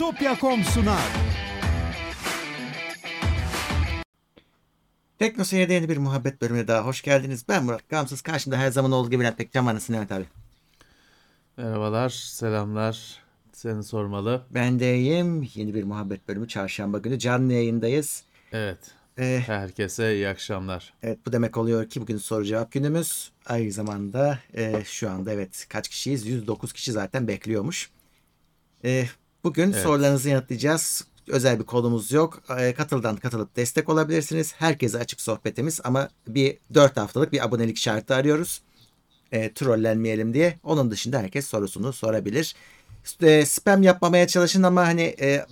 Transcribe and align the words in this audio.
Bitopya.com 0.00 0.64
sunar. 0.64 1.08
Tekno 5.18 5.44
Seyir'de 5.44 5.74
yeni 5.74 5.88
bir 5.88 5.96
muhabbet 5.96 6.40
bölümüne 6.40 6.68
daha 6.68 6.86
hoş 6.86 7.02
geldiniz. 7.02 7.44
Ben 7.48 7.64
Murat 7.64 7.88
Gamsız. 7.88 8.22
Karşımda 8.22 8.56
her 8.58 8.70
zaman 8.70 8.92
olduğu 8.92 9.10
gibi 9.10 9.20
Bülent 9.20 9.38
Pekcan 9.38 9.66
var. 9.66 9.74
Nasılsın 9.74 9.94
Mehmet 9.94 10.12
abi? 10.12 10.24
Merhabalar, 11.56 12.08
selamlar. 12.08 13.18
Seni 13.52 13.84
sormalı. 13.84 14.42
Ben 14.50 14.80
de 14.80 14.96
iyiyim. 14.96 15.48
Yeni 15.54 15.74
bir 15.74 15.84
muhabbet 15.84 16.28
bölümü 16.28 16.48
çarşamba 16.48 16.98
günü 16.98 17.18
canlı 17.18 17.52
yayındayız. 17.52 18.22
Evet, 18.52 18.78
Ee, 19.18 19.42
herkese 19.46 20.14
iyi 20.14 20.28
akşamlar. 20.28 20.94
evet 21.02 21.18
bu 21.26 21.32
demek 21.32 21.56
oluyor 21.56 21.88
ki 21.88 22.00
bugün 22.00 22.16
soru 22.16 22.44
cevap 22.44 22.72
günümüz. 22.72 23.30
Aynı 23.46 23.72
zamanda 23.72 24.38
e, 24.54 24.84
şu 24.84 25.10
anda 25.10 25.32
evet 25.32 25.66
kaç 25.68 25.88
kişiyiz? 25.88 26.26
109 26.26 26.72
kişi 26.72 26.92
zaten 26.92 27.28
bekliyormuş. 27.28 27.90
E, 28.84 29.06
bugün 29.44 29.72
Evet. 29.72 29.82
sorularınızı 29.82 30.28
yanıtlayacağız. 30.28 31.04
Özel 31.28 31.58
bir 31.58 31.64
kodumuz 31.64 32.12
yok. 32.12 32.42
E, 32.58 32.74
katıldan 32.74 33.16
katılıp 33.16 33.56
destek 33.56 33.88
olabilirsiniz. 33.88 34.54
Herkese 34.58 34.98
açık 34.98 35.20
sohbetimiz 35.20 35.80
ama 35.84 36.08
bir 36.28 36.58
4 36.74 36.96
haftalık 36.96 37.32
bir 37.32 37.44
abonelik 37.44 37.76
şartı 37.76 38.14
arıyoruz. 38.14 38.62
E, 39.32 39.52
trollenmeyelim 39.52 40.34
diye. 40.34 40.58
Onun 40.64 40.90
dışında 40.90 41.18
herkes 41.18 41.46
sorusunu 41.46 41.92
sorabilir. 41.92 42.54
E, 43.22 43.46
spam 43.46 43.82
yapmamaya 43.82 44.26
çalışın 44.26 44.62
ama 44.62 44.86
hani 44.86 45.02
e, 45.20 45.46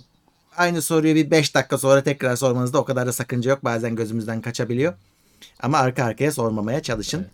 aynı 0.57 0.81
soruyu 0.81 1.15
bir 1.15 1.31
5 1.31 1.55
dakika 1.55 1.77
sonra 1.77 2.03
tekrar 2.03 2.35
sormanızda 2.35 2.77
o 2.77 2.85
kadar 2.85 3.07
da 3.07 3.13
sakınca 3.13 3.49
yok. 3.49 3.63
Bazen 3.63 3.95
gözümüzden 3.95 4.41
kaçabiliyor. 4.41 4.93
Ama 5.59 5.77
arka 5.77 6.03
arkaya 6.03 6.31
sormamaya 6.31 6.81
çalışın. 6.83 7.27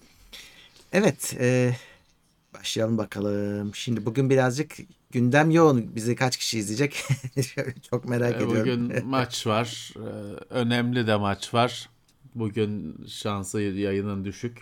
Evet. 0.93 1.35
e, 1.39 1.75
başlayalım 2.53 2.97
bakalım. 2.97 3.75
Şimdi 3.75 4.05
bugün 4.05 4.29
birazcık 4.29 4.77
gündem 5.15 5.51
yoğun. 5.51 5.95
Bizi 5.95 6.15
kaç 6.15 6.37
kişi 6.37 6.59
izleyecek? 6.59 7.03
Çok 7.89 8.09
merak 8.09 8.33
Ee, 8.33 8.35
ediyorum. 8.35 8.59
Bugün 8.89 9.05
maç 9.07 9.47
var. 9.47 9.93
Ee, 9.97 9.99
Önemli 10.49 11.07
de 11.07 11.15
maç 11.15 11.53
var. 11.53 11.89
Bugün 12.35 12.97
şansı 13.07 13.61
yayının 13.61 14.25
düşük. 14.25 14.61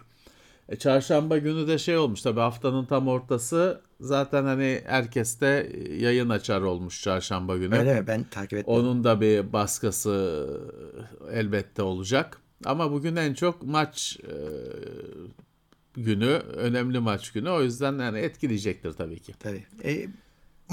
E, 0.69 0.75
çarşamba 0.75 1.37
günü 1.37 1.67
de 1.67 1.77
şey 1.77 1.97
olmuş 1.97 2.21
tabii 2.21 2.39
haftanın 2.39 2.85
tam 2.85 3.07
ortası. 3.07 3.81
Zaten 3.99 4.43
hani 4.43 4.81
herkes 4.85 5.41
de 5.41 5.71
yayın 5.99 6.29
açar 6.29 6.61
olmuş 6.61 7.01
çarşamba 7.03 7.57
günü. 7.57 7.75
Öyle 7.75 8.01
mi? 8.01 8.07
Ben 8.07 8.23
takip 8.23 8.53
etmedim. 8.59 8.79
Onun 8.81 9.03
da 9.03 9.21
bir 9.21 9.53
baskısı 9.53 10.47
elbette 11.31 11.81
olacak. 11.81 12.37
Ama 12.65 12.91
bugün 12.91 13.15
en 13.15 13.33
çok 13.33 13.63
maç 13.63 14.19
e, 14.23 14.35
günü, 16.01 16.41
önemli 16.55 16.99
maç 16.99 17.31
günü. 17.31 17.49
O 17.49 17.61
yüzden 17.61 17.99
yani 17.99 18.19
etkileyecektir 18.19 18.91
tabii 18.93 19.19
ki. 19.19 19.33
Tabii. 19.39 19.63
E, 19.83 20.07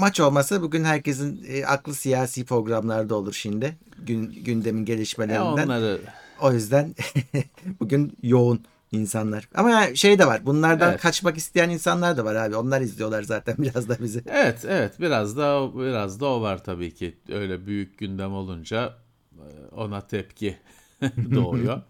maç 0.01 0.19
olmasa 0.19 0.61
bugün 0.61 0.83
herkesin 0.83 1.45
e, 1.47 1.65
aklı 1.65 1.93
siyasi 1.95 2.45
programlarda 2.45 3.15
olur 3.15 3.33
şimdi. 3.33 3.77
Gün, 3.99 4.31
gündemin 4.43 4.81
E 4.81 4.85
gelişmelerinden. 4.85 5.45
onları 5.67 6.01
O 6.41 6.51
yüzden 6.53 6.95
bugün 7.79 8.17
yoğun 8.23 8.65
insanlar. 8.91 9.49
Ama 9.55 9.95
şey 9.95 10.19
de 10.19 10.25
var. 10.27 10.45
Bunlardan 10.45 10.89
Evet. 10.91 11.01
kaçmak 11.01 11.37
isteyen 11.37 11.69
insanlar 11.69 12.17
da 12.17 12.25
var 12.25 12.35
abi. 12.35 12.55
Onlar 12.55 12.81
izliyorlar 12.81 13.23
zaten 13.23 13.55
biraz 13.59 13.89
da 13.89 13.97
bizi. 13.99 14.23
Evet, 14.27 14.65
evet 14.67 14.99
biraz 14.99 15.37
da 15.37 15.71
biraz 15.79 16.19
da 16.19 16.25
o 16.25 16.41
var 16.41 16.63
tabii 16.63 16.93
ki. 16.93 17.17
Öyle 17.29 17.65
büyük 17.65 17.97
gündem 17.97 18.33
olunca 18.33 18.97
e, 19.37 19.75
ona 19.75 20.07
tepki 20.07 20.57
doğuyor. 21.35 21.81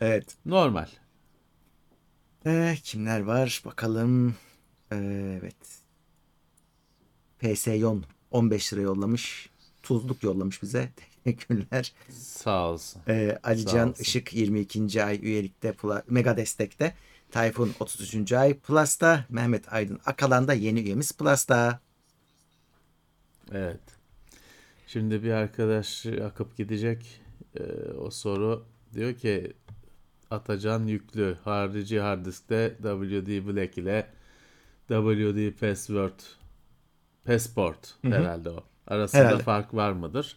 Evet. 0.00 0.24
Normal. 0.46 0.86
Ee, 2.46 2.74
kimler 2.82 3.20
var 3.20 3.62
bakalım. 3.66 4.34
Ee, 4.92 5.38
evet. 5.40 5.56
PS 7.44 7.66
Yon 7.66 8.04
15 8.30 8.72
lira 8.72 8.80
yollamış. 8.80 9.50
Tuzluk 9.82 10.22
yollamış 10.22 10.62
bize. 10.62 10.88
Teşekkürler. 11.24 11.92
Sağ 12.10 12.70
olsun. 12.70 13.02
Ee, 13.08 13.38
Sağ 13.42 13.48
Alican 13.48 13.88
olsun. 13.88 14.02
Işık 14.02 14.34
22. 14.34 15.04
ay 15.04 15.20
üyelikte 15.22 15.74
Mega 16.08 16.36
Destek'te. 16.36 16.94
Tayfun 17.30 17.74
33. 17.80 18.32
ay 18.32 18.58
Plus'ta. 18.58 19.24
Mehmet 19.28 19.72
Aydın 19.72 20.00
Akalan'da 20.06 20.54
yeni 20.54 20.80
üyemiz 20.80 21.12
Plus'ta. 21.12 21.80
Evet. 23.52 23.80
Şimdi 24.86 25.22
bir 25.22 25.30
arkadaş 25.30 26.06
akıp 26.06 26.56
gidecek. 26.56 27.20
Ee, 27.56 27.62
o 27.98 28.10
soru 28.10 28.64
diyor 28.94 29.14
ki 29.14 29.52
Atacan 30.30 30.86
yüklü 30.86 31.36
harici 31.44 32.00
hard 32.00 32.26
diskte 32.26 32.76
WD 32.82 33.46
Black 33.46 33.78
ile 33.78 34.06
WD 34.88 35.60
Password 35.60 36.20
Passport 37.24 37.94
herhalde 38.02 38.50
o. 38.50 38.64
Arasında 38.86 39.22
Herhalde. 39.22 39.42
fark 39.42 39.74
var 39.74 39.92
mıdır? 39.92 40.36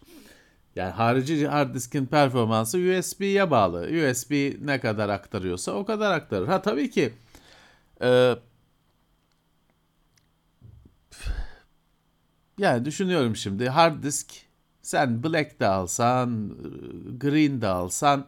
Yani 0.76 0.90
harici 0.90 1.48
hard 1.48 1.74
diskin 1.74 2.06
performansı 2.06 2.78
USB'ye 2.78 3.50
bağlı. 3.50 3.80
USB 3.80 4.32
ne 4.66 4.80
kadar 4.80 5.08
aktarıyorsa 5.08 5.72
o 5.72 5.84
kadar 5.84 6.12
aktarır. 6.12 6.46
Ha 6.48 6.62
tabii 6.62 6.90
ki 6.90 7.12
e, 8.02 8.34
Yani 12.58 12.84
düşünüyorum 12.84 13.36
şimdi 13.36 13.68
hard 13.68 14.02
disk 14.02 14.26
sen 14.82 15.22
black 15.22 15.60
de 15.60 15.66
alsan, 15.66 16.56
green 17.20 17.60
de 17.60 17.66
alsan 17.66 18.26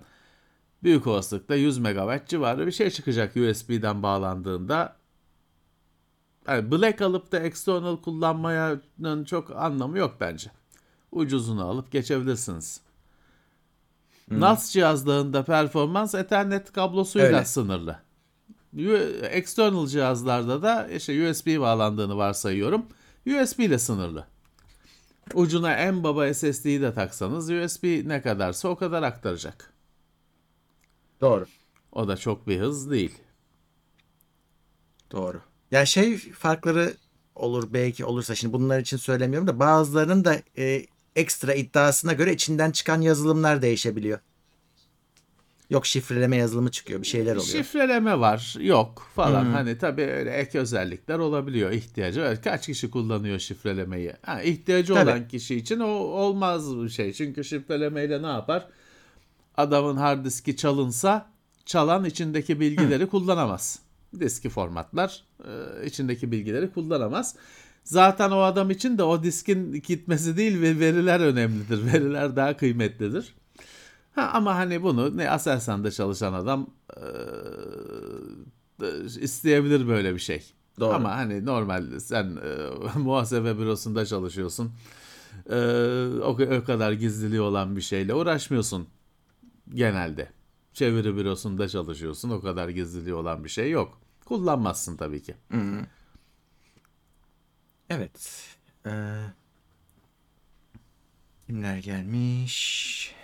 büyük 0.82 1.06
olasılıkla 1.06 1.54
100 1.54 1.78
MB 1.78 2.26
civarı 2.26 2.66
bir 2.66 2.72
şey 2.72 2.90
çıkacak 2.90 3.36
USB'den 3.36 4.02
bağlandığında. 4.02 4.96
Yani 6.48 6.70
black 6.70 7.02
alıp 7.02 7.32
da 7.32 7.38
external 7.38 7.96
kullanmanın 7.96 9.24
çok 9.24 9.50
anlamı 9.56 9.98
yok 9.98 10.16
bence. 10.20 10.50
Ucuzunu 11.12 11.64
alıp 11.64 11.92
geçebilirsiniz. 11.92 12.80
NAS 14.30 14.72
cihazlarında 14.72 15.44
performans 15.44 16.14
Ethernet 16.14 16.72
kablosuyla 16.72 17.26
Öyle. 17.26 17.44
sınırlı. 17.44 17.98
External 19.22 19.86
cihazlarda 19.86 20.62
da 20.62 20.88
işte 20.88 21.30
USB 21.30 21.60
bağlandığını 21.60 22.16
varsayıyorum. 22.16 22.86
USB 23.26 23.58
ile 23.58 23.78
sınırlı. 23.78 24.26
Ucuna 25.34 25.74
en 25.74 26.04
baba 26.04 26.34
SSD'yi 26.34 26.80
de 26.80 26.94
taksanız 26.94 27.50
USB 27.50 28.08
ne 28.08 28.22
kadarsa 28.22 28.68
o 28.68 28.76
kadar 28.76 29.02
aktaracak. 29.02 29.72
Doğru. 31.20 31.46
O 31.92 32.08
da 32.08 32.16
çok 32.16 32.46
bir 32.46 32.60
hız 32.60 32.90
değil. 32.90 33.18
Doğru. 35.12 35.40
Ya 35.70 35.86
şey 35.86 36.18
farkları 36.18 36.94
olur 37.34 37.68
belki 37.72 38.04
olursa 38.04 38.34
şimdi 38.34 38.52
bunlar 38.52 38.80
için 38.80 38.96
söylemiyorum 38.96 39.48
da 39.48 39.58
bazılarının 39.58 40.24
da 40.24 40.36
e, 40.58 40.86
ekstra 41.16 41.54
iddiasına 41.54 42.12
göre 42.12 42.32
içinden 42.32 42.70
çıkan 42.70 43.00
yazılımlar 43.00 43.62
değişebiliyor. 43.62 44.18
Yok 45.70 45.86
şifreleme 45.86 46.36
yazılımı 46.36 46.70
çıkıyor 46.70 47.02
bir 47.02 47.06
şeyler 47.06 47.32
oluyor. 47.36 47.46
Şifreleme 47.46 48.20
var, 48.20 48.56
yok 48.60 49.10
falan. 49.14 49.44
Hani 49.44 49.78
tabii 49.78 50.02
öyle 50.02 50.30
ek 50.30 50.58
özellikler 50.58 51.18
olabiliyor 51.18 51.70
ihtiyacı. 51.70 52.20
Evet, 52.20 52.42
kaç 52.44 52.66
kişi 52.66 52.90
kullanıyor 52.90 53.38
şifrelemeyi? 53.38 54.12
Ha, 54.22 54.42
ihtiyacı 54.42 54.94
Tabii. 54.94 55.10
olan 55.10 55.28
kişi 55.28 55.56
için 55.56 55.80
o 55.80 55.88
olmaz 55.88 56.76
bir 56.76 56.88
şey. 56.88 57.12
Çünkü 57.12 57.44
şifrelemeyle 57.44 58.22
ne 58.22 58.26
yapar? 58.26 58.68
Adamın 59.56 59.96
hard 59.96 60.24
diski 60.24 60.56
çalınsa 60.56 61.30
çalan 61.66 62.04
içindeki 62.04 62.60
bilgileri 62.60 63.06
kullanamaz. 63.06 63.78
Diski 64.20 64.48
formatlar 64.48 65.24
e, 65.44 65.86
içindeki 65.86 66.32
bilgileri 66.32 66.72
kullanamaz. 66.72 67.36
Zaten 67.84 68.30
o 68.30 68.38
adam 68.40 68.70
için 68.70 68.98
de 68.98 69.02
o 69.02 69.22
diskin 69.22 69.72
gitmesi 69.72 70.36
değil 70.36 70.60
ve 70.60 70.78
veriler 70.80 71.20
önemlidir. 71.20 71.86
Veriler 71.92 72.36
daha 72.36 72.56
kıymetlidir. 72.56 73.34
Ha, 74.14 74.30
ama 74.34 74.54
hani 74.54 74.82
bunu 74.82 75.16
ne 75.16 75.30
Aselsan'da 75.30 75.90
çalışan 75.90 76.32
adam 76.32 76.70
eee, 76.96 77.06
isteyebilir 79.20 79.88
böyle 79.88 80.14
bir 80.14 80.18
şey. 80.20 80.52
Doğru. 80.80 80.94
Ama 80.94 81.16
hani 81.16 81.44
normal 81.46 81.98
sen 81.98 82.24
eee, 82.44 82.70
muhasebe 82.96 83.58
bürosunda 83.58 84.06
çalışıyorsun. 84.06 84.72
Eee, 85.50 85.56
o, 86.22 86.38
o 86.60 86.64
kadar 86.64 86.92
gizliliği 86.92 87.40
olan 87.40 87.76
bir 87.76 87.80
şeyle 87.80 88.14
uğraşmıyorsun 88.14 88.86
genelde. 89.74 90.28
Çeviri 90.72 91.16
bürosunda 91.16 91.68
çalışıyorsun. 91.68 92.30
O 92.30 92.40
kadar 92.40 92.68
gizliliği 92.68 93.14
olan 93.14 93.44
bir 93.44 93.48
şey 93.48 93.70
yok. 93.70 94.00
Kullanmazsın 94.24 94.96
tabii 94.96 95.22
ki. 95.22 95.34
Evet. 97.90 98.46
Ee, 98.86 98.90
kimler 101.46 101.78
gelmiş? 101.78 103.14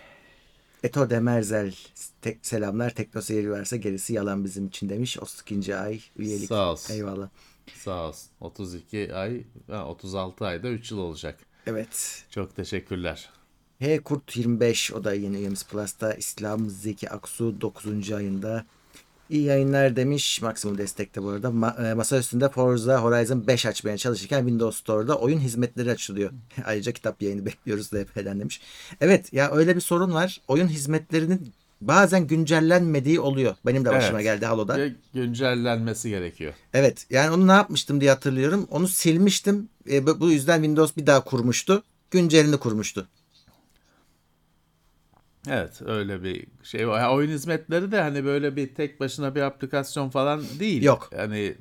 Eto 0.82 1.10
Demerzel 1.10 1.74
tek, 2.20 2.46
selamlar. 2.46 2.94
Tekno 2.94 3.20
seyir 3.20 3.48
varsa 3.48 3.76
gerisi 3.76 4.12
yalan 4.12 4.44
bizim 4.44 4.66
için 4.66 4.88
demiş. 4.88 5.18
32. 5.18 5.76
ay 5.76 6.00
üyelik. 6.16 6.48
Sağ 6.48 6.72
olsun. 6.72 6.94
Eyvallah. 6.94 7.28
Sağ 7.74 8.08
olsun. 8.08 8.30
32 8.40 9.14
ay, 9.14 9.44
ha, 9.70 9.86
36 9.88 10.46
ayda 10.46 10.68
3 10.68 10.90
yıl 10.90 10.98
olacak. 10.98 11.38
Evet. 11.66 12.24
Çok 12.30 12.56
teşekkürler. 12.56 13.30
H 13.80 13.98
Kurt 14.00 14.36
25 14.36 14.92
o 14.92 15.04
da 15.04 15.14
yeni 15.14 15.36
üyemiz 15.36 15.64
Plus'ta. 15.64 16.12
İslam 16.14 16.70
Zeki 16.70 17.10
Aksu 17.10 17.60
9. 17.60 18.12
ayında. 18.12 18.64
İyi 19.30 19.42
yayınlar 19.42 19.96
demiş. 19.96 20.42
Maksimum 20.42 20.78
destekte 20.78 21.22
bu 21.22 21.28
arada. 21.28 21.48
Ma- 21.48 21.90
e, 21.90 21.94
masa 21.94 22.18
üstünde 22.18 22.48
Forza 22.48 23.02
Horizon 23.02 23.46
5 23.46 23.66
açmaya 23.66 23.96
çalışırken 23.96 24.40
Windows 24.40 24.78
Store'da 24.80 25.18
oyun 25.18 25.38
hizmetleri 25.38 25.90
açılıyor. 25.90 26.30
Ayrıca 26.64 26.92
kitap 26.92 27.22
yayını 27.22 27.46
bekliyoruz 27.46 27.92
DP'den 27.92 28.40
demiş. 28.40 28.60
Evet 29.00 29.32
ya 29.32 29.50
öyle 29.52 29.76
bir 29.76 29.80
sorun 29.80 30.14
var. 30.14 30.40
Oyun 30.48 30.68
hizmetlerinin 30.68 31.52
bazen 31.80 32.26
güncellenmediği 32.26 33.20
oluyor. 33.20 33.56
Benim 33.66 33.84
de 33.84 33.90
başıma 33.90 34.20
Evet. 34.20 34.24
geldi 34.34 34.46
Halo'da. 34.46 34.78
Ve 34.78 34.92
güncellenmesi 35.14 36.10
gerekiyor. 36.10 36.54
Evet 36.74 37.06
yani 37.10 37.30
onu 37.30 37.46
ne 37.46 37.52
yapmıştım 37.52 38.00
diye 38.00 38.10
hatırlıyorum. 38.10 38.66
Onu 38.70 38.88
silmiştim. 38.88 39.68
E, 39.90 40.06
bu 40.06 40.20
bu 40.20 40.30
yüzden 40.30 40.56
Windows 40.56 40.96
bir 40.96 41.06
daha 41.06 41.24
kurmuştu. 41.24 41.82
Güncelini 42.10 42.56
kurmuştu. 42.56 43.08
Evet 45.50 45.82
öyle 45.86 46.22
bir 46.22 46.46
şey 46.62 46.88
var. 46.88 47.00
Ha, 47.00 47.14
Oyun 47.14 47.30
hizmetleri 47.30 47.92
de 47.92 48.00
hani 48.00 48.24
böyle 48.24 48.56
bir 48.56 48.74
tek 48.74 49.00
başına 49.00 49.34
bir 49.34 49.40
aplikasyon 49.40 50.10
falan 50.10 50.44
değil. 50.60 50.82
Yok. 50.82 51.10
Hani 51.16 51.54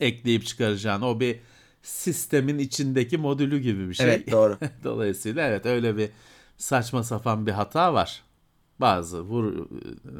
ekleyip 0.00 0.46
çıkaracağın 0.46 1.02
o 1.02 1.20
bir 1.20 1.40
sistemin 1.82 2.58
içindeki 2.58 3.18
modülü 3.18 3.58
gibi 3.58 3.88
bir 3.88 3.94
şey. 3.94 4.06
Evet 4.06 4.30
doğru. 4.30 4.58
Dolayısıyla 4.84 5.48
evet 5.48 5.66
öyle 5.66 5.96
bir 5.96 6.10
saçma 6.56 7.02
sapan 7.02 7.46
bir 7.46 7.52
hata 7.52 7.94
var. 7.94 8.22
Bazı 8.80 9.20
vur 9.22 9.66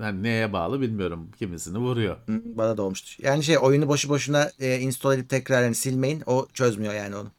hani 0.01 0.23
neye 0.23 0.53
bağlı 0.53 0.81
bilmiyorum. 0.81 1.31
Kimisini 1.39 1.79
vuruyor. 1.79 2.17
Bana 2.29 2.77
da 2.77 2.83
olmuştu. 2.83 3.23
Yani 3.23 3.45
şey 3.45 3.59
oyunu 3.59 3.89
boşu 3.89 4.09
boşuna 4.09 4.51
e, 4.61 4.79
install 4.79 5.15
edip 5.15 5.29
tekrar 5.29 5.63
yani 5.63 5.75
silmeyin. 5.75 6.23
O 6.27 6.47
çözmüyor 6.55 6.95
yani 6.95 7.17
onu. 7.17 7.31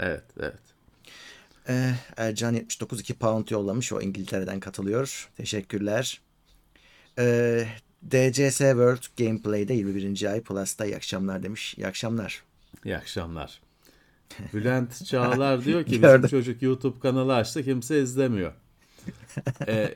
Evet, 0.00 0.24
evet. 0.40 0.71
Ee, 1.68 1.94
Ercan 2.16 2.52
79 2.54 3.00
2 3.00 3.14
pound 3.14 3.48
yollamış. 3.48 3.92
O 3.92 4.00
İngiltere'den 4.00 4.60
katılıyor. 4.60 5.28
Teşekkürler. 5.36 6.20
Ee, 7.18 7.66
DCS 8.10 8.58
World 8.58 9.02
Gameplay'de 9.18 9.74
21. 9.74 10.24
ay 10.32 10.40
Plus'ta 10.40 10.84
iyi 10.86 10.96
akşamlar 10.96 11.42
demiş. 11.42 11.74
İyi 11.78 11.86
akşamlar. 11.86 12.42
İyi 12.84 12.96
akşamlar. 12.96 13.60
Bülent 14.54 15.04
Çağlar 15.04 15.64
diyor 15.64 15.84
ki 15.84 15.92
bizim 16.02 16.26
çocuk 16.26 16.62
YouTube 16.62 17.00
kanalı 17.00 17.34
açtı 17.34 17.64
kimse 17.64 18.02
izlemiyor. 18.02 18.52
Ee, 19.68 19.94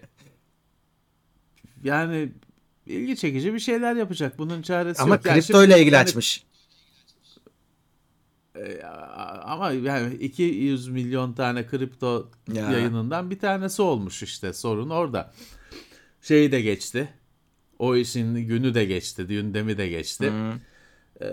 yani 1.84 2.32
ilgi 2.86 3.16
çekici 3.16 3.54
bir 3.54 3.58
şeyler 3.58 3.96
yapacak. 3.96 4.38
Bunun 4.38 4.62
çaresi 4.62 5.02
Ama 5.02 5.14
yok. 5.14 5.26
Yani 5.26 5.40
kripto 5.40 5.64
ile 5.64 5.80
ilgili 5.80 5.96
açmış. 5.98 6.44
E, 8.64 8.82
ama 9.44 9.73
yani 9.73 10.14
200 10.14 10.88
milyon 10.88 11.32
tane 11.32 11.67
kripto 11.67 12.31
Ya. 12.53 12.70
yayınından 12.70 13.31
bir 13.31 13.38
tanesi 13.38 13.82
olmuş 13.82 14.23
işte 14.23 14.53
sorun 14.53 14.91
orada. 14.91 15.32
Şeyi 16.23 16.53
de 16.53 16.61
geçti. 16.61 17.08
O 17.79 17.97
işin 17.97 18.35
günü 18.35 18.75
de 18.75 18.85
geçti, 18.85 19.25
gündemi 19.25 19.79
de 19.79 19.88
geçti. 19.88 20.32
Ee, 21.20 21.26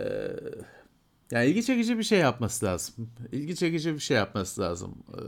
yani 1.32 1.46
ilgi 1.46 1.64
çekici 1.66 1.98
bir 1.98 2.04
şey 2.04 2.20
yapması 2.20 2.66
lazım. 2.66 2.96
İlgi 3.32 3.56
çekici 3.56 3.94
bir 3.94 4.00
şey 4.00 4.18
yapması 4.18 4.62
lazım. 4.62 4.96
Ee, 5.14 5.20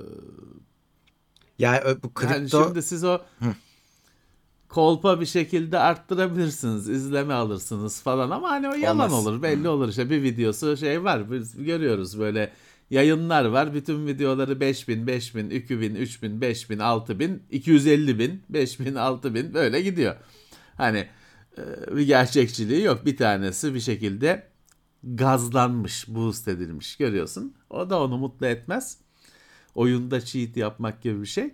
Yani 1.60 1.80
bu 1.86 2.12
Yani 2.24 2.40
kripto 2.40 2.64
şimdi 2.66 2.82
siz 2.82 3.04
o 3.04 3.20
kolpa 4.76 5.22
bir 5.22 5.26
şekilde 5.26 5.80
arttırabilirsiniz, 5.80 6.90
izleme 6.90 7.34
alırsınız 7.34 8.02
falan 8.02 8.30
ama 8.30 8.50
hani 8.50 8.70
o 8.70 8.74
yalan 8.74 9.12
Olmaz. 9.12 9.28
olur, 9.28 9.42
belli 9.42 9.70
olur. 9.70 9.90
İşte 9.90 10.10
bir 10.10 10.24
videosu 10.24 10.78
şey 10.78 11.04
var, 11.04 11.32
biz 11.32 11.64
görüyoruz 11.64 12.20
böyle 12.20 12.52
yayınlar 12.90 13.46
var. 13.46 13.74
Bütün 13.74 14.08
videoları 14.08 14.60
5000, 14.60 15.08
5000, 15.08 15.50
2000, 15.50 15.96
3000, 15.96 16.42
5000, 16.42 16.80
6000, 16.80 17.44
250 17.52 18.20
bin, 18.20 18.44
5000, 18.50 18.96
6000 18.96 19.54
böyle 19.54 19.82
gidiyor. 19.82 20.16
Hani 20.78 21.08
e, 21.58 21.62
bir 21.98 22.08
gerçekçiliği 22.08 22.84
yok. 22.84 23.06
Bir 23.06 23.18
tanesi 23.18 23.74
bir 23.74 23.80
şekilde 23.80 24.48
gazlanmış, 25.04 26.08
boost 26.08 26.48
edilmiş 26.48 26.98
görüyorsun. 26.98 27.54
O 27.70 27.90
da 27.90 28.02
onu 28.04 28.18
mutlu 28.18 28.46
etmez. 28.46 28.98
Oyunda 29.76 30.22
cheat 30.22 30.58
yapmak 30.58 31.02
gibi 31.02 31.22
bir 31.22 31.28
şey. 31.28 31.54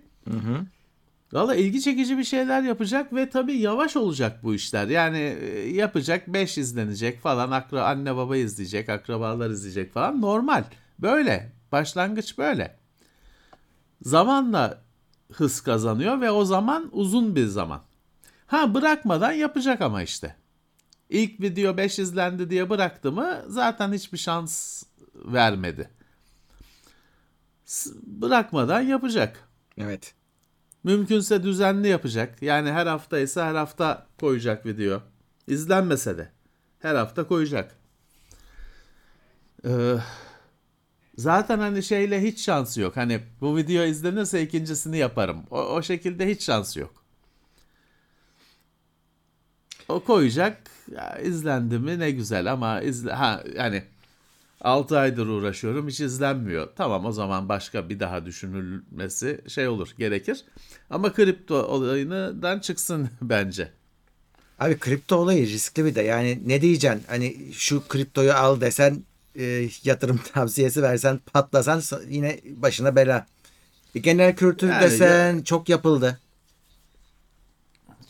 Valla 1.32 1.54
ilgi 1.54 1.80
çekici 1.80 2.18
bir 2.18 2.24
şeyler 2.24 2.62
yapacak 2.62 3.12
ve 3.12 3.30
tabii 3.30 3.56
yavaş 3.56 3.96
olacak 3.96 4.42
bu 4.42 4.54
işler. 4.54 4.88
Yani 4.88 5.18
e, 5.18 5.70
yapacak 5.70 6.28
5 6.28 6.58
izlenecek 6.58 7.20
falan 7.20 7.50
akra 7.50 7.86
anne 7.86 8.16
baba 8.16 8.36
izleyecek, 8.36 8.88
akrabalar 8.88 9.50
izleyecek 9.50 9.92
falan 9.92 10.20
normal. 10.20 10.64
Böyle. 10.98 11.52
Başlangıç 11.72 12.38
böyle. 12.38 12.76
Zamanla 14.02 14.82
hız 15.32 15.60
kazanıyor 15.60 16.20
ve 16.20 16.30
o 16.30 16.44
zaman 16.44 16.88
uzun 16.92 17.36
bir 17.36 17.46
zaman. 17.46 17.82
Ha 18.46 18.74
bırakmadan 18.74 19.32
yapacak 19.32 19.80
ama 19.80 20.02
işte. 20.02 20.36
İlk 21.08 21.40
video 21.40 21.76
5 21.76 21.98
izlendi 21.98 22.50
diye 22.50 22.70
bıraktı 22.70 23.12
mı 23.12 23.44
zaten 23.48 23.92
hiçbir 23.92 24.18
şans 24.18 24.82
vermedi. 25.14 25.90
Bırakmadan 28.02 28.80
yapacak. 28.80 29.48
evet. 29.78 30.14
Mümkünse 30.84 31.42
düzenli 31.42 31.88
yapacak. 31.88 32.42
Yani 32.42 32.72
her 32.72 32.86
hafta 32.86 33.18
ise 33.18 33.42
her 33.42 33.54
hafta 33.54 34.06
koyacak 34.20 34.66
video. 34.66 35.02
İzlenmese 35.46 36.18
de 36.18 36.28
her 36.78 36.94
hafta 36.94 37.26
koyacak. 37.26 37.76
Ee, 39.66 39.96
zaten 41.16 41.58
hani 41.58 41.82
şeyle 41.82 42.22
hiç 42.22 42.44
şansı 42.44 42.80
yok. 42.80 42.96
Hani 42.96 43.20
bu 43.40 43.56
video 43.56 43.84
izlenirse 43.84 44.42
ikincisini 44.42 44.98
yaparım. 44.98 45.42
O, 45.50 45.58
o 45.58 45.82
şekilde 45.82 46.28
hiç 46.28 46.42
şansı 46.42 46.80
yok. 46.80 47.04
O 49.88 50.00
koyacak. 50.04 50.62
Ya, 50.92 51.18
izlendi 51.18 51.78
mi 51.78 51.98
ne 51.98 52.10
güzel 52.10 52.52
ama 52.52 52.80
izle 52.80 53.12
ha 53.12 53.42
yani 53.56 53.84
6 54.62 54.98
aydır 54.98 55.26
uğraşıyorum 55.26 55.88
hiç 55.88 56.00
izlenmiyor. 56.00 56.68
Tamam 56.76 57.04
o 57.04 57.12
zaman 57.12 57.48
başka 57.48 57.88
bir 57.88 58.00
daha 58.00 58.26
düşünülmesi 58.26 59.40
şey 59.48 59.68
olur 59.68 59.94
gerekir. 59.98 60.44
Ama 60.90 61.12
kripto 61.12 61.54
olayından 61.54 62.60
çıksın 62.60 63.08
bence. 63.22 63.72
Abi 64.58 64.78
kripto 64.78 65.16
olayı 65.16 65.46
riskli 65.46 65.84
bir 65.84 65.94
de. 65.94 66.02
Yani 66.02 66.42
ne 66.46 66.60
diyeceksin? 66.60 67.02
Hani 67.08 67.52
şu 67.52 67.88
kriptoyu 67.88 68.32
al 68.32 68.60
desen 68.60 69.04
e, 69.38 69.68
yatırım 69.84 70.20
tavsiyesi 70.34 70.82
versen 70.82 71.20
patlasan 71.32 71.82
yine 72.08 72.40
başına 72.44 72.96
bela. 72.96 73.26
E, 73.94 73.98
genel 73.98 74.36
kültür 74.36 74.68
Yani 74.68 74.82
desen 74.82 75.42
çok 75.42 75.68
yapıldı. 75.68 76.18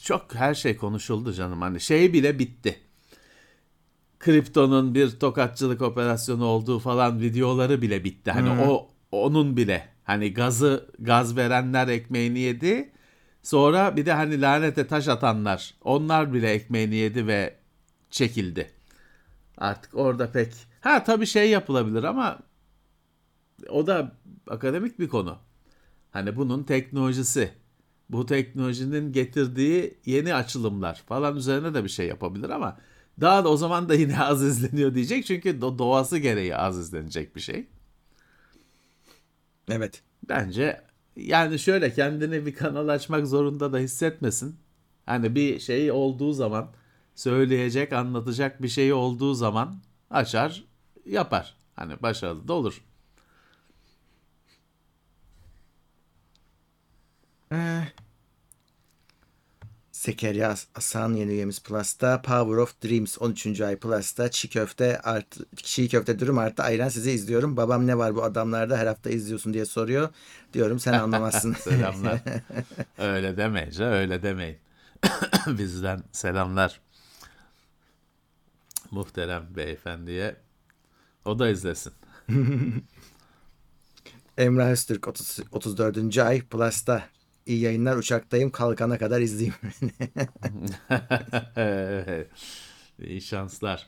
Çok 0.02 0.34
her 0.34 0.54
şey 0.54 0.76
konuşuldu 0.76 1.32
canım. 1.32 1.62
Hani 1.62 1.80
şey 1.80 2.12
bile 2.12 2.38
bitti. 2.38 2.80
Kriptonun 4.22 4.94
bir 4.94 5.10
tokatçılık 5.10 5.82
operasyonu 5.82 6.44
olduğu 6.44 6.78
falan 6.78 7.20
videoları 7.20 7.82
bile 7.82 8.04
bitti. 8.04 8.30
Hani 8.30 8.50
o 8.70 8.88
onun 9.12 9.56
bile 9.56 9.88
hani 10.04 10.34
gazı 10.34 10.90
gaz 10.98 11.36
verenler 11.36 11.88
ekmeğini 11.88 12.38
yedi. 12.38 12.92
Sonra 13.42 13.96
bir 13.96 14.06
de 14.06 14.12
hani 14.12 14.40
lanete 14.40 14.86
taş 14.86 15.08
atanlar 15.08 15.74
onlar 15.84 16.32
bile 16.32 16.50
ekmeğini 16.50 16.94
yedi 16.94 17.26
ve 17.26 17.54
çekildi. 18.10 18.70
Artık 19.58 19.94
orada 19.94 20.32
pek 20.32 20.52
ha 20.80 21.04
tabii 21.04 21.26
şey 21.26 21.50
yapılabilir 21.50 22.04
ama 22.04 22.38
o 23.68 23.86
da 23.86 24.12
akademik 24.48 24.98
bir 24.98 25.08
konu. 25.08 25.38
Hani 26.10 26.36
bunun 26.36 26.62
teknolojisi, 26.62 27.50
bu 28.10 28.26
teknolojinin 28.26 29.12
getirdiği 29.12 29.98
yeni 30.06 30.34
açılımlar 30.34 31.02
falan 31.06 31.36
üzerine 31.36 31.74
de 31.74 31.84
bir 31.84 31.88
şey 31.88 32.06
yapabilir 32.06 32.50
ama 32.50 32.78
daha 33.20 33.44
da 33.44 33.48
o 33.48 33.56
zaman 33.56 33.88
da 33.88 33.94
yine 33.94 34.20
az 34.24 34.42
izleniyor 34.42 34.94
diyecek 34.94 35.26
çünkü 35.26 35.48
do- 35.50 35.78
doğası 35.78 36.18
gereği 36.18 36.56
az 36.56 36.78
izlenecek 36.78 37.36
bir 37.36 37.40
şey. 37.40 37.66
Evet. 39.68 40.02
Bence 40.28 40.80
yani 41.16 41.58
şöyle 41.58 41.94
kendini 41.94 42.46
bir 42.46 42.54
kanal 42.54 42.88
açmak 42.88 43.26
zorunda 43.26 43.72
da 43.72 43.78
hissetmesin. 43.78 44.56
Hani 45.06 45.34
bir 45.34 45.60
şey 45.60 45.92
olduğu 45.92 46.32
zaman 46.32 46.70
söyleyecek, 47.14 47.92
anlatacak 47.92 48.62
bir 48.62 48.68
şey 48.68 48.92
olduğu 48.92 49.34
zaman 49.34 49.76
açar, 50.10 50.64
yapar. 51.06 51.56
Hani 51.76 52.02
başarılı 52.02 52.48
da 52.48 52.52
olur. 52.52 52.82
Ee, 57.52 57.82
Sekerya 60.02 60.54
Asan 60.74 61.14
yeni 61.14 61.32
üyemiz 61.32 61.62
Plus'ta. 61.62 62.22
Power 62.22 62.56
of 62.56 62.82
Dreams 62.84 63.18
13. 63.20 63.60
ay 63.60 63.76
Plus'ta. 63.76 64.30
Çiğ 64.30 64.48
köfte 64.48 65.00
artı, 65.00 65.46
çiğ 65.56 65.88
köfte 65.88 66.18
dürüm 66.18 66.38
artı 66.38 66.62
ayran 66.62 66.88
sizi 66.88 67.10
izliyorum. 67.10 67.56
Babam 67.56 67.86
ne 67.86 67.98
var 67.98 68.14
bu 68.14 68.24
adamlarda 68.24 68.78
her 68.78 68.86
hafta 68.86 69.10
izliyorsun 69.10 69.54
diye 69.54 69.64
soruyor. 69.64 70.08
Diyorum 70.52 70.78
sen 70.78 70.92
anlamazsın. 70.92 71.52
Selamlar. 71.60 72.20
öyle 72.98 73.36
demeyin, 73.36 73.70
canım, 73.70 73.92
öyle 73.92 74.22
demeyin. 74.22 74.58
Bizden 75.46 76.02
selamlar. 76.12 76.80
Muhterem 78.90 79.46
beyefendiye. 79.56 80.36
O 81.24 81.38
da 81.38 81.48
izlesin. 81.48 81.92
Emrah 84.38 84.70
Öztürk 84.70 85.08
30, 85.08 85.40
34. 85.52 86.18
ay 86.18 86.42
Plus'ta. 86.42 87.08
İyi 87.46 87.60
yayınlar 87.60 87.96
uçaktayım 87.96 88.50
kalkana 88.50 88.98
kadar 88.98 89.20
izleyeyim. 89.20 89.54
İyi 93.08 93.20
şanslar. 93.22 93.86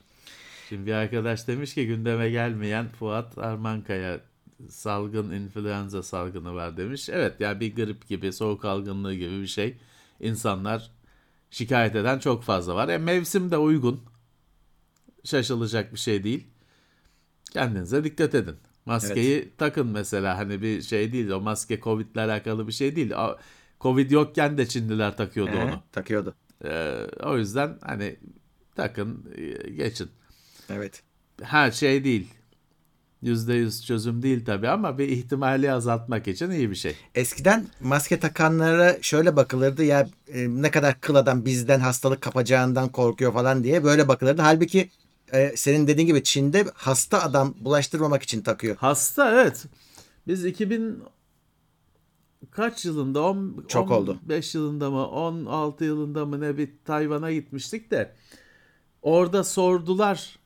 Şimdi 0.69 0.87
bir 0.87 0.93
arkadaş 0.93 1.49
demiş 1.49 1.75
ki 1.75 1.87
gündeme 1.87 2.31
gelmeyen 2.31 2.89
Fuat 2.89 3.39
Armankaya 3.39 4.21
salgın 4.69 5.31
influenza 5.31 6.03
salgını 6.03 6.55
var 6.55 6.77
demiş. 6.77 7.09
Evet 7.09 7.41
ya 7.41 7.49
yani 7.49 7.61
bir 7.61 7.75
grip 7.75 8.09
gibi 8.09 8.33
soğuk 8.33 8.65
algınlığı 8.65 9.15
gibi 9.15 9.41
bir 9.41 9.47
şey. 9.47 9.77
İnsanlar 10.21 10.91
şikayet 11.51 11.97
eden 11.97 12.19
çok 12.19 12.43
fazla 12.43 12.75
var. 12.75 12.89
E, 12.89 12.99
mevsim 12.99 13.51
de 13.51 13.57
uygun. 13.57 14.05
Şaşılacak 15.25 15.93
bir 15.93 15.99
şey 15.99 16.25
değil. 16.25 16.47
Kendinize 17.53 18.05
dikkat 18.05 18.35
edin. 18.35 18.57
Maskeyi 18.87 19.37
evet. 19.39 19.59
takın 19.59 19.87
mesela 19.87 20.39
hani 20.39 20.63
bir 20.63 20.83
şey 20.83 21.13
değil 21.13 21.31
o 21.31 21.41
maske 21.41 21.81
Covid'le 21.81 22.17
alakalı 22.17 22.67
bir 22.67 22.73
şey 22.73 22.97
değil. 22.97 23.13
Covid 23.81 24.11
yokken 24.11 24.59
de 24.59 24.69
Çinliler 24.69 25.17
takıyordu 25.17 25.53
ee, 25.55 25.65
onu. 25.65 25.83
Takıyordu. 25.93 26.35
Ee, 26.65 27.07
o 27.23 27.39
yüzden 27.39 27.79
hani 27.83 28.17
takın 28.75 29.25
geçin. 29.77 30.11
Evet. 30.71 31.03
Her 31.43 31.71
şey 31.71 32.05
değil. 32.05 32.29
%100 33.25 33.87
çözüm 33.87 34.23
değil 34.23 34.45
tabii 34.45 34.69
ama 34.69 34.99
bir 34.99 35.09
ihtimali 35.09 35.73
azaltmak 35.73 36.29
için 36.29 36.51
iyi 36.51 36.71
bir 36.71 36.75
şey. 36.75 36.97
Eskiden 37.15 37.67
maske 37.81 38.21
takanlara 38.21 39.03
şöyle 39.03 39.37
bakılırdı 39.37 39.85
ya 39.85 40.09
e, 40.29 40.49
ne 40.49 40.71
kadar 40.71 41.01
kıl 41.01 41.15
adam 41.15 41.45
bizden 41.45 41.81
hastalık 41.81 42.21
kapacağından 42.21 42.89
korkuyor 42.89 43.33
falan 43.33 43.65
diye 43.65 43.85
böyle 43.85 44.09
bakılırdı. 44.09 44.43
Halbuki 44.43 44.91
e, 45.35 45.57
senin 45.57 45.87
dediğin 45.87 46.07
gibi 46.07 46.23
Çin'de 46.23 46.65
hasta 46.75 47.23
adam 47.23 47.55
bulaştırmamak 47.61 48.23
için 48.23 48.43
takıyor. 48.43 48.77
Hasta 48.77 49.31
evet. 49.33 49.65
Biz 50.27 50.45
2000 50.45 51.03
kaç 52.51 52.85
yılında 52.85 53.23
10 53.23 53.65
Çok 53.69 53.91
15 53.91 53.99
oldu. 53.99 54.19
yılında 54.55 54.91
mı 54.91 55.09
16 55.09 55.85
yılında 55.85 56.27
mı 56.27 56.41
ne 56.41 56.59
bir 56.59 56.71
Tayvan'a 56.85 57.33
gitmiştik 57.33 57.91
de 57.91 58.13
orada 59.03 59.45
sordular 59.45 60.39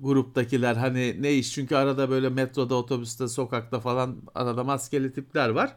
gruptakiler 0.00 0.74
hani 0.76 1.22
ne 1.22 1.34
iş 1.34 1.52
çünkü 1.54 1.74
arada 1.76 2.10
böyle 2.10 2.28
metroda 2.28 2.74
otobüste 2.74 3.28
sokakta 3.28 3.80
falan 3.80 4.16
arada 4.34 4.64
maskeli 4.64 5.12
tipler 5.12 5.48
var. 5.48 5.76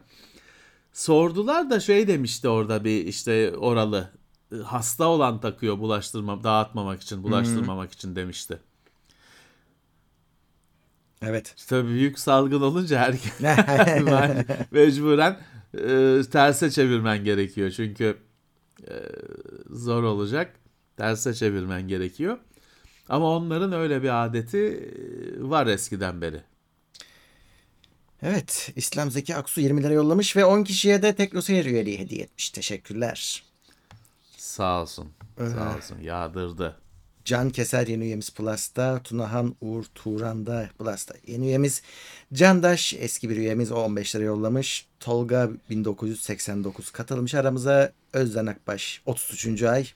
Sordular 0.92 1.70
da 1.70 1.80
şey 1.80 2.08
demişti 2.08 2.48
orada 2.48 2.84
bir 2.84 3.06
işte 3.06 3.56
oralı 3.56 4.10
hasta 4.64 5.08
olan 5.08 5.40
takıyor 5.40 5.78
bulaştırma 5.78 6.44
dağıtmamak 6.44 7.02
için 7.02 7.22
bulaştırmamak 7.22 7.88
hmm. 7.88 7.94
için 7.94 8.16
demişti. 8.16 8.58
Evet. 11.22 11.54
Tabii 11.68 11.88
büyük 11.88 12.18
salgın 12.18 12.60
olunca 12.60 12.98
herkes 12.98 13.40
mecburen 14.70 15.38
e, 15.74 16.22
terse 16.32 16.70
çevirmen 16.70 17.24
gerekiyor. 17.24 17.70
Çünkü 17.70 18.18
e, 18.88 18.94
zor 19.70 20.02
olacak. 20.02 20.54
Terse 20.96 21.34
çevirmen 21.34 21.88
gerekiyor. 21.88 22.38
Ama 23.08 23.36
onların 23.36 23.72
öyle 23.72 24.02
bir 24.02 24.24
adeti 24.24 24.58
e, 24.58 25.48
var 25.48 25.66
eskiden 25.66 26.20
beri. 26.20 26.40
Evet, 28.22 28.72
İslam 28.76 29.10
Zeki 29.10 29.36
Aksu 29.36 29.60
20 29.60 29.82
lira 29.82 29.92
yollamış 29.92 30.36
ve 30.36 30.44
10 30.44 30.64
kişiye 30.64 31.02
de 31.02 31.14
Teknoseyir 31.14 31.64
üyeliği 31.64 31.98
hediye 31.98 32.22
etmiş. 32.22 32.50
Teşekkürler. 32.50 33.42
Sağ 34.52 34.82
olsun. 34.82 35.08
Ee, 35.40 35.48
Sağ 35.48 35.76
olsun. 35.76 35.98
Yağdırdı. 36.02 36.76
Can 37.24 37.50
Keser 37.50 37.86
yeni 37.86 38.04
üyemiz 38.04 38.30
Plus'ta. 38.30 39.02
Tunahan 39.02 39.54
Uğur 39.60 39.84
Turan 39.94 40.46
da 40.46 40.68
Plus'ta. 40.78 41.14
Yeni 41.26 41.46
üyemiz 41.46 41.82
Candaş 42.32 42.94
eski 42.98 43.30
bir 43.30 43.36
üyemiz 43.36 43.72
o 43.72 43.76
15 43.76 44.16
lira 44.16 44.24
yollamış. 44.24 44.86
Tolga 45.00 45.50
1989 45.70 46.90
katılmış 46.90 47.34
aramıza. 47.34 47.92
Özden 48.12 48.46
Akbaş 48.46 49.02
33. 49.06 49.62
ay. 49.62 49.86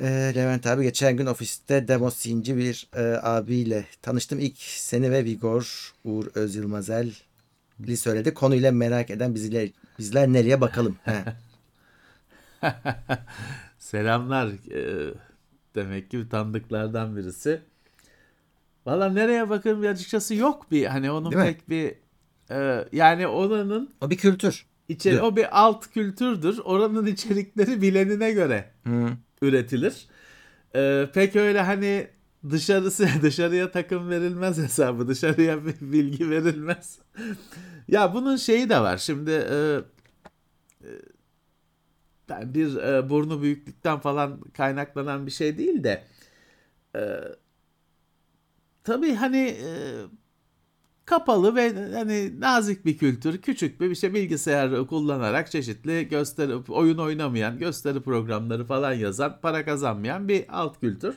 E, 0.00 0.32
Levent 0.34 0.66
abi 0.66 0.82
geçen 0.82 1.16
gün 1.16 1.26
ofiste 1.26 1.88
demo 1.88 2.10
sinci 2.10 2.56
bir 2.56 2.88
e, 2.96 3.02
abiyle 3.22 3.86
tanıştım. 4.02 4.38
İlk 4.38 4.58
seni 4.58 5.10
ve 5.10 5.24
Vigor, 5.24 5.94
Uğur 6.04 6.26
Özyılmazel 6.34 7.14
li 7.86 7.96
söyledi. 7.96 8.34
Konuyla 8.34 8.72
merak 8.72 9.10
eden 9.10 9.34
bizler, 9.34 9.68
bizler 9.98 10.28
nereye 10.28 10.60
bakalım. 10.60 10.96
Selamlar. 13.78 14.48
Ee, 14.48 15.14
demek 15.74 16.10
ki 16.10 16.28
tanıdıklardan 16.28 17.16
birisi. 17.16 17.60
Valla 18.86 19.08
nereye 19.08 19.50
bakın 19.50 19.82
bir 19.82 19.88
açıkçası 19.88 20.34
yok 20.34 20.70
bir 20.70 20.86
hani 20.86 21.10
onun 21.10 21.32
Değil 21.32 21.44
pek 21.44 21.68
mi? 21.68 21.74
bir 21.74 21.94
e, 22.54 22.88
yani 22.92 23.26
oranın 23.26 23.94
o 24.00 24.10
bir 24.10 24.16
kültür. 24.16 24.66
İçeri, 24.88 25.20
o 25.22 25.36
bir 25.36 25.60
alt 25.60 25.92
kültürdür. 25.92 26.58
Oranın 26.64 27.06
içerikleri 27.06 27.82
bilenine 27.82 28.32
göre. 28.32 28.70
Hı 28.86 29.08
üretilir. 29.42 30.06
Ee, 30.74 31.06
pek 31.14 31.36
öyle 31.36 31.60
hani 31.60 32.06
dışarısı 32.50 33.08
dışarıya 33.22 33.70
takım 33.70 34.10
verilmez 34.10 34.58
hesabı 34.58 35.08
dışarıya 35.08 35.66
bir 35.66 35.74
bilgi 35.80 36.30
verilmez. 36.30 36.98
ya 37.88 38.14
bunun 38.14 38.36
şeyi 38.36 38.68
de 38.68 38.80
var 38.80 38.98
şimdi 38.98 39.30
e, 39.30 39.80
bir 42.28 42.76
e, 42.76 43.10
burnu 43.10 43.42
büyüklükten 43.42 43.98
falan 43.98 44.40
kaynaklanan 44.40 45.26
bir 45.26 45.30
şey 45.30 45.58
değil 45.58 45.84
de 45.84 46.04
e, 46.96 47.00
tabii 48.84 49.14
hani 49.14 49.38
e, 49.38 49.70
kapalı 51.04 51.56
ve 51.56 51.92
hani 51.94 52.40
nazik 52.40 52.84
bir 52.84 52.98
kültür, 52.98 53.38
küçük 53.42 53.80
bir 53.80 53.94
şey 53.94 54.14
bilgisayar 54.14 54.86
kullanarak 54.86 55.50
çeşitli 55.50 56.08
gösteri 56.08 56.54
oyun 56.68 56.98
oynamayan, 56.98 57.58
gösteri 57.58 58.00
programları 58.02 58.64
falan 58.64 58.92
yazan, 58.92 59.38
para 59.42 59.64
kazanmayan 59.64 60.28
bir 60.28 60.44
alt 60.48 60.80
kültür. 60.80 61.14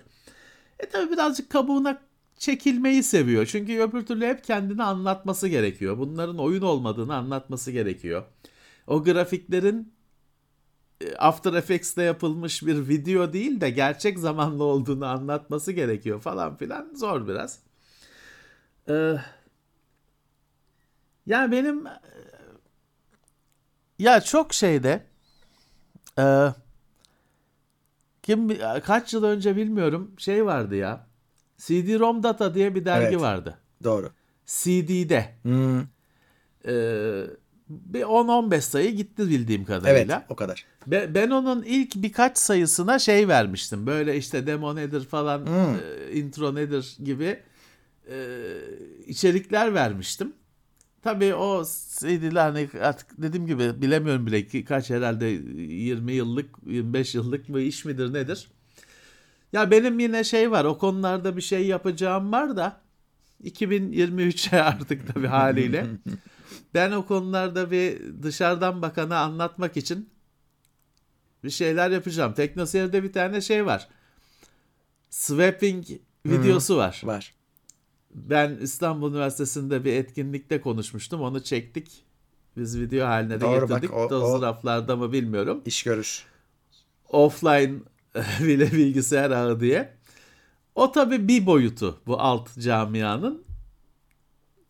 E 0.79 0.85
tabi 0.89 1.11
birazcık 1.11 1.49
kabuğuna 1.49 2.01
çekilmeyi 2.37 3.03
seviyor. 3.03 3.45
Çünkü 3.45 3.79
öbür 3.79 4.05
türlü 4.05 4.25
hep 4.25 4.43
kendini 4.43 4.83
anlatması 4.83 5.47
gerekiyor. 5.47 5.97
Bunların 5.97 6.39
oyun 6.39 6.61
olmadığını 6.61 7.15
anlatması 7.15 7.71
gerekiyor. 7.71 8.23
O 8.87 9.03
grafiklerin 9.03 9.93
After 11.17 11.53
Effects'te 11.53 12.03
yapılmış 12.03 12.65
bir 12.65 12.87
video 12.87 13.33
değil 13.33 13.61
de 13.61 13.69
gerçek 13.69 14.19
zamanlı 14.19 14.63
olduğunu 14.63 15.05
anlatması 15.05 15.71
gerekiyor 15.71 16.21
falan 16.21 16.57
filan. 16.57 16.91
Zor 16.95 17.27
biraz. 17.27 17.59
Ee, 18.89 19.15
yani 21.25 21.51
benim 21.51 21.87
e, 21.87 21.99
ya 23.99 24.21
çok 24.21 24.53
şeyde 24.53 25.03
e, 26.19 26.47
kim 28.23 28.57
kaç 28.85 29.13
yıl 29.13 29.23
önce 29.23 29.55
bilmiyorum 29.55 30.13
şey 30.17 30.45
vardı 30.45 30.75
ya. 30.75 31.07
CD-ROM 31.57 32.23
Data 32.23 32.55
diye 32.55 32.75
bir 32.75 32.85
dergi 32.85 33.07
evet, 33.07 33.21
vardı. 33.21 33.57
Doğru. 33.83 34.11
CD'de. 34.45 35.35
Hmm. 35.41 35.81
Ee, 36.65 37.23
bir 37.69 38.01
10-15 38.01 38.61
sayı 38.61 38.91
gitti 38.91 39.29
bildiğim 39.29 39.65
kadarıyla. 39.65 40.15
Evet 40.17 40.25
o 40.29 40.35
kadar. 40.35 40.65
Be, 40.87 41.15
ben 41.15 41.29
onun 41.29 41.63
ilk 41.63 41.95
birkaç 41.95 42.37
sayısına 42.37 42.99
şey 42.99 43.27
vermiştim. 43.27 43.87
Böyle 43.87 44.17
işte 44.17 44.47
demo 44.47 44.75
nedir 44.75 45.05
falan, 45.05 45.45
hmm. 45.45 45.75
e, 45.75 46.11
intro 46.13 46.55
nedir 46.55 46.95
gibi 47.03 47.39
e, 48.11 48.17
içerikler 49.07 49.73
vermiştim. 49.73 50.33
Tabii 51.03 51.35
o 51.35 51.63
CD'ler 51.99 52.41
hani 52.41 52.69
artık 52.81 53.21
dediğim 53.21 53.47
gibi 53.47 53.81
bilemiyorum 53.81 54.25
bile 54.25 54.47
ki 54.47 54.65
kaç 54.65 54.89
herhalde 54.89 55.25
20 55.25 56.13
yıllık 56.13 56.49
25 56.65 57.15
yıllık 57.15 57.49
mı 57.49 57.59
iş 57.61 57.85
midir 57.85 58.13
nedir? 58.13 58.47
Ya 59.53 59.71
benim 59.71 59.99
yine 59.99 60.23
şey 60.23 60.51
var 60.51 60.65
o 60.65 60.77
konularda 60.77 61.37
bir 61.37 61.41
şey 61.41 61.67
yapacağım 61.67 62.31
var 62.31 62.57
da 62.57 62.81
2023'e 63.43 64.61
artık 64.61 65.13
tabii 65.13 65.27
haliyle. 65.27 65.85
ben 66.73 66.91
o 66.91 67.05
konularda 67.05 67.71
bir 67.71 68.01
dışarıdan 68.23 68.81
bakana 68.81 69.19
anlatmak 69.19 69.77
için 69.77 70.09
bir 71.43 71.49
şeyler 71.49 71.91
yapacağım. 71.91 72.33
Teknoseyir'de 72.33 73.03
bir 73.03 73.13
tane 73.13 73.41
şey 73.41 73.65
var. 73.65 73.87
Swapping 75.09 75.85
videosu 76.25 76.77
var. 76.77 77.01
Var. 77.03 77.33
Ben 78.13 78.57
İstanbul 78.61 79.11
Üniversitesi'nde 79.11 79.85
bir 79.85 79.93
etkinlikte 79.93 80.61
konuşmuştum. 80.61 81.21
Onu 81.21 81.43
çektik. 81.43 82.03
Biz 82.57 82.79
video 82.79 83.07
haline 83.07 83.35
de 83.35 83.41
Doğru, 83.41 83.67
getirdik. 83.67 83.91
Bak, 83.91 84.11
o, 84.11 84.41
raflarda 84.41 84.95
mı 84.95 85.11
bilmiyorum. 85.11 85.61
İş 85.65 85.83
görür. 85.83 86.25
Offline 87.09 87.73
bile 88.39 88.71
bilgisayar 88.71 89.31
ağı 89.31 89.59
diye. 89.59 89.97
O 90.75 90.91
tabii 90.91 91.27
bir 91.27 91.45
boyutu 91.45 92.01
bu 92.07 92.21
alt 92.21 92.59
camianın. 92.59 93.46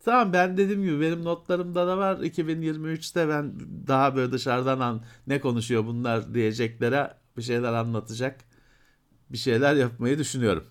Tamam 0.08 0.32
ben 0.32 0.56
dediğim 0.56 0.82
gibi 0.82 1.00
benim 1.00 1.24
notlarımda 1.24 1.86
da 1.86 1.98
var. 1.98 2.16
2023'te 2.16 3.28
ben 3.28 3.54
daha 3.86 4.16
böyle 4.16 4.32
dışarıdan 4.32 4.80
an 4.80 5.02
ne 5.26 5.40
konuşuyor 5.40 5.86
bunlar 5.86 6.34
diyeceklere 6.34 7.14
bir 7.36 7.42
şeyler 7.42 7.72
anlatacak 7.72 8.40
bir 9.30 9.38
şeyler 9.38 9.74
yapmayı 9.74 10.18
düşünüyorum. 10.18 10.66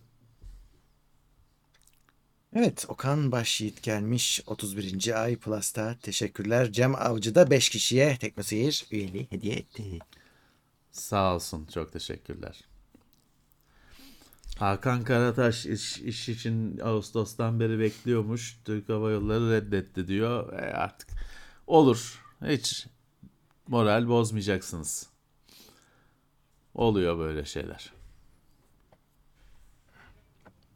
Evet 2.55 2.85
Okan 2.89 3.31
Başyiğit 3.31 3.83
gelmiş 3.83 4.41
31. 4.47 5.23
ay 5.23 5.35
Plus'ta. 5.35 5.95
Teşekkürler. 6.01 6.71
Cem 6.71 6.95
Avcı 6.95 7.35
da 7.35 7.51
5 7.51 7.69
kişiye 7.69 8.17
Teknoseyir 8.17 8.85
üyeliği 8.91 9.27
hediye 9.29 9.55
etti. 9.55 9.99
Sağ 10.91 11.35
olsun. 11.35 11.67
Çok 11.73 11.93
teşekkürler. 11.93 12.66
Hakan 14.59 15.03
Karataş 15.03 15.65
iş, 15.65 15.99
iş 15.99 16.29
için 16.29 16.79
Ağustos'tan 16.79 17.59
beri 17.59 17.79
bekliyormuş. 17.79 18.59
Türk 18.65 18.89
Hava 18.89 19.11
Yolları 19.11 19.51
reddetti 19.51 20.07
diyor. 20.07 20.53
E 20.53 20.73
artık 20.73 21.09
olur. 21.67 22.23
Hiç 22.45 22.87
moral 23.67 24.07
bozmayacaksınız. 24.07 25.09
Oluyor 26.73 27.17
böyle 27.17 27.45
şeyler. 27.45 27.93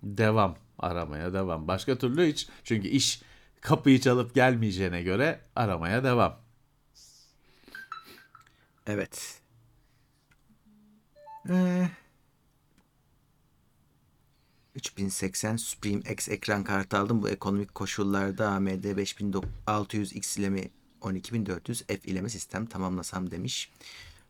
Devam 0.04 0.58
aramaya 0.80 1.34
devam. 1.34 1.68
Başka 1.68 1.98
türlü 1.98 2.28
hiç 2.28 2.50
çünkü 2.64 2.88
iş 2.88 3.22
kapıyı 3.62 4.02
çalıp 4.02 4.36
gelmeyeceğine 4.36 5.04
göre 5.04 5.42
aramaya 5.56 6.04
devam. 6.04 6.40
Evet. 8.88 9.42
Ee, 11.50 11.90
3080 14.76 15.58
Supreme 15.58 16.02
X 16.12 16.30
ekran 16.30 16.64
kartı 16.64 16.98
aldım. 16.98 17.22
Bu 17.22 17.30
ekonomik 17.30 17.76
koşullarda 17.76 18.50
AMD 18.50 18.86
5600X 18.86 20.40
ile 20.40 20.50
mi 20.50 20.70
12400 21.02 21.84
F 21.88 22.00
ile 22.04 22.22
mi 22.22 22.30
sistem 22.30 22.66
tamamlasam 22.66 23.32
demiş. 23.32 23.72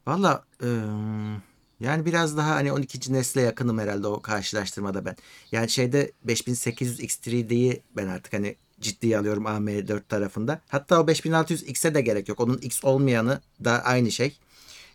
Valla 0.07 0.43
ıı, 0.63 1.41
yani 1.79 2.05
biraz 2.05 2.37
daha 2.37 2.55
hani 2.55 2.71
12. 2.71 3.13
nesle 3.13 3.41
yakınım 3.41 3.79
herhalde 3.79 4.07
o 4.07 4.21
karşılaştırmada 4.21 5.05
ben. 5.05 5.15
Yani 5.51 5.69
şeyde 5.69 6.11
5800 6.23 6.99
X3D'yi 6.99 7.81
ben 7.95 8.07
artık 8.07 8.33
hani 8.33 8.55
ciddiye 8.81 9.17
alıyorum 9.17 9.43
AM4 9.43 10.01
tarafında. 10.09 10.61
Hatta 10.69 11.01
o 11.01 11.07
5600 11.07 11.63
X'e 11.63 11.93
de 11.93 12.01
gerek 12.01 12.29
yok. 12.29 12.39
Onun 12.39 12.57
X 12.57 12.83
olmayanı 12.83 13.41
da 13.63 13.83
aynı 13.83 14.11
şey. 14.11 14.37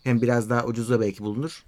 Hem 0.05 0.23
biraz 0.23 0.51
daha 0.51 0.65
ucuza 0.65 1.01
belki 1.01 1.25
bulunur. 1.25 1.65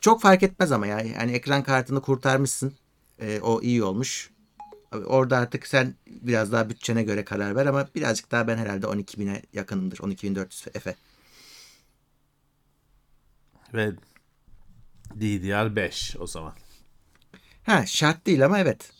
Çok 0.00 0.22
fark 0.22 0.42
etmez 0.42 0.72
ama 0.72 0.86
ya. 0.86 1.00
Yani 1.00 1.32
ekran 1.32 1.62
kartını 1.62 2.00
kurtarmışsın. 2.00 2.74
Ee, 3.20 3.40
o 3.40 3.62
iyi 3.62 3.82
olmuş. 3.84 4.30
Orada 4.92 5.36
artık 5.36 5.66
sen 5.66 5.94
biraz 6.06 6.52
daha 6.52 6.70
bütçene 6.70 7.02
göre 7.02 7.24
karar 7.24 7.56
ver 7.56 7.66
ama 7.66 7.88
birazcık 7.94 8.30
daha 8.30 8.48
ben 8.48 8.56
herhalde 8.58 8.86
12.000'e 8.86 9.42
yakınımdır. 9.52 9.98
12.400 9.98 10.78
F'e. 10.80 10.94
Ve 13.74 13.92
DDR5 15.20 16.18
o 16.18 16.26
zaman. 16.26 16.52
Ha 17.66 17.86
şart 17.86 18.26
değil 18.26 18.44
ama 18.44 18.58
evet. 18.58 18.92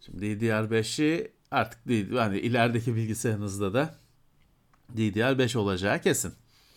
Şimdi 0.00 0.26
DDR5'i 0.26 1.32
artık 1.50 1.88
değil, 1.88 2.12
yani 2.12 2.38
ilerideki 2.38 2.96
bilgisayarınızda 2.96 3.74
da 3.74 3.94
DDR5 4.96 5.58
olacağı 5.58 6.00
kesin. 6.00 6.34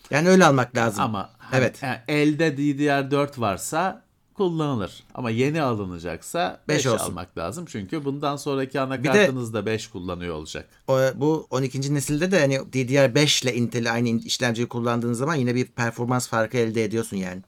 Yani 0.10 0.30
öyle 0.30 0.46
almak 0.46 0.75
lazım. 0.75 1.03
Ama 1.03 1.36
hani, 1.38 1.62
Evet. 1.62 1.84
yani 1.84 2.00
elde 2.08 2.48
DDR4 2.48 3.39
varsa 3.41 4.06
kullanılır. 4.41 5.03
Ama 5.13 5.29
yeni 5.29 5.62
alınacaksa 5.62 6.62
Beş 6.67 6.77
5 6.77 6.86
olsun. 6.86 7.05
almak 7.05 7.38
lazım. 7.38 7.65
Çünkü 7.65 8.05
bundan 8.05 8.36
sonraki 8.36 8.79
anakartınız 8.79 9.53
da 9.53 9.65
5 9.65 9.88
kullanıyor 9.88 10.36
olacak. 10.36 10.69
O, 10.88 11.00
bu 11.15 11.48
12. 11.50 11.93
nesilde 11.93 12.31
de 12.31 12.39
hani 12.39 12.55
DDR5 12.55 13.43
ile 13.43 13.55
Intel 13.55 13.93
aynı 13.93 14.10
işlemciyi 14.10 14.67
kullandığın 14.67 15.13
zaman 15.13 15.36
yine 15.36 15.55
bir 15.55 15.65
performans 15.65 16.27
farkı 16.27 16.57
elde 16.57 16.83
ediyorsun 16.83 17.17
yani. 17.17 17.41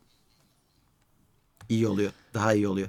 İyi 1.69 1.88
oluyor. 1.88 2.12
Daha 2.33 2.53
iyi 2.53 2.67
oluyor. 2.67 2.88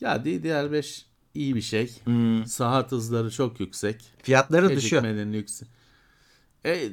Ya 0.00 0.16
DDR5 0.16 1.02
iyi 1.34 1.54
bir 1.54 1.62
şey. 1.62 1.90
Hmm. 2.04 2.46
Saat 2.46 2.92
hızları 2.92 3.30
çok 3.30 3.60
yüksek. 3.60 4.04
Fiyatları 4.22 4.76
düşüyor. 4.76 5.02
Gecikmenin 5.02 5.32
yüksek. 5.32 5.68
E, 6.66 6.88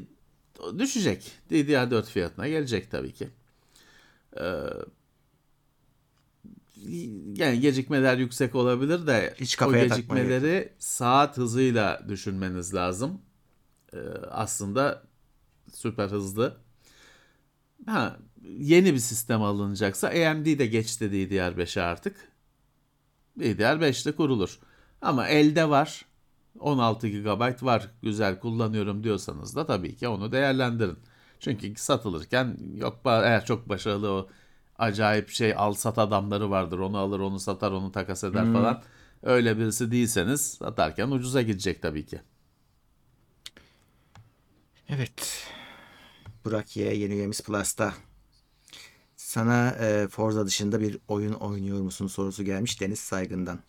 düşecek. 0.79 1.31
DDR4 1.51 2.03
fiyatına 2.05 2.47
gelecek 2.47 2.91
tabii 2.91 3.13
ki. 3.13 3.27
Ee, 4.37 4.41
yani 7.35 7.59
gecikmeler 7.59 8.17
yüksek 8.17 8.55
olabilir 8.55 9.07
de 9.07 9.33
Hiç 9.39 9.55
o 9.55 9.59
kafaya 9.59 9.87
gecikmeleri 9.87 10.73
saat 10.79 11.37
hızıyla 11.37 12.01
düşünmeniz 12.07 12.73
lazım. 12.73 13.21
Ee, 13.93 13.97
aslında 14.31 15.03
süper 15.73 16.07
hızlı. 16.07 16.57
Ha, 17.85 18.17
yeni 18.57 18.93
bir 18.93 18.99
sistem 18.99 19.41
alınacaksa 19.41 20.07
AMD 20.07 20.45
de 20.45 20.65
geçti 20.67 21.05
DDR5'e 21.05 21.81
artık. 21.81 22.15
DDR5'te 23.39 24.11
kurulur. 24.11 24.59
Ama 25.01 25.27
elde 25.27 25.69
var. 25.69 26.05
16 26.59 27.07
GB 27.09 27.63
var. 27.63 27.91
Güzel 28.01 28.39
kullanıyorum 28.39 29.03
diyorsanız 29.03 29.55
da 29.55 29.65
tabii 29.65 29.95
ki 29.95 30.07
onu 30.07 30.31
değerlendirin. 30.31 30.97
Çünkü 31.39 31.73
satılırken 31.75 32.57
yok 32.75 32.99
eğer 33.05 33.45
çok 33.45 33.69
başarılı 33.69 34.11
o 34.11 34.29
acayip 34.79 35.29
şey 35.29 35.53
al 35.57 35.73
sat 35.73 35.97
adamları 35.97 36.49
vardır. 36.51 36.79
Onu 36.79 36.97
alır, 36.97 37.19
onu 37.19 37.39
satar, 37.39 37.71
onu 37.71 37.91
takas 37.91 38.23
eder 38.23 38.53
falan. 38.53 38.83
Öyle 39.23 39.57
birisi 39.57 39.91
değilseniz 39.91 40.41
satarken 40.41 41.11
ucuza 41.11 41.41
gidecek 41.41 41.81
tabii 41.81 42.05
ki. 42.05 42.21
Evet. 44.89 45.47
Burak 46.45 46.77
Y 46.77 46.95
yeni 46.97 47.13
üyemiz 47.13 47.41
Plus'ta. 47.41 47.93
Sana 49.15 49.69
e, 49.69 50.07
Forza 50.07 50.45
dışında 50.45 50.79
bir 50.79 50.97
oyun 51.07 51.33
oynuyor 51.33 51.81
musun 51.81 52.07
sorusu 52.07 52.43
gelmiş 52.43 52.81
Deniz 52.81 52.99
Saygın'dan. 52.99 53.59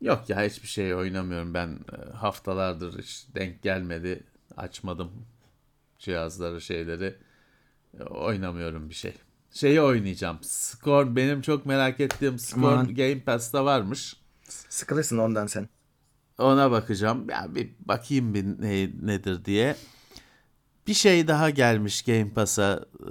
Yok 0.00 0.28
ya 0.30 0.42
hiçbir 0.44 0.68
şey 0.68 0.94
oynamıyorum 0.94 1.54
ben 1.54 1.78
e, 1.92 2.12
haftalardır 2.12 3.02
hiç 3.02 3.26
denk 3.34 3.62
gelmedi 3.62 4.24
açmadım 4.56 5.10
cihazları 5.98 6.60
şeyleri 6.60 7.16
E, 8.00 8.02
oynamıyorum 8.02 8.88
bir 8.88 8.94
şey. 8.94 9.14
Şeyi 9.52 9.80
oynayacağım. 9.80 10.38
Scorn 10.42 11.16
benim 11.16 11.42
çok 11.42 11.66
merak 11.66 12.00
ettiğim 12.00 12.38
Scorn 12.38 12.64
Aman. 12.64 12.94
Game 12.94 13.20
Pass'ta 13.20 13.64
varmış. 13.64 14.16
Sıkılırsın 14.68 15.18
ondan 15.18 15.46
sen. 15.46 15.68
Ona 16.38 16.70
bakacağım. 16.70 17.30
Ya 17.30 17.46
bir 17.54 17.70
bakayım 17.80 18.34
bir 18.34 18.44
ne, 18.44 18.90
nedir 19.02 19.44
diye. 19.44 19.76
Bir 20.86 20.94
şey 20.94 21.28
daha 21.28 21.50
gelmiş 21.50 22.02
Game 22.02 22.28
Pass'a. 22.28 22.84
Ee, 23.00 23.04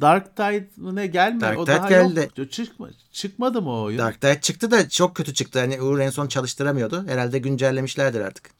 Dark 0.00 0.36
Tide 0.36 0.68
mı 0.76 0.96
ne 0.96 1.06
gelme? 1.06 1.40
Dark 1.40 1.58
o 1.58 1.64
Tide 1.64 1.76
daha 1.76 1.88
geldi. 1.88 2.28
yok. 2.36 2.52
Çıkma, 2.52 2.88
çıkmadı 3.12 3.62
mı 3.62 3.70
o 3.70 3.82
oyun? 3.82 3.98
Dark 3.98 4.20
Tide 4.20 4.40
çıktı 4.40 4.70
da 4.70 4.88
çok 4.88 5.16
kötü 5.16 5.34
çıktı. 5.34 5.58
Hani 5.58 5.82
Uğur 5.82 5.98
en 5.98 6.10
son 6.10 6.26
çalıştıramıyordu. 6.26 7.06
Herhalde 7.08 7.38
güncellemişlerdir 7.38 8.20
artık. 8.20 8.50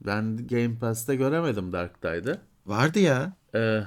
Ben 0.00 0.46
Game 0.46 0.78
Pass'ta 0.78 1.14
göremedim 1.14 1.72
Dark 1.72 2.02
Tide'ı. 2.02 2.40
Vardı 2.66 2.98
ya. 2.98 3.32
Ee, 3.54 3.82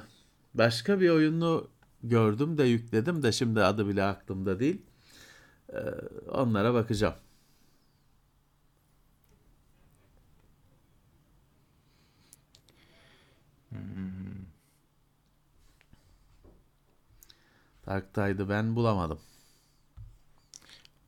başka 0.53 0.99
bir 1.01 1.09
oyunu 1.09 1.67
gördüm 2.03 2.57
de 2.57 2.63
yükledim 2.63 3.23
de 3.23 3.31
şimdi 3.31 3.63
adı 3.63 3.87
bile 3.87 4.03
aklımda 4.03 4.59
değil. 4.59 4.81
Ee, 5.73 5.77
onlara 6.31 6.73
bakacağım. 6.73 7.15
Tide'ı 18.13 18.49
ben 18.49 18.75
bulamadım. 18.75 19.19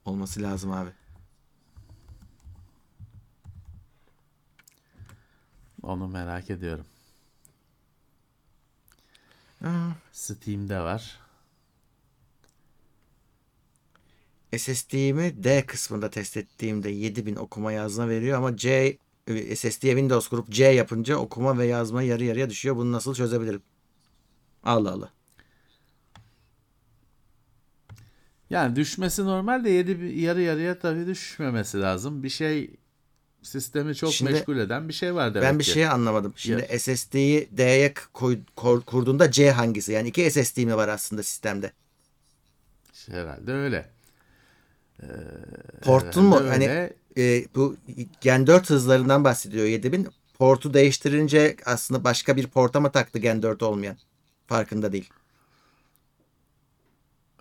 Olması 0.05 0.41
lazım 0.41 0.71
abi. 0.71 0.89
Onu 5.83 6.07
merak 6.07 6.49
ediyorum. 6.49 6.85
Steam'de 10.11 10.79
var. 10.79 11.19
SSD'mi 14.57 15.43
D 15.43 15.65
kısmında 15.65 16.09
test 16.09 16.37
ettiğimde 16.37 16.89
7000 16.89 17.35
okuma 17.35 17.71
yazma 17.71 18.09
veriyor 18.09 18.37
ama 18.37 18.57
C 18.57 18.97
SSD'ye 19.55 19.91
Windows 19.93 20.27
kurup 20.27 20.49
C 20.49 20.65
yapınca 20.65 21.15
okuma 21.15 21.57
ve 21.57 21.65
yazma 21.65 22.01
yarı 22.03 22.23
yarıya 22.23 22.49
düşüyor. 22.49 22.75
Bunu 22.75 22.91
nasıl 22.91 23.13
çözebilirim? 23.15 23.61
Allah 24.63 24.91
Allah. 24.91 25.11
Yani 28.49 28.75
düşmesi 28.75 29.25
normal 29.25 29.63
de 29.63 29.69
yedi, 29.69 30.19
yarı 30.19 30.41
yarıya 30.41 30.79
tabii 30.79 31.07
düşmemesi 31.07 31.81
lazım. 31.81 32.23
Bir 32.23 32.29
şey 32.29 32.75
sistemi 33.41 33.95
çok 33.95 34.13
Şimdi 34.13 34.31
meşgul 34.31 34.57
eden 34.57 34.89
bir 34.89 34.93
şey 34.93 35.15
var 35.15 35.33
demek 35.33 35.49
Ben 35.49 35.59
bir 35.59 35.63
ki. 35.63 35.71
şey 35.71 35.87
anlamadım. 35.87 36.33
Şimdi 36.35 36.79
SSD'yi 36.79 37.49
D'ye 37.57 37.93
kurduğunda 38.85 39.31
C 39.31 39.51
hangisi? 39.51 39.91
Yani 39.91 40.07
iki 40.07 40.31
SSD 40.31 40.57
mi 40.57 40.75
var 40.75 40.87
aslında 40.87 41.23
sistemde? 41.23 41.71
Herhalde 43.09 43.51
öyle. 43.53 43.89
Portun 45.81 46.23
mu? 46.25 46.35
Hani 46.35 46.69
öyle. 46.69 46.93
e, 47.17 47.45
bu 47.55 47.75
Gen 48.21 48.47
4 48.47 48.69
hızlarından 48.69 49.23
bahsediyor 49.23 49.65
7000. 49.65 50.07
Portu 50.37 50.73
değiştirince 50.73 51.55
aslında 51.65 52.03
başka 52.03 52.37
bir 52.37 52.47
porta 52.47 52.79
mı 52.79 52.91
taktı 52.91 53.19
Gen 53.19 53.41
4 53.41 53.63
olmayan? 53.63 53.97
Farkında 54.47 54.91
değil. 54.91 55.09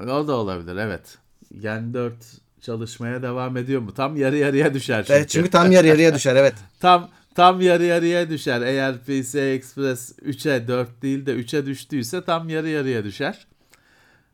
O 0.00 0.28
da 0.28 0.32
olabilir 0.36 0.76
evet. 0.76 1.18
Gen 1.60 1.94
4 1.94 2.14
çalışmaya 2.60 3.22
devam 3.22 3.56
ediyor 3.56 3.80
mu? 3.80 3.94
Tam 3.94 4.16
yarı 4.16 4.36
yarıya 4.36 4.74
düşer 4.74 5.02
çünkü. 5.02 5.18
Evet, 5.18 5.28
çünkü 5.28 5.50
tam 5.50 5.72
yarı 5.72 5.86
yarıya 5.86 6.14
düşer 6.14 6.36
evet. 6.36 6.54
tam 6.80 7.10
tam 7.34 7.60
yarı 7.60 7.84
yarıya 7.84 8.30
düşer. 8.30 8.60
Eğer 8.62 8.98
PCI 9.04 9.38
Express 9.40 10.18
3'e 10.18 10.68
4 10.68 11.02
değil 11.02 11.26
de 11.26 11.34
3'e 11.34 11.66
düştüyse 11.66 12.24
tam 12.24 12.48
yarı 12.48 12.68
yarıya 12.68 13.04
düşer. 13.04 13.46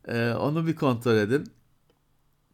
Ee, 0.09 0.31
onu 0.31 0.67
bir 0.67 0.75
kontrol 0.77 1.17
edin. 1.17 1.45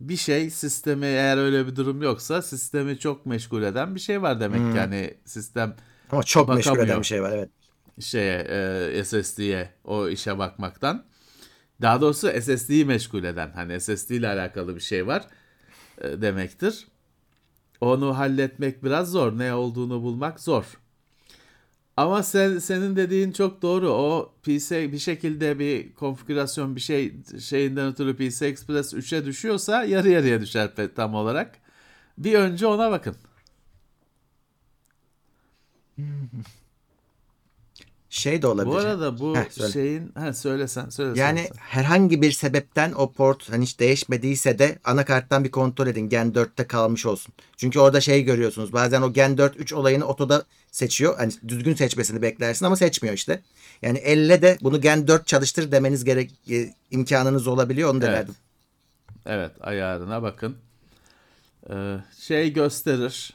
Bir 0.01 0.17
şey 0.17 0.51
sistemi 0.51 1.07
eğer 1.07 1.37
öyle 1.37 1.67
bir 1.67 1.77
durum 1.77 2.03
yoksa 2.03 2.43
sistemi 2.43 2.99
çok 2.99 3.27
meşgul 3.27 3.63
eden 3.63 3.95
bir 3.95 4.01
şey 4.01 4.23
var 4.23 4.41
demek 4.41 4.61
Hmm. 4.61 4.73
ki. 4.73 4.79
Yani 4.79 5.15
sistem 5.25 5.77
Ama 6.11 6.23
çok 6.23 6.49
meşgul 6.49 6.79
eden 6.79 7.01
bir 7.01 7.07
şey 7.07 7.23
var 7.23 7.33
evet. 7.33 7.51
şeye 8.01 8.39
e, 8.95 9.05
SSD'ye 9.05 9.71
o 9.85 10.09
işe 10.09 10.39
bakmaktan. 10.39 11.05
Daha 11.83 12.01
doğrusu 12.01 12.29
SSD'yi 12.41 12.85
meşgul 12.85 13.25
eden 13.25 13.51
hani 13.55 13.81
SSD 13.81 14.11
ile 14.11 14.29
alakalı 14.29 14.75
bir 14.77 14.81
şey 14.81 15.07
var 15.07 15.23
demektir. 16.03 16.87
Onu 17.81 18.19
halletmek 18.19 18.85
biraz 18.85 19.11
zor. 19.11 19.39
Ne 19.39 19.55
olduğunu 19.55 20.03
bulmak 20.03 20.41
zor. 20.41 20.79
Ama 21.97 22.23
sen 22.23 22.59
senin 22.59 22.97
dediğin 22.97 23.33
çok 23.33 23.63
doğru. 23.63 23.89
O 23.91 24.33
PC 24.43 24.93
bir 24.93 24.99
şekilde 24.99 25.59
bir 25.59 25.95
konfigürasyon 25.95 26.77
bir 26.77 26.81
şey 26.81 27.13
şeyinden 27.41 27.87
ötürü 27.93 28.17
PC 28.17 28.47
Express 28.47 28.95
3'e 28.95 29.25
düşüyorsa 29.25 29.85
yarı 29.85 30.09
yarıya 30.09 30.41
düşer 30.41 30.71
tam 30.97 31.15
olarak. 31.15 31.59
Bir 32.19 32.35
önce 32.35 32.67
ona 32.67 32.91
bakın. 32.91 33.17
Şey 38.13 38.43
de 38.43 38.47
olabilir. 38.47 38.75
Bu 38.75 38.79
arada 38.79 39.19
bu 39.19 39.37
Heh, 39.37 39.51
söyle. 39.51 39.73
şeyin 39.73 40.13
ha 40.15 40.33
söylesen 40.33 40.89
söyle. 40.89 41.21
Yani 41.21 41.39
söyle. 41.39 41.55
herhangi 41.59 42.23
bir 42.23 42.33
sebepten 42.33 42.93
o 42.93 43.13
port 43.13 43.51
hani 43.53 43.63
hiç 43.65 43.79
değişmediyse 43.81 44.59
de 44.59 44.79
anakarttan 44.85 45.45
bir 45.45 45.51
kontrol 45.51 45.87
edin. 45.87 46.09
Gen 46.09 46.33
4'te 46.33 46.67
kalmış 46.67 47.07
olsun. 47.07 47.35
Çünkü 47.57 47.79
orada 47.81 48.01
şey 48.01 48.23
görüyorsunuz. 48.23 48.73
Bazen 48.73 49.03
o 49.03 49.13
Gen 49.13 49.39
4 49.39 49.57
3 49.57 49.73
olayını 49.73 50.05
otoda 50.05 50.45
seçiyor. 50.71 51.17
Hani 51.17 51.33
düzgün 51.49 51.75
seçmesini 51.75 52.23
beklersin 52.23 52.67
ama 52.67 52.77
seçmiyor 52.77 53.15
işte. 53.15 53.43
Yani 53.83 53.99
elle 53.99 54.43
de 54.43 54.59
bunu 54.63 54.81
Gen 54.81 55.09
4 55.09 55.27
çalıştır 55.27 55.73
demeniz 55.73 56.05
gerek 56.05 56.31
e, 56.51 56.75
imkanınız 56.91 57.47
olabiliyor. 57.47 57.91
Onu 57.91 57.99
Evet. 57.99 58.09
denerdim. 58.09 58.35
Evet 59.27 59.53
ayarına 59.61 60.23
bakın. 60.23 60.57
Ee, 61.71 61.97
şey 62.19 62.53
gösterir. 62.53 63.35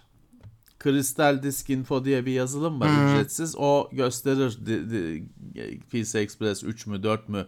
Crystal 0.84 1.44
Disk 1.44 1.70
Info 1.70 2.06
diye 2.06 2.26
bir 2.26 2.32
yazılım 2.32 2.82
var 2.82 2.90
ücretsiz. 3.14 3.56
O 3.58 3.90
gösterir 3.92 4.58
di- 4.66 4.90
di- 4.90 5.80
PC 5.80 6.20
Express 6.20 6.64
3 6.64 6.88
mü 6.88 7.04
4 7.04 7.30
mü 7.30 7.48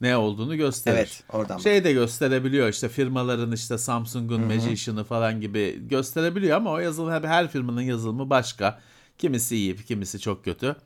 ne 0.00 0.16
olduğunu 0.16 0.56
gösterir. 0.56 0.96
Evet, 0.96 1.22
oradan. 1.32 1.58
Şey 1.58 1.84
de 1.84 1.92
gösterebiliyor 1.92 2.68
işte 2.68 2.88
firmaların 2.88 3.52
işte 3.52 3.78
Samsung'un 3.78 4.40
Magician'ı 4.40 5.04
falan 5.04 5.40
gibi 5.40 5.88
gösterebiliyor 5.88 6.56
ama 6.56 6.70
o 6.72 6.78
yazılım 6.78 7.10
her, 7.12 7.22
her 7.22 7.48
firmanın 7.48 7.82
yazılımı 7.82 8.30
başka. 8.30 8.80
Kimisi 9.18 9.56
iyi, 9.56 9.76
kimisi 9.76 10.20
çok 10.20 10.44
kötü. 10.44 10.76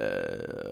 Ee, 0.00 0.08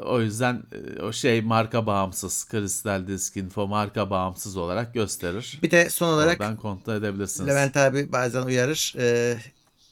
o 0.07 0.21
yüzden 0.21 0.63
e, 0.99 1.03
o 1.03 1.13
şey 1.13 1.43
marka 1.43 1.87
bağımsız. 1.87 2.49
Crystal 2.51 3.07
Disk 3.07 3.37
Info 3.37 3.67
marka 3.67 4.11
bağımsız 4.11 4.57
olarak 4.57 4.95
gösterir. 4.95 5.59
Bir 5.63 5.71
de 5.71 5.91
son 5.91 6.09
olarak 6.09 6.41
Oradan 6.41 6.57
kontrol 6.57 6.95
edebilirsiniz. 6.95 7.49
Levent 7.49 7.77
abi 7.77 8.13
bazen 8.13 8.43
uyarır. 8.43 8.95
Ee, 8.99 9.37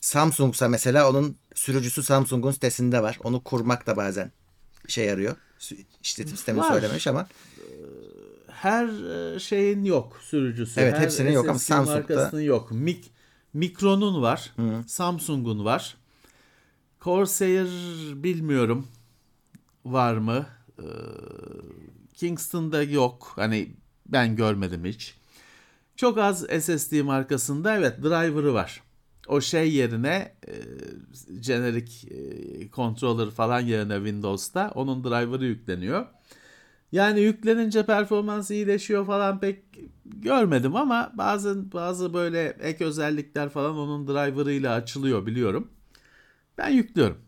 Samsung'sa 0.03 0.69
mesela 0.69 1.11
onun 1.11 1.37
sürücüsü 1.55 2.03
Samsung'un 2.03 2.51
sitesinde 2.51 3.03
var. 3.03 3.19
Onu 3.25 3.45
kurmak 3.45 3.87
da 3.87 3.97
bazen 3.97 4.33
işe 4.89 5.03
yarıyor. 5.03 5.37
İşletim 6.03 6.37
sistemini 6.37 6.63
Var. 6.63 6.73
söylemiş 6.73 7.07
ama 7.07 7.27
Her 8.51 8.87
e, 9.35 9.39
şeyin 9.39 9.85
yok 9.85 10.19
sürücüsü. 10.23 10.81
Evet, 10.81 10.95
Her 10.95 11.01
hepsinin 11.01 11.33
yok 11.33 11.49
ama 11.49 11.59
Samsung'da- 11.59 11.95
markasının 11.95 12.41
yok. 12.41 12.71
Mik 12.71 13.11
Micron'un 13.55 14.23
var. 14.23 14.53
Samsung'un 14.87 15.65
var. 15.65 15.97
Corsair 17.01 17.67
bilmiyorum 18.23 18.87
var 19.85 20.15
mı? 20.17 20.47
Ee, 20.79 20.83
Kingston'da 22.15 22.83
yok. 22.83 23.33
Hani 23.37 23.71
ben 24.07 24.37
görmedim 24.37 24.85
hiç. 24.85 25.15
Çok 25.97 26.19
az 26.19 26.41
SSD 26.61 27.03
markasında 27.03 27.77
evet 27.77 28.03
driver'ı 28.03 28.55
var. 28.55 28.83
O 29.33 29.41
şey 29.41 29.73
yerine 29.75 30.35
e, 30.49 30.53
jenerik 31.43 32.05
e, 32.11 32.71
controller 32.71 33.31
falan 33.31 33.61
yerine 33.61 33.97
Windows'ta 33.97 34.71
onun 34.75 35.05
driver'ı 35.05 35.45
yükleniyor. 35.45 36.07
Yani 36.93 37.21
yüklenince 37.21 37.87
performans 37.87 38.51
iyileşiyor 38.51 39.07
falan 39.07 39.41
pek 39.41 39.65
görmedim 40.05 40.77
ama 40.77 41.13
bazı 41.15 41.73
bazı 41.73 42.15
böyle 42.15 42.57
ek 42.61 42.85
özellikler 42.85 43.49
falan 43.49 43.77
onun 43.79 44.07
driver'ıyla 44.09 44.75
açılıyor 44.75 45.27
biliyorum. 45.27 45.71
Ben 46.59 46.69
yüklüyorum. 46.69 47.19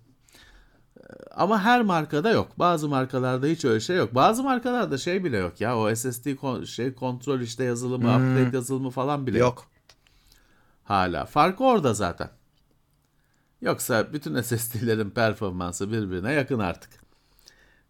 Ee, 1.00 1.02
Ama 1.36 1.62
her 1.62 1.82
markada 1.82 2.30
yok. 2.30 2.48
Bazı 2.58 2.88
markalarda 2.88 3.46
hiç 3.46 3.64
öyle 3.64 3.80
şey 3.80 3.96
yok. 3.96 4.14
Bazı 4.14 4.42
markalarda 4.42 4.98
şey 4.98 5.24
bile 5.24 5.36
yok 5.36 5.60
ya. 5.60 5.78
O 5.78 5.94
SSD 5.94 6.36
kon- 6.36 6.64
şey 6.64 6.94
kontrol 6.94 7.40
işte 7.40 7.64
yazılımı, 7.64 8.16
upgrade 8.16 8.56
yazılımı 8.56 8.90
falan 8.90 9.26
bile 9.26 9.38
yok. 9.38 9.48
yok. 9.58 9.73
Hala. 10.84 11.24
Farkı 11.26 11.64
orada 11.64 11.94
zaten. 11.94 12.30
Yoksa 13.60 14.12
bütün 14.12 14.40
SSD'lerin 14.40 15.10
performansı 15.10 15.92
birbirine 15.92 16.32
yakın 16.32 16.58
artık. 16.58 16.90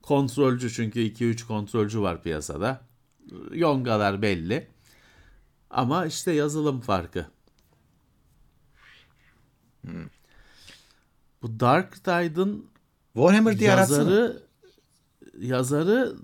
Kontrolcü 0.02 0.72
çünkü 0.72 1.00
2-3 1.00 1.46
kontrolcü 1.46 2.00
var 2.00 2.22
piyasada. 2.22 2.80
Yongalar 3.52 4.22
belli. 4.22 4.68
Ama 5.70 6.06
işte 6.06 6.32
yazılım 6.32 6.80
farkı. 6.80 7.26
Bu 11.42 11.60
Dark 11.60 12.04
Tide'ın 12.04 12.66
Warhammer 13.12 13.58
diye 13.58 13.70
yazarı 13.70 14.42
yazarı 15.40 16.16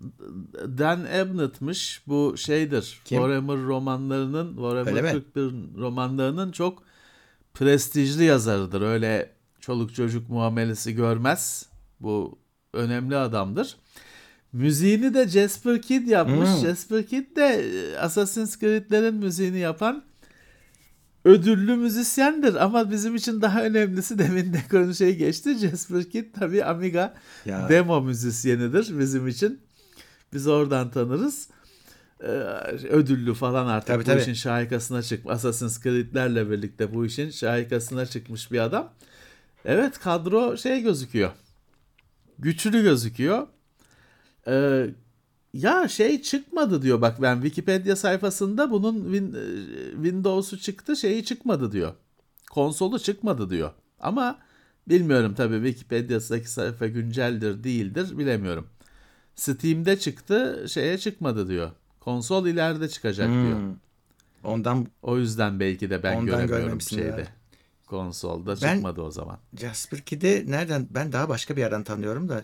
Dan 0.78 1.00
Abnett'mış. 1.00 2.02
Bu 2.06 2.34
şeydir. 2.36 3.00
Kim? 3.04 3.18
Warhammer 3.18 3.56
romanlarının 3.56 4.48
Warhammer 4.48 5.02
mi? 5.02 5.10
41 5.34 5.40
romanlarının 5.80 6.52
çok 6.52 6.82
prestijli 7.54 8.24
yazarıdır. 8.24 8.82
Öyle 8.82 9.32
çoluk 9.60 9.94
çocuk 9.94 10.28
muamelesi 10.28 10.94
görmez. 10.94 11.68
Bu 12.00 12.38
önemli 12.72 13.16
adamdır. 13.16 13.76
Müziğini 14.52 15.14
de 15.14 15.28
Jasper 15.28 15.82
Kidd 15.82 16.08
yapmış. 16.08 16.48
Hmm. 16.48 16.60
Jasper 16.62 17.06
Kidd 17.06 17.36
de 17.36 17.44
e, 17.44 17.98
Assassin's 17.98 18.58
Creed'lerin 18.58 19.14
müziğini 19.14 19.58
yapan 19.58 20.04
ödüllü 21.24 21.76
müzisyendir 21.76 22.54
ama 22.64 22.90
bizim 22.90 23.14
için 23.16 23.40
daha 23.42 23.64
önemlisi 23.64 24.18
demin 24.18 24.52
de 24.52 24.62
konu 24.70 24.94
şey 24.94 25.16
geçti. 25.16 25.58
Jasper 25.58 26.10
Kidd 26.10 26.34
tabii 26.40 26.64
Amiga 26.64 27.14
Ya. 27.46 27.68
demo 27.68 28.00
müzisyenidir 28.02 28.98
bizim 28.98 29.28
için. 29.28 29.60
Biz 30.32 30.46
oradan 30.46 30.90
tanırız. 30.90 31.48
Ee, 32.22 32.26
ödüllü 32.90 33.34
falan 33.34 33.66
artık 33.66 33.86
Tabii, 33.86 34.02
bu 34.02 34.06
tabii. 34.06 34.20
işin 34.20 34.32
şahikasına 34.32 35.02
çıkmış. 35.02 35.34
Assassin's 35.34 35.82
Creed'lerle 35.82 36.50
birlikte 36.50 36.94
bu 36.94 37.06
işin 37.06 37.30
şahikasına 37.30 38.06
çıkmış 38.06 38.52
bir 38.52 38.58
adam. 38.58 38.92
Evet 39.64 39.98
kadro 39.98 40.56
şey 40.56 40.82
gözüküyor. 40.82 41.30
Güçlü 42.38 42.82
gözüküyor. 42.82 43.46
Ee, 44.48 44.86
ya 45.52 45.88
şey 45.88 46.22
çıkmadı 46.22 46.82
diyor 46.82 47.00
bak 47.00 47.22
ben 47.22 47.34
Wikipedia 47.34 47.96
sayfasında 47.96 48.70
bunun 48.70 48.94
Win- 49.14 49.36
e, 49.38 49.92
Windows'u 49.92 50.58
çıktı 50.58 50.96
şeyi 50.96 51.24
çıkmadı 51.24 51.72
diyor. 51.72 51.92
Konsolu 52.50 52.98
çıkmadı 52.98 53.50
diyor. 53.50 53.70
Ama 54.00 54.38
bilmiyorum 54.88 55.34
tabii 55.36 55.56
Wikipedia'daki 55.68 56.50
sayfa 56.50 56.86
günceldir 56.86 57.64
değildir 57.64 58.18
bilemiyorum. 58.18 58.66
Steam'de 59.34 59.98
çıktı 59.98 60.66
şeye 60.68 60.98
çıkmadı 60.98 61.48
diyor. 61.48 61.70
Konsol 62.00 62.46
ileride 62.46 62.88
çıkacak 62.88 63.28
diyor. 63.28 63.58
Hmm. 63.58 63.74
Ondan 64.44 64.86
O 65.02 65.18
yüzden 65.18 65.60
belki 65.60 65.90
de 65.90 66.02
ben 66.02 66.26
göremiyorum 66.26 66.80
şeyde. 66.80 67.04
ya. 67.20 67.26
Konsolda 67.86 68.54
Ben- 68.62 68.74
çıkmadı 68.74 69.02
o 69.02 69.10
zaman. 69.10 69.38
Jasper 69.60 70.00
Kidd'i 70.00 70.44
nereden 70.50 70.86
ben 70.90 71.12
daha 71.12 71.28
başka 71.28 71.56
bir 71.56 71.60
yerden 71.60 71.84
tanıyorum 71.84 72.28
da 72.28 72.42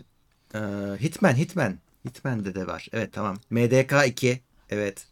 Ee, 0.55 0.59
Hitman 1.01 1.33
Hitman 1.37 1.75
Hitman'de 2.07 2.55
de 2.55 2.67
var. 2.67 2.89
Evet 2.93 3.13
tamam. 3.13 3.37
MDK 3.51 3.93
2 4.07 4.41
evet. 4.71 5.07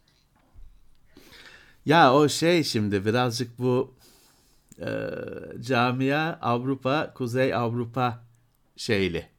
Ya 1.85 2.13
o 2.13 2.29
şey 2.29 2.63
şimdi 2.63 3.05
birazcık 3.05 3.59
bu 3.59 3.93
e, 4.81 4.89
camia 5.61 6.39
Avrupa, 6.41 7.13
Kuzey 7.13 7.53
Avrupa 7.53 8.23
şeyli. 8.77 9.29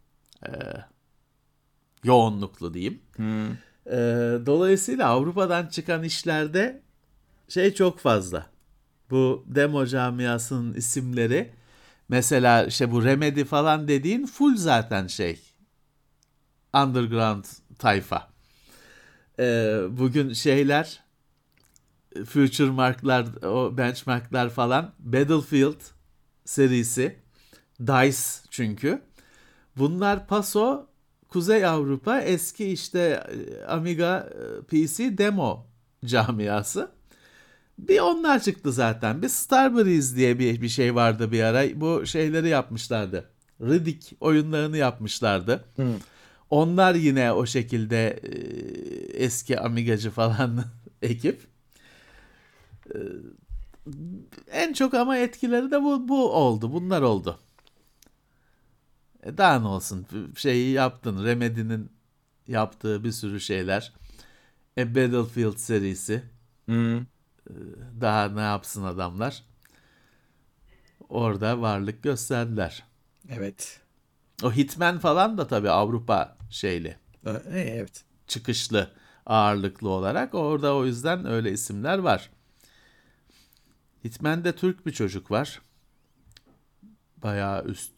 E, 0.47 0.51
yoğunluklu 2.05 2.75
diyeyim. 2.75 3.01
Hmm. 3.17 3.51
E, 3.87 3.97
dolayısıyla 4.47 5.09
Avrupa'dan 5.09 5.67
çıkan 5.67 6.03
işlerde 6.03 6.83
şey 7.49 7.75
çok 7.75 7.99
fazla. 7.99 8.47
Bu 9.11 9.45
demo 9.47 9.87
camiasının 9.87 10.75
isimleri 10.75 11.53
mesela 12.09 12.65
işte 12.65 12.93
bu 12.93 13.05
Remedy 13.05 13.45
falan 13.45 13.89
dediğin 13.89 14.27
full 14.27 14.57
zaten 14.57 15.07
şey 15.07 15.46
underground 16.85 17.45
tayfa. 17.79 18.29
E, 19.39 19.79
bugün 19.91 20.33
şeyler 20.33 21.01
future 22.25 22.71
marklar, 22.71 23.27
o 23.45 23.77
benchmarklar 23.77 24.51
falan. 24.51 24.93
Battlefield 24.99 25.81
serisi. 26.45 27.17
DICE 27.81 28.19
çünkü. 28.51 29.03
Bunlar 29.77 30.27
paso 30.27 30.87
Kuzey 31.29 31.67
Avrupa 31.67 32.21
eski 32.21 32.67
işte 32.67 33.25
e, 33.29 33.65
Amiga 33.65 34.31
e, 34.31 34.65
PC 34.65 35.19
demo 35.19 35.67
camiası. 36.05 36.91
Bir 37.79 38.01
onlar 38.01 38.43
çıktı 38.43 38.73
zaten. 38.73 39.23
Bir 39.23 39.29
Starbreeze 39.29 40.17
diye 40.17 40.39
bir, 40.39 40.63
bir 40.63 40.69
şey 40.69 40.95
vardı 40.95 41.33
bir 41.33 41.43
ara. 41.43 41.81
Bu 41.81 42.07
şeyleri 42.07 42.49
yapmışlardı. 42.49 43.31
Riddick 43.61 44.17
oyunlarını 44.21 44.77
yapmışlardı. 44.77 45.65
Hı. 45.77 45.87
Onlar 46.51 46.95
yine 46.95 47.33
o 47.33 47.47
şekilde 47.47 48.09
e, 48.09 48.31
eski 49.25 49.61
Amigacı 49.61 50.11
falan 50.11 50.65
ekip. 51.03 51.41
E, 52.95 52.99
en 54.51 54.73
çok 54.73 54.95
ama 54.95 55.17
etkileri 55.17 55.71
de 55.71 55.83
bu, 55.83 56.09
bu 56.09 56.33
oldu. 56.33 56.73
Bunlar 56.73 57.03
oldu. 57.03 57.39
E 59.23 59.39
daha 59.39 59.61
ne 59.61 59.67
olsun 59.67 60.07
şeyi 60.37 60.73
yaptın. 60.73 61.25
Remedy'nin 61.25 61.91
yaptığı 62.49 63.05
bir 63.05 63.13
sürü 63.13 63.41
şeyler. 63.41 63.93
E 64.79 64.95
Battlefield 64.95 65.57
serisi. 65.57 66.23
Hı. 66.69 67.01
Daha 68.01 68.29
ne 68.29 68.41
yapsın 68.41 68.85
adamlar? 68.85 69.43
Orada 71.09 71.61
varlık 71.61 72.03
gösterdiler. 72.03 72.85
Evet. 73.29 73.81
O 74.43 74.53
Hitman 74.53 74.99
falan 74.99 75.39
da 75.39 75.47
tabii 75.47 75.71
Avrupa 75.71 76.37
şeyli. 76.51 76.97
Ö- 77.25 77.43
e, 77.53 77.61
Evet. 77.61 78.05
çıkışlı 78.27 78.91
ağırlıklı 79.27 79.89
olarak. 79.89 80.35
Orada 80.35 80.75
o 80.77 80.85
yüzden 80.85 81.27
öyle 81.27 81.53
isimler 81.53 81.99
var. 81.99 82.31
Hitman'de 84.05 84.53
Türk 84.57 84.87
bir 84.87 84.93
çocuk 84.93 85.31
var. 85.31 85.61
Bayağı 87.23 87.65
üst 87.65 87.93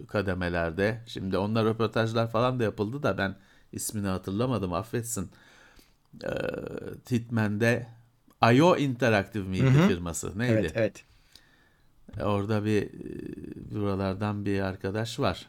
e, 0.00 0.06
kademelerde. 0.06 1.02
Şimdi 1.06 1.38
onlar 1.38 1.64
röportajlar 1.64 2.30
falan 2.30 2.60
da 2.60 2.64
yapıldı 2.64 3.02
da 3.02 3.18
ben 3.18 3.36
ismini 3.72 4.06
hatırlamadım 4.06 4.72
affetsin. 4.72 5.30
Ee, 6.24 6.28
Hitman'de 7.10 7.86
IO 8.54 8.76
Interactive 8.76 9.48
miydi 9.48 9.78
Hı 9.78 9.84
hı. 9.84 9.88
firması? 9.88 10.38
Neydi? 10.38 10.54
Evet, 10.54 10.72
evet. 10.74 11.04
Orada 12.22 12.64
bir 12.64 12.82
e, 12.82 13.70
buralardan 13.74 14.44
bir 14.46 14.60
arkadaş 14.60 15.20
var. 15.20 15.46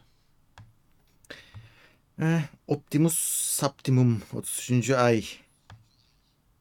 Eh, 2.22 2.42
Optimus 2.68 3.20
Saptimum 3.60 4.22
33. 4.34 4.90
ay. 4.90 5.26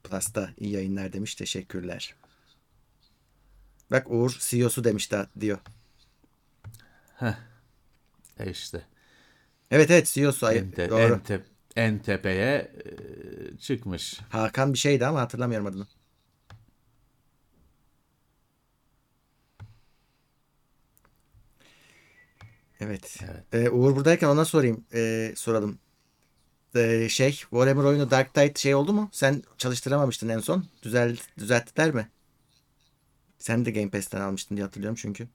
Plus'ta 0.04 0.50
iyi 0.58 0.72
yayınlar 0.72 1.12
demiş. 1.12 1.34
Teşekkürler. 1.34 2.14
Bak 3.90 4.06
Uğur 4.10 4.36
CEO'su 4.40 4.84
demiş 4.84 5.12
da 5.12 5.30
diyor. 5.40 5.58
E 8.38 8.50
işte. 8.50 8.82
Evet 9.70 9.90
evet 9.90 10.06
CEO'su. 10.06 10.46
Ay, 10.46 10.58
En, 10.58 10.70
te- 10.70 10.90
doğru. 10.90 11.00
en, 11.14 11.20
te- 11.20 11.44
en 11.76 11.98
tepeye 11.98 12.72
e, 13.54 13.56
çıkmış. 13.58 14.20
Hakan 14.28 14.72
bir 14.72 14.78
şeydi 14.78 15.06
ama 15.06 15.20
hatırlamıyorum 15.20 15.66
adını. 15.66 15.86
Evet. 22.80 23.18
Evet. 23.24 23.44
Ee, 23.52 23.70
Uğur 23.70 23.96
buradayken 23.96 24.28
ona 24.28 24.44
sorayım. 24.44 24.84
Ee, 24.94 25.32
soralım. 25.36 25.78
Ee, 26.76 27.08
şey, 27.10 27.32
Warhammer 27.32 27.84
oyunu 27.84 28.10
Dark 28.10 28.34
Tide 28.34 28.52
şey 28.56 28.74
oldu 28.74 28.92
mu? 28.92 29.08
Sen 29.12 29.42
çalıştıramamıştın 29.58 30.28
en 30.28 30.38
son. 30.38 30.64
Düzel, 30.82 31.16
düzelttiler 31.38 31.94
mi? 31.94 32.08
Sen 33.38 33.64
de 33.64 33.70
Game 33.70 33.90
Pass'ten 33.90 34.20
almıştın 34.20 34.56
diye 34.56 34.64
hatırlıyorum 34.64 34.98
çünkü. 35.00 35.28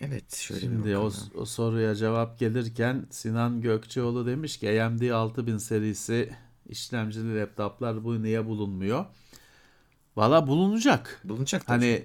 Evet, 0.00 0.36
şöyle 0.36 0.60
Şimdi 0.60 0.96
o, 0.96 1.10
o 1.34 1.44
soruya 1.44 1.94
cevap 1.94 2.38
gelirken 2.38 3.06
Sinan 3.10 3.60
Gökçeoğlu 3.60 4.26
demiş 4.26 4.56
ki 4.56 4.82
AMD 4.82 5.10
6000 5.10 5.58
serisi 5.58 6.32
işlemcili 6.68 7.40
laptoplar 7.40 8.04
bu 8.04 8.22
niye 8.22 8.46
bulunmuyor? 8.46 9.04
Valla 10.18 10.46
bulunacak. 10.46 11.20
bulunacak 11.24 11.66
tabii. 11.66 11.86
Hani 11.86 12.04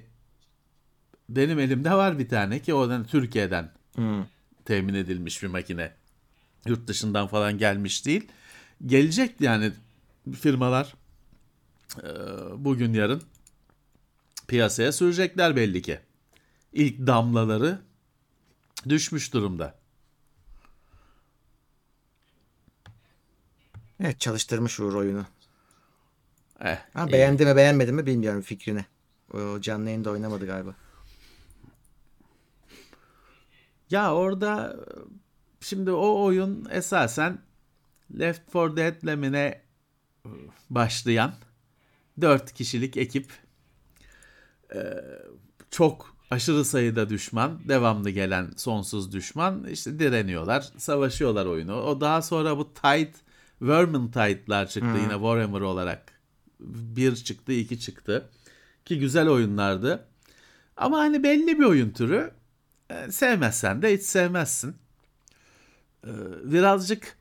benim 1.29 1.59
elimde 1.59 1.91
var 1.91 2.19
bir 2.19 2.29
tane 2.29 2.59
ki 2.61 2.73
o 2.73 2.89
da 2.89 3.03
Türkiye'den 3.03 3.71
Hmm. 3.95 4.25
temin 4.65 4.93
edilmiş 4.93 5.43
bir 5.43 5.47
makine. 5.47 5.91
Yurt 6.65 6.87
dışından 6.87 7.27
falan 7.27 7.57
gelmiş 7.57 8.05
değil. 8.05 8.27
Gelecek 8.85 9.41
yani 9.41 9.71
firmalar 10.41 10.93
e, 12.03 12.07
bugün 12.57 12.93
yarın 12.93 13.23
piyasaya 14.47 14.91
sürecekler 14.91 15.55
belli 15.55 15.81
ki. 15.81 15.99
İlk 16.73 17.07
damlaları 17.07 17.81
düşmüş 18.89 19.33
durumda. 19.33 19.75
Evet, 23.99 24.19
çalıştırmış 24.19 24.79
Uğur 24.79 24.93
oyunu. 24.93 25.25
Eh, 26.63 26.77
Ha, 26.93 27.05
iyi. 27.07 27.11
beğendi 27.13 27.45
mi 27.45 27.55
beğenmedi 27.55 27.91
mi 27.91 28.05
bilmiyorum 28.05 28.41
fikrini. 28.41 28.85
O 29.33 29.61
canlı 29.61 29.85
yayında 29.85 30.09
oynamadı 30.11 30.45
galiba. 30.45 30.75
Ya 33.89 34.13
orada 34.13 34.75
şimdi 35.59 35.91
o 35.91 36.23
oyun 36.23 36.67
esasen 36.71 37.39
Left 38.19 38.53
4 38.53 38.77
Dead'le 38.77 39.17
mi 39.17 39.31
ne 39.31 39.61
başlayan 40.69 41.33
4 42.21 42.53
kişilik 42.53 42.97
ekip 42.97 43.31
e, 44.75 44.79
çok 45.71 46.15
aşırı 46.31 46.65
sayıda 46.65 47.09
düşman, 47.09 47.59
devamlı 47.67 48.09
gelen 48.09 48.51
sonsuz 48.57 49.11
düşman 49.13 49.63
işte 49.63 49.99
direniyorlar, 49.99 50.61
savaşıyorlar 50.77 51.45
oyunu. 51.45 51.81
O 51.81 52.01
daha 52.01 52.21
sonra 52.21 52.57
bu 52.57 52.73
Tide, 52.73 53.13
Vermintide'lar 53.61 54.67
çıktı 54.67 54.97
yine 54.97 55.13
Warhammer 55.13 55.61
olarak. 55.61 56.12
Bir 56.59 57.15
çıktı, 57.15 57.51
iki 57.53 57.79
çıktı. 57.79 58.29
Ki 58.85 58.99
güzel 58.99 59.29
oyunlardı. 59.29 60.05
Ama 60.77 60.97
hani 60.97 61.23
belli 61.23 61.59
bir 61.59 61.63
oyun 61.65 61.89
türü. 61.89 62.31
E, 62.89 63.11
sevmezsen 63.11 63.81
de 63.81 63.93
hiç 63.97 64.03
sevmezsin. 64.03 64.75
E, 66.07 66.11
birazcık 66.43 67.17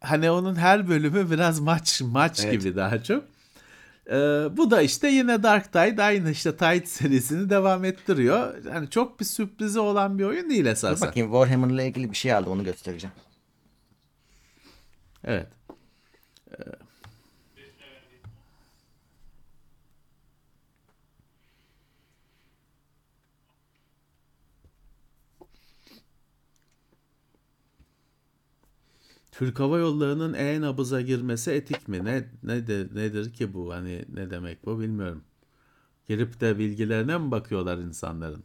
hani 0.00 0.30
onun 0.30 0.54
her 0.54 0.88
bölümü 0.88 1.30
biraz 1.30 1.60
maç 1.60 2.00
maç 2.04 2.40
Evet. 2.44 2.52
gibi 2.52 2.76
daha 2.76 3.02
çok. 3.02 3.24
E, 4.06 4.16
bu 4.56 4.70
da 4.70 4.82
işte 4.82 5.08
yine 5.08 5.42
Dark 5.42 5.72
Tide 5.72 6.02
aynı 6.02 6.30
işte 6.30 6.56
Tide 6.56 6.86
serisini 6.86 7.50
devam 7.50 7.84
ettiriyor. 7.84 8.64
Yani 8.64 8.90
çok 8.90 9.20
bir 9.20 9.24
sürprizi 9.24 9.80
olan 9.80 10.18
bir 10.18 10.24
oyun 10.24 10.50
değil 10.50 10.64
Dur 10.64 10.70
esasen. 10.70 11.08
bakayım 11.08 11.28
Warhammer'la 11.32 11.82
ilgili 11.82 12.10
bir 12.10 12.16
şey 12.16 12.32
aldı 12.34 12.50
onu 12.50 12.64
göstereceğim. 12.64 13.14
Evet. 15.24 15.46
Türk 29.38 29.60
Hava 29.60 29.78
Yolları'nın 29.78 30.34
e-nabıza 30.34 31.00
girmesi 31.00 31.50
etik 31.50 31.88
mi? 31.88 32.04
Ne, 32.04 32.24
ne 32.42 32.66
de, 32.66 32.86
nedir 32.94 33.32
ki 33.32 33.54
bu? 33.54 33.72
Hani 33.72 34.04
ne 34.14 34.30
demek 34.30 34.66
bu 34.66 34.80
bilmiyorum. 34.80 35.24
Girip 36.08 36.40
de 36.40 36.58
bilgilerine 36.58 37.18
mi 37.18 37.30
bakıyorlar 37.30 37.78
insanların? 37.78 38.42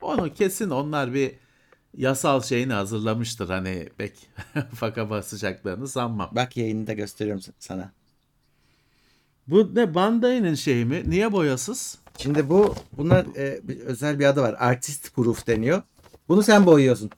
Onu 0.00 0.34
kesin 0.34 0.70
onlar 0.70 1.14
bir 1.14 1.32
yasal 1.96 2.42
şeyini 2.42 2.72
hazırlamıştır. 2.72 3.48
Hani 3.48 3.88
pek 3.98 4.30
faka 4.74 5.10
basacaklarını 5.10 5.88
sanmam. 5.88 6.30
Bak 6.32 6.56
yayını 6.56 6.86
da 6.86 6.92
gösteriyorum 6.92 7.42
sana. 7.58 7.92
Bu 9.46 9.74
ne 9.74 9.94
Bandai'nin 9.94 10.54
şeyi 10.54 10.84
mi? 10.84 11.02
Niye 11.06 11.32
boyasız? 11.32 11.98
Şimdi 12.18 12.48
bu 12.48 12.74
buna 12.96 13.18
e, 13.36 13.60
bir- 13.62 13.80
özel 13.80 14.18
bir 14.18 14.24
adı 14.24 14.40
var. 14.40 14.56
Artist 14.58 15.14
proof 15.14 15.46
deniyor. 15.46 15.82
Bunu 16.28 16.42
sen 16.42 16.66
boyuyorsun. 16.66 17.10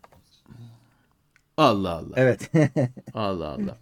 Allah 1.56 1.90
Allah. 1.90 2.14
Evet. 2.16 2.50
Allah 3.14 3.48
Allah. 3.48 3.78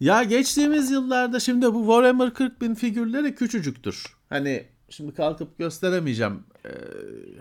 ya 0.00 0.22
geçtiğimiz 0.22 0.90
yıllarda 0.90 1.40
şimdi 1.40 1.74
bu 1.74 1.80
Warhammer 1.80 2.34
40 2.34 2.60
bin 2.60 2.74
figürleri 2.74 3.34
küçücüktür. 3.34 4.16
Hani 4.28 4.66
şimdi 4.88 5.14
kalkıp 5.14 5.58
gösteremeyeceğim. 5.58 6.44
Ee, 6.66 6.70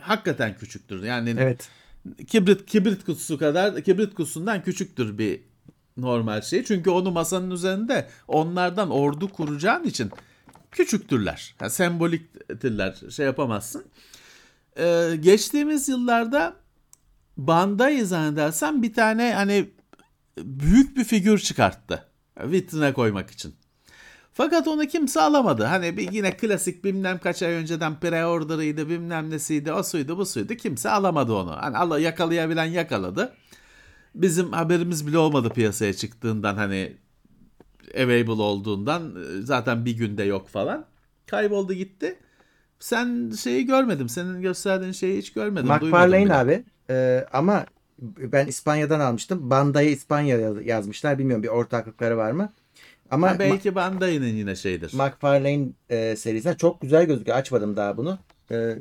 hakikaten 0.01 0.57
küçüktür. 0.57 1.03
Yani 1.03 1.35
evet. 1.37 1.69
kibrit 2.27 2.65
kibrit 2.65 3.05
kutusu 3.05 3.37
kadar 3.37 3.81
kibrit 3.81 4.15
kutusundan 4.15 4.63
küçüktür 4.63 5.17
bir 5.17 5.41
normal 5.97 6.41
şey. 6.41 6.63
Çünkü 6.63 6.89
onu 6.89 7.11
masanın 7.11 7.51
üzerinde 7.51 8.07
onlardan 8.27 8.89
ordu 8.89 9.29
kuracağın 9.29 9.83
için 9.83 10.11
küçüktürler. 10.71 11.55
Yani 11.61 11.71
semboliktirler. 11.71 12.95
Şey 13.09 13.25
yapamazsın. 13.25 13.85
Ee, 14.77 15.11
geçtiğimiz 15.19 15.89
yıllarda 15.89 16.62
Bandai 17.37 18.05
zannedersem 18.05 18.81
bir 18.81 18.93
tane 18.93 19.33
hani 19.33 19.69
büyük 20.37 20.97
bir 20.97 21.03
figür 21.03 21.39
çıkarttı. 21.39 22.07
Vitrine 22.39 22.93
koymak 22.93 23.31
için. 23.31 23.55
Fakat 24.33 24.67
onu 24.67 24.85
kimse 24.85 25.21
alamadı. 25.21 25.63
Hani 25.63 25.97
bir 25.97 26.11
yine 26.11 26.37
klasik 26.37 26.83
bilmem 26.83 27.19
kaç 27.19 27.43
ay 27.43 27.53
önceden 27.53 27.93
pre-order'ıydı 27.93 28.89
bilmem 28.89 29.29
nesiydi 29.29 29.71
o 29.71 29.83
suydu 29.83 30.17
bu 30.17 30.25
suydu 30.25 30.55
kimse 30.55 30.89
alamadı 30.89 31.33
onu. 31.33 31.51
Hani 31.61 31.77
Allah 31.77 31.99
yakalayabilen 31.99 32.65
yakaladı. 32.65 33.33
Bizim 34.15 34.51
haberimiz 34.51 35.07
bile 35.07 35.17
olmadı 35.17 35.49
piyasaya 35.49 35.93
çıktığından 35.93 36.55
hani 36.55 36.97
available 37.95 38.41
olduğundan 38.41 39.17
zaten 39.43 39.85
bir 39.85 39.97
günde 39.97 40.23
yok 40.23 40.49
falan. 40.49 40.85
Kayboldu 41.27 41.73
gitti. 41.73 42.19
Sen 42.79 43.31
şeyi 43.43 43.65
görmedim. 43.65 44.09
Senin 44.09 44.41
gösterdiğin 44.41 44.91
şeyi 44.91 45.17
hiç 45.17 45.33
görmedim. 45.33 45.67
McFarlane 45.67 46.35
abi. 46.35 46.63
Ee, 46.89 47.25
ama 47.33 47.65
ben 48.17 48.47
İspanya'dan 48.47 48.99
almıştım. 48.99 49.49
Bandai 49.49 49.87
İspanya 49.87 50.37
yazmışlar. 50.63 51.19
Bilmiyorum 51.19 51.43
bir 51.43 51.47
ortaklıkları 51.47 52.17
var 52.17 52.31
mı? 52.31 52.49
Ama 53.11 53.31
ha, 53.31 53.39
belki 53.39 53.75
Bandai'nin 53.75 54.35
yine 54.35 54.55
şeydir. 54.55 54.93
McFarlane 54.93 55.67
e, 55.89 56.15
serisinden 56.15 56.55
çok 56.55 56.81
güzel 56.81 57.05
gözüküyor. 57.05 57.37
Açmadım 57.37 57.77
daha 57.77 57.97
bunu. 57.97 58.19
E, 58.51 58.75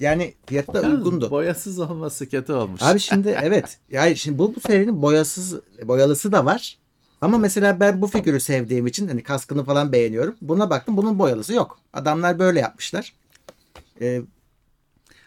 yani 0.00 0.34
fiyatı 0.46 0.74
da 0.74 0.80
uygundu. 0.80 1.30
Boyasız 1.30 1.78
olması 1.78 2.28
kötü 2.28 2.52
olmuş. 2.52 2.82
Abi 2.82 3.00
şimdi 3.00 3.28
evet. 3.42 3.78
Yani 3.90 4.16
şimdi 4.16 4.38
bu, 4.38 4.54
bu 4.54 4.60
serinin 4.60 5.02
boyasız 5.02 5.54
boyalısı 5.84 6.32
da 6.32 6.44
var. 6.44 6.78
Ama 7.20 7.38
mesela 7.38 7.80
ben 7.80 8.02
bu 8.02 8.06
figürü 8.06 8.40
sevdiğim 8.40 8.86
için 8.86 9.08
hani 9.08 9.22
kaskını 9.22 9.64
falan 9.64 9.92
beğeniyorum. 9.92 10.36
Buna 10.40 10.70
baktım 10.70 10.96
bunun 10.96 11.18
boyalısı 11.18 11.54
yok. 11.54 11.78
Adamlar 11.92 12.38
böyle 12.38 12.60
yapmışlar. 12.60 13.12
Ee, 14.00 14.22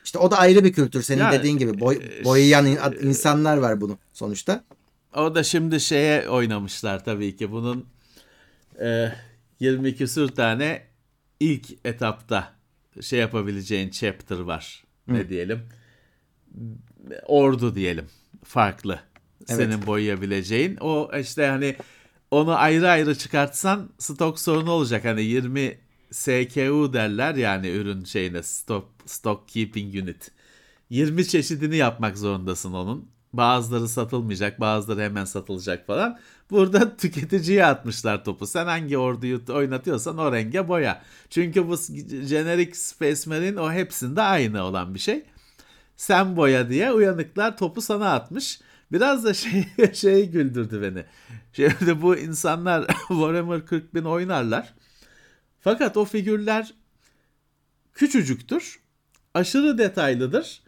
işte 0.04 0.20
o 0.20 0.32
da 0.32 0.38
ayrı 0.38 0.64
bir 0.64 0.74
kültür 0.74 1.02
senin 1.02 1.22
yani, 1.22 1.40
dediğin 1.40 1.58
gibi. 1.58 1.80
Boy, 1.80 1.96
e, 1.96 2.24
boyayan 2.24 2.66
insanlar 3.02 3.58
var 3.58 3.82
bunu 3.82 3.98
sonuçta. 4.14 4.64
O 5.16 5.36
da 5.36 5.44
şimdi 5.44 5.80
şeye 5.80 6.30
oynamışlar 6.30 7.06
tabii 7.06 7.36
ki. 7.36 7.52
Bunun 7.52 7.86
e, 8.82 9.12
20 9.60 9.96
küsür 9.96 10.28
tane 10.28 10.88
ilk 11.40 11.86
etapta 11.86 12.54
şey 13.02 13.20
yapabileceğin 13.20 13.90
chapter 13.90 14.40
var. 14.40 14.84
Hı. 15.10 15.14
Ne 15.14 15.30
diyelim? 15.30 15.70
Ordu 17.26 17.76
diyelim. 17.76 18.06
Farklı. 18.44 19.00
Evet. 19.50 19.58
Senin 19.58 19.86
boyayabileceğin. 19.86 20.78
O 20.78 21.12
işte 21.20 21.46
hani 21.46 21.76
onu 22.32 22.56
ayrı 22.56 22.90
ayrı 22.90 23.16
çıkartsan 23.16 23.90
stok 23.98 24.40
sorunu 24.40 24.72
olacak. 24.72 25.06
Hani 25.06 25.22
20 25.22 25.78
SKU 26.12 26.94
derler 26.94 27.36
yani 27.36 27.70
ürün 27.70 28.04
şeyine 28.04 28.44
stock, 28.44 28.88
stock 29.06 29.48
keeping 29.48 29.96
unit. 29.96 30.32
20 30.90 31.28
çeşidini 31.28 31.78
yapmak 31.78 32.18
zorundasın 32.18 32.74
onun. 32.74 33.10
Bazıları 33.34 33.88
satılmayacak, 33.88 34.60
bazıları 34.60 35.02
hemen 35.02 35.26
satılacak 35.26 35.88
falan. 35.88 36.20
Burada 36.52 36.96
tüketiciye 36.98 37.66
atmışlar 37.66 38.24
topu. 38.26 38.48
Sen 38.48 38.66
hangi 38.66 38.98
orduyu 38.98 39.42
oynatıyorsan 39.50 40.18
o 40.18 40.32
renge 40.32 40.68
boya. 40.68 41.02
Çünkü 41.30 41.68
bu 41.68 41.76
generic 42.30 42.74
Space 42.74 43.22
Marine 43.30 43.60
o 43.60 43.72
hepsinde 43.72 44.22
aynı 44.22 44.64
olan 44.64 44.94
bir 44.94 45.00
şey. 45.00 45.24
Sen 45.98 46.38
boya 46.38 46.70
diye 46.70 46.92
uyanıklar 46.92 47.58
topu 47.58 47.82
sana 47.82 48.14
atmış. 48.14 48.60
Biraz 48.92 49.24
da 49.26 49.34
şey, 49.34 49.66
şey 49.94 50.30
güldürdü 50.30 50.82
beni. 50.82 51.06
Şimdi 51.54 52.02
bu 52.02 52.16
insanlar 52.16 52.88
Warhammer 53.08 53.66
40 53.66 53.96
bin 53.96 54.04
oynarlar. 54.04 54.74
Fakat 55.62 55.98
o 55.98 56.06
figürler 56.06 56.74
küçücüktür. 57.94 58.80
Aşırı 59.34 59.78
detaylıdır 59.78 60.62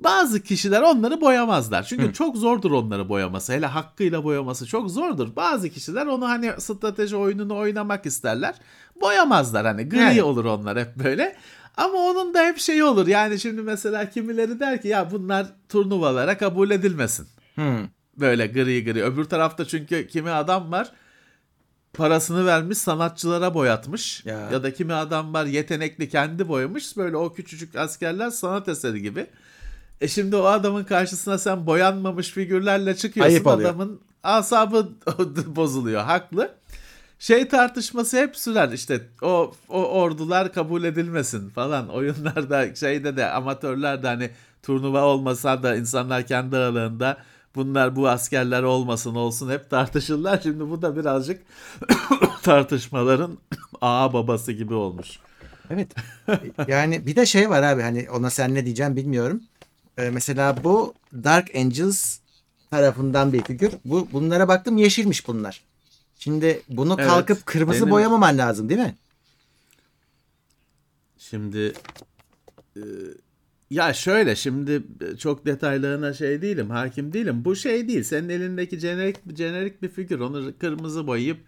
bazı 0.00 0.42
kişiler 0.42 0.82
onları 0.82 1.20
boyamazlar. 1.20 1.82
Çünkü 1.82 2.08
Hı. 2.08 2.12
çok 2.12 2.36
zordur 2.36 2.70
onları 2.70 3.08
boyaması. 3.08 3.52
Hele 3.52 3.66
hakkıyla 3.66 4.24
boyaması 4.24 4.66
çok 4.66 4.90
zordur. 4.90 5.36
Bazı 5.36 5.70
kişiler 5.70 6.06
onu 6.06 6.28
hani 6.28 6.52
strateji 6.58 7.16
oyununu 7.16 7.56
oynamak 7.56 8.06
isterler. 8.06 8.54
Boyamazlar 9.00 9.66
hani 9.66 9.88
gri 9.88 9.98
yani. 9.98 10.22
olur 10.22 10.44
onlar 10.44 10.78
hep 10.78 10.96
böyle. 11.04 11.36
Ama 11.76 11.98
onun 11.98 12.34
da 12.34 12.42
hep 12.42 12.58
şeyi 12.58 12.84
olur. 12.84 13.06
Yani 13.06 13.40
şimdi 13.40 13.62
mesela 13.62 14.10
kimileri 14.10 14.60
der 14.60 14.82
ki 14.82 14.88
ya 14.88 15.10
bunlar 15.10 15.46
turnuvalara 15.68 16.38
kabul 16.38 16.70
edilmesin. 16.70 17.26
Hı. 17.54 17.78
Böyle 18.16 18.46
gri 18.46 18.84
gri. 18.84 19.04
Öbür 19.04 19.24
tarafta 19.24 19.64
çünkü 19.64 20.06
kimi 20.06 20.30
adam 20.30 20.72
var 20.72 20.92
parasını 21.94 22.46
vermiş 22.46 22.78
sanatçılara 22.78 23.54
boyatmış. 23.54 24.24
Ya. 24.24 24.50
ya 24.52 24.62
da 24.62 24.74
kimi 24.74 24.94
adam 24.94 25.34
var 25.34 25.46
yetenekli 25.46 26.08
kendi 26.08 26.48
boyamış. 26.48 26.96
Böyle 26.96 27.16
o 27.16 27.32
küçücük 27.34 27.76
askerler 27.76 28.30
sanat 28.30 28.68
eseri 28.68 29.02
gibi. 29.02 29.26
E 30.00 30.08
şimdi 30.08 30.36
o 30.36 30.44
adamın 30.44 30.84
karşısına 30.84 31.38
sen 31.38 31.66
boyanmamış 31.66 32.30
figürlerle 32.30 32.96
çıkıyorsun. 32.96 33.32
Ayıp 33.32 33.46
adamın 33.46 34.00
asabı 34.22 34.88
bozuluyor. 35.46 36.02
Haklı. 36.02 36.54
Şey 37.18 37.48
tartışması 37.48 38.16
hep 38.16 38.36
sürer 38.36 38.68
işte 38.68 39.00
o, 39.22 39.52
o 39.68 39.84
ordular 39.84 40.52
kabul 40.52 40.84
edilmesin 40.84 41.50
falan. 41.50 41.88
Oyunlarda 41.88 42.74
şeyde 42.74 43.16
de 43.16 43.30
amatörler 43.30 44.02
de 44.02 44.06
hani 44.06 44.30
turnuva 44.62 45.02
olmasa 45.02 45.62
da 45.62 45.76
insanlar 45.76 46.26
kendi 46.26 46.56
aralarında 46.56 47.16
bunlar 47.54 47.96
bu 47.96 48.08
askerler 48.08 48.62
olmasın 48.62 49.14
olsun 49.14 49.50
hep 49.50 49.70
tartışırlar. 49.70 50.40
Şimdi 50.42 50.70
bu 50.70 50.82
da 50.82 50.96
birazcık 50.96 51.42
tartışmaların 52.42 53.38
ağa 53.80 54.12
babası 54.12 54.52
gibi 54.52 54.74
olmuş. 54.74 55.18
Evet. 55.70 55.94
Yani 56.68 57.06
bir 57.06 57.16
de 57.16 57.26
şey 57.26 57.50
var 57.50 57.62
abi 57.62 57.82
hani 57.82 58.10
ona 58.10 58.30
sen 58.30 58.54
ne 58.54 58.64
diyeceğim 58.64 58.96
bilmiyorum. 58.96 59.42
Ee, 59.98 60.10
mesela 60.10 60.64
bu 60.64 60.94
Dark 61.12 61.54
Angels 61.56 62.18
tarafından 62.70 63.32
bir 63.32 63.42
figür. 63.42 63.72
Bu 63.84 64.08
bunlara 64.12 64.48
baktım 64.48 64.76
yeşilmiş 64.76 65.28
bunlar. 65.28 65.64
Şimdi 66.18 66.62
bunu 66.68 66.96
evet, 66.98 67.08
kalkıp 67.08 67.46
kırmızı 67.46 67.80
benim... 67.80 67.90
boyamaman 67.90 68.38
lazım 68.38 68.68
değil 68.68 68.80
mi? 68.80 68.94
Şimdi 71.18 71.72
e, 72.76 72.82
ya 73.70 73.92
şöyle 73.92 74.36
şimdi 74.36 74.82
çok 75.18 75.46
detaylarına 75.46 76.12
şey 76.12 76.42
değilim, 76.42 76.70
hakim 76.70 77.12
değilim. 77.12 77.44
Bu 77.44 77.56
şey 77.56 77.88
değil. 77.88 78.02
Senin 78.02 78.28
elindeki 78.28 78.78
jenerik 78.78 79.36
jenerik 79.36 79.82
bir 79.82 79.88
figür. 79.88 80.20
Onu 80.20 80.58
kırmızı 80.58 81.06
boyayıp 81.06 81.38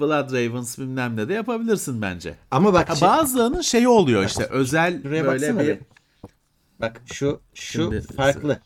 Blood 0.00 0.32
Ravens 0.32 0.78
bilmem 0.78 1.16
ne 1.16 1.28
de 1.28 1.34
yapabilirsin 1.34 2.02
bence. 2.02 2.34
Ama 2.50 2.72
bak 2.72 2.90
ha, 2.90 2.94
şey... 2.94 3.08
bazılarının 3.08 3.60
şeyi 3.60 3.88
oluyor 3.88 4.24
işte 4.24 4.44
özel 4.44 5.04
böyle 5.04 5.58
bir 5.58 5.78
Bak 6.80 7.00
şu 7.06 7.40
şu 7.54 7.72
Şimdi, 7.72 8.00
farklı. 8.00 8.60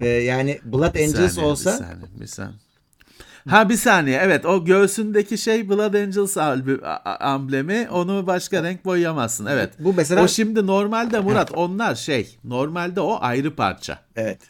Ee, 0.00 0.08
yani 0.08 0.60
Blood 0.64 0.94
Angels 0.94 1.34
saniye, 1.34 1.50
olsa. 1.50 1.72
Bir 1.72 1.78
saniye, 1.78 2.20
bir 2.20 2.26
saniye. 2.26 2.69
Ha 3.48 3.68
bir 3.68 3.76
saniye 3.76 4.20
evet 4.22 4.46
o 4.46 4.64
göğsündeki 4.64 5.38
şey 5.38 5.68
Blood 5.68 5.94
Angels 5.94 6.36
amblemi 7.20 7.88
onu 7.90 8.26
başka 8.26 8.62
renk 8.62 8.84
boyayamazsın 8.84 9.46
evet. 9.46 9.74
Bu 9.78 9.94
mesela 9.94 10.24
o 10.24 10.28
şimdi 10.28 10.66
normalde 10.66 11.20
Murat 11.20 11.52
onlar 11.54 11.94
şey 11.94 12.38
normalde 12.44 13.00
o 13.00 13.18
ayrı 13.20 13.56
parça. 13.56 13.98
Evet. 14.16 14.40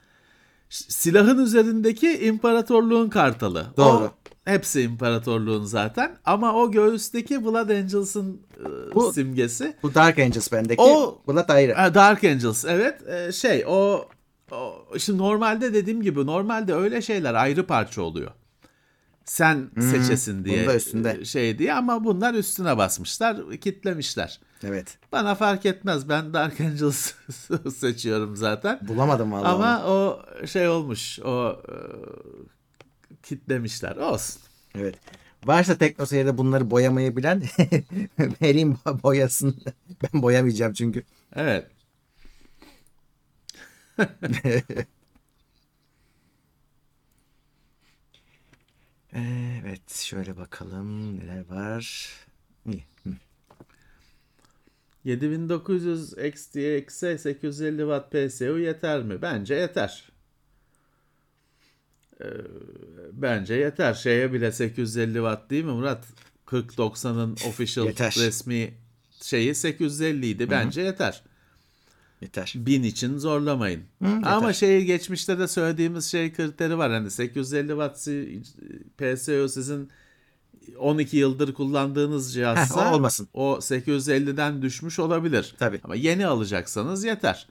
Silahın 0.70 1.44
üzerindeki 1.44 2.26
imparatorluğun 2.26 3.08
kartalı. 3.08 3.66
Doğru. 3.76 4.04
O, 4.04 4.10
hepsi 4.44 4.82
imparatorluğun 4.82 5.64
zaten 5.64 6.16
ama 6.24 6.54
o 6.54 6.70
göğüsteki 6.70 7.44
Blood 7.44 7.68
Angels'ın 7.68 8.40
e, 8.60 8.94
bu, 8.94 9.12
simgesi. 9.12 9.76
Bu 9.82 9.94
Dark 9.94 10.18
Angels 10.18 10.52
bendeki. 10.52 10.82
O 10.82 11.22
Blood 11.28 11.48
ayrı. 11.48 11.94
Dark 11.94 12.24
Angels 12.24 12.64
evet 12.64 13.08
e, 13.08 13.32
şey 13.32 13.64
o, 13.66 14.08
o 14.52 14.98
şimdi 14.98 15.18
normalde 15.18 15.74
dediğim 15.74 16.02
gibi 16.02 16.26
normalde 16.26 16.74
öyle 16.74 17.02
şeyler 17.02 17.34
ayrı 17.34 17.66
parça 17.66 18.02
oluyor. 18.02 18.30
Sen 19.24 19.70
hmm, 19.74 19.82
seçesin 19.82 20.44
diye 20.44 20.76
üstünde. 20.76 21.18
E, 21.20 21.24
şey 21.24 21.58
diye 21.58 21.74
ama 21.74 22.04
bunlar 22.04 22.34
üstüne 22.34 22.78
basmışlar, 22.78 23.50
kitlemişler. 23.60 24.40
Evet. 24.64 24.98
Bana 25.12 25.34
fark 25.34 25.66
etmez. 25.66 26.08
Ben 26.08 26.34
Dark 26.34 26.60
Angels 26.60 27.12
seçiyorum 27.76 28.36
zaten. 28.36 28.78
Bulamadım 28.88 29.32
vallahi. 29.32 29.48
Ama 29.48 29.84
onu. 29.84 29.92
o 29.92 30.46
şey 30.46 30.68
olmuş. 30.68 31.20
O 31.20 31.62
kitlemişler. 33.22 33.96
Olsun. 33.96 34.42
Evet. 34.74 34.94
Varsa 35.44 35.78
TeknoSeyir'de 35.78 36.38
bunları 36.38 36.70
boyamayı 36.70 37.16
bilen 37.16 37.42
vereyim 38.42 38.78
boyasın. 39.02 39.62
Ben 40.02 40.22
boyamayacağım 40.22 40.72
çünkü. 40.72 41.02
Evet. 41.36 41.66
evet 49.12 49.90
şöyle 49.94 50.36
bakalım 50.36 51.18
neler 51.18 51.44
var. 51.48 52.08
İyi. 52.66 52.84
7900 55.04 56.12
XTX'e 56.12 57.18
850 57.18 57.78
Watt 57.78 58.12
PSU 58.12 58.58
yeter 58.58 59.02
mi? 59.02 59.22
Bence 59.22 59.54
yeter. 59.54 60.08
Ee, 62.20 62.24
bence 63.12 63.54
yeter. 63.54 63.94
Şeye 63.94 64.32
bile 64.32 64.52
850 64.52 65.14
watt 65.14 65.50
değil 65.50 65.64
mi 65.64 65.72
Murat? 65.72 66.04
4090'ın 66.46 67.32
official 67.32 67.86
yeter. 67.86 68.14
resmi 68.18 68.74
şeyi 69.22 69.54
850 69.54 70.26
idi. 70.26 70.50
Bence 70.50 70.80
Hı-hı. 70.80 70.88
yeter. 70.88 71.22
Yeter. 72.20 72.52
1000 72.56 72.82
için 72.82 73.18
zorlamayın. 73.18 73.82
yeter. 74.00 74.22
Ama 74.32 74.52
şey 74.52 74.84
geçmişte 74.84 75.38
de 75.38 75.48
söylediğimiz 75.48 76.04
şey 76.10 76.32
kriteri 76.32 76.78
var. 76.78 76.92
Hani 76.92 77.10
850 77.10 77.68
watt 77.68 78.08
PSO 78.98 79.48
sizin 79.48 79.90
12 80.78 81.16
yıldır 81.16 81.54
kullandığınız 81.54 82.34
cihazsa 82.34 82.86
Heh, 82.86 82.92
o 82.92 82.94
olmasın. 82.94 83.28
o 83.34 83.56
850'den 83.56 84.62
düşmüş 84.62 84.98
olabilir. 84.98 85.54
Tabii. 85.58 85.80
Ama 85.84 85.94
yeni 85.94 86.26
alacaksanız 86.26 87.04
yeter. 87.04 87.46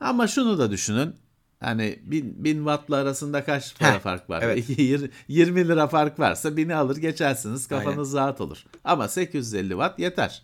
Ama 0.00 0.28
şunu 0.28 0.58
da 0.58 0.70
düşünün. 0.70 1.14
Hani 1.60 1.98
1000, 2.02 2.44
1000 2.44 2.56
wattla 2.56 2.96
arasında 2.96 3.44
kaç 3.44 3.78
para 3.78 3.94
Heh, 3.94 3.98
fark 4.00 4.30
var? 4.30 4.42
evet. 4.42 4.58
İki- 4.70 4.82
yir- 4.82 5.10
20 5.28 5.68
lira 5.68 5.88
fark 5.88 6.18
varsa 6.18 6.48
1000'i 6.48 6.74
alır 6.74 6.96
geçersiniz. 6.96 7.66
Kafanız 7.66 8.14
rahat 8.14 8.40
olur. 8.40 8.64
Ama 8.84 9.08
850 9.08 9.68
watt 9.70 9.98
yeter. 9.98 10.42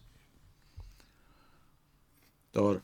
Doğru. 2.54 2.80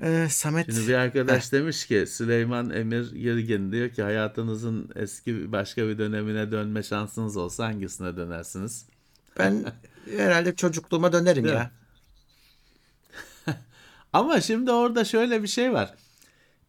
Ee, 0.00 0.26
Samet 0.30 0.74
Şimdi 0.74 0.88
bir 0.88 0.94
arkadaş 0.94 1.52
demiş 1.52 1.86
ki 1.86 2.06
Süleyman 2.06 2.70
Emir 2.70 3.12
Yırgin 3.12 3.72
diyor 3.72 3.90
ki 3.90 4.02
hayatınızın 4.02 4.90
eski 4.94 5.52
başka 5.52 5.88
bir 5.88 5.98
dönemine 5.98 6.52
dönme 6.52 6.82
şansınız 6.82 7.36
olsa 7.36 7.64
hangisine 7.64 8.16
dönersiniz? 8.16 8.86
ben 9.38 9.64
herhalde 10.16 10.56
çocukluğuma 10.56 11.12
dönerim 11.12 11.44
Değil 11.44 11.54
ya. 11.54 11.70
Ama 14.12 14.40
şimdi 14.40 14.72
orada 14.72 15.04
şöyle 15.04 15.42
bir 15.42 15.48
şey 15.48 15.72
var. 15.72 15.94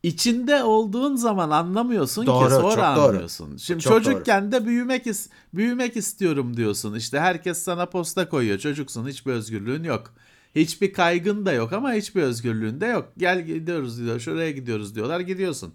İçinde 0.04 0.64
olduğun 0.64 1.16
zaman 1.16 1.50
anlamıyorsun 1.50 2.26
Doğru, 2.26 2.48
ki 2.48 2.54
sonra 2.54 2.76
çok 2.76 2.96
doğru. 2.96 3.08
anlıyorsun. 3.08 3.58
Şimdi 3.58 3.84
Çok 3.84 4.04
çocukken 4.04 4.52
de 4.52 4.66
büyümek 4.66 5.08
is 5.08 5.30
büyümek 5.54 5.98
istiyorum 5.98 6.58
diyorsun. 6.58 6.96
İşte 6.96 7.20
herkes 7.20 7.64
sana 7.64 7.86
posta 7.86 8.30
koyuyor. 8.30 8.60
Çocuksun, 8.60 9.08
hiçbir 9.08 9.32
özgürlüğün 9.32 9.84
yok. 9.84 10.14
Hiçbir 10.56 10.94
kaygın 10.94 11.46
da 11.46 11.54
yok 11.54 11.74
ama 11.74 11.94
hiçbir 11.94 12.22
özgürlüğün 12.22 12.82
de 12.82 12.86
yok. 12.86 13.12
Gel 13.18 13.46
gidiyoruz 13.46 14.00
diyor. 14.00 14.20
Şuraya 14.20 14.52
gidiyoruz 14.52 14.96
diyorlar. 14.96 15.20
Gidiyorsun. 15.20 15.74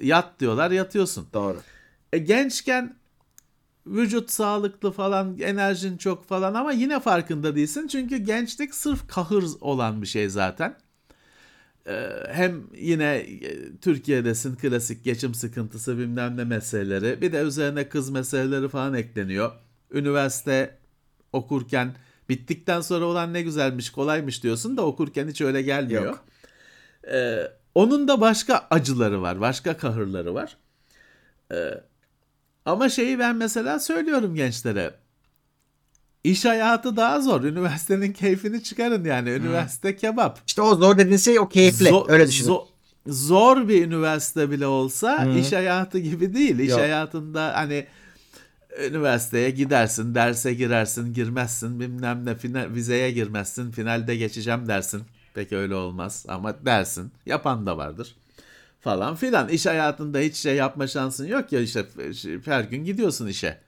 Yat 0.00 0.40
diyorlar, 0.40 0.70
yatıyorsun. 0.70 1.26
Doğru. 1.32 1.58
E, 2.12 2.18
gençken 2.18 2.96
vücut 3.86 4.30
sağlıklı 4.30 4.92
falan, 4.92 5.38
enerjin 5.38 5.96
çok 5.96 6.28
falan 6.28 6.54
ama 6.54 6.72
yine 6.72 7.00
farkında 7.00 7.56
değilsin. 7.56 7.88
Çünkü 7.88 8.16
gençlik 8.16 8.74
sırf 8.74 9.08
kahır 9.08 9.44
olan 9.60 10.02
bir 10.02 10.06
şey 10.06 10.28
zaten. 10.28 10.76
E, 11.86 12.10
hem 12.32 12.62
yine 12.76 13.14
e, 13.16 13.76
Türkiye'desin 13.76 14.56
klasik 14.56 15.04
geçim 15.04 15.34
sıkıntısı 15.34 15.98
bilmem 15.98 16.36
ne 16.36 16.44
meseleleri. 16.44 17.20
Bir 17.20 17.32
de 17.32 17.38
üzerine 17.38 17.88
kız 17.88 18.10
meseleleri 18.10 18.68
falan 18.68 18.94
ekleniyor. 18.94 19.52
Üniversite 19.90 20.78
okurken 21.32 21.94
bittikten 22.28 22.80
sonra 22.80 23.04
olan 23.04 23.32
ne 23.32 23.42
güzelmiş 23.42 23.90
kolaymış 23.90 24.42
diyorsun 24.42 24.76
da 24.76 24.82
okurken 24.86 25.28
hiç 25.28 25.40
öyle 25.40 25.62
gelmiyor. 25.62 26.04
Yok. 26.04 26.24
Ee, 27.12 27.38
onun 27.74 28.08
da 28.08 28.20
başka 28.20 28.66
acıları 28.70 29.22
var, 29.22 29.40
başka 29.40 29.76
kahırları 29.76 30.34
var. 30.34 30.56
Ee, 31.52 31.70
ama 32.64 32.88
şeyi 32.88 33.18
ben 33.18 33.36
mesela 33.36 33.78
söylüyorum 33.78 34.34
gençlere. 34.34 34.94
İş 36.24 36.44
hayatı 36.44 36.96
daha 36.96 37.20
zor. 37.20 37.44
Üniversitenin 37.44 38.12
keyfini 38.12 38.62
çıkarın 38.62 39.04
yani. 39.04 39.30
Üniversite 39.30 39.96
kebap. 39.96 40.40
İşte 40.46 40.62
o 40.62 40.74
zor 40.76 40.98
dediğin 40.98 41.16
şey 41.16 41.38
o 41.38 41.48
keyifli. 41.48 41.88
Zo- 41.88 42.12
Öyle 42.12 42.26
düşünün. 42.28 42.48
zo- 42.48 42.64
zor 43.06 43.68
bir 43.68 43.86
üniversite 43.86 44.50
bile 44.50 44.66
olsa 44.66 45.26
Hı. 45.26 45.38
iş 45.38 45.52
hayatı 45.52 45.98
gibi 45.98 46.34
değil. 46.34 46.58
İş 46.58 46.70
Yok. 46.70 46.80
hayatında 46.80 47.52
hani 47.56 47.86
üniversiteye 48.88 49.50
gidersin, 49.50 50.14
derse 50.14 50.54
girersin, 50.54 51.14
girmezsin, 51.14 51.80
bilmem 51.80 52.26
ne 52.26 52.34
final, 52.34 52.74
vizeye 52.74 53.10
girmezsin, 53.10 53.70
finalde 53.70 54.16
geçeceğim 54.16 54.68
dersin. 54.68 55.02
Pek 55.34 55.52
öyle 55.52 55.74
olmaz 55.74 56.24
ama 56.28 56.64
dersin. 56.66 57.12
Yapan 57.26 57.66
da 57.66 57.76
vardır. 57.78 58.16
Falan 58.80 59.14
filan. 59.16 59.48
İş 59.48 59.66
hayatında 59.66 60.18
hiç 60.18 60.36
şey 60.36 60.56
yapma 60.56 60.86
şansın 60.86 61.26
yok 61.26 61.52
ya 61.52 61.60
işte 61.60 61.86
her 62.44 62.64
gün 62.64 62.84
gidiyorsun 62.84 63.26
işe. 63.26 63.58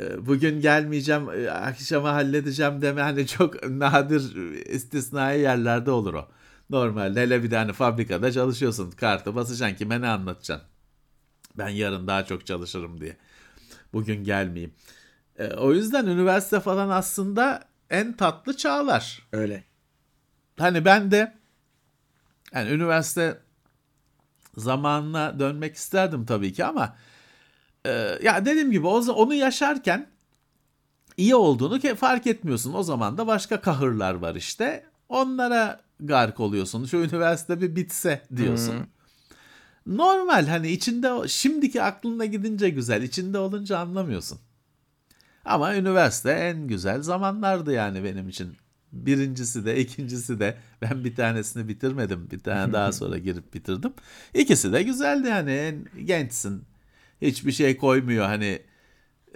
Ee, 0.00 0.26
Bugün 0.26 0.60
gelmeyeceğim, 0.60 1.30
e, 1.30 1.50
akşama 1.50 2.12
halledeceğim 2.12 2.82
deme 2.82 3.02
hani 3.02 3.26
çok 3.26 3.68
nadir 3.70 4.36
istisnai 4.66 5.40
yerlerde 5.40 5.90
olur 5.90 6.14
o. 6.14 6.28
Normalde 6.70 7.20
hele 7.22 7.42
bir 7.42 7.50
tane 7.50 7.72
fabrikada 7.72 8.32
çalışıyorsun. 8.32 8.90
Kartı 8.90 9.34
basacaksın 9.34 9.76
kime 9.76 10.00
ne 10.00 10.08
anlatacaksın. 10.08 10.68
Ben 11.58 11.68
yarın 11.68 12.06
daha 12.06 12.24
çok 12.24 12.46
çalışırım 12.46 13.00
diye. 13.00 13.16
Bugün 13.94 14.24
gelmeyeyim. 14.24 14.74
E, 15.38 15.46
o 15.54 15.72
yüzden 15.72 16.06
üniversite 16.06 16.60
falan 16.60 16.88
aslında 16.88 17.64
en 17.90 18.12
tatlı 18.12 18.56
çağlar. 18.56 19.28
Öyle. 19.32 19.64
Hani 20.58 20.84
ben 20.84 21.10
de 21.10 21.34
yani 22.54 22.70
üniversite 22.70 23.38
zamanına 24.56 25.38
dönmek 25.38 25.76
isterdim 25.76 26.26
tabii 26.26 26.52
ki 26.52 26.64
ama 26.64 26.96
e, 27.84 27.90
ya 28.22 28.44
dediğim 28.46 28.70
gibi 28.70 28.86
o, 28.86 29.12
onu 29.12 29.34
yaşarken 29.34 30.06
iyi 31.16 31.34
olduğunu 31.34 31.78
ke- 31.78 31.94
fark 31.94 32.26
etmiyorsun. 32.26 32.74
O 32.74 32.82
zaman 32.82 33.18
da 33.18 33.26
başka 33.26 33.60
kahırlar 33.60 34.14
var 34.14 34.34
işte. 34.34 34.86
Onlara 35.08 35.80
gark 36.00 36.40
oluyorsun. 36.40 36.84
Şu 36.84 36.96
üniversite 36.96 37.60
bir 37.60 37.76
bitse 37.76 38.22
diyorsun. 38.36 38.86
Normal 39.86 40.46
hani 40.46 40.70
içinde 40.70 41.28
şimdiki 41.28 41.82
aklına 41.82 42.24
gidince 42.24 42.70
güzel. 42.70 43.02
içinde 43.02 43.38
olunca 43.38 43.78
anlamıyorsun. 43.78 44.38
Ama 45.44 45.76
üniversite 45.76 46.30
en 46.30 46.66
güzel 46.66 47.02
zamanlardı 47.02 47.72
yani 47.72 48.04
benim 48.04 48.28
için. 48.28 48.56
Birincisi 48.92 49.64
de 49.66 49.80
ikincisi 49.80 50.40
de 50.40 50.58
ben 50.82 51.04
bir 51.04 51.14
tanesini 51.14 51.68
bitirmedim. 51.68 52.30
Bir 52.30 52.38
tane 52.38 52.72
daha 52.72 52.92
sonra 53.00 53.18
girip 53.18 53.54
bitirdim. 53.54 53.92
İkisi 54.34 54.72
de 54.72 54.82
güzeldi 54.82 55.28
yani 55.28 55.50
en 55.50 56.06
gençsin. 56.06 56.64
Hiçbir 57.22 57.52
şey 57.52 57.76
koymuyor 57.76 58.24
hani 58.26 58.62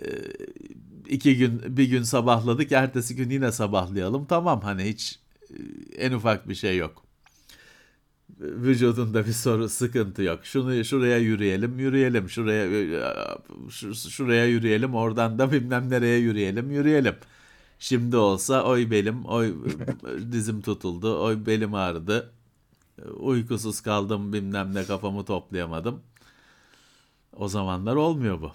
e, 0.03 0.07
iki 1.09 1.37
gün 1.37 1.77
bir 1.77 1.85
gün 1.85 2.03
sabahladık 2.03 2.73
ertesi 2.73 3.17
gün 3.17 3.31
yine 3.31 3.53
sabahlayalım 3.53 4.27
tamam 4.27 4.61
hani 4.61 4.85
hiç 4.85 5.21
e, 5.51 5.57
en 5.97 6.13
ufak 6.13 6.49
bir 6.49 6.55
şey 6.55 6.77
yok. 6.77 7.08
Vücudunda 8.41 9.27
bir 9.27 9.33
soru 9.33 9.69
sıkıntı 9.69 10.23
yok. 10.23 10.41
Şunu 10.47 10.85
şuraya 10.85 11.19
yürüyelim, 11.19 11.79
yürüyelim. 11.79 12.29
Şuraya 12.29 12.69
şu- 13.71 13.95
şuraya 13.95 14.47
yürüyelim. 14.47 14.95
Oradan 14.95 15.39
da 15.39 15.53
bilmem 15.53 15.91
nereye 15.91 16.19
yürüyelim, 16.19 16.71
yürüyelim. 16.71 17.15
Şimdi 17.79 18.17
olsa 18.17 18.65
oy 18.65 18.91
belim, 18.91 19.25
oy 19.25 19.55
dizim 20.33 20.63
tutuldu, 20.63 21.23
oy 21.25 21.47
belim 21.47 21.75
ağrıdı. 21.75 22.33
Uykusuz 23.21 23.81
kaldım, 23.81 24.33
bilmem 24.33 24.75
ne 24.75 24.85
kafamı 24.87 25.25
toplayamadım. 25.25 26.03
O 27.33 27.49
zamanlar 27.49 27.97
olmuyor 27.97 28.41
bu. 28.41 28.53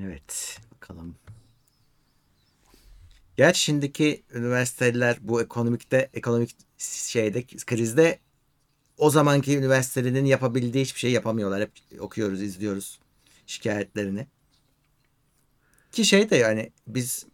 Evet. 0.00 0.60
Bakalım. 0.74 1.16
Gerçi 3.42 3.60
şimdiki 3.60 4.22
üniversiteler 4.34 5.16
bu 5.20 5.42
ekonomikte 5.42 6.10
ekonomik 6.14 6.56
şeyde 6.78 7.42
krizde 7.42 8.18
o 8.98 9.10
zamanki 9.10 9.58
üniversitelerinin 9.58 10.24
yapabildiği 10.24 10.84
hiçbir 10.84 11.00
şey 11.00 11.12
yapamıyorlar. 11.12 11.60
Hep 11.60 11.70
okuyoruz, 12.00 12.42
izliyoruz 12.42 12.98
şikayetlerini. 13.46 14.26
Ki 15.92 16.04
şey 16.04 16.30
de 16.30 16.36
yani 16.36 16.70
biz 16.86 17.26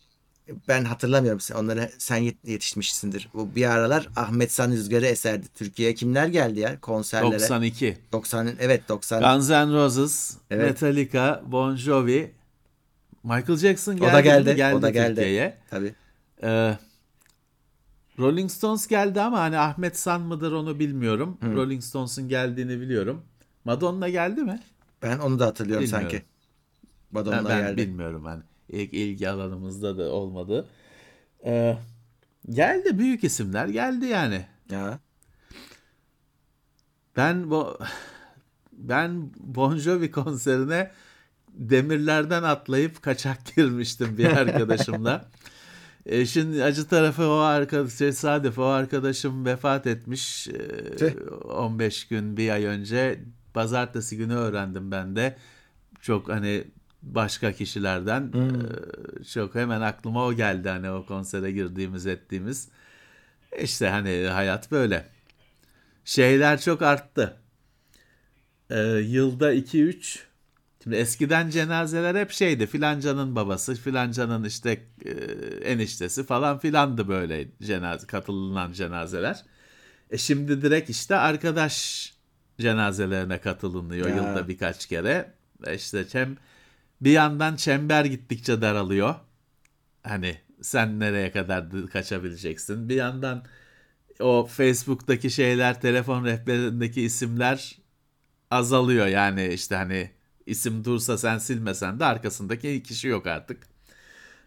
ben 0.69 0.85
hatırlamıyorum 0.85 1.41
sen 1.41 1.55
onlara 1.55 1.91
sen 1.99 2.23
yet- 2.23 2.49
yetişmişsindir. 2.49 3.29
Bu 3.35 3.55
bir 3.55 3.71
aralar 3.71 4.09
Ahmet 4.17 4.53
San 4.53 4.71
Rüzgarı 4.73 5.07
eserdi. 5.07 5.47
Türkiye'ye 5.55 5.95
kimler 5.95 6.27
geldi 6.27 6.61
ya 6.61 6.81
konserlere? 6.81 7.33
92. 7.33 7.99
90'ın 8.13 8.57
evet 8.61 8.89
90. 8.89 9.21
Guns 9.21 9.51
N' 9.51 9.73
Roses, 9.73 10.37
Evet. 10.51 10.65
Metallica, 10.65 11.43
Bon 11.47 11.77
Jovi, 11.77 12.38
Michael 13.29 13.59
Jackson 13.59 13.97
geldi. 13.97 14.11
o 14.11 14.13
da 14.13 14.21
geldi. 14.21 14.57
geldi 14.57 14.75
o 14.75 14.83
da 14.83 14.91
geldi. 14.91 15.15
Türkiye'ye. 15.15 15.59
Tabii. 15.71 15.95
Ee, 16.43 16.79
Rolling 18.19 18.51
Stones 18.51 18.87
geldi 18.87 19.21
ama 19.21 19.41
hani 19.41 19.59
Ahmet 19.59 19.99
San 19.99 20.21
mıdır 20.21 20.53
onu 20.53 20.79
bilmiyorum. 20.79 21.39
Rolling 21.43 21.83
Stones'un 21.83 22.29
geldiğini 22.29 22.81
biliyorum. 22.81 23.23
Madonna 23.65 24.09
geldi 24.09 24.43
mi? 24.43 24.61
Ben 25.03 25.19
onu 25.19 25.39
da 25.39 25.47
hatırlıyorum 25.47 25.85
Bilmiyorum. 25.85 26.09
sanki. 26.11 26.25
Ben, 26.25 26.25
Madonna 27.11 27.49
ben 27.49 27.61
geldi. 27.61 27.77
bilmiyorum 27.77 28.25
hani 28.25 28.43
ilk 28.69 28.95
ilgi 28.95 29.29
alanımızda 29.29 29.99
da 29.99 30.11
olmadı. 30.11 30.69
Ee, 31.45 31.77
geldi 32.51 32.99
büyük 32.99 33.25
isimler 33.25 33.67
geldi 33.69 34.07
yani. 34.07 34.47
Ya. 34.71 34.99
Ben 37.17 37.51
bu 37.51 37.79
ben 38.73 39.31
Bon 39.37 39.77
Jovi 39.77 40.11
konserine 40.11 40.91
demirlerden 41.59 42.43
atlayıp 42.43 43.03
kaçak 43.03 43.39
girmiştim 43.57 44.19
bir 44.19 44.25
arkadaşımla. 44.25 45.29
E, 46.07 46.27
şimdi 46.27 46.65
acı 46.65 46.89
tarafı 46.89 47.29
o 47.29 47.39
arkadaş, 47.39 47.95
tesadüf 47.95 48.59
o 48.59 48.65
arkadaşım 48.65 49.45
vefat 49.47 49.87
etmiş 49.87 50.49
e, 50.49 50.97
Tüh. 50.97 51.13
15 51.45 52.09
gün 52.09 52.37
bir 52.37 52.51
ay 52.51 52.65
önce. 52.65 53.21
Pazartesi 53.55 54.17
günü 54.17 54.35
öğrendim 54.35 54.91
ben 54.91 55.17
de. 55.17 55.37
Çok 56.01 56.29
hani 56.29 56.65
başka 57.03 57.53
kişilerden 57.53 58.33
e, 59.21 59.25
çok 59.25 59.55
hemen 59.55 59.81
aklıma 59.81 60.25
o 60.27 60.33
geldi 60.33 60.69
hani 60.69 60.91
o 60.91 61.07
konsere 61.07 61.53
girdiğimiz 61.53 62.07
ettiğimiz. 62.07 62.69
İşte 63.63 63.89
hani 63.89 64.27
hayat 64.27 64.71
böyle. 64.71 65.07
Şeyler 66.05 66.61
çok 66.61 66.83
arttı. 66.83 67.37
Ee, 68.71 68.79
yılda 68.89 69.55
2-3 69.55 70.28
Şimdi 70.89 71.01
eskiden 71.01 71.51
cenazeler 71.51 72.15
hep 72.15 72.31
şeydi 72.31 72.67
filancanın 72.67 73.37
babası 73.37 73.75
filancanın 73.75 74.45
işte 74.45 74.87
e, 75.05 75.11
eniştesi 75.73 76.25
falan 76.25 76.59
filandı 76.59 77.09
böyle 77.09 77.49
cenaze 77.63 78.07
katılınan 78.07 78.73
cenazeler. 78.73 79.45
E 80.11 80.19
şimdi 80.19 80.63
direkt 80.63 80.91
işte 80.91 81.17
arkadaş 81.17 82.15
cenazelerine 82.61 83.39
katılınıyor 83.41 84.09
Ya. 84.09 84.17
yılda 84.17 84.49
birkaç 84.49 84.87
kere. 84.87 85.33
E 85.67 85.75
işte 85.75 86.09
çem, 86.09 86.37
bir 87.01 87.13
yandan 87.13 87.57
çember 87.57 88.05
gittikçe 88.05 88.63
daralıyor. 88.63 89.15
Hani 90.03 90.37
sen 90.63 91.01
nereye 91.01 91.33
kadar 91.33 91.65
kaçabileceksin? 91.93 92.89
Bir 92.89 92.97
yandan 92.97 93.45
o 94.21 94.47
Facebook'taki 94.47 95.31
şeyler, 95.31 95.81
telefon 95.81 96.25
rehberindeki 96.25 97.03
isimler 97.03 97.79
azalıyor. 98.51 99.07
Yani 99.07 99.49
işte 99.49 99.77
hani 99.77 100.18
isim 100.49 100.85
dursa 100.85 101.19
sen 101.19 101.39
silmesen 101.39 102.01
de 102.01 102.05
arkasındaki 102.05 102.83
kişi 102.83 103.09
yok 103.09 103.27
artık. 103.27 103.63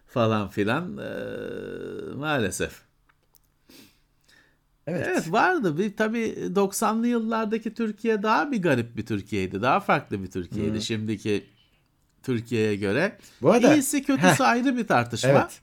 Falan 0.06 0.48
filan. 0.48 0.98
Ee, 0.98 2.14
maalesef. 2.16 2.80
Evet. 4.86 5.06
Evet 5.10 5.32
vardı. 5.32 5.78
Bir 5.78 5.96
tabii 5.96 6.34
90'lı 6.54 7.06
yıllardaki 7.06 7.74
Türkiye 7.74 8.22
daha 8.22 8.52
bir 8.52 8.62
garip 8.62 8.96
bir 8.96 9.06
Türkiye'ydi. 9.06 9.62
Daha 9.62 9.80
farklı 9.80 10.22
bir 10.22 10.30
Türkiye'ydi 10.30 10.82
şimdiki 10.82 11.46
Türkiye'ye 12.22 12.76
göre. 12.76 13.18
Bu 13.42 13.50
arada- 13.50 13.74
İyisi 13.74 14.02
kötüsü 14.02 14.26
Heh. 14.42 14.48
ayrı 14.48 14.76
bir 14.76 14.86
tartışma. 14.86 15.30
Evet. 15.30 15.60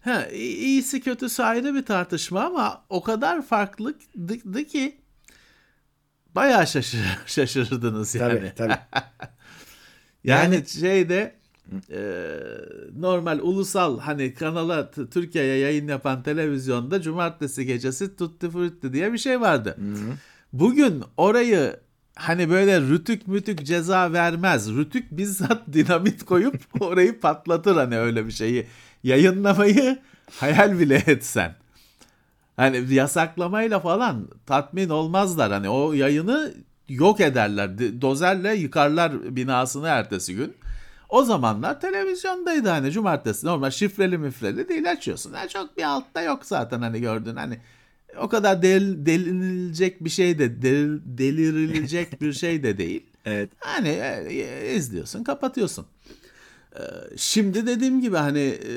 Ha, 0.00 0.26
iyisi 0.26 1.00
kötüsü 1.00 1.42
ayrı 1.42 1.74
bir 1.74 1.84
tartışma 1.84 2.44
ama 2.44 2.84
o 2.88 3.02
kadar 3.02 3.42
farklıydı 3.42 4.64
ki 4.64 4.96
bayağı 6.34 6.66
şaşır, 6.66 7.00
şaşırdınız 7.26 8.14
yani. 8.14 8.34
Tabii 8.34 8.52
tabii. 8.56 8.78
Yani, 10.24 10.54
Yani- 10.54 10.68
şeyde 10.68 11.34
e, 11.90 12.00
normal 12.98 13.38
ulusal 13.42 13.98
hani 14.00 14.34
kanala 14.34 14.90
Türkiye'ye 14.90 15.56
yayın 15.58 15.88
yapan 15.88 16.22
televizyonda 16.22 17.02
cumartesi 17.02 17.66
gecesi 17.66 18.16
Tutti 18.16 18.50
Frutti 18.50 18.92
diye 18.92 19.12
bir 19.12 19.18
şey 19.18 19.40
vardı. 19.40 19.76
Bugün 20.52 21.02
orayı 21.16 21.76
hani 22.14 22.50
böyle 22.50 22.80
rütük 22.80 23.28
mütük 23.28 23.66
ceza 23.66 24.12
vermez. 24.12 24.70
Rütük 24.70 25.12
bizzat 25.12 25.62
dinamit 25.72 26.24
koyup 26.24 26.56
orayı 26.80 27.20
patlatır 27.20 27.76
hani 27.76 27.98
öyle 27.98 28.26
bir 28.26 28.32
şeyi. 28.32 28.66
Yayınlamayı 29.02 29.98
hayal 30.40 30.78
bile 30.78 31.02
etsen. 31.06 31.54
Hani 32.56 32.94
yasaklamayla 32.94 33.80
falan 33.80 34.28
tatmin 34.46 34.88
olmazlar. 34.88 35.52
Hani 35.52 35.68
o 35.68 35.92
yayını 35.92 36.54
yok 36.88 37.20
ederler. 37.20 37.78
Dozerle 38.00 38.54
yıkarlar 38.54 39.36
binasını 39.36 39.88
ertesi 39.88 40.34
gün. 40.34 40.54
O 41.08 41.22
zamanlar 41.22 41.80
televizyondaydı 41.80 42.68
hani 42.68 42.90
cumartesi 42.92 43.46
normal 43.46 43.70
şifreli 43.70 44.18
mifreli 44.18 44.68
değil 44.68 44.90
açıyorsun. 44.90 45.34
Yani 45.34 45.48
çok 45.48 45.76
bir 45.76 45.82
altta 45.82 46.22
yok 46.22 46.46
zaten 46.46 46.82
hani 46.82 47.00
gördün 47.00 47.36
hani 47.36 47.58
o 48.18 48.28
kadar 48.28 48.62
del, 48.62 49.06
delinilecek 49.06 50.04
bir 50.04 50.10
şey 50.10 50.38
de 50.38 50.62
del, 50.62 51.00
delirilecek 51.04 52.20
bir 52.20 52.32
şey 52.32 52.62
de 52.62 52.78
değil. 52.78 53.06
Evet. 53.24 53.50
Hani 53.58 53.88
e, 53.88 54.74
izliyorsun 54.74 55.24
kapatıyorsun. 55.24 55.86
Ee, 56.76 56.80
Şimdi 57.16 57.66
dediğim 57.66 58.00
gibi 58.00 58.16
hani 58.16 58.40
e, 58.40 58.72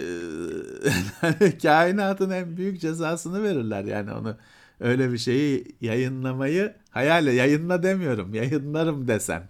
hani 1.22 1.58
kainatın 1.58 2.30
en 2.30 2.58
büyük 2.58 2.82
cezasını 2.82 3.44
verirler 3.44 3.84
yani 3.84 4.12
onu 4.14 4.38
öyle 4.80 5.12
bir 5.14 5.18
şeyi 5.18 5.76
yayınlamayı 5.82 6.76
hayal 6.90 7.28
yayınla 7.28 7.84
demiyorum 7.84 8.34
yayınlarım 8.34 9.08
desen. 9.08 9.44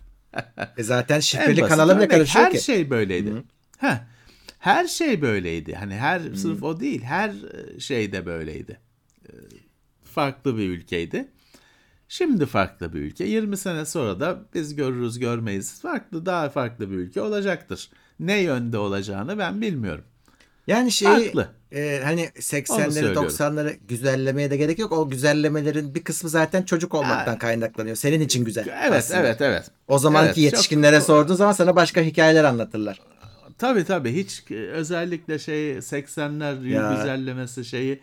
E 0.77 0.83
zaten 0.83 1.15
En 1.15 1.19
şifreli 1.19 1.61
kanala 1.61 1.91
bile 1.95 1.99
örnek, 1.99 2.11
karışıyor 2.11 2.45
her 2.45 2.51
ki. 2.51 2.63
şey 2.63 2.89
böyleydi. 2.89 3.33
Heh, 3.77 3.97
her 4.59 4.87
şey 4.87 5.21
böyleydi. 5.21 5.75
Hani 5.75 5.95
her 5.95 6.21
sırf 6.35 6.63
o 6.63 6.79
değil 6.79 7.01
her 7.01 7.31
şey 7.79 8.11
de 8.11 8.25
böyleydi. 8.25 8.79
Ee, 9.29 9.31
Farklı 10.03 10.57
bir 10.57 10.69
ülkeydi. 10.69 11.27
Şimdi 12.09 12.45
farklı 12.45 12.93
bir 12.93 12.99
ülke. 12.99 13.23
20 13.25 13.57
sene 13.57 13.85
sonra 13.85 14.19
da 14.19 14.39
biz 14.53 14.75
görürüz 14.75 15.19
görmeyiz. 15.19 15.81
Farklı 15.81 16.25
daha 16.25 16.49
farklı 16.49 16.91
bir 16.91 16.95
ülke 16.95 17.21
olacaktır. 17.21 17.89
Ne 18.19 18.41
yönde 18.41 18.77
olacağını 18.77 19.37
ben 19.37 19.61
bilmiyorum. 19.61 20.03
Yani 20.67 20.91
şeyi 20.91 21.23
Farklı. 21.23 21.49
e, 21.71 22.01
hani 22.03 22.21
Onu 22.21 22.27
80'leri 22.41 22.91
söylüyorum. 22.91 23.23
90'ları 23.27 23.77
güzellemeye 23.87 24.51
de 24.51 24.57
gerek 24.57 24.79
yok. 24.79 24.91
O 24.91 25.09
güzellemelerin 25.09 25.95
bir 25.95 26.03
kısmı 26.03 26.29
zaten 26.29 26.63
çocuk 26.63 26.93
olmaktan 26.93 27.37
kaynaklanıyor. 27.37 27.95
Senin 27.95 28.21
için 28.21 28.45
güzel. 28.45 28.67
Evet, 28.83 28.93
aslında. 28.93 29.19
evet, 29.19 29.41
evet. 29.41 29.71
O 29.87 29.99
zamanki 29.99 30.25
Evet, 30.27 30.35
çok- 30.35 30.43
yetişkinlere 30.43 31.01
sorduğun 31.01 31.35
zaman 31.35 31.51
sana 31.53 31.75
başka 31.75 32.01
hikayeler 32.01 32.43
anlatırlar. 32.43 33.01
Tabii 33.57 33.85
tabii 33.85 34.15
hiç 34.15 34.43
özellikle 34.51 35.39
şey 35.39 35.71
80'ler 35.81 36.67
Ya. 36.67 36.93
güzellemesi 36.97 37.65
şeyi 37.65 37.99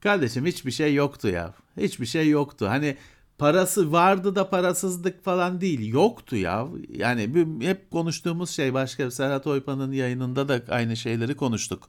kardeşim 0.00 0.46
hiçbir 0.46 0.70
şey 0.70 0.94
yoktu 0.94 1.28
ya. 1.28 1.54
Hiçbir 1.76 2.06
şey 2.06 2.28
yoktu. 2.28 2.66
Hani 2.68 2.96
parası 3.40 3.92
vardı 3.92 4.34
da 4.34 4.50
parasızlık 4.50 5.24
falan 5.24 5.60
değil. 5.60 5.92
Yoktu 5.92 6.36
ya. 6.36 6.66
Yani 6.88 7.34
bir- 7.34 7.66
hep 7.66 7.90
konuştuğumuz 7.90 8.50
şey 8.50 8.74
başka 8.74 9.10
Serhat 9.10 9.46
Oypan'ın 9.46 9.92
yayınında 9.92 10.48
da 10.48 10.62
aynı 10.68 10.96
şeyleri 10.96 11.36
konuştuk. 11.36 11.88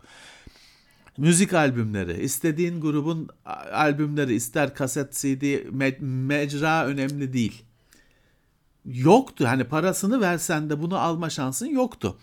Müzik 1.17 1.53
albümleri, 1.53 2.21
istediğin 2.23 2.81
grubun 2.81 3.29
albümleri, 3.73 4.33
ister 4.33 4.75
kaset, 4.75 5.13
CD, 5.13 5.43
me- 5.69 6.01
mecra 6.01 6.85
önemli 6.85 7.33
değil. 7.33 7.63
Yoktu. 8.85 9.45
Hani 9.47 9.63
parasını 9.63 10.21
versen 10.21 10.69
de 10.69 10.81
bunu 10.81 10.97
alma 10.99 11.29
şansın 11.29 11.67
yoktu. 11.67 12.17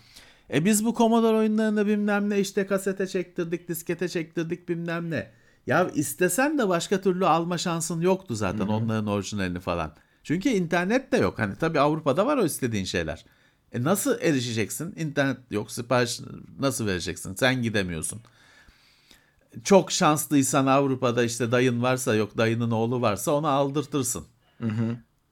E 0.53 0.65
biz 0.65 0.85
bu 0.85 0.93
Commodore 0.95 1.37
oyunlarını 1.37 1.87
bilmem 1.87 2.29
ne 2.29 2.39
işte 2.39 2.65
kasete 2.67 3.07
çektirdik, 3.07 3.67
diskete 3.67 4.09
çektirdik 4.09 4.69
bilmem 4.69 5.11
ne. 5.11 5.38
Ya 5.67 5.89
istesen 5.89 6.57
de 6.57 6.69
başka 6.69 7.01
türlü 7.01 7.25
alma 7.25 7.57
şansın 7.57 8.01
yoktu 8.01 8.35
zaten 8.35 8.67
onların 8.67 9.07
orijinalini 9.07 9.59
falan. 9.59 9.91
Çünkü 10.23 10.49
internet 10.49 11.11
de 11.11 11.17
yok. 11.17 11.39
Hani 11.39 11.55
tabii 11.55 11.79
Avrupa'da 11.79 12.25
var 12.25 12.37
o 12.37 12.45
istediğin 12.45 12.85
şeyler. 12.85 13.25
E 13.71 13.83
nasıl 13.83 14.21
erişeceksin? 14.21 14.93
İnternet 14.97 15.37
yok, 15.51 15.71
sipariş 15.71 16.19
nasıl 16.59 16.85
vereceksin? 16.87 17.35
Sen 17.35 17.61
gidemiyorsun. 17.61 18.21
Çok 19.63 19.91
şanslıysan 19.91 20.65
Avrupa'da 20.65 21.23
işte 21.23 21.51
dayın 21.51 21.81
varsa 21.81 22.15
yok 22.15 22.37
dayının 22.37 22.71
oğlu 22.71 23.01
varsa 23.01 23.31
onu 23.31 23.47
aldırtırsın. 23.47 24.25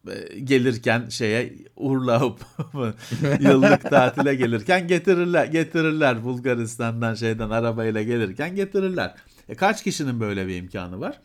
E, 0.07 0.39
gelirken 0.39 1.09
şeye 1.09 1.53
Urla'yıp 1.75 2.39
yıllık 3.39 3.81
tatile 3.81 4.35
gelirken 4.35 4.87
getirirler 4.87 5.45
getirirler 5.45 6.23
Bulgaristan'dan 6.23 7.13
şeyden 7.15 7.49
arabayla 7.49 8.01
gelirken 8.03 8.55
getirirler. 8.55 9.15
E 9.49 9.55
kaç 9.55 9.83
kişinin 9.83 10.19
böyle 10.19 10.47
bir 10.47 10.55
imkanı 10.55 10.99
var? 10.99 11.21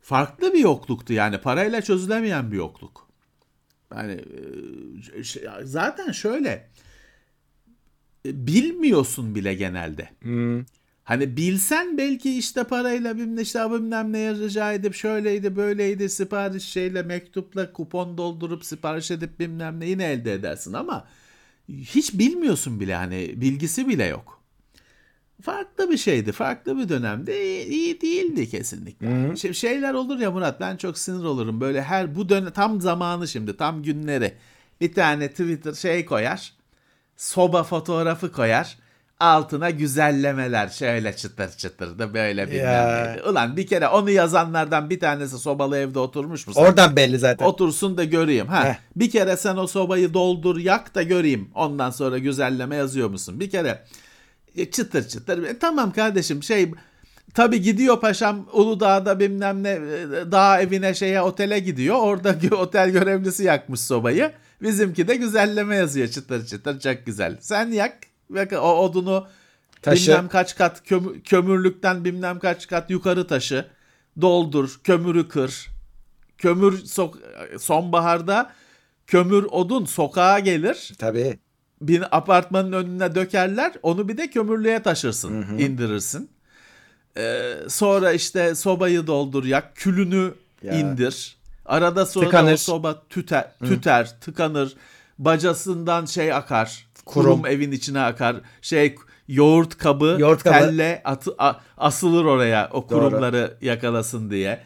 Farklı 0.00 0.52
bir 0.54 0.58
yokluktu 0.58 1.12
yani 1.12 1.38
parayla 1.38 1.82
çözülemeyen 1.82 2.52
bir 2.52 2.56
yokluk. 2.56 3.08
Yani 3.94 4.12
e, 4.12 5.64
zaten 5.64 6.12
şöyle 6.12 6.68
e, 8.26 8.46
bilmiyorsun 8.46 9.34
bile 9.34 9.54
genelde. 9.54 10.08
Hani 11.04 11.36
bilsen 11.36 11.98
belki 11.98 12.38
işte 12.38 12.64
parayla 12.64 13.16
bilmem 13.16 13.38
işte 13.38 13.70
bilmem 13.70 14.12
neye 14.12 14.34
rica 14.34 14.72
edip 14.72 14.94
şöyleydi 14.94 15.56
böyleydi 15.56 16.08
sipariş 16.08 16.64
şeyle 16.64 17.02
mektupla 17.02 17.72
kupon 17.72 18.18
doldurup 18.18 18.64
sipariş 18.64 19.10
edip 19.10 19.40
bilmem 19.40 19.80
ne 19.80 19.86
yine 19.86 20.04
elde 20.04 20.32
edersin 20.32 20.72
ama 20.72 21.08
hiç 21.68 22.18
bilmiyorsun 22.18 22.80
bile 22.80 22.94
hani 22.94 23.34
bilgisi 23.36 23.88
bile 23.88 24.04
yok. 24.04 24.43
Farklı 25.42 25.90
bir 25.90 25.96
şeydi. 25.96 26.32
Farklı 26.32 26.78
bir 26.78 26.88
dönemde 26.88 27.44
iyi, 27.44 27.68
iyi 27.68 28.00
değildi 28.00 28.50
kesinlikle. 28.50 29.36
Şey- 29.36 29.52
şeyler 29.52 29.94
olur 29.94 30.18
ya 30.18 30.30
Murat 30.30 30.60
ben 30.60 30.76
çok 30.76 30.98
sinir 30.98 31.24
olurum. 31.24 31.60
Böyle 31.60 31.82
her 31.82 32.14
bu 32.14 32.28
dönem 32.28 32.50
tam 32.50 32.80
zamanı 32.80 33.28
şimdi 33.28 33.56
tam 33.56 33.82
günleri 33.82 34.34
bir 34.80 34.92
tane 34.94 35.28
Twitter 35.28 35.72
şey 35.72 36.04
koyar. 36.04 36.52
Soba 37.16 37.62
fotoğrafı 37.62 38.32
koyar. 38.32 38.78
Altına 39.20 39.70
güzellemeler 39.70 40.68
şöyle 40.68 41.16
çıtır 41.16 41.50
çıtır 41.50 41.98
da 41.98 42.14
böyle 42.14 42.50
bilmem 42.50 43.06
neydi. 43.06 43.22
Ulan 43.28 43.56
bir 43.56 43.66
kere 43.66 43.88
onu 43.88 44.10
yazanlardan 44.10 44.90
bir 44.90 45.00
tanesi 45.00 45.38
sobalı 45.38 45.78
evde 45.78 45.98
oturmuş 45.98 46.46
mu? 46.46 46.52
Oradan 46.56 46.96
belli 46.96 47.18
zaten. 47.18 47.46
Otursun 47.46 47.96
da 47.96 48.04
göreyim. 48.04 48.46
Ha, 48.46 48.64
Heh. 48.64 48.74
bir 48.96 49.10
kere 49.10 49.36
sen 49.36 49.56
o 49.56 49.66
sobayı 49.66 50.14
doldur 50.14 50.56
yak 50.58 50.94
da 50.94 51.02
göreyim. 51.02 51.50
Ondan 51.54 51.90
sonra 51.90 52.18
güzelleme 52.18 52.76
yazıyor 52.76 53.10
musun? 53.10 53.40
Bir 53.40 53.50
kere 53.50 53.84
çıtır 54.72 55.08
çıtır. 55.08 55.42
E, 55.42 55.58
tamam 55.58 55.92
kardeşim 55.92 56.42
şey 56.42 56.72
tabi 57.34 57.60
gidiyor 57.60 58.00
paşam 58.00 58.48
Uludağ'da 58.52 59.20
bilmem 59.20 59.62
ne 59.62 59.70
e, 59.70 60.32
dağ 60.32 60.60
evine 60.60 60.94
şeye 60.94 61.22
otele 61.22 61.58
gidiyor. 61.58 61.96
Orada 62.00 62.36
otel 62.56 62.90
görevlisi 62.90 63.44
yakmış 63.44 63.80
sobayı. 63.80 64.32
Bizimki 64.62 65.08
de 65.08 65.14
güzelleme 65.16 65.76
yazıyor 65.76 66.08
çıtır 66.08 66.46
çıtır 66.46 66.80
çok 66.80 67.06
güzel. 67.06 67.36
Sen 67.40 67.70
yak 67.70 67.96
ve 68.30 68.58
o 68.58 68.68
odunu 68.76 69.26
Taşı. 69.82 70.10
bilmem 70.10 70.28
kaç 70.28 70.56
kat 70.56 70.82
kömü- 70.86 71.22
kömürlükten 71.22 72.04
bilmem 72.04 72.38
kaç 72.38 72.66
kat 72.66 72.90
yukarı 72.90 73.26
taşı. 73.26 73.66
Doldur, 74.20 74.80
kömürü 74.84 75.28
kır. 75.28 75.66
Kömür 76.38 76.72
sok- 76.84 77.58
sonbaharda 77.58 78.52
kömür 79.06 79.44
odun 79.50 79.84
sokağa 79.84 80.38
gelir. 80.38 80.92
Tabii. 80.98 81.38
Bir 81.80 82.16
apartmanın 82.16 82.72
önüne 82.72 83.14
dökerler. 83.14 83.72
Onu 83.82 84.08
bir 84.08 84.16
de 84.16 84.30
kömürlüğe 84.30 84.82
taşırsın, 84.82 85.58
indirirsin. 85.58 86.30
Ee, 87.16 87.54
sonra 87.68 88.12
işte 88.12 88.54
sobayı 88.54 89.06
doldur 89.06 89.44
yak, 89.44 89.76
külünü 89.76 90.34
Ya. 90.62 90.72
indir. 90.72 91.36
Arada 91.66 92.06
sonra 92.06 92.24
Tıkanır. 92.26 92.52
o 92.52 92.56
soba 92.56 93.02
tüter, 93.08 93.52
tüter, 93.64 94.20
tıkanır. 94.20 94.74
Bacasından 95.18 96.04
şey 96.06 96.32
akar. 96.32 96.86
Kurum. 97.04 97.30
Kurum. 97.32 97.46
evin 97.46 97.72
içine 97.72 98.00
akar. 98.00 98.36
Şey 98.62 98.94
yoğurt 99.28 99.78
kabı, 99.78 100.16
Yoğurt 100.20 100.42
kabı. 100.42 100.54
telle 100.58 101.02
atı- 101.04 101.34
a- 101.38 101.54
asılır 101.78 102.24
oraya 102.24 102.68
o 102.72 102.86
kurumları 102.86 103.56
yakalasın 103.60 104.30
diye. 104.30 104.60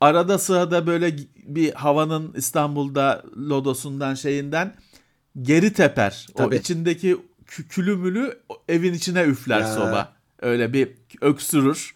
Arada 0.00 0.38
sırada 0.38 0.86
böyle 0.86 1.16
bir 1.36 1.72
havanın 1.74 2.32
İstanbul'da 2.36 3.22
lodosundan 3.36 4.14
şeyinden 4.14 4.74
geri 5.42 5.72
teper. 5.72 6.26
O 6.34 6.36
Tabii. 6.38 6.56
içindeki 6.56 7.16
kü- 7.46 7.68
külümülü 7.68 8.38
evin 8.68 8.92
içine 8.94 9.22
üfler 9.22 9.60
Ya. 9.60 9.74
soba. 9.74 10.12
Öyle 10.42 10.72
bir 10.72 10.88
öksürür. 11.20 11.94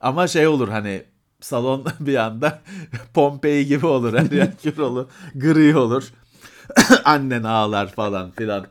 Ama 0.00 0.28
şey 0.28 0.46
olur 0.46 0.68
hani 0.68 1.02
salon 1.40 1.86
bir 2.00 2.16
anda 2.16 2.62
Pompei 3.14 3.66
gibi 3.66 3.86
olur. 3.86 4.18
Her 4.18 4.30
yer 4.30 4.56
kül 4.62 4.78
olur. 4.78 5.06
Gri 5.34 5.76
olur. 5.76 6.04
Annen 7.04 7.42
ağlar 7.42 7.92
falan 7.92 8.30
filan. 8.30 8.66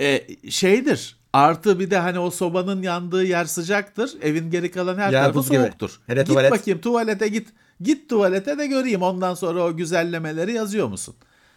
E, 0.00 0.26
şeydir. 0.50 1.16
Artı 1.32 1.78
bir 1.80 1.90
de 1.90 1.98
hani 1.98 2.18
o 2.18 2.30
sobanın 2.30 2.82
yandığı 2.82 3.24
yer 3.24 3.44
sıcaktır. 3.44 4.10
Evin 4.22 4.50
geri 4.50 4.70
kalan 4.70 4.98
her 4.98 5.12
Yer 5.12 5.22
tarafı 5.22 5.42
soğuktur. 5.42 6.00
Hele 6.06 6.20
git 6.20 6.28
tuvalet. 6.28 6.52
bakayım 6.52 6.80
tuvalete 6.80 7.28
git. 7.28 7.48
Git 7.80 8.10
tuvalete 8.10 8.58
de 8.58 8.66
göreyim. 8.66 9.02
Ondan 9.02 9.34
sonra 9.34 9.62
o 9.64 9.76
güzellemeleri 9.76 10.52
yazıyor 10.52 10.88
musun? 10.88 11.14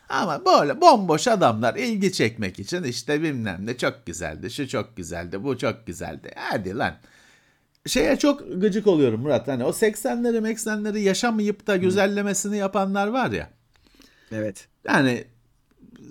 Ama 0.10 0.46
böyle 0.46 0.82
bomboş 0.82 1.28
adamlar 1.28 1.76
ilgi 1.76 2.14
çekmek 2.14 2.60
için 2.60 2.84
işte 2.84 3.22
bilmem 3.24 3.66
ne 3.66 3.78
çok 3.78 4.06
güzeldi, 4.06 4.52
şu 4.52 4.68
çok 4.68 4.98
güzeldi, 4.98 5.44
bu 5.44 5.58
çok 5.58 5.88
güzeldi. 5.88 6.32
Hadi 6.36 6.78
lan. 6.78 6.96
Şeye 7.88 8.20
çok 8.20 8.62
gıcık 8.62 8.88
oluyorum 8.88 9.22
Murat. 9.22 9.48
Hani 9.48 9.64
o 9.64 9.70
80'leri 9.70 10.54
80'leri 10.54 10.98
yaşamayıp 10.98 11.68
da 11.68 11.78
güzellemesini 11.78 12.58
yapanlar 12.58 13.08
var 13.08 13.32
ya. 13.32 13.50
Evet. 14.32 14.68
Yani 14.88 15.28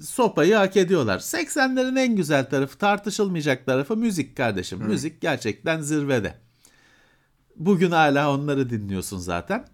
sopayı 0.03 0.55
hak 0.55 0.76
ediyorlar. 0.76 1.18
80'lerin 1.18 2.01
en 2.01 2.16
güzel 2.16 2.51
tarafı, 2.51 2.78
tartışılmayacak 2.78 3.66
tarafı 3.66 3.97
müzik 3.97 4.36
kardeşim. 4.36 4.78
Müzik 4.78 5.20
gerçekten 5.20 5.80
zirvede. 5.80 6.34
Bugün 7.57 7.90
hala 7.90 8.34
onları 8.34 8.70
dinliyorsun 8.70 9.18
zaten. 9.18 9.66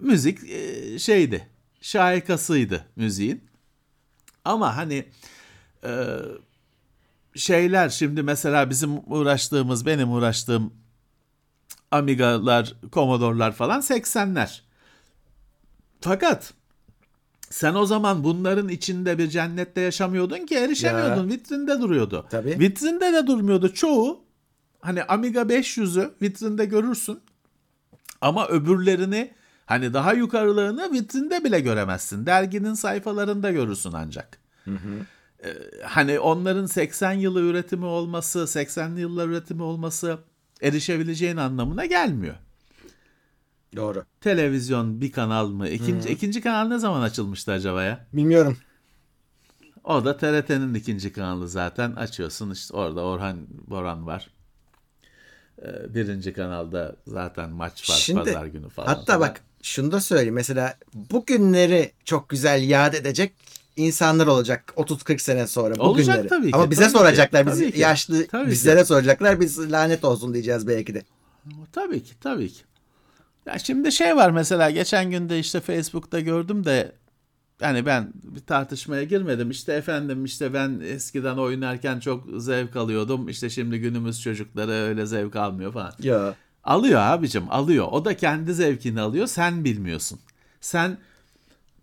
Müzik 0.00 0.50
e, 0.50 0.98
şeydi, 0.98 1.48
şahikasıydı 1.86 2.86
müziğin. 2.96 3.44
Ama 4.44 4.76
hani 4.76 5.04
e, 5.84 6.06
şeyler 7.34 7.88
şimdi 7.88 8.22
mesela 8.22 8.70
bizim 8.70 8.98
uğraştığımız, 9.06 9.86
benim 9.86 10.12
uğraştığım 10.12 10.74
Amiga'lar, 11.90 12.74
Commodore'lar 12.92 13.52
falan 13.52 13.80
80'ler. 13.80 14.60
Fakat 16.00 16.54
sen 17.50 17.74
o 17.74 17.86
zaman 17.86 18.24
bunların 18.24 18.68
içinde 18.68 19.18
bir 19.18 19.28
cennette 19.28 19.80
yaşamıyordun 19.80 20.46
ki 20.46 20.54
erişemiyordun. 20.54 21.28
Vitrinde 21.28 21.80
duruyordu. 21.80 22.26
Tabii. 22.30 22.58
Vitrinde 22.58 23.12
de 23.12 23.26
durmuyordu. 23.26 23.74
Çoğu 23.74 24.24
hani 24.80 25.02
Amiga 25.02 25.40
500'ü 25.40 26.10
vitrinde 26.22 26.64
görürsün. 26.64 27.20
Ama 28.20 28.48
öbürlerini 28.48 29.34
hani 29.66 29.94
daha 29.94 30.12
yukarılarını 30.12 30.92
vitrinde 30.92 31.44
bile 31.44 31.60
göremezsin. 31.60 32.26
Derginin 32.26 32.74
sayfalarında 32.74 33.50
görürsün 33.50 33.92
ancak. 33.92 34.38
Ee, 35.44 35.48
hani 35.84 36.18
onların 36.20 36.66
80 36.66 37.12
yılı 37.12 37.40
üretimi 37.40 37.84
olması, 37.84 38.38
80'li 38.38 39.00
yıllar 39.00 39.28
üretimi 39.28 39.62
olması 39.62 40.18
erişebileceğin 40.62 41.36
anlamına 41.36 41.86
gelmiyor. 41.86 42.34
Doğru. 43.76 44.04
Televizyon 44.20 45.00
bir 45.00 45.12
kanal 45.12 45.48
mı? 45.48 45.68
İkinci, 45.68 46.08
ikinci 46.08 46.40
kanal 46.40 46.68
ne 46.68 46.78
zaman 46.78 47.02
açılmıştı 47.02 47.52
acaba 47.52 47.82
ya? 47.82 48.06
Bilmiyorum. 48.12 48.56
O 49.84 50.04
da 50.04 50.16
TRT'nin 50.16 50.74
ikinci 50.74 51.12
kanalı 51.12 51.48
zaten. 51.48 51.92
Açıyorsun 51.92 52.50
işte 52.50 52.76
orada 52.76 53.00
Orhan 53.00 53.38
Boran 53.66 54.06
var. 54.06 54.30
Ee, 55.62 55.94
birinci 55.94 56.32
kanalda 56.32 56.96
zaten 57.06 57.50
maç 57.50 57.90
var 57.90 57.94
Şimdi 57.94 58.18
pazar 58.24 58.46
günü 58.46 58.68
falan. 58.68 58.86
hatta 58.86 59.04
filan. 59.04 59.20
bak 59.20 59.40
şunu 59.66 59.92
da 59.92 60.00
söyleyeyim. 60.00 60.34
Mesela 60.34 60.78
bugünleri 60.94 61.92
çok 62.04 62.28
güzel 62.28 62.62
yad 62.68 62.94
edecek 62.94 63.32
insanlar 63.76 64.26
olacak 64.26 64.72
30-40 64.76 65.18
sene 65.18 65.46
sonra 65.46 65.74
Olacak 65.78 66.06
bugünleri. 66.16 66.28
tabii 66.28 66.46
ki, 66.50 66.56
Ama 66.56 66.70
bize 66.70 66.80
tabii 66.82 66.92
ki, 66.92 66.98
soracaklar. 66.98 67.44
Tabii 67.44 67.72
ki. 67.72 67.80
yaşlı 67.80 68.26
Tabii 68.26 68.44
ki. 68.44 68.50
bizlere 68.50 68.84
soracaklar. 68.84 69.40
Biz 69.40 69.72
lanet 69.72 70.04
olsun 70.04 70.34
diyeceğiz 70.34 70.66
belki 70.66 70.94
de. 70.94 71.02
Tabii 71.72 72.02
ki 72.04 72.12
tabii 72.20 72.48
ki. 72.48 72.60
Ya 73.46 73.58
şimdi 73.58 73.92
şey 73.92 74.16
var 74.16 74.30
mesela 74.30 74.70
geçen 74.70 75.10
günde 75.10 75.38
işte 75.38 75.60
Facebook'ta 75.60 76.20
gördüm 76.20 76.64
de 76.64 76.92
yani 77.60 77.86
ben 77.86 78.12
bir 78.22 78.40
tartışmaya 78.40 79.04
girmedim. 79.04 79.50
İşte 79.50 79.72
efendim 79.72 80.24
işte 80.24 80.54
ben 80.54 80.80
eskiden 80.84 81.36
oynarken 81.36 82.00
çok 82.00 82.24
zevk 82.42 82.76
alıyordum. 82.76 83.28
İşte 83.28 83.50
şimdi 83.50 83.78
günümüz 83.80 84.22
çocukları 84.22 84.70
öyle 84.72 85.06
zevk 85.06 85.36
almıyor 85.36 85.72
falan. 85.72 85.92
Ya. 86.02 86.34
Alıyor 86.66 87.00
abicim 87.00 87.44
alıyor. 87.50 87.88
O 87.90 88.04
da 88.04 88.16
kendi 88.16 88.54
zevkini 88.54 89.00
alıyor. 89.00 89.26
Sen 89.26 89.64
bilmiyorsun. 89.64 90.18
Sen 90.60 90.98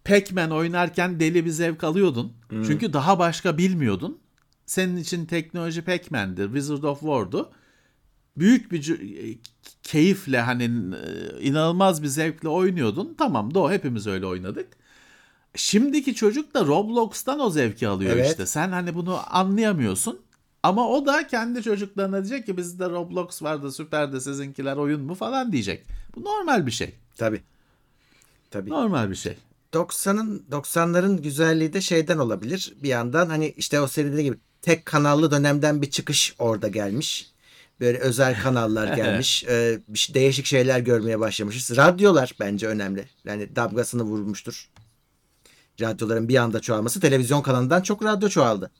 Pac-Man 0.05 0.51
oynarken 0.51 1.19
deli 1.19 1.45
bir 1.45 1.49
zevk 1.49 1.83
alıyordun. 1.83 2.33
Çünkü 2.49 2.93
daha 2.93 3.19
başka 3.19 3.57
bilmiyordun. 3.57 4.19
Senin 4.65 4.97
için 4.97 5.25
teknoloji 5.25 5.81
Pac-Man'dir. 5.81 6.45
Wizard 6.45 6.83
of 6.83 6.99
War'du. 6.99 7.51
Büyük 8.37 8.71
bir 8.71 8.97
keyifle 9.83 10.41
hani 10.41 10.63
inanılmaz 11.41 12.03
bir 12.03 12.07
zevkle 12.07 12.49
oynuyordun. 12.49 13.15
Tamam 13.17 13.53
da 13.53 13.59
o 13.59 13.71
hepimiz 13.71 14.07
öyle 14.07 14.25
oynadık. 14.25 14.67
Şimdiki 15.55 16.15
çocuk 16.15 16.53
da 16.53 16.65
Roblox'tan 16.65 17.39
o 17.39 17.49
zevki 17.49 17.87
alıyor 17.87 18.15
Evet. 18.15 18.29
işte. 18.29 18.45
Sen 18.45 18.69
hani 18.69 18.95
bunu 18.95 19.19
anlayamıyorsun. 19.35 20.19
Ama 20.63 20.89
o 20.89 21.05
da 21.05 21.27
kendi 21.27 21.63
çocuklarına 21.63 22.17
diyecek 22.25 22.45
ki 22.45 22.57
bizde 22.57 22.89
Roblox 22.89 23.43
vardı 23.43 23.71
süperdi 23.71 24.21
sizinkiler 24.21 24.77
oyun 24.77 25.01
mu 25.01 25.15
falan 25.15 25.51
diyecek. 25.51 25.85
Bu 26.15 26.23
normal 26.23 26.65
bir 26.65 26.71
şey. 26.71 26.95
Tabii. 27.17 27.41
Tabii. 28.51 28.69
Normal 28.69 29.09
bir 29.09 29.15
şey. 29.15 29.37
90'ın 29.73 30.45
90'ların 30.51 31.21
güzelliği 31.21 31.73
de 31.73 31.81
şeyden 31.81 32.17
olabilir. 32.17 32.73
Bir 32.83 32.89
yandan 32.89 33.29
hani 33.29 33.53
işte 33.57 33.81
o 33.81 33.87
seride 33.87 34.23
gibi 34.23 34.37
tek 34.61 34.85
kanallı 34.85 35.31
dönemden 35.31 35.81
bir 35.81 35.91
çıkış 35.91 36.35
orada 36.39 36.67
gelmiş. 36.67 37.31
Böyle 37.79 37.97
özel 37.97 38.41
kanallar 38.41 38.87
gelmiş. 38.95 39.43
Ee, 39.43 39.79
değişik 40.13 40.45
şeyler 40.45 40.79
görmeye 40.79 41.19
başlamışız. 41.19 41.77
Radyolar 41.77 42.33
bence 42.39 42.67
önemli. 42.67 43.07
Yani 43.25 43.55
damgasını 43.55 44.03
vurmuştur. 44.03 44.69
Radyoların 45.81 46.29
bir 46.29 46.35
anda 46.35 46.59
çoğalması 46.59 46.99
televizyon 46.99 47.41
kanalından 47.41 47.81
çok 47.81 48.03
radyo 48.03 48.29
çoğaldı. 48.29 48.71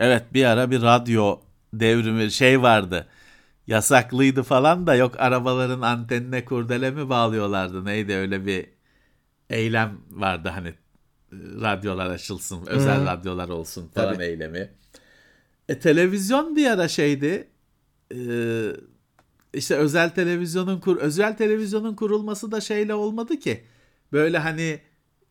Evet 0.00 0.34
bir 0.34 0.44
ara 0.44 0.70
bir 0.70 0.82
radyo 0.82 1.40
devrimi 1.74 2.30
şey 2.30 2.62
vardı. 2.62 3.06
Yasaklıydı 3.66 4.42
falan 4.42 4.86
da 4.86 4.94
yok 4.94 5.14
arabaların 5.18 5.80
antenine 5.80 6.44
kurdele 6.44 6.90
mi 6.90 7.08
bağlıyorlardı 7.08 7.84
neydi 7.84 8.14
öyle 8.14 8.46
bir 8.46 8.66
eylem 9.50 9.98
vardı 10.10 10.48
hani 10.48 10.74
radyolar 11.60 12.10
açılsın 12.10 12.66
özel 12.66 13.06
radyolar 13.06 13.48
olsun 13.48 13.88
falan 13.88 14.14
Tabii. 14.14 14.24
eylemi. 14.24 14.70
E, 15.68 15.78
televizyon 15.78 16.56
bir 16.56 16.66
ara 16.66 16.88
şeydi 16.88 17.48
e, 18.14 18.18
işte 19.54 19.74
özel 19.74 20.10
televizyonun 20.10 20.80
kur 20.80 20.96
özel 20.96 21.36
televizyonun 21.36 21.94
kurulması 21.94 22.52
da 22.52 22.60
şeyle 22.60 22.94
olmadı 22.94 23.36
ki 23.36 23.64
böyle 24.12 24.38
hani 24.38 24.80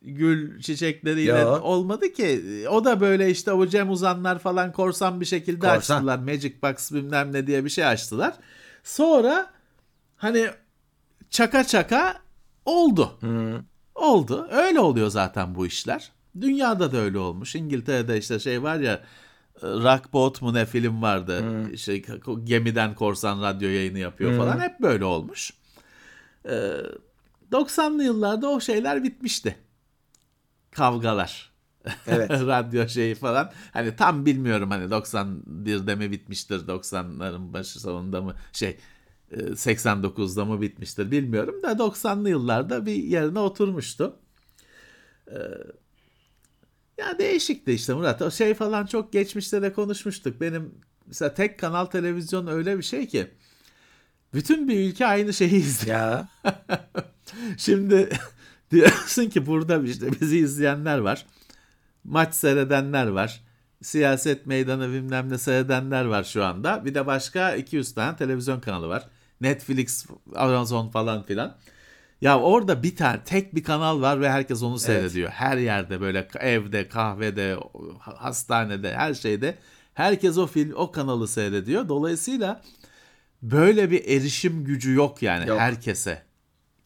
gül 0.01 0.61
çiçekleriyle 0.61 1.39
Yo. 1.39 1.59
olmadı 1.61 2.13
ki 2.13 2.65
o 2.69 2.85
da 2.85 3.01
böyle 3.01 3.29
işte 3.29 3.51
o 3.51 3.67
Cem 3.67 3.89
Uzanlar 3.89 4.39
falan 4.39 4.71
korsan 4.71 5.21
bir 5.21 5.25
şekilde 5.25 5.67
Korsan. 5.67 5.95
açtılar 5.95 6.19
Magic 6.19 6.53
Box 6.63 6.91
bilmem 6.91 7.33
ne 7.33 7.47
diye 7.47 7.65
bir 7.65 7.69
şey 7.69 7.85
açtılar 7.85 8.33
sonra 8.83 9.51
hani 10.17 10.47
çaka 11.29 11.63
çaka 11.63 12.15
oldu 12.65 13.19
oldu 13.95 14.47
öyle 14.51 14.79
oluyor 14.79 15.09
zaten 15.09 15.55
bu 15.55 15.67
işler 15.67 16.11
dünyada 16.41 16.91
da 16.91 16.97
öyle 16.97 17.17
olmuş 17.17 17.55
İngiltere'de 17.55 18.17
işte 18.17 18.39
şey 18.39 18.63
var 18.63 18.75
ya 18.79 19.01
Rockboat 19.63 20.41
mu 20.41 20.53
ne 20.53 20.65
film 20.65 21.01
vardı. 21.01 21.43
Şey, 21.77 22.05
gemiden 22.43 22.95
korsan 22.95 23.41
radyo 23.41 23.69
yayını 23.69 23.99
yapıyor 23.99 24.37
falan. 24.37 24.59
Hep 24.59 24.79
böyle 24.79 25.05
olmuş. 25.05 25.51
Ee, 26.45 26.71
90'lı 27.51 28.03
yıllarda 28.03 28.49
o 28.49 28.59
şeyler 28.59 29.03
bitmişti. 29.03 29.55
Kavgalar. 30.79 31.51
Evet. 32.07 32.31
Radyo 32.31 32.87
şeyi 32.87 33.15
falan. 33.15 33.51
Hani 33.73 33.95
tam 33.95 34.25
bilmiyorum 34.25 34.69
hani 34.71 34.85
91'de 34.85 35.95
mi 35.95 36.11
bitmiştir 36.11 36.67
90'ların 36.67 37.53
başı 37.53 37.79
sonunda 37.79 38.21
mı 38.21 38.35
şey 38.53 38.77
e, 39.31 39.35
89'da 39.37 40.45
mı 40.45 40.61
bitmiştir 40.61 41.11
bilmiyorum 41.11 41.63
da 41.63 41.71
90'lı 41.71 42.29
yıllarda 42.29 42.85
bir 42.85 42.95
yerine 42.95 43.39
oturmuştu. 43.39 44.15
Ee, 45.27 45.35
ya 46.97 47.19
değişikti 47.19 47.73
işte 47.73 47.93
Murat. 47.93 48.21
O 48.21 48.31
şey 48.31 48.53
falan 48.53 48.85
çok 48.85 49.13
geçmişte 49.13 49.61
de 49.61 49.73
konuşmuştuk. 49.73 50.41
Benim 50.41 50.71
mesela 51.05 51.33
tek 51.33 51.59
kanal 51.59 51.85
televizyon 51.85 52.47
öyle 52.47 52.77
bir 52.77 52.83
şey 52.83 53.07
ki 53.07 53.27
bütün 54.33 54.67
bir 54.67 54.89
ülke 54.89 55.05
aynı 55.05 55.33
şeyi 55.33 55.55
izliyor. 55.55 55.99
Ya 55.99 56.27
Şimdi 57.57 58.09
diyorsun 58.71 59.25
ki 59.25 59.45
burada 59.45 59.83
işte 59.83 60.21
bizi 60.21 60.37
izleyenler 60.37 60.97
var. 60.97 61.25
Maç 62.03 62.33
seyredenler 62.33 63.07
var. 63.07 63.41
Siyaset 63.81 64.45
meydanı 64.45 64.89
bilmem 64.89 65.29
ne 65.29 65.37
seyredenler 65.37 66.05
var 66.05 66.23
şu 66.23 66.45
anda. 66.45 66.85
Bir 66.85 66.95
de 66.95 67.07
başka 67.07 67.55
200 67.55 67.93
tane 67.93 68.17
televizyon 68.17 68.59
kanalı 68.59 68.87
var. 68.87 69.07
Netflix, 69.41 70.05
Amazon 70.35 70.89
falan 70.89 71.23
filan. 71.23 71.57
Ya 72.21 72.39
orada 72.39 72.83
bir 72.83 72.95
tane 72.95 73.23
tek 73.23 73.55
bir 73.55 73.63
kanal 73.63 74.01
var 74.01 74.21
ve 74.21 74.29
herkes 74.29 74.63
onu 74.63 74.79
seyrediyor. 74.79 75.29
Her 75.29 75.57
yerde 75.57 76.01
böyle 76.01 76.27
evde, 76.39 76.87
kahvede, 76.87 77.57
hastanede, 77.99 78.93
her 78.95 79.13
şeyde 79.13 79.55
herkes 79.93 80.37
o 80.37 80.47
film, 80.47 80.73
o 80.75 80.91
kanalı 80.91 81.27
seyrediyor. 81.27 81.89
Dolayısıyla 81.89 82.61
böyle 83.41 83.91
bir 83.91 84.05
erişim 84.07 84.63
gücü 84.63 84.93
yok 84.93 85.21
yani 85.21 85.49
Yok. 85.49 85.59
herkese. 85.59 86.21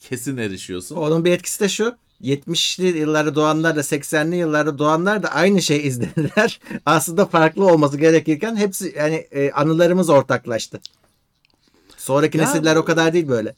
Kesin 0.09 0.37
erişiyorsun. 0.37 0.95
onun 0.95 1.25
bir 1.25 1.31
etkisi 1.31 1.59
de 1.59 1.69
şu. 1.69 1.95
70'li 2.21 2.97
yıllarda 2.97 3.35
doğanlar 3.35 3.75
da 3.75 3.79
80'li 3.79 4.35
yıllarda 4.35 4.77
doğanlar 4.79 5.23
da 5.23 5.27
aynı 5.31 5.61
şey 5.61 5.87
izlediler. 5.87 6.59
Aslında 6.85 7.25
farklı 7.25 7.65
olması 7.67 7.97
gerekirken 7.97 8.55
hepsi 8.55 8.93
yani 8.97 9.15
e, 9.15 9.51
anılarımız 9.51 10.09
ortaklaştı. 10.09 10.81
Sonraki 11.97 12.37
Ya 12.37 12.45
nesiller 12.45 12.75
o 12.75 12.85
kadar 12.85 13.13
değil 13.13 13.27
böyle. 13.27 13.55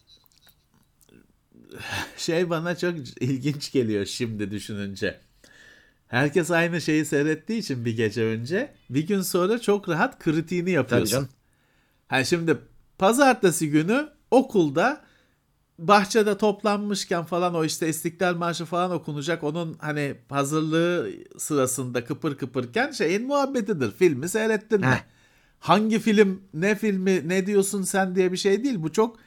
Şey 2.18 2.50
bana 2.50 2.78
çok 2.78 2.94
ilginç 3.20 3.72
geliyor 3.72 4.06
şimdi 4.06 4.52
düşününce. 4.52 5.20
Herkes 6.08 6.52
aynı 6.52 6.82
şeyi 6.82 7.06
seyrettiği 7.06 7.60
için 7.60 7.86
bir 7.86 7.98
gece 7.98 8.24
önce 8.24 8.74
bir 8.90 9.08
gün 9.08 9.22
sonra 9.22 9.62
çok 9.62 9.90
rahat 9.90 10.20
kritiğini 10.20 10.66
Tabii 10.66 10.72
yapıyorsun. 10.76 11.12
canım. 11.12 11.30
Hani 12.08 12.26
şimdi 12.26 12.58
pazartesi 12.98 13.70
günü 13.70 14.10
okulda 14.32 15.05
bahçede 15.80 16.38
toplanmışken 16.38 17.24
falan 17.24 17.56
o 17.56 17.66
işte 17.66 17.90
İstiklal 17.90 18.36
Marşı 18.36 18.66
falan 18.66 18.92
okunacak. 18.92 19.44
Onun 19.44 19.78
hani 19.80 20.16
hazırlığı 20.30 21.10
sırasında 21.38 22.06
kıpır 22.06 22.38
kıpırken 22.38 22.92
şeyin 22.92 23.28
muhabbetidir. 23.28 23.92
Filmi 23.92 24.30
seyrettin 24.30 24.80
mi? 24.80 25.02
Hangi 25.60 26.00
film, 26.00 26.42
ne 26.54 26.76
filmi, 26.76 27.30
ne 27.30 27.46
diyorsun 27.46 27.82
sen 27.82 28.16
diye 28.16 28.32
bir 28.32 28.38
şey 28.38 28.64
değil. 28.64 28.84
Bu 28.84 28.92
çok 28.92 29.18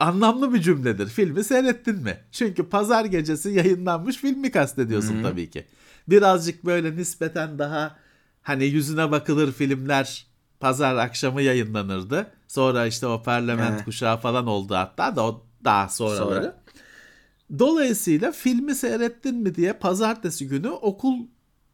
anlamlı 0.00 0.54
bir 0.54 0.60
cümledir. 0.60 1.06
Filmi 1.06 1.44
seyrettin 1.44 1.96
mi? 1.96 2.18
Çünkü 2.32 2.68
pazar 2.68 3.04
gecesi 3.04 3.50
yayınlanmış 3.50 4.16
filmi 4.16 4.50
kastediyorsun 4.50 5.22
tabii 5.22 5.50
ki. 5.50 5.66
Birazcık 6.08 6.64
böyle 6.64 6.96
nispeten 6.96 7.58
daha 7.58 7.96
hani 8.42 8.64
yüzüne 8.64 9.10
bakılır 9.10 9.52
filmler 9.52 10.26
pazar 10.60 10.96
akşamı 10.96 11.42
yayınlanırdı. 11.42 12.30
Sonra 12.48 12.86
işte 12.86 13.06
o 13.06 13.22
parlament 13.22 13.80
He. 13.80 13.84
kuşağı 13.84 14.16
falan 14.16 14.46
oldu 14.46 14.74
hatta 14.74 15.16
da 15.16 15.26
o 15.26 15.46
daha 15.64 15.88
sonraları. 15.88 16.44
Sonra. 16.44 16.62
Dolayısıyla 17.58 18.32
filmi 18.32 18.74
seyrettin 18.74 19.36
mi 19.36 19.54
diye 19.54 19.72
pazartesi 19.72 20.48
günü 20.48 20.68
okul 20.68 21.26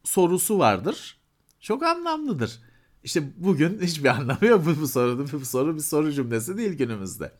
sorusu 0.03 0.59
vardır. 0.59 1.17
Çok 1.59 1.83
anlamlıdır. 1.83 2.59
İşte 3.03 3.23
bugün 3.37 3.81
hiçbir 3.81 4.09
anlamı 4.17 4.45
yok 4.45 4.65
bu, 4.65 4.81
bu 4.81 4.87
sorunun. 4.87 5.29
Bu 5.31 5.45
soru 5.45 5.75
bir 5.75 5.81
soru 5.81 6.11
cümlesi 6.11 6.57
değil 6.57 6.73
günümüzde. 6.73 7.31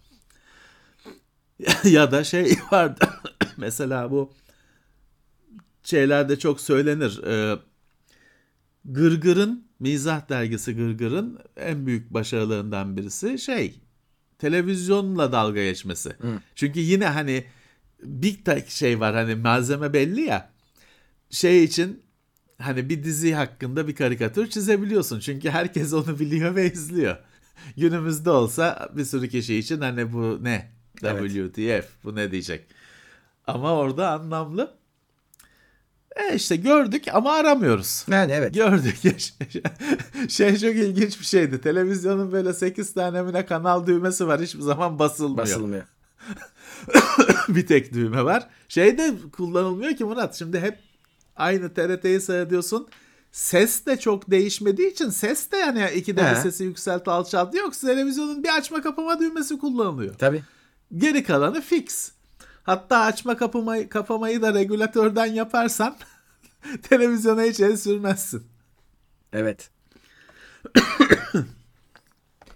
ya 1.84 2.12
da 2.12 2.24
şey 2.24 2.58
vardı. 2.72 3.10
Mesela 3.58 4.12
bu 4.12 4.34
şeylerde 5.84 6.40
çok 6.40 6.62
söylenir. 6.62 7.24
Ee, 7.24 7.60
Gırgır'ın, 8.86 9.68
Mizah 9.80 10.30
dergisi 10.30 10.76
Gırgır'ın 10.76 11.40
en 11.56 11.86
büyük 11.86 12.14
başarılarından 12.14 12.98
birisi 12.98 13.40
şey, 13.40 13.82
televizyonla 14.40 15.32
dalga 15.32 15.64
geçmesi. 15.64 16.16
Çünkü 16.56 16.80
yine 16.80 17.06
hani 17.06 17.46
bir 18.04 18.44
tek 18.44 18.70
şey 18.70 19.00
var 19.00 19.16
hani 19.16 19.36
malzeme 19.36 19.94
belli 19.94 20.22
ya. 20.22 20.50
Şey 21.30 21.64
için 21.64 22.02
hani 22.58 22.90
bir 22.90 23.04
dizi 23.04 23.34
hakkında 23.34 23.88
bir 23.88 23.96
karikatür 23.96 24.50
çizebiliyorsun. 24.50 25.20
Çünkü 25.20 25.50
herkes 25.50 25.94
onu 25.94 26.20
biliyor 26.20 26.56
ve 26.56 26.72
izliyor. 26.72 27.18
Günümüzde 27.78 28.30
olsa 28.30 28.90
bir 28.94 29.06
sürü 29.06 29.30
kişi 29.30 29.56
için 29.56 29.82
hani 29.82 30.14
bu 30.14 30.44
ne? 30.44 30.72
Evet. 31.04 31.32
WTF 31.32 32.04
bu 32.04 32.16
ne 32.16 32.32
diyecek? 32.32 32.66
Ama 33.48 33.74
orada 33.74 34.12
anlamlı. 34.12 34.79
E 36.16 36.36
işte 36.36 36.56
gördük 36.56 37.04
ama 37.14 37.34
aramıyoruz. 37.34 38.06
Yani 38.12 38.32
evet. 38.32 38.54
Gördük. 38.54 38.96
şey 40.30 40.58
çok 40.58 40.76
ilginç 40.76 41.20
bir 41.20 41.26
şeydi. 41.26 41.62
Televizyonun 41.62 42.32
böyle 42.32 42.54
8 42.54 42.94
tane 42.94 43.22
mi 43.22 43.46
kanal 43.46 43.88
düğmesi 43.88 44.28
var. 44.28 44.42
Hiçbir 44.42 44.62
zaman 44.62 45.00
basılmıyor. 45.00 45.38
Basılmıyor. 45.38 45.84
bir 47.50 47.68
tek 47.68 47.94
düğme 47.94 48.26
var. 48.26 48.48
Şey 48.68 48.98
de 48.98 49.14
kullanılmıyor 49.32 49.96
ki 49.96 50.04
Murat. 50.04 50.36
Şimdi 50.36 50.60
hep 50.60 50.80
aynı 51.36 51.74
TRT'yi 51.74 52.22
seyrediyorsun. 52.22 52.88
Ses 53.32 53.86
de 53.86 54.00
çok 54.00 54.32
değişmediği 54.32 54.92
için 54.92 55.10
ses 55.10 55.52
de 55.52 55.58
yani 55.58 55.90
ikide 55.96 56.32
bir 56.32 56.36
sesi 56.36 56.64
yükselt 56.64 57.08
alçalt 57.08 57.56
yok. 57.56 57.80
Televizyonun 57.80 58.44
bir 58.44 58.58
açma 58.58 58.82
kapama 58.82 59.20
düğmesi 59.20 59.58
kullanılıyor. 59.58 60.14
Tabii. 60.14 60.44
Geri 60.98 61.24
kalanı 61.24 61.62
fix. 61.62 62.12
Hatta 62.64 63.00
açma 63.00 63.38
kapamayı, 63.38 63.90
kapamayı 63.90 64.42
da 64.42 64.54
regülatörden 64.54 65.26
yaparsan 65.26 65.96
televizyona 66.90 67.44
hiç 67.44 67.60
el 67.60 67.78
sürmezsin. 67.78 68.44
Evet. 69.34 69.70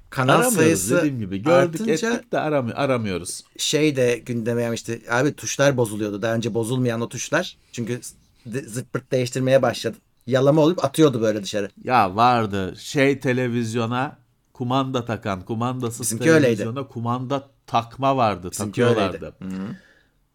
Kanal 0.09 0.33
Aramıyoruz 0.33 0.55
sayısı 0.57 0.97
dediğim 0.97 1.19
gibi. 1.19 1.37
Gördük 1.37 1.81
artınca 1.81 2.13
ettik 2.13 2.31
de 2.31 2.37
aramı- 2.39 2.73
aramıyoruz. 2.75 3.43
şey 3.57 3.95
de 3.95 4.17
gündeme 4.25 4.61
gelmişti. 4.61 5.01
Abi 5.09 5.33
tuşlar 5.33 5.77
bozuluyordu. 5.77 6.21
Daha 6.21 6.35
önce 6.35 6.53
bozulmayan 6.53 7.01
o 7.01 7.09
tuşlar. 7.09 7.57
Çünkü 7.71 8.01
de- 8.45 8.61
zırt 8.61 8.93
pırt 8.93 9.11
değiştirmeye 9.11 9.61
başladı. 9.61 9.97
Yalama 10.27 10.61
olup 10.61 10.85
atıyordu 10.85 11.21
böyle 11.21 11.43
dışarı. 11.43 11.69
Ya 11.83 12.15
vardı 12.15 12.75
şey 12.77 13.19
televizyona 13.19 14.17
kumanda 14.53 15.05
takan, 15.05 15.41
kumandasız 15.45 16.01
Bizimki 16.01 16.31
öyleydi. 16.31 16.57
televizyona 16.57 16.87
kumanda 16.87 17.49
takma 17.67 18.17
vardı, 18.17 18.51
Bizimki 18.51 18.81
takıyorlardı. 18.81 19.35
öyleydi. 19.41 19.55
Hı. 19.61 19.75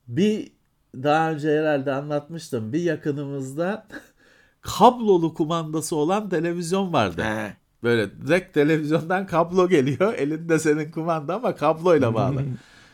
Bir 0.08 0.52
daha 0.94 1.30
önce 1.30 1.48
herhalde 1.48 1.92
anlatmıştım. 1.92 2.72
Bir 2.72 2.80
yakınımızda 2.80 3.86
kablolu 4.60 5.34
kumandası 5.34 5.96
olan 5.96 6.28
televizyon 6.28 6.92
vardı. 6.92 7.22
He. 7.22 7.56
Böyle 7.82 8.26
direkt 8.26 8.54
televizyondan 8.54 9.26
kablo 9.26 9.68
geliyor. 9.68 10.14
Elinde 10.18 10.58
senin 10.58 10.90
kumanda 10.90 11.34
ama 11.34 11.54
kabloyla 11.54 12.14
bağlı. 12.14 12.44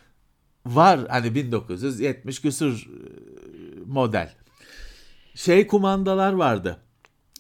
Var 0.66 1.00
hani 1.08 1.34
1970 1.34 2.40
küsür 2.40 2.86
e, 2.86 2.98
model. 3.86 4.32
Şey 5.34 5.66
kumandalar 5.66 6.32
vardı. 6.32 6.80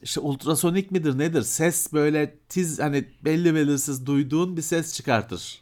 İşte 0.02 0.20
ultrasonik 0.20 0.90
midir 0.90 1.18
nedir? 1.18 1.42
Ses 1.42 1.92
böyle 1.92 2.38
tiz 2.48 2.78
hani 2.80 3.04
belli 3.24 3.54
belirsiz 3.54 4.06
duyduğun 4.06 4.56
bir 4.56 4.62
ses 4.62 4.94
çıkartır. 4.94 5.58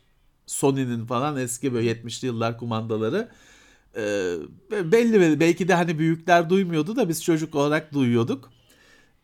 Sony'nin 0.47 1.07
falan 1.07 1.37
eski 1.37 1.75
böyle 1.75 1.93
70'li 1.93 2.27
yıllar 2.27 2.59
kumandaları. 2.59 3.29
Ee, 3.97 4.35
belli 4.71 5.41
belki 5.41 5.69
de 5.69 5.75
hani 5.75 5.99
büyükler 5.99 6.51
duymuyordu 6.51 6.97
da 6.97 7.09
biz 7.09 7.25
çocuk 7.25 7.55
olarak 7.55 7.93
duyuyorduk. 7.93 8.53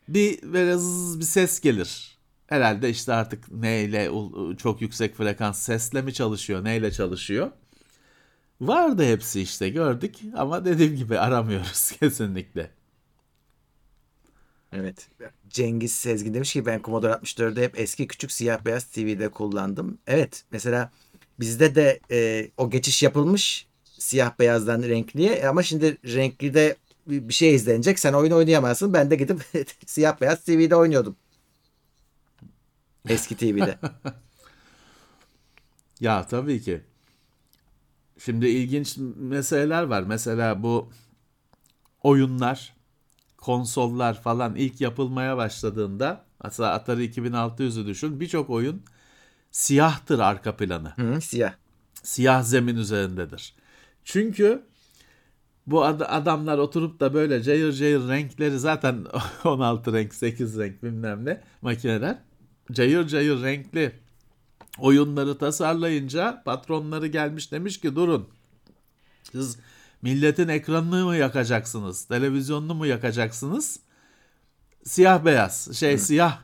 Bir 0.07 0.39
zız 0.75 1.19
bir 1.19 1.25
ses 1.25 1.59
gelir. 1.59 2.17
Herhalde 2.47 2.89
işte 2.89 3.13
artık 3.13 3.51
neyle 3.51 4.11
çok 4.57 4.81
yüksek 4.81 5.15
frekans 5.15 5.59
sesle 5.59 6.01
mi 6.01 6.13
çalışıyor, 6.13 6.63
neyle 6.63 6.91
çalışıyor? 6.91 7.51
Vardı 8.61 9.03
hepsi 9.05 9.41
işte 9.41 9.69
gördük 9.69 10.15
ama 10.35 10.65
dediğim 10.65 10.95
gibi 10.95 11.19
aramıyoruz 11.19 11.91
kesinlikle. 11.99 12.71
Evet. 14.73 15.09
Cengiz 15.49 15.91
Sezgin 15.91 16.33
demiş 16.33 16.53
ki 16.53 16.65
ben 16.65 16.81
Commodore 16.81 17.11
64'ü 17.13 17.61
hep 17.61 17.79
eski 17.79 18.07
küçük 18.07 18.31
siyah 18.31 18.65
beyaz 18.65 18.83
TV'de 18.83 19.29
kullandım. 19.29 19.97
Evet 20.07 20.43
mesela 20.51 20.91
bizde 21.39 21.75
de 21.75 21.99
e, 22.11 22.49
o 22.57 22.69
geçiş 22.69 23.03
yapılmış 23.03 23.68
siyah 23.99 24.39
beyazdan 24.39 24.83
renkliye 24.83 25.47
ama 25.49 25.63
şimdi 25.63 25.97
renkli 26.05 26.53
de 26.53 26.75
bir 27.07 27.27
bir 27.29 27.33
şey 27.33 27.55
izlenecek. 27.55 27.99
Sen 27.99 28.13
oyun 28.13 28.31
oynayamazsın. 28.31 28.93
Ben 28.93 29.11
de 29.11 29.15
gidip 29.15 29.41
siyah 29.85 30.21
beyaz 30.21 30.43
TV'de 30.43 30.75
oynuyordum. 30.75 31.15
Eski 33.09 33.37
TV'de. 33.37 33.79
Ya 35.99 36.27
tabii 36.27 36.61
ki. 36.61 36.81
Şimdi 38.17 38.47
ilginç 38.47 38.97
meseleler 39.15 39.83
var. 39.83 40.03
Mesela 40.03 40.63
bu 40.63 40.89
oyunlar 42.03 42.75
konsollar 43.37 44.21
falan 44.21 44.55
ilk 44.55 44.81
yapılmaya 44.81 45.37
başladığında 45.37 46.25
mesela 46.43 46.73
Atari 46.73 47.05
2600'ü 47.05 47.85
düşün 47.85 48.19
birçok 48.19 48.49
oyun 48.49 48.83
siyahtır 49.51 50.19
arka 50.19 50.57
planı. 50.57 50.89
Hı, 50.89 51.21
siyah. 51.21 51.53
Siyah 52.03 52.43
zemin 52.43 52.75
üzerindedir. 52.75 53.55
Çünkü 54.11 54.63
bu 55.67 55.85
ad- 55.85 56.05
adamlar 56.07 56.57
oturup 56.57 56.99
da 56.99 57.13
böyle 57.13 57.43
cayır 57.43 57.73
cayır 57.73 58.07
renkleri 58.07 58.59
zaten 58.59 59.05
16 59.43 59.93
renk 59.93 60.13
8 60.13 60.59
renk 60.59 60.83
bilmem 60.83 61.25
ne 61.25 61.41
makineler. 61.61 62.17
Cayır 62.71 63.07
cayır 63.07 63.41
renkli 63.43 63.91
oyunları 64.79 65.37
tasarlayınca 65.37 66.43
patronları 66.45 67.07
gelmiş 67.07 67.51
demiş 67.51 67.79
ki 67.79 67.95
durun 67.95 68.29
siz 69.31 69.57
milletin 70.01 70.47
ekranını 70.47 71.05
mı 71.05 71.15
yakacaksınız 71.15 72.05
televizyonunu 72.05 72.75
mu 72.75 72.85
yakacaksınız? 72.85 73.79
Siyah 74.83 75.25
beyaz 75.25 75.77
şey 75.77 75.97
siyah 75.97 76.39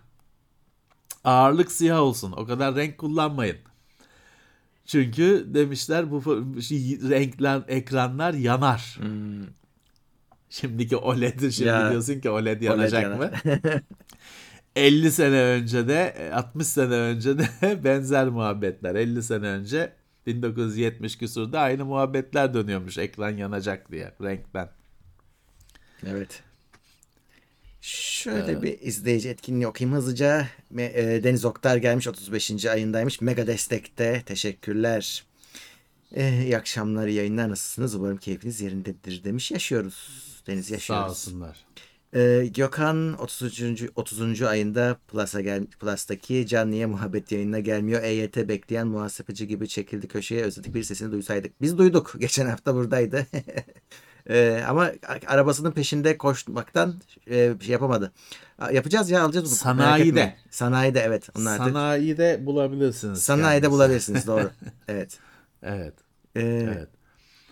ağırlık 1.24 1.72
siyah 1.72 1.99
olsun 1.99 2.32
o 2.32 2.45
kadar 2.45 2.76
renk 2.76 2.97
kullanmayın. 2.97 3.57
Çünkü 4.86 5.45
demişler 5.47 6.11
bu 6.11 6.21
f- 6.21 6.29
renkler 7.09 7.61
ekranlar 7.67 8.33
yanar. 8.33 8.99
Şimdiki 10.49 10.97
OLED 10.97 11.39
şimdi 11.51 11.69
Ya, 11.69 11.89
diyorsun 11.91 12.19
ki 12.19 12.29
OLED 12.29 12.61
yanacak 12.61 13.03
yanar. 13.03 13.17
mı? 13.17 13.31
50 14.75 15.11
sene 15.11 15.41
önce 15.41 15.88
de 15.88 16.29
60 16.33 16.67
sene 16.67 16.93
önce 16.93 17.38
de 17.38 17.47
benzer 17.83 18.27
muhabbetler. 18.27 18.95
50 18.95 19.23
sene 19.23 19.47
önce 19.47 19.93
1970 20.25 21.17
küsurda 21.17 21.59
aynı 21.59 21.86
muhabbetler 21.86 22.53
dönüyormuş 22.53 22.97
ekran 22.97 23.29
yanacak 23.29 23.91
diye 23.91 24.11
renkten. 24.23 24.69
Evet. 26.07 26.43
Şöyle 27.86 28.61
bir 28.61 28.81
izleyici 28.81 29.29
etkinliği 29.29 29.67
okuyayım 29.67 29.97
hızlıca. 29.97 30.47
E, 30.77 31.23
Deniz 31.23 31.45
Oktar 31.45 31.77
gelmiş 31.77 32.07
35. 32.07 32.65
ayındaymış. 32.65 33.21
Mega 33.21 33.47
destekte. 33.47 34.23
Teşekkürler. 34.25 35.23
E, 36.15 36.43
iyi 36.43 36.57
akşamlar, 36.57 37.07
iyi 37.07 37.17
yayınlar. 37.17 37.49
Nasılsınız? 37.49 37.95
Umarım 37.95 38.17
keyfiniz 38.17 38.61
yerindedir 38.61 39.23
demiş. 39.23 39.51
Yaşıyoruz. 39.51 40.07
Deniz 40.47 40.65
Sağ 40.67 40.73
yaşıyoruz. 40.73 41.11
olsunlar. 41.11 41.65
E, 42.13 42.45
Gökhan 42.53 43.13
30. 43.19 43.61
30. 43.95 44.41
ayında 44.41 44.97
Plus'a 45.07 45.41
gel 45.41 45.65
Plus'taki 45.65 46.47
canlıya 46.47 46.88
muhabbet 46.88 47.31
yayınına 47.31 47.59
gelmiyor. 47.59 48.03
EYT 48.03 48.38
bekleyen 48.38 48.88
muhasebeci 48.88 49.47
gibi 49.47 49.67
çekildi 49.67 50.07
köşeye. 50.07 50.43
Özledik 50.43 50.75
bir 50.75 50.83
sesini 50.83 51.11
duysaydık. 51.11 51.61
Biz 51.61 51.77
duyduk. 51.77 52.15
Geçen 52.19 52.45
hafta 52.45 52.75
buradaydı. 52.75 53.27
E, 54.30 54.63
ama 54.67 54.91
arabasının 55.28 55.71
peşinde 55.71 56.17
koşmaktan 56.17 57.01
e, 57.28 57.53
şey 57.61 57.71
yapamadı. 57.73 58.11
Yapacağız 58.73 59.09
ya 59.09 59.23
alacağız 59.23 59.45
bunu. 59.45 59.55
Sanayide. 59.55 60.36
Sanayide 60.49 60.99
evet. 60.99 61.30
Onlar 61.38 61.57
Sanayide 61.57 62.45
bulabilirsiniz. 62.45 63.19
Sanayide 63.21 63.49
kendinizi. 63.51 63.71
bulabilirsiniz 63.71 64.28
doğru. 64.28 64.51
Evet. 64.88 65.19
Evet. 65.63 65.93
E, 66.36 66.41
Evet. 66.41 66.89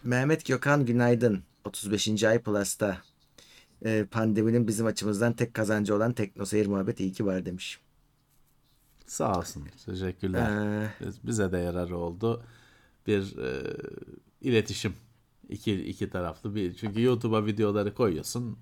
Mehmet 0.03 0.45
Gökhan 0.45 0.86
günaydın. 0.86 1.43
35. 1.65 2.24
ay 2.24 2.39
Plus'ta. 2.41 2.97
E, 3.86 4.05
pandeminin 4.11 4.67
bizim 4.67 4.86
açımızdan 4.86 5.34
tek 5.34 5.53
kazancı 5.53 5.95
olan 5.95 6.13
teknoseyir 6.13 6.67
muhabbet 6.67 6.99
iyi 6.99 7.11
ki 7.11 7.26
var 7.26 7.45
demiş. 7.45 7.80
Sağ 9.07 9.38
olsun. 9.39 9.67
Teşekkürler. 9.86 10.49
Ee, 10.84 10.89
Biz- 11.05 11.28
Bize 11.28 11.51
de 11.51 11.57
yararı 11.57 11.97
oldu. 11.97 12.43
Bir 13.07 13.38
e, 13.38 13.61
iletişim 14.41 14.93
iki 15.50 15.74
iki 15.86 16.10
taraflı 16.10 16.56
bir 16.56 16.74
çünkü 16.76 17.02
YouTube'a 17.02 17.46
videoları 17.46 17.94
koyuyorsun. 17.94 18.58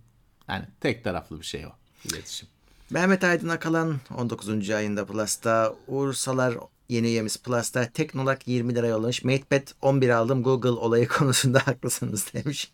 Yani 0.48 0.66
tek 0.80 1.04
taraflı 1.04 1.40
bir 1.40 1.46
şey 1.46 1.66
o 1.66 1.70
iletişim. 2.06 2.48
Mehmet 2.90 3.24
Aydın 3.24 3.50
Akalan 3.50 4.00
19. 4.18 4.70
ayında 4.70 5.06
Plus'ta. 5.06 5.76
Ursalar 5.88 6.58
yeni 6.90 7.08
üyemiz 7.08 7.38
Plus'ta. 7.38 7.90
Teknolog 7.92 8.38
20 8.46 8.76
lira 8.76 8.88
yollamış. 8.88 9.24
MatePad 9.24 9.68
11 9.82 10.10
aldım. 10.10 10.44
Google 10.44 10.70
olayı 10.70 11.08
konusunda 11.08 11.60
haklısınız 11.68 12.34
demiş. 12.34 12.72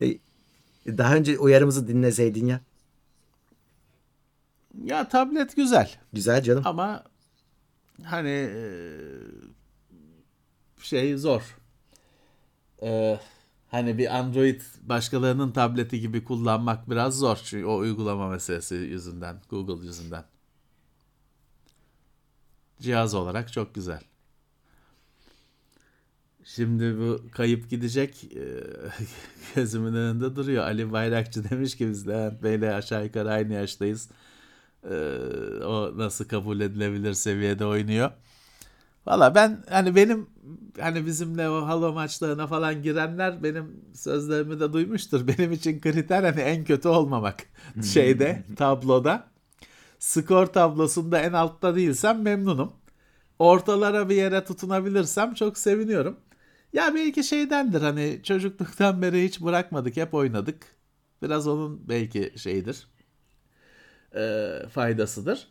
Daha 0.86 1.14
önce 1.16 1.38
uyarımızı 1.38 1.88
dinleseydin 1.88 2.46
ya. 2.46 2.60
Ya 4.84 5.08
tablet 5.08 5.56
güzel 5.56 5.90
Güzel 6.12 6.42
canım. 6.42 6.62
ama 6.66 7.04
hani 8.04 8.28
e, 8.28 8.60
şey 10.82 11.16
zor. 11.16 11.56
E, 12.82 13.20
hani 13.68 13.98
bir 13.98 14.16
Android 14.18 14.60
başkalarının 14.82 15.50
tableti 15.52 16.00
gibi 16.00 16.24
kullanmak 16.24 16.90
biraz 16.90 17.18
zor 17.18 17.36
çünkü 17.44 17.66
o 17.66 17.76
uygulama 17.76 18.28
meselesi 18.28 18.74
yüzünden, 18.74 19.36
Google 19.50 19.86
yüzünden. 19.86 20.24
Cihaz 22.80 23.14
olarak 23.14 23.52
çok 23.52 23.74
güzel. 23.74 24.00
Şimdi 26.44 26.98
bu 26.98 27.20
kayıp 27.32 27.70
gidecek 27.70 28.24
e, 28.24 28.44
gözümün 29.54 29.94
önünde 29.94 30.36
duruyor. 30.36 30.64
Ali 30.64 30.92
Bayrakçı 30.92 31.50
demiş 31.50 31.76
ki 31.76 31.88
biz 31.88 32.08
Levent 32.08 32.42
Bey'le 32.42 32.74
aşağı 32.74 33.04
yukarı 33.04 33.30
aynı 33.30 33.52
yaştayız. 33.52 34.08
E, 34.90 34.94
o 35.64 35.98
nasıl 35.98 36.24
kabul 36.24 36.60
edilebilir 36.60 37.14
seviyede 37.14 37.66
oynuyor. 37.66 38.10
Valla 39.06 39.34
ben 39.34 39.64
hani 39.70 39.94
benim 39.96 40.26
hani 40.80 41.06
bizimle 41.06 41.48
o 41.48 41.66
halo 41.66 41.92
maçlarına 41.92 42.46
falan 42.46 42.82
girenler 42.82 43.42
benim 43.42 43.80
sözlerimi 43.94 44.60
de 44.60 44.72
duymuştur. 44.72 45.26
Benim 45.28 45.52
için 45.52 45.80
kriter 45.80 46.22
hani 46.24 46.40
en 46.40 46.64
kötü 46.64 46.88
olmamak 46.88 47.36
şeyde 47.82 48.44
tabloda. 48.56 49.28
Skor 49.98 50.46
tablosunda 50.46 51.20
en 51.20 51.32
altta 51.32 51.76
değilsem 51.76 52.22
memnunum. 52.22 52.72
Ortalara 53.38 54.08
bir 54.08 54.14
yere 54.16 54.44
tutunabilirsem 54.44 55.34
çok 55.34 55.58
seviniyorum. 55.58 56.16
Ya 56.72 56.94
belki 56.94 57.24
şeydendir 57.24 57.82
hani 57.82 58.20
çocukluktan 58.22 59.02
beri 59.02 59.24
hiç 59.24 59.40
bırakmadık 59.40 59.96
hep 59.96 60.14
oynadık. 60.14 60.76
Biraz 61.22 61.46
onun 61.48 61.88
belki 61.88 62.32
şeydir. 62.36 62.86
e, 64.16 64.48
faydasıdır. 64.70 65.48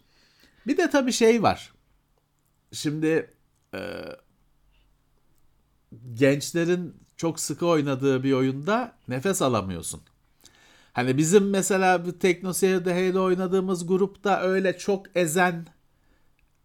Bir 0.68 0.78
de 0.78 0.89
tabii 0.89 1.12
şey 1.14 1.43
var. 1.43 1.74
Şimdi 2.72 3.34
e, 3.74 3.80
gençlerin 6.13 6.95
çok 7.17 7.39
sıkı 7.39 7.65
oynadığı 7.65 8.24
bir 8.24 8.34
oyunda 8.34 8.93
nefes 9.07 9.41
alamıyorsun. 9.41 10.01
Hani 10.93 11.17
bizim 11.17 11.49
mesela 11.49 12.05
bu 12.05 12.19
TeknoSeyir'de 12.19 12.93
Halo 12.93 13.24
oynadığımız 13.24 13.88
grupta 13.88 14.41
öyle 14.41 14.78
çok 14.78 15.05
ezen, 15.15 15.67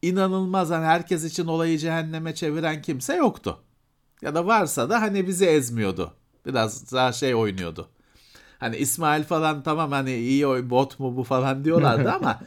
inanılmaz 0.02 0.70
hani 0.70 0.84
herkes 0.84 1.24
için 1.24 1.46
olayı 1.46 1.78
cehenneme 1.78 2.34
çeviren 2.34 2.82
kimse 2.82 3.16
yoktu. 3.16 3.58
Ya 4.22 4.34
da 4.34 4.46
varsa 4.46 4.90
da 4.90 5.02
hani 5.02 5.26
bizi 5.26 5.46
ezmiyordu. 5.46 6.12
Biraz 6.46 6.92
daha 6.92 7.12
şey 7.12 7.34
oynuyordu. 7.34 7.88
Hani 8.58 8.76
İsmail 8.76 9.24
falan 9.24 9.62
tamam 9.62 9.92
hani 9.92 10.14
iyi 10.14 10.46
oy 10.46 10.70
bot 10.70 10.98
mu 11.00 11.16
bu 11.16 11.24
falan 11.24 11.64
diyorlardı 11.64 12.12
ama 12.20 12.40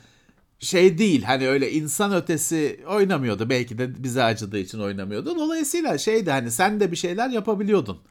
şey 0.60 0.98
değil 0.98 1.24
hani 1.24 1.48
öyle 1.48 1.72
insan 1.72 2.14
ötesi 2.14 2.84
oynamıyordu. 2.88 3.50
Belki 3.50 3.78
de 3.78 4.04
bize 4.04 4.24
acıdığı 4.24 4.58
için 4.60 4.80
oynamıyordu. 4.80 5.36
Dolayısıyla 5.36 5.98
şeydi 5.98 6.32
hani 6.32 6.52
sen 6.52 6.80
de 6.80 6.92
bir 6.92 6.96
şeyler 6.98 7.30
yapabiliyordun. 7.30 8.02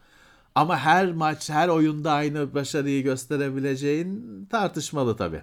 Ama 0.55 0.79
her 0.79 1.13
maç, 1.13 1.51
her 1.51 1.69
oyunda 1.69 2.13
aynı 2.13 2.55
başarıyı 2.55 3.03
gösterebileceğin 3.03 4.47
tartışmalı 4.51 5.17
tabii. 5.17 5.43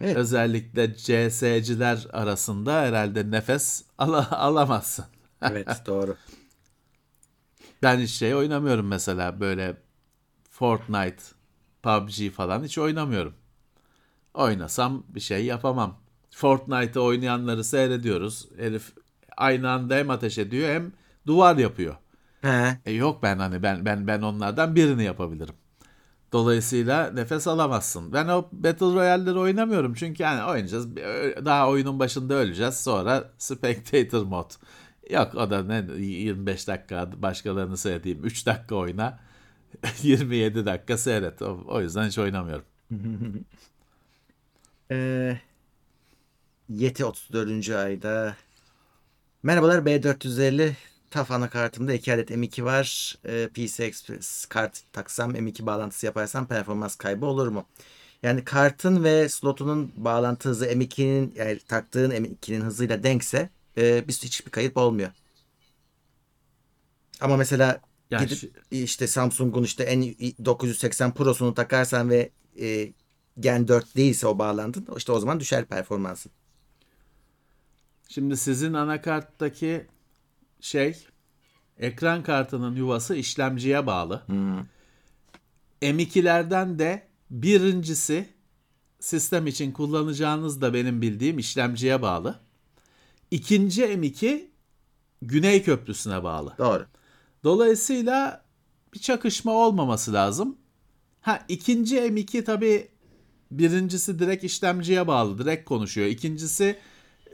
Evet. 0.00 0.16
Özellikle 0.16 0.96
CS'ciler 0.96 2.06
arasında 2.12 2.80
herhalde 2.82 3.30
nefes 3.30 3.84
ala- 3.98 4.30
alamazsın. 4.38 5.04
Evet 5.50 5.68
doğru. 5.86 6.16
Ben 7.82 7.98
hiç 8.00 8.10
şey 8.10 8.34
oynamıyorum 8.34 8.86
mesela 8.86 9.40
böyle 9.40 9.76
Fortnite, 10.50 11.22
PUBG 11.82 12.30
falan 12.30 12.64
hiç 12.64 12.78
oynamıyorum. 12.78 13.34
Oynasam 14.34 15.04
bir 15.08 15.20
şey 15.20 15.44
yapamam. 15.44 15.98
Fortnite'ı 16.30 17.02
oynayanları 17.02 17.64
seyrediyoruz. 17.64 18.48
Herif 18.58 18.92
aynı 19.36 19.70
anda 19.70 19.94
hem 19.94 20.10
ateş 20.10 20.38
ediyor 20.38 20.68
hem 20.70 20.92
duvar 21.26 21.56
yapıyor. 21.56 21.96
He. 22.42 22.78
E 22.86 22.92
yok 22.92 23.22
ben 23.22 23.38
hani 23.38 23.62
ben 23.62 23.84
ben 23.84 24.06
ben 24.06 24.22
onlardan 24.22 24.76
birini 24.76 25.04
yapabilirim. 25.04 25.54
Dolayısıyla 26.32 27.10
nefes 27.10 27.46
alamazsın. 27.46 28.12
Ben 28.12 28.28
o 28.28 28.48
Battle 28.52 28.86
Royale'leri 28.86 29.38
oynamıyorum 29.38 29.94
çünkü 29.94 30.22
yani 30.22 30.44
oynayacağız. 30.44 30.96
Daha 31.44 31.68
oyunun 31.68 31.98
başında 31.98 32.34
öleceğiz. 32.34 32.74
Sonra 32.74 33.32
Spectator 33.38 34.22
mod. 34.22 34.50
Yok 35.10 35.34
o 35.34 35.50
da 35.50 35.62
ne 35.64 35.86
25 36.02 36.68
dakika 36.68 37.22
başkalarını 37.22 37.76
seyredeyim. 37.76 38.24
3 38.24 38.46
dakika 38.46 38.74
oyna. 38.74 39.18
27 40.02 40.66
dakika 40.66 40.98
seyret. 40.98 41.42
O, 41.42 41.64
o 41.68 41.80
yüzden 41.80 42.06
hiç 42.08 42.18
oynamıyorum. 42.18 42.64
Ee, 44.96 45.38
Yeti 46.68 47.04
34. 47.04 47.70
ayda. 47.70 48.36
Merhabalar 49.42 49.78
B450 49.86 50.72
TAF 51.10 51.30
anakartımda 51.30 51.92
2 51.94 52.12
adet 52.14 52.30
M2 52.30 52.64
var. 52.64 53.16
Ee, 53.26 53.48
PC 53.54 53.84
Express 53.84 54.46
kart 54.46 54.82
taksam 54.92 55.34
M2 55.34 55.66
bağlantısı 55.66 56.06
yaparsam 56.06 56.46
performans 56.46 56.96
kaybı 56.96 57.26
olur 57.26 57.48
mu? 57.48 57.66
Yani 58.22 58.44
kartın 58.44 59.04
ve 59.04 59.28
slotunun 59.28 59.92
bağlantı 59.96 60.48
hızı 60.48 60.66
M2'nin 60.66 61.34
yani 61.36 61.58
taktığın 61.58 62.10
M2'nin 62.10 62.60
hızıyla 62.60 63.02
denkse 63.02 63.50
e, 63.78 64.08
biz 64.08 64.22
hiçbir 64.24 64.50
kayıp 64.50 64.76
olmuyor. 64.76 65.10
Ama 67.20 67.36
mesela 67.36 67.80
Yani 68.10 68.24
gidip 68.24 68.38
şu- 68.38 68.50
işte 68.70 69.06
Samsung'un 69.06 69.62
işte 69.62 69.84
N980 69.84 71.12
Pro'sunu 71.14 71.54
takarsan 71.54 72.10
ve 72.10 72.30
e, 72.60 72.92
Gen 73.40 73.68
4 73.68 73.96
değilse 73.96 74.26
o 74.26 74.38
bağlantın 74.38 74.86
işte 74.96 75.12
o 75.12 75.20
zaman 75.20 75.40
düşer 75.40 75.64
performansın. 75.64 76.32
Şimdi 78.08 78.36
sizin 78.36 78.72
anakarttaki 78.72 79.86
şey 80.60 81.06
ekran 81.78 82.22
kartının 82.22 82.76
yuvası 82.76 83.14
işlemciye 83.14 83.86
bağlı. 83.86 84.22
M2'lerden 85.82 86.78
de 86.78 87.06
birincisi 87.30 88.28
sistem 89.00 89.46
için 89.46 89.72
kullanacağınız 89.72 90.60
da 90.60 90.74
benim 90.74 91.02
bildiğim 91.02 91.38
işlemciye 91.38 92.02
bağlı. 92.02 92.40
İkinci 93.30 93.82
M2 93.82 94.46
Güney 95.22 95.62
Köprüsü'ne 95.62 96.24
bağlı. 96.24 96.54
Doğru. 96.58 96.86
Dolayısıyla 97.44 98.44
bir 98.94 98.98
çakışma 98.98 99.52
olmaması 99.52 100.12
lazım. 100.12 100.56
Ha 101.20 101.44
ikinci 101.48 101.96
M2 101.96 102.44
tabii 102.44 102.88
birincisi 103.58 104.18
direkt 104.18 104.44
işlemciye 104.44 105.06
bağlı, 105.06 105.38
direkt 105.38 105.68
konuşuyor. 105.68 106.06
İkincisi 106.06 106.76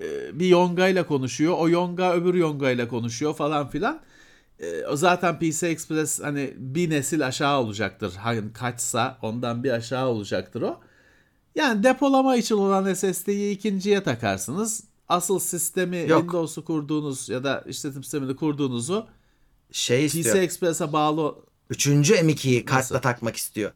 e, 0.00 0.38
bir 0.38 0.46
yonga 0.46 0.88
ile 0.88 1.06
konuşuyor. 1.06 1.54
O 1.58 1.68
yonga 1.68 2.14
öbür 2.14 2.34
yonga 2.34 2.70
ile 2.70 2.88
konuşuyor 2.88 3.34
falan 3.34 3.68
filan. 3.68 4.00
E, 4.60 4.86
o 4.86 4.96
zaten 4.96 5.38
PC 5.38 5.68
Express 5.68 6.20
hani 6.20 6.54
bir 6.56 6.90
nesil 6.90 7.26
aşağı 7.26 7.60
olacaktır. 7.60 8.12
Hani 8.16 8.52
kaçsa 8.52 9.18
ondan 9.22 9.64
bir 9.64 9.70
aşağı 9.70 10.08
olacaktır 10.08 10.62
o. 10.62 10.80
Yani 11.54 11.82
depolama 11.82 12.36
için 12.36 12.54
olan 12.54 12.94
SSD'yi 12.94 13.54
ikinciye 13.54 14.02
takarsınız. 14.02 14.84
Asıl 15.08 15.38
sistemi 15.38 15.96
Yok. 15.96 16.20
Windows'u 16.20 16.64
kurduğunuz 16.64 17.28
ya 17.28 17.44
da 17.44 17.64
işletim 17.66 18.02
sistemini 18.02 18.36
kurduğunuzu 18.36 19.06
Şey 19.72 20.08
PC 20.08 20.18
istiyor. 20.18 20.36
Express'e 20.36 20.92
bağlı 20.92 21.34
Üçüncü 21.70 22.14
M2'yi 22.14 22.64
kartla 22.64 23.00
takmak 23.00 23.36
istiyor. 23.36 23.72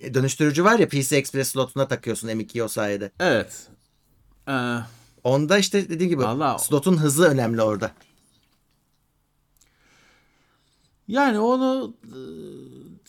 E, 0.00 0.14
Dönüştürücü 0.14 0.64
var 0.64 0.78
ya 0.78 0.88
PC 0.88 1.16
Express 1.16 1.48
slotuna 1.48 1.88
takıyorsun 1.88 2.28
M2'yi 2.28 2.62
o 2.64 2.68
sayede. 2.68 3.12
Evet. 3.20 3.66
Ee, 4.48 4.76
Onda 5.24 5.58
işte 5.58 5.88
dediğim 5.88 6.10
gibi 6.10 6.22
Vallahi- 6.22 6.64
slotun 6.64 6.96
hızı 6.96 7.24
önemli 7.24 7.62
orada. 7.62 7.92
yani 11.08 11.38
onu 11.38 11.94
e, 12.04 12.18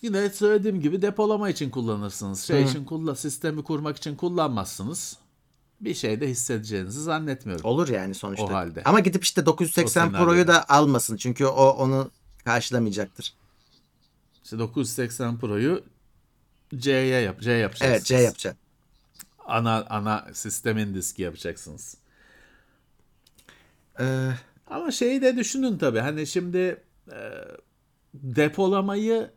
yine 0.01 0.29
söylediğim 0.29 0.81
gibi 0.81 1.01
depolama 1.01 1.49
için 1.49 1.69
kullanırsınız. 1.69 2.41
Şey 2.43 2.63
için 2.63 2.85
kullan 2.85 3.13
sistemi 3.13 3.63
kurmak 3.63 3.97
için 3.97 4.15
kullanmazsınız. 4.15 5.17
Bir 5.81 5.93
şey 5.93 6.21
de 6.21 6.29
hissedeceğinizi 6.29 7.03
zannetmiyorum. 7.03 7.65
Olur 7.65 7.87
yani 7.87 8.15
sonuçta. 8.15 8.45
O 8.45 8.49
halde. 8.53 8.81
Ama 8.85 8.99
gidip 8.99 9.23
işte 9.23 9.45
980 9.45 9.85
O 9.85 9.87
senaryoda. 10.09 10.25
Pro'yu 10.25 10.47
da 10.47 10.69
almasın. 10.69 11.17
Çünkü 11.17 11.45
o 11.45 11.69
onu 11.69 12.11
karşılamayacaktır. 12.45 13.33
İşte 14.43 14.59
980 14.59 15.37
Pro'yu 15.39 15.83
C'ye 16.77 17.21
yap, 17.21 17.41
C 17.41 17.51
yapacaksınız. 17.51 17.91
Evet 17.91 18.05
C 18.05 18.15
yapacak. 18.15 18.57
Ana 19.45 19.85
ana 19.89 20.27
sistemin 20.33 20.93
diski 20.93 21.21
yapacaksınız. 21.21 21.97
Ee, 23.99 24.29
Ama 24.67 24.91
şeyi 24.91 25.21
de 25.21 25.37
düşünün 25.37 25.77
tabii. 25.77 25.99
Hani 25.99 26.27
şimdi 26.27 26.83
e, 27.11 27.17
depolamayı 28.13 29.31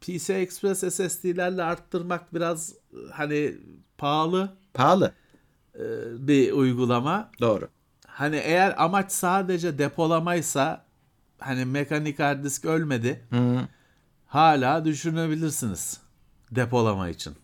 PC 0.00 0.34
Express 0.34 0.78
SSD'lerle 0.94 1.62
arttırmak 1.62 2.34
biraz 2.34 2.72
e, 2.72 2.96
hani 3.12 3.54
pahalı 3.98 4.56
pahalı. 4.74 5.12
e, 5.74 5.80
bir 6.28 6.52
uygulama. 6.52 7.30
Doğru. 7.40 7.68
Hani 8.06 8.36
eğer 8.36 8.74
amaç 8.84 9.12
sadece 9.12 9.78
depolamaysa 9.78 10.84
hani 11.38 11.64
mekanik 11.64 12.18
hard 12.18 12.44
disk 12.44 12.64
ölmedi. 12.64 13.24
Hı. 13.30 13.60
Hala 14.26 14.84
düşünebilirsiniz 14.84 16.00
depolama 16.50 17.08
için. 17.08 17.34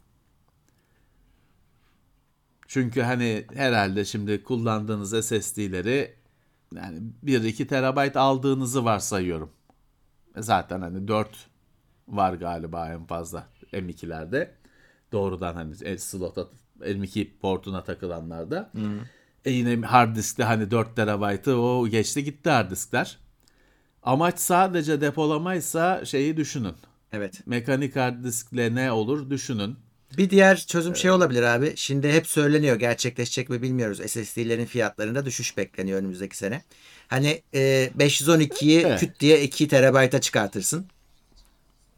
Çünkü 2.67 3.03
hani 3.03 3.47
herhalde 3.55 4.05
şimdi 4.05 4.43
kullandığınız 4.43 5.27
SSD'leri 5.27 6.15
yani 6.75 6.99
1-2 7.25 7.67
terabayt 7.67 8.17
aldığınızı 8.17 8.85
varsayıyorum. 8.85 9.51
E 10.37 10.43
Zaten 10.43 10.81
hani 10.81 11.09
4 11.09 11.29
var 12.09 12.33
galiba 12.35 12.89
en 12.93 13.07
fazla 13.07 13.47
M2'lerde. 13.73 14.51
Doğrudan 15.13 15.55
hani 15.55 15.99
slota 15.99 16.47
M2 16.81 17.39
portuna 17.39 17.85
takılanlarda. 17.85 18.71
E 19.45 19.51
yine 19.51 19.87
hard 19.87 20.17
diskte 20.17 20.45
hani 20.45 20.71
4 20.71 20.97
terabaytı 20.97 21.57
o 21.61 21.89
geçti 21.89 22.25
gitti 22.25 22.51
hard 22.51 22.71
diskler. 22.71 23.19
Amaç 24.03 24.39
sadece 24.39 25.01
depolamaysa 25.01 26.05
şeyi 26.05 26.37
düşünün. 26.37 26.75
Evet. 27.15 27.47
Mekanik 27.47 27.97
hard 27.97 28.25
diskle 28.25 28.75
ne 28.75 28.93
olur 28.93 29.31
düşünün. 29.31 29.77
Bir 30.17 30.31
diğer 30.31 30.57
çözüm 30.61 30.97
şey 30.97 31.11
olabilir 31.11 31.43
abi. 31.43 31.73
Şimdi 31.77 32.13
hep 32.13 32.27
söyleniyor 32.27 32.77
gerçekleşecek 32.77 33.51
mi 33.51 33.63
bilmiyoruz. 33.63 33.99
SSD'lerin 34.11 34.65
fiyatlarında 34.67 35.25
düşüş 35.25 35.57
bekleniyor 35.57 35.99
önümüzdeki 35.99 36.37
sene. 36.37 36.63
Hani 37.09 37.43
e, 37.55 37.91
512'yi 37.99 38.81
Evet. 38.81 39.01
küt 39.01 39.21
diye 39.21 39.43
2 39.43 39.69
terabayta 39.69 40.21
çıkartırsın. 40.21 40.87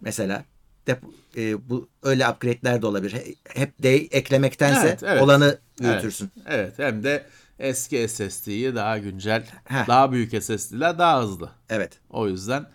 Mesela 0.01 0.45
Dep- 0.87 1.01
e, 1.37 1.69
bu 1.71 1.89
öyle 2.03 2.29
upgrade'ler 2.29 2.83
de 2.83 2.87
olabilir. 2.87 3.13
He- 3.13 3.35
Hep 3.61 3.83
de 3.83 3.95
eklemektense 3.97 4.87
Evet, 4.89 5.03
evet. 5.03 5.23
olanı 5.23 5.59
büyütürsün. 5.81 6.31
Evet, 6.47 6.73
evet 6.79 6.79
hem 6.79 7.05
de 7.05 7.27
eski 7.59 8.09
SSD'yi 8.09 8.75
daha 8.75 8.99
güncel, 8.99 9.47
Heh. 9.65 9.87
daha 9.89 10.13
büyük 10.13 10.43
SSD'ler 10.45 10.99
daha 10.99 11.23
hızlı. 11.23 11.51
Evet. 11.71 11.93
O 12.11 12.29
yüzden 12.29 12.67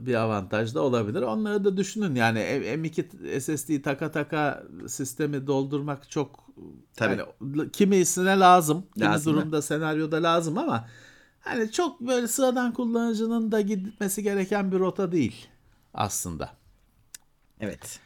bir 0.00 0.14
avantaj 0.14 0.74
da 0.74 0.82
olabilir. 0.82 1.22
Onları 1.22 1.64
da 1.64 1.76
düşünün 1.76 2.14
yani 2.14 2.38
M- 2.38 2.88
M2 2.88 3.40
SSD'yi 3.40 3.82
taka 3.82 4.10
taka 4.10 4.62
sistemi 4.86 5.46
doldurmak 5.46 6.10
çok 6.10 6.46
Tabii. 6.96 7.22
hani 7.40 7.70
kimisine 7.70 8.38
lazım. 8.38 8.86
Kimi 8.94 9.06
Lazım 9.06 9.34
durumda 9.34 9.62
senaryoda 9.62 10.22
lazım 10.22 10.58
ama 10.58 10.88
hani 11.40 11.72
çok 11.72 12.00
böyle 12.00 12.28
sıradan 12.28 12.72
kullanıcının 12.72 13.52
da 13.52 13.60
gitmesi 13.60 14.22
gereken 14.22 14.72
bir 14.72 14.78
rota 14.78 15.12
değil 15.12 15.46
aslında. 15.94 16.50
Evet. 17.60 18.00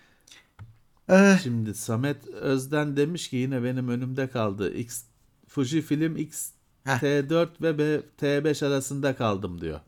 Ee, 1.10 1.36
Şimdi 1.42 1.74
Samet 1.74 2.26
Özden 2.28 2.96
demiş 2.96 3.28
ki 3.30 3.36
yine 3.36 3.64
benim 3.64 3.88
önümde 3.88 4.28
kaldı. 4.30 4.74
X 4.74 5.02
Fujifilm 5.46 6.16
X 6.16 6.50
Heh. 6.84 6.98
T4 7.02 7.48
ve 7.62 7.78
B, 7.78 8.00
T5 8.20 8.66
arasında 8.66 9.16
kaldım 9.16 9.60
diyor. 9.60 9.80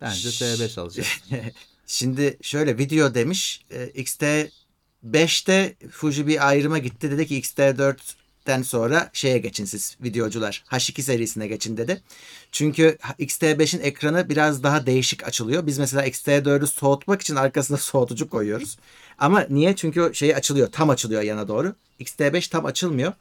Bence 0.00 0.28
T5 0.28 0.80
alacağım. 0.80 1.08
Şimdi 1.86 2.38
şöyle 2.42 2.78
video 2.78 3.14
demiş. 3.14 3.64
E, 3.70 3.86
XT5'te 3.86 5.74
Fuji 5.90 6.26
bir 6.26 6.48
ayrıma 6.48 6.78
gitti. 6.78 7.10
Dedi 7.10 7.26
ki 7.26 7.40
XT4'ten 7.40 8.62
sonra 8.62 9.10
şeye 9.12 9.38
geçin 9.38 9.64
siz 9.64 9.96
videocular. 10.02 10.64
H2 10.70 11.02
serisine 11.02 11.46
geçin 11.48 11.76
dedi. 11.76 12.02
Çünkü 12.52 12.98
XT5'in 13.18 13.80
ekranı 13.80 14.28
biraz 14.28 14.62
daha 14.62 14.86
değişik 14.86 15.24
açılıyor. 15.24 15.66
Biz 15.66 15.78
mesela 15.78 16.06
XT4'ü 16.06 16.66
soğutmak 16.66 17.20
için 17.20 17.36
arkasına 17.36 17.76
soğutucu 17.76 18.30
koyuyoruz. 18.30 18.78
Ama 19.18 19.46
niye? 19.50 19.76
Çünkü 19.76 20.00
o 20.00 20.12
şey 20.12 20.34
açılıyor. 20.34 20.72
Tam 20.72 20.90
açılıyor 20.90 21.22
yana 21.22 21.48
doğru. 21.48 21.74
XT5 22.00 22.50
tam 22.50 22.66
açılmıyor. 22.66 23.12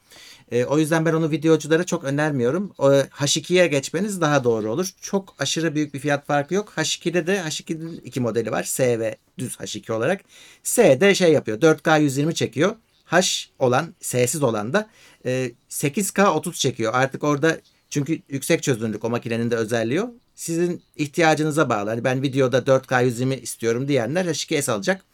E, 0.51 0.65
o 0.65 0.79
yüzden 0.79 1.05
ben 1.05 1.13
onu 1.13 1.31
videoculara 1.31 1.83
çok 1.83 2.03
önermiyorum. 2.03 2.73
O, 2.77 2.91
H2'ye 2.91 3.67
geçmeniz 3.67 4.21
daha 4.21 4.43
doğru 4.43 4.71
olur. 4.71 4.89
Çok 5.01 5.35
aşırı 5.39 5.75
büyük 5.75 5.93
bir 5.93 5.99
fiyat 5.99 6.27
farkı 6.27 6.53
yok. 6.53 6.73
H2'de 6.77 7.27
de 7.27 7.37
H2'nin 7.37 8.01
iki 8.03 8.19
modeli 8.19 8.51
var. 8.51 8.63
S 8.63 8.99
ve 8.99 9.17
düz 9.37 9.55
H2 9.55 9.93
olarak. 9.93 10.21
S 10.63 11.01
de 11.01 11.15
şey 11.15 11.31
yapıyor. 11.33 11.61
4K 11.61 12.01
120 12.01 12.35
çekiyor. 12.35 12.75
H 13.05 13.47
olan, 13.59 13.95
S'siz 14.01 14.43
olan 14.43 14.73
da 14.73 14.89
e, 15.25 15.51
8K 15.69 16.27
30 16.27 16.59
çekiyor. 16.59 16.93
Artık 16.95 17.23
orada 17.23 17.57
çünkü 17.89 18.21
yüksek 18.29 18.63
çözünürlük 18.63 19.05
o 19.05 19.09
makinenin 19.09 19.51
de 19.51 19.55
özelliği 19.55 20.01
o. 20.01 20.13
Sizin 20.35 20.83
ihtiyacınıza 20.95 21.69
bağlı. 21.69 21.89
Hani 21.89 22.03
ben 22.03 22.21
videoda 22.21 22.57
4K 22.57 23.05
120 23.05 23.35
istiyorum 23.35 23.87
diyenler 23.87 24.25
H2S 24.25 24.71
alacak. 24.71 25.05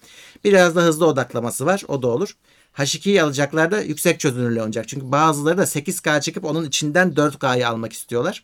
Biraz 0.44 0.76
da 0.76 0.82
hızlı 0.82 1.06
odaklaması 1.06 1.66
var. 1.66 1.84
O 1.88 2.02
da 2.02 2.08
olur. 2.08 2.36
H2'yi 2.78 3.24
alacaklar 3.24 3.72
da 3.72 3.82
yüksek 3.82 4.20
çözünürlüğü 4.20 4.62
olacak. 4.62 4.88
Çünkü 4.88 5.12
bazıları 5.12 5.58
da 5.58 5.64
8K 5.64 6.22
çekip 6.22 6.46
onun 6.46 6.66
içinden 6.66 7.12
4K'yı 7.12 7.68
almak 7.68 7.94
istiyorlar. 7.94 8.44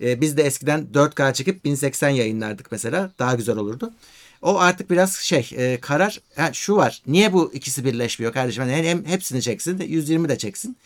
Ee, 0.00 0.20
biz 0.20 0.36
de 0.36 0.42
eskiden 0.42 0.86
4K 0.94 1.34
çekip 1.34 1.64
1080 1.64 2.08
yayınlardık 2.08 2.72
mesela. 2.72 3.10
Daha 3.18 3.34
güzel 3.34 3.56
olurdu. 3.56 3.92
O 4.42 4.58
artık 4.58 4.90
biraz 4.90 5.16
şey 5.16 5.50
e, 5.56 5.80
karar. 5.80 6.20
Ha, 6.36 6.52
şu 6.52 6.76
var. 6.76 7.02
Niye 7.06 7.32
bu 7.32 7.52
ikisi 7.54 7.84
birleşmiyor 7.84 8.32
kardeşim? 8.32 8.62
Hani 8.62 8.72
hem 8.72 9.04
hepsini 9.04 9.42
çeksin 9.42 9.78
de 9.78 9.84
120 9.84 10.28
de 10.28 10.38
çeksin. 10.38 10.76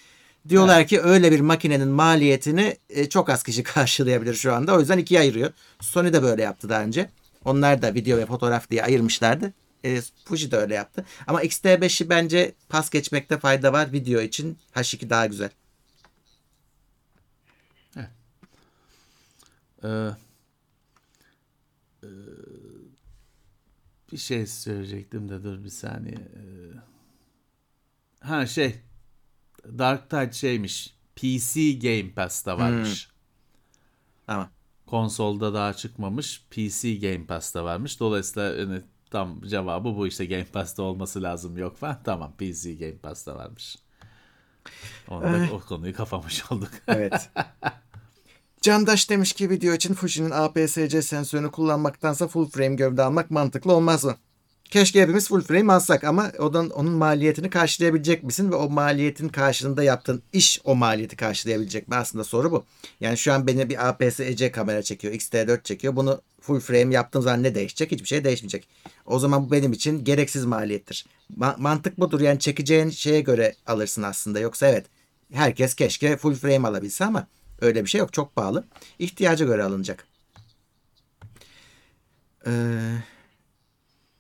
Diyorlar 0.49 0.87
ki 0.87 1.01
öyle 1.01 1.33
bir 1.33 1.41
makinenin 1.41 1.89
maliyetini 1.89 2.77
e, 2.91 3.09
çok 3.09 3.31
az 3.31 3.43
kişi 3.43 3.63
karşılayabilir 3.63 4.35
şu 4.35 4.55
anda. 4.55 4.77
O 4.77 4.81
yüzden 4.81 4.99
ikiye 4.99 5.21
ayırıyor. 5.21 5.51
Sony 5.81 6.13
de 6.13 6.23
böyle 6.23 6.43
yaptı 6.43 6.69
daha 6.69 6.83
önce. 6.83 7.11
Onlar 7.45 7.83
da 7.83 7.95
video 7.95 8.19
ve 8.19 8.27
fotoğraf 8.27 8.71
diye 8.71 8.85
ayırmışlardı. 8.85 9.53
E, 9.85 10.01
Fuji 10.25 10.51
de 10.51 10.57
öyle 10.57 10.75
yaptı. 10.75 11.05
Ama 11.27 11.43
X-T5'i 11.43 12.11
bence 12.11 12.55
pas 12.69 12.91
geçmekte 12.91 13.39
fayda 13.39 13.73
var. 13.73 13.93
Video 13.93 14.21
için 14.21 14.59
H2 14.75 15.11
daha 15.11 15.27
güzel. 15.27 15.51
Ee, 19.85 20.11
e, 22.03 22.09
bir 24.13 24.17
şey 24.17 24.47
söyleyecektim 24.47 25.29
de 25.29 25.45
dur 25.45 25.65
bir 25.65 25.71
saniye. 25.71 26.15
Ee, 26.17 26.73
ha 28.21 28.47
şey 28.47 28.81
Dark 29.79 30.11
Tide 30.11 30.33
şeymiş. 30.33 30.97
PC 31.17 31.73
Game 31.73 32.15
Pass'ta 32.15 32.59
varmış. 32.59 33.11
Tamam. 34.27 34.51
Konsolda 34.87 35.55
daha 35.55 35.75
çıkmamış. 35.75 36.45
PC 36.51 36.97
Game 36.97 37.27
Pass'ta 37.27 37.65
varmış. 37.65 38.01
Dolayısıyla 38.01 38.67
hani 38.67 38.83
tam 39.11 39.41
cevabı 39.43 39.97
bu 39.97 40.07
işte 40.07 40.27
Game 40.27 40.45
Pass'ta 40.45 40.83
olması 40.83 41.23
lazım 41.23 41.59
yok 41.59 41.77
falan. 41.77 41.99
Tamam 42.05 42.33
PC 42.39 42.75
Game 42.75 42.97
Pass'ta 42.97 43.37
varmış. 43.37 43.77
Onu 45.09 45.23
da, 45.23 45.49
o 45.53 45.61
konuyu 45.61 45.95
kapamış 45.95 46.53
olduk. 46.53 46.71
Evet. 46.89 47.31
Candaş 48.61 49.11
demiş 49.11 49.33
ki 49.33 49.51
video 49.51 49.75
için 49.75 49.95
Fuji'nin 49.95 50.31
APS-C 50.31 51.03
sensörünü 51.03 51.51
kullanmaktansa 51.51 52.29
full 52.29 52.49
frame 52.49 52.75
gövde 52.75 53.03
almak 53.03 53.31
mantıklı 53.31 53.73
olmaz 53.73 54.05
mı? 54.05 54.17
Keşke 54.71 55.03
hepimiz 55.03 55.29
full 55.29 55.41
frame 55.41 55.73
alsak 55.73 56.05
ama 56.05 56.33
onun, 56.39 56.71
onun 56.71 56.93
maliyetini 56.93 57.51
karşılayabilecek 57.51 58.25
misin? 58.25 58.53
Ve 58.53 58.57
o 58.57 58.69
maliyetin 58.69 59.29
karşılığında 59.29 59.83
yaptığın 59.83 60.23
iş 60.33 60.61
o 60.65 60.75
maliyeti 60.75 61.17
karşılayabilecek 61.17 61.89
mi? 61.89 61.95
Aslında 61.95 62.25
soru 62.25 62.53
bu. 62.53 62.65
Yani 63.01 63.17
şu 63.17 63.33
an 63.33 63.47
beni 63.47 63.69
bir 63.69 63.89
APS-C 63.89 64.53
kamera 64.53 64.83
çekiyor, 64.83 65.15
X-T4 65.15 65.63
çekiyor. 65.63 65.97
Bunu 65.97 66.21
full 66.47 66.61
frame 66.61 66.95
yaptığım 66.95 67.23
zaman 67.23 67.43
ne 67.43 67.55
değişecek? 67.55 67.93
Hiçbir 67.93 68.07
şey 68.09 68.25
değişmeyecek. 68.25 68.69
O 69.07 69.19
zaman 69.19 69.47
bu 69.47 69.53
benim 69.53 69.73
için 69.73 70.05
gereksiz 70.05 70.45
maliyettir. 70.45 71.07
Ma- 71.39 71.61
mantık 71.61 72.01
budur. 72.01 72.21
Yani 72.21 72.39
çekeceğin 72.39 72.91
şeye 72.91 73.21
göre 73.21 73.55
alırsın 73.67 74.03
aslında. 74.03 74.41
Yoksa 74.41 74.69
evet 74.69 74.87
herkes 75.33 75.75
keşke 75.75 76.17
full 76.17 76.35
frame 76.35 76.69
alabilse 76.69 77.05
ama 77.05 77.27
öyle 77.61 77.85
bir 77.85 77.91
şey 77.91 77.99
yok. 77.99 78.13
Çok 78.13 78.37
pahalı. 78.37 78.65
İhtiyaca 78.99 79.47
göre 79.47 79.63
alınacak. 79.63 80.07
Ee, 82.47 82.51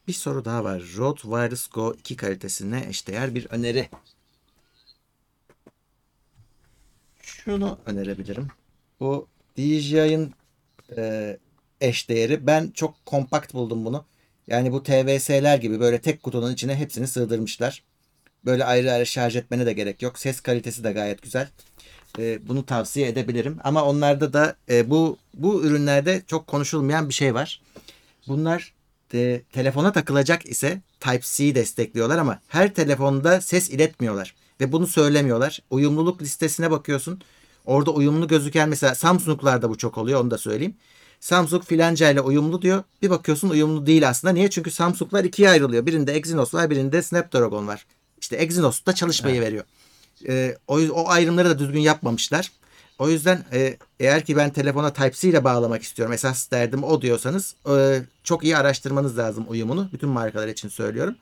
bir 0.09 0.12
soru 0.12 0.45
daha 0.45 0.64
var. 0.64 0.83
Rode 0.97 1.20
Wireless 1.20 1.68
Go 1.68 1.95
2 1.99 2.16
kalitesine 2.16 2.87
eşdeğer 2.89 3.35
bir 3.35 3.47
öneri. 3.51 3.89
Şunu 7.22 7.79
önerebilirim. 7.87 8.49
Bu 9.01 9.29
DJI'ın 9.57 10.35
e, 10.97 11.37
eşdeğeri. 11.81 12.47
Ben 12.47 12.70
çok 12.74 13.07
kompakt 13.07 13.55
buldum 13.55 13.85
bunu. 13.85 14.05
Yani 14.47 14.72
bu 14.72 14.83
TVS'ler 14.83 15.59
gibi 15.59 15.81
böyle 15.81 15.99
tek 16.01 16.22
kutunun 16.22 16.53
içine 16.53 16.74
hepsini 16.77 17.07
sığdırmışlar. 17.07 17.83
Böyle 18.45 18.64
ayrı 18.64 18.93
ayrı 18.93 19.07
şarj 19.07 19.37
etmene 19.37 19.66
de 19.66 19.72
gerek 19.72 20.03
yok. 20.03 20.18
Ses 20.18 20.41
kalitesi 20.41 20.85
de 20.85 20.93
gayet 20.93 21.22
güzel. 21.22 21.49
E, 22.18 22.49
bunu 22.49 22.66
tavsiye 22.66 23.09
edebilirim. 23.09 23.59
Ama 23.64 23.85
onlarda 23.85 24.33
da 24.33 24.57
e, 24.70 24.91
bu 24.91 25.16
bu 25.35 25.64
ürünlerde 25.64 26.22
çok 26.27 26.47
konuşulmayan 26.47 27.09
bir 27.09 27.14
şey 27.14 27.35
var. 27.35 27.62
Bunlar 28.29 28.72
de, 29.12 29.43
telefona 29.53 29.93
takılacak 29.93 30.47
ise 30.47 30.81
Type-C 31.01 31.55
destekliyorlar 31.55 32.18
ama 32.18 32.41
her 32.49 32.74
telefonda 32.74 33.41
ses 33.41 33.70
iletmiyorlar. 33.70 34.35
Ve 34.61 34.72
bunu 34.72 34.87
söylemiyorlar. 34.87 35.62
Uyumluluk 35.70 36.22
listesine 36.22 36.70
bakıyorsun. 36.70 37.20
Orada 37.66 37.91
uyumlu 37.91 38.29
gözüken 38.29 38.68
mesela 38.68 38.95
Samsung'larda 38.95 39.70
bu 39.70 39.79
çok 39.79 39.99
oluyor 39.99 40.20
onu 40.20 40.31
da 40.31 40.39
söyleyeyim. 40.39 40.74
Samsung 41.21 41.64
filanca 41.64 42.11
ile 42.11 42.21
uyumlu 42.21 42.62
diyor. 42.62 42.83
Bir 43.03 43.11
bakıyorsun 43.11 43.49
uyumlu 43.49 43.87
değil 43.87 44.09
aslında. 44.09 44.33
Niye? 44.33 44.51
Çünkü 44.51 44.71
Samsung'lar 44.71 45.25
ikiye 45.25 45.51
ayrılıyor. 45.51 45.87
Birinde 45.87 46.12
Exynos 46.12 46.55
var 46.55 46.71
birinde 46.71 47.03
Snapdragon 47.03 47.67
var. 47.67 47.87
İşte 48.21 48.37
Exynos 48.37 48.87
da 48.87 48.95
çalışmayı 48.95 49.41
veriyor. 49.41 49.64
Ee, 50.29 50.57
o, 50.69 50.79
o 50.79 51.09
ayrımları 51.09 51.51
da 51.51 51.59
düzgün 51.59 51.81
yapmamışlar. 51.81 52.51
O 52.99 53.09
yüzden 53.09 53.45
e, 53.53 53.77
eğer 54.01 54.25
ki 54.25 54.37
ben 54.37 54.51
telefona 54.51 54.93
Type-C 54.93 55.29
ile 55.29 55.45
bağlamak 55.45 55.83
istiyorum 55.83 56.12
esas 56.12 56.51
derdim 56.51 56.85
o 56.85 57.03
diyorsanız 57.03 57.55
e, 57.71 58.03
çok 58.25 58.45
iyi 58.45 58.57
araştırmanız 58.57 59.19
lazım 59.19 59.45
uyumunu. 59.49 59.89
Bütün 59.93 60.09
markalar 60.09 60.49
için 60.49 60.69
söylüyorum. 60.69 61.14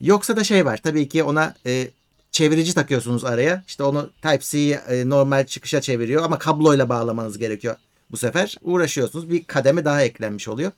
Yoksa 0.00 0.36
da 0.36 0.44
şey 0.44 0.66
var 0.66 0.80
tabii 0.82 1.08
ki 1.08 1.22
ona 1.22 1.54
e, 1.66 1.88
çevirici 2.32 2.74
takıyorsunuz 2.74 3.24
araya. 3.24 3.64
İşte 3.66 3.82
onu 3.82 4.10
Type-C'yi 4.22 4.74
e, 4.74 5.08
normal 5.08 5.46
çıkışa 5.46 5.80
çeviriyor 5.80 6.22
ama 6.22 6.38
kabloyla 6.38 6.88
bağlamanız 6.88 7.38
gerekiyor. 7.38 7.76
Bu 8.12 8.16
sefer 8.16 8.56
uğraşıyorsunuz. 8.62 9.30
Bir 9.30 9.44
kademe 9.44 9.84
daha 9.84 10.02
eklenmiş 10.02 10.48
oluyor. 10.48 10.72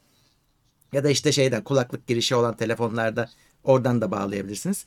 Ya 0.93 1.05
da 1.05 1.11
işte 1.11 1.33
şeyden 1.33 1.65
kulaklık 1.65 2.07
girişi 2.07 2.35
olan 2.35 2.57
telefonlarda 2.57 3.31
oradan 3.65 4.01
da 4.01 4.11
bağlayabilirsiniz. 4.11 4.87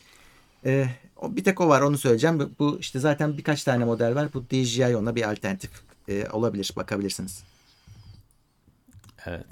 Ee, 0.66 0.88
bir 1.24 1.44
tek 1.44 1.62
o 1.62 1.68
var 1.68 1.82
onu 1.82 1.98
söyleyeceğim. 1.98 2.56
Bu 2.60 2.78
işte 2.80 3.00
zaten 3.00 3.38
birkaç 3.38 3.64
tane 3.64 3.86
model 3.86 4.16
var. 4.16 4.34
Bu 4.34 4.46
DJI 4.50 4.98
ona 4.98 5.16
bir 5.16 5.32
alternatif 5.32 5.72
e, 6.08 6.30
olabilir. 6.30 6.74
Bakabilirsiniz. 6.76 7.44
Evet. 9.26 9.48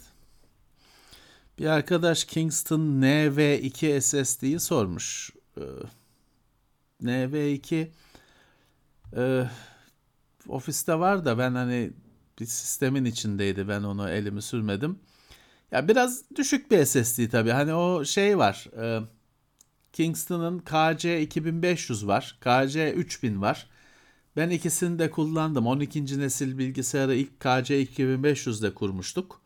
Bir 1.60 1.66
arkadaş 1.66 2.24
Kingston 2.24 2.82
NV2 3.02 4.02
SSD'yi 4.02 4.60
sormuş. 4.60 5.32
Ee, 5.58 5.62
NV2 7.04 7.88
e, 9.18 9.50
ofiste 10.48 11.00
var 11.00 11.26
da 11.26 11.38
ben 11.38 11.56
hani 11.56 11.92
bir 12.40 12.46
sistemin 12.46 13.06
içindeydi. 13.06 13.68
Ben 13.68 13.84
onu 13.84 14.10
elimi 14.10 14.42
sürmedim. 14.42 15.00
Ya 15.72 15.88
biraz 15.88 16.24
düşük 16.36 16.72
bir 16.72 16.86
SSD 16.86 17.30
tabii. 17.32 17.52
Hani 17.52 17.74
o 17.74 18.06
şey 18.06 18.38
var. 18.38 18.68
e, 18.82 19.02
Kingston'ın 19.94 20.60
KC 20.60 21.22
2500 21.22 22.08
var. 22.08 22.38
KC 22.42 22.94
3000 22.94 23.42
var. 23.42 23.68
Ben 24.38 24.50
ikisini 24.50 25.00
de 25.00 25.12
kullandım. 25.12 25.68
12. 25.68 26.20
nesil 26.20 26.58
bilgisayarı 26.58 27.16
ilk 27.16 27.40
KC 27.40 27.84
2500'de 27.84 28.74
kurmuştuk. 28.74 29.42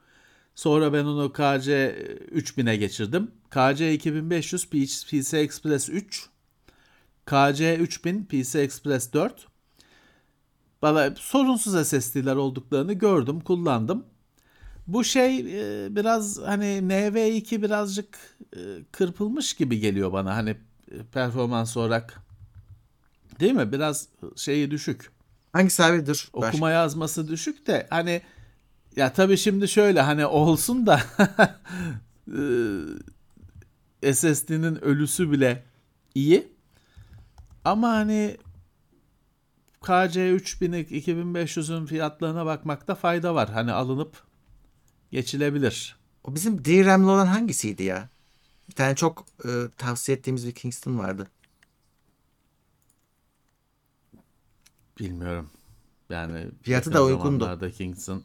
Sonra 0.56 0.94
ben 0.94 1.06
onu 1.06 1.34
KC 1.34 1.96
3000'e 2.32 2.76
geçirdim. 2.76 3.32
KC 3.50 3.94
2500 3.94 4.66
PC 5.10 5.38
Express 5.38 5.90
3, 5.90 6.30
KC 7.26 7.78
3000 7.78 8.26
PC 8.26 8.60
Express 8.60 9.14
4. 9.14 9.49
Bana 10.82 11.16
sorunsuz 11.16 11.88
SSD'ler 11.88 12.36
olduklarını 12.36 12.94
gördüm, 12.94 13.40
kullandım. 13.40 14.06
Bu 14.88 15.04
şey 15.04 15.40
e, 15.40 15.96
biraz 15.96 16.40
hani 16.40 16.66
NV2 16.66 17.62
birazcık 17.62 18.18
e, 18.56 18.60
kırpılmış 18.92 19.54
gibi 19.54 19.80
geliyor 19.80 20.14
bana 20.14 20.36
hani 20.36 20.50
e, 20.92 21.04
performans 21.14 21.78
olarak. 21.78 22.22
Değil 23.40 23.54
mi? 23.54 23.72
Biraz 23.72 24.08
şeyi 24.36 24.72
düşük. 24.72 25.12
Hangisi 25.54 25.84
abi 25.84 26.06
dur. 26.06 26.30
Ver. 26.36 26.50
Okuma 26.50 26.72
yazması 26.72 27.28
düşük 27.28 27.68
de 27.68 27.88
hani 27.90 28.22
ya 28.96 29.14
tabii 29.14 29.38
şimdi 29.38 29.68
şöyle 29.68 30.02
hani 30.02 30.26
olsun 30.26 30.86
da 30.86 31.02
e, 34.04 34.14
SSD'nin 34.14 34.86
ölüsü 34.86 35.32
bile 35.32 35.64
iyi. 36.16 36.48
Ama 37.66 37.90
hani 37.90 38.38
KC 39.82 40.32
3000 40.32 40.74
2500'ün 40.74 41.86
fiyatlarına 41.86 42.46
bakmakta 42.46 42.96
fayda 42.96 43.36
var. 43.36 43.50
Hani 43.50 43.72
alınıp 43.72 44.24
geçilebilir. 45.12 46.00
O 46.24 46.36
bizim 46.36 46.66
DRAM'li 46.66 47.10
olan 47.10 47.28
hangisiydi 47.28 47.84
ya? 47.84 48.10
Bir 48.70 48.74
tane 48.74 48.96
çok 48.96 49.26
e, 49.46 49.50
tavsiye 49.78 50.18
ettiğimiz 50.18 50.48
bir 50.48 50.52
Kingston 50.52 50.98
vardı. 51.00 51.28
Bilmiyorum. 55.00 55.50
Yani 56.10 56.48
Fiyatı 56.62 56.94
da 56.94 57.04
uygundu. 57.04 57.72
Kingston 57.78 58.24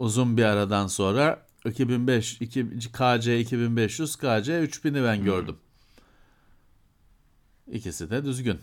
uzun 0.00 0.36
bir 0.36 0.44
aradan 0.44 0.86
sonra 0.86 1.46
2005 1.64 2.40
2, 2.40 2.68
KC 2.92 3.40
2500 3.40 4.16
KC 4.16 4.24
3000'i 4.24 5.04
ben 5.04 5.24
gördüm. 5.24 5.56
İkisi 7.66 8.10
de 8.10 8.24
düzgün. 8.24 8.60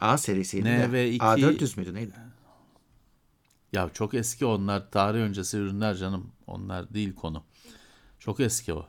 A 0.00 0.18
serisiydi. 0.18 0.64
Ne 0.64 0.78
de. 0.78 0.92
ve 0.92 1.10
iki- 1.10 1.24
A400 1.24 1.76
müydü 1.76 1.94
neydi? 1.94 2.12
Ya 3.72 3.90
çok 3.94 4.14
eski 4.14 4.46
onlar 4.46 4.90
tarih 4.90 5.18
öncesi 5.18 5.56
ürünler 5.56 5.94
canım. 5.94 6.32
Onlar 6.46 6.94
değil 6.94 7.14
konu. 7.14 7.42
Çok 8.18 8.40
eski 8.40 8.72
o. 8.74 8.86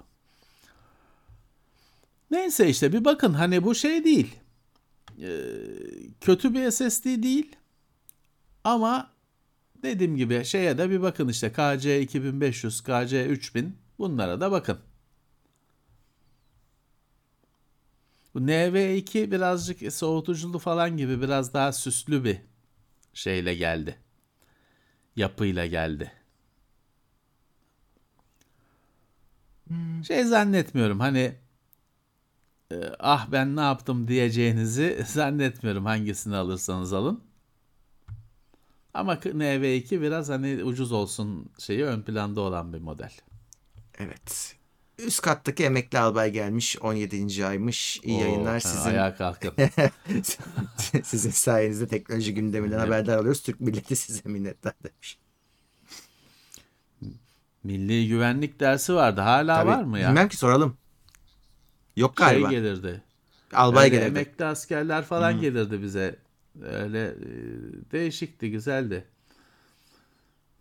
Neyse 2.31 2.69
işte 2.69 2.93
bir 2.93 3.05
bakın 3.05 3.33
hani 3.33 3.63
bu 3.63 3.75
şey 3.75 4.03
değil. 4.03 4.35
Ee, 5.21 5.27
kötü 6.21 6.53
bir 6.53 6.71
SSD 6.71 7.05
değil. 7.23 7.55
Ama 8.63 9.09
dediğim 9.83 10.15
gibi 10.17 10.45
şeye 10.45 10.77
de 10.77 10.89
bir 10.89 11.01
bakın 11.01 11.27
işte 11.27 11.51
KC 11.51 12.01
2500, 12.01 12.81
KC 12.81 13.25
3000 13.25 13.75
bunlara 13.99 14.41
da 14.41 14.51
bakın. 14.51 14.77
Bu 18.35 18.39
NV2 18.39 19.31
birazcık 19.31 19.93
soğutuculu 19.93 20.59
falan 20.59 20.97
gibi 20.97 21.21
biraz 21.21 21.53
daha 21.53 21.73
süslü 21.73 22.23
bir 22.23 22.37
şeyle 23.13 23.55
geldi. 23.55 23.99
Yapıyla 25.15 25.65
geldi. 25.65 26.11
Şey 30.07 30.23
zannetmiyorum 30.23 30.99
hani 30.99 31.35
e, 32.71 32.75
ah 32.99 33.31
ben 33.31 33.55
ne 33.55 33.61
yaptım 33.61 34.07
diyeceğinizi 34.07 35.03
zannetmiyorum 35.07 35.85
hangisini 35.85 36.35
alırsanız 36.35 36.93
alın. 36.93 37.23
Ama 38.93 39.15
NV2 39.15 40.01
biraz 40.01 40.29
hani 40.29 40.63
ucuz 40.63 40.91
olsun 40.91 41.49
şeyi 41.59 41.83
ön 41.83 42.01
planda 42.01 42.41
olan 42.41 42.73
bir 42.73 42.79
model. 42.79 43.11
Evet. 43.99 44.55
Üst 44.97 45.21
kattaki 45.21 45.63
emekli 45.63 45.99
albay 45.99 46.31
gelmiş. 46.31 46.77
17. 46.81 47.45
aymış. 47.45 47.99
İyi 48.03 48.17
Oo, 48.17 48.21
yayınlar 48.21 48.59
sizin. 48.59 48.89
Ayağa 48.89 49.15
kalkın. 49.15 49.53
sizin 51.03 51.29
sayenizde 51.31 51.87
teknoloji 51.87 52.33
gündeminden 52.33 52.77
Evet. 52.77 52.87
haberdar 52.87 53.17
alıyoruz. 53.17 53.41
Türk 53.43 53.61
milleti 53.61 53.95
size 53.95 54.29
minnettar 54.29 54.73
demiş. 54.83 55.17
Milli 57.63 58.07
güvenlik 58.07 58.59
dersi 58.59 58.93
vardı. 58.93 59.21
Hala 59.21 59.55
Tabii, 59.57 59.69
var 59.69 59.83
mı 59.83 59.99
ya? 59.99 60.09
Bilmem 60.09 60.29
ki 60.29 60.37
soralım. 60.37 60.77
Yok 61.95 62.13
Şey 62.17 62.27
galiba. 62.27 62.49
gelirdi. 62.51 63.01
albay 63.53 63.85
Öyle 63.85 63.95
gelirdi. 63.95 64.07
emekli 64.07 64.45
askerler 64.45 65.03
falan 65.03 65.41
gelirdi 65.41 65.81
bize. 65.81 66.15
Öyle 66.63 67.05
e, 67.07 67.15
değişikti, 67.91 68.51
güzeldi. 68.51 69.05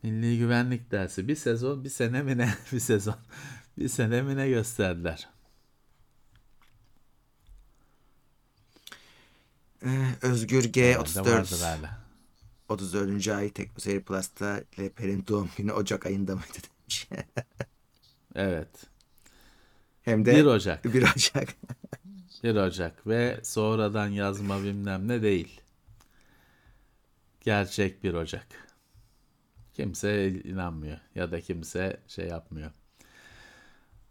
Milli 0.03 0.39
güvenlik 0.39 0.91
dersi. 0.91 1.29
Bir 1.29 1.37
sezon, 1.37 1.85
bir 1.85 1.89
sene 1.89 2.23
mi 2.23 2.39
ne? 2.39 2.55
Bir 2.73 2.81
sezon. 2.81 3.15
Bir 3.79 3.89
sene 3.89 4.23
mi 4.23 4.37
ne 4.37 4.49
gösterdiler. 4.49 5.29
Ee, 9.85 10.15
Özgür 10.23 10.65
G 10.65 10.91
Herhalde 10.91 11.01
34 11.01 11.27
vardır 11.27 11.61
hala. 11.61 12.05
34. 12.69 13.29
ay 13.29 13.51
Teknoseyir 13.51 14.01
Plus'ta 14.01 14.63
Leper'in 14.79 15.25
doğum 15.29 15.51
günü 15.57 15.73
Ocak 15.73 16.07
ayında 16.07 16.35
mıydı 16.35 16.59
demiş. 16.81 17.09
Evet. 18.37 18.69
Hem 20.03 20.25
de 20.25 20.37
1 20.37 20.45
Ocak. 20.45 20.85
1 20.95 21.03
Ocak. 21.03 21.49
1 22.43 22.55
Ocak 22.55 23.07
ve 23.07 23.41
sonradan 23.43 24.09
yazma 24.09 24.63
bilmem 24.63 25.09
ne 25.09 25.23
değil. 25.23 25.61
Gerçek 27.41 28.05
1 28.05 28.15
Ocak. 28.15 28.47
Kimse 29.75 30.29
inanmıyor 30.31 30.99
ya 31.15 31.31
da 31.31 31.41
kimse 31.41 32.01
şey 32.09 32.27
yapmıyor. 32.27 32.71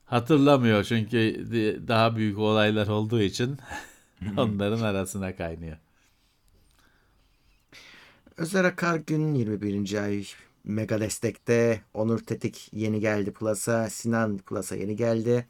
Hatırlamıyor 0.05 0.83
çünkü 0.83 1.45
daha 1.87 2.15
büyük 2.15 2.37
olaylar 2.37 2.87
olduğu 2.87 3.21
için 3.21 3.57
onların 4.37 4.81
arasına 4.81 5.35
kaynıyor. 5.35 5.77
Özer 8.37 8.63
Akar 8.63 8.95
gün 8.95 9.33
21. 9.33 10.03
ay 10.03 10.25
Mega 10.63 10.99
Destek'te 10.99 11.81
Onur 11.93 12.19
Tetik 12.19 12.69
yeni 12.73 12.99
geldi 12.99 13.31
Plus'a. 13.33 13.89
Sinan 13.89 14.37
Plus'a 14.37 14.75
yeni 14.75 14.95
geldi. 14.95 15.47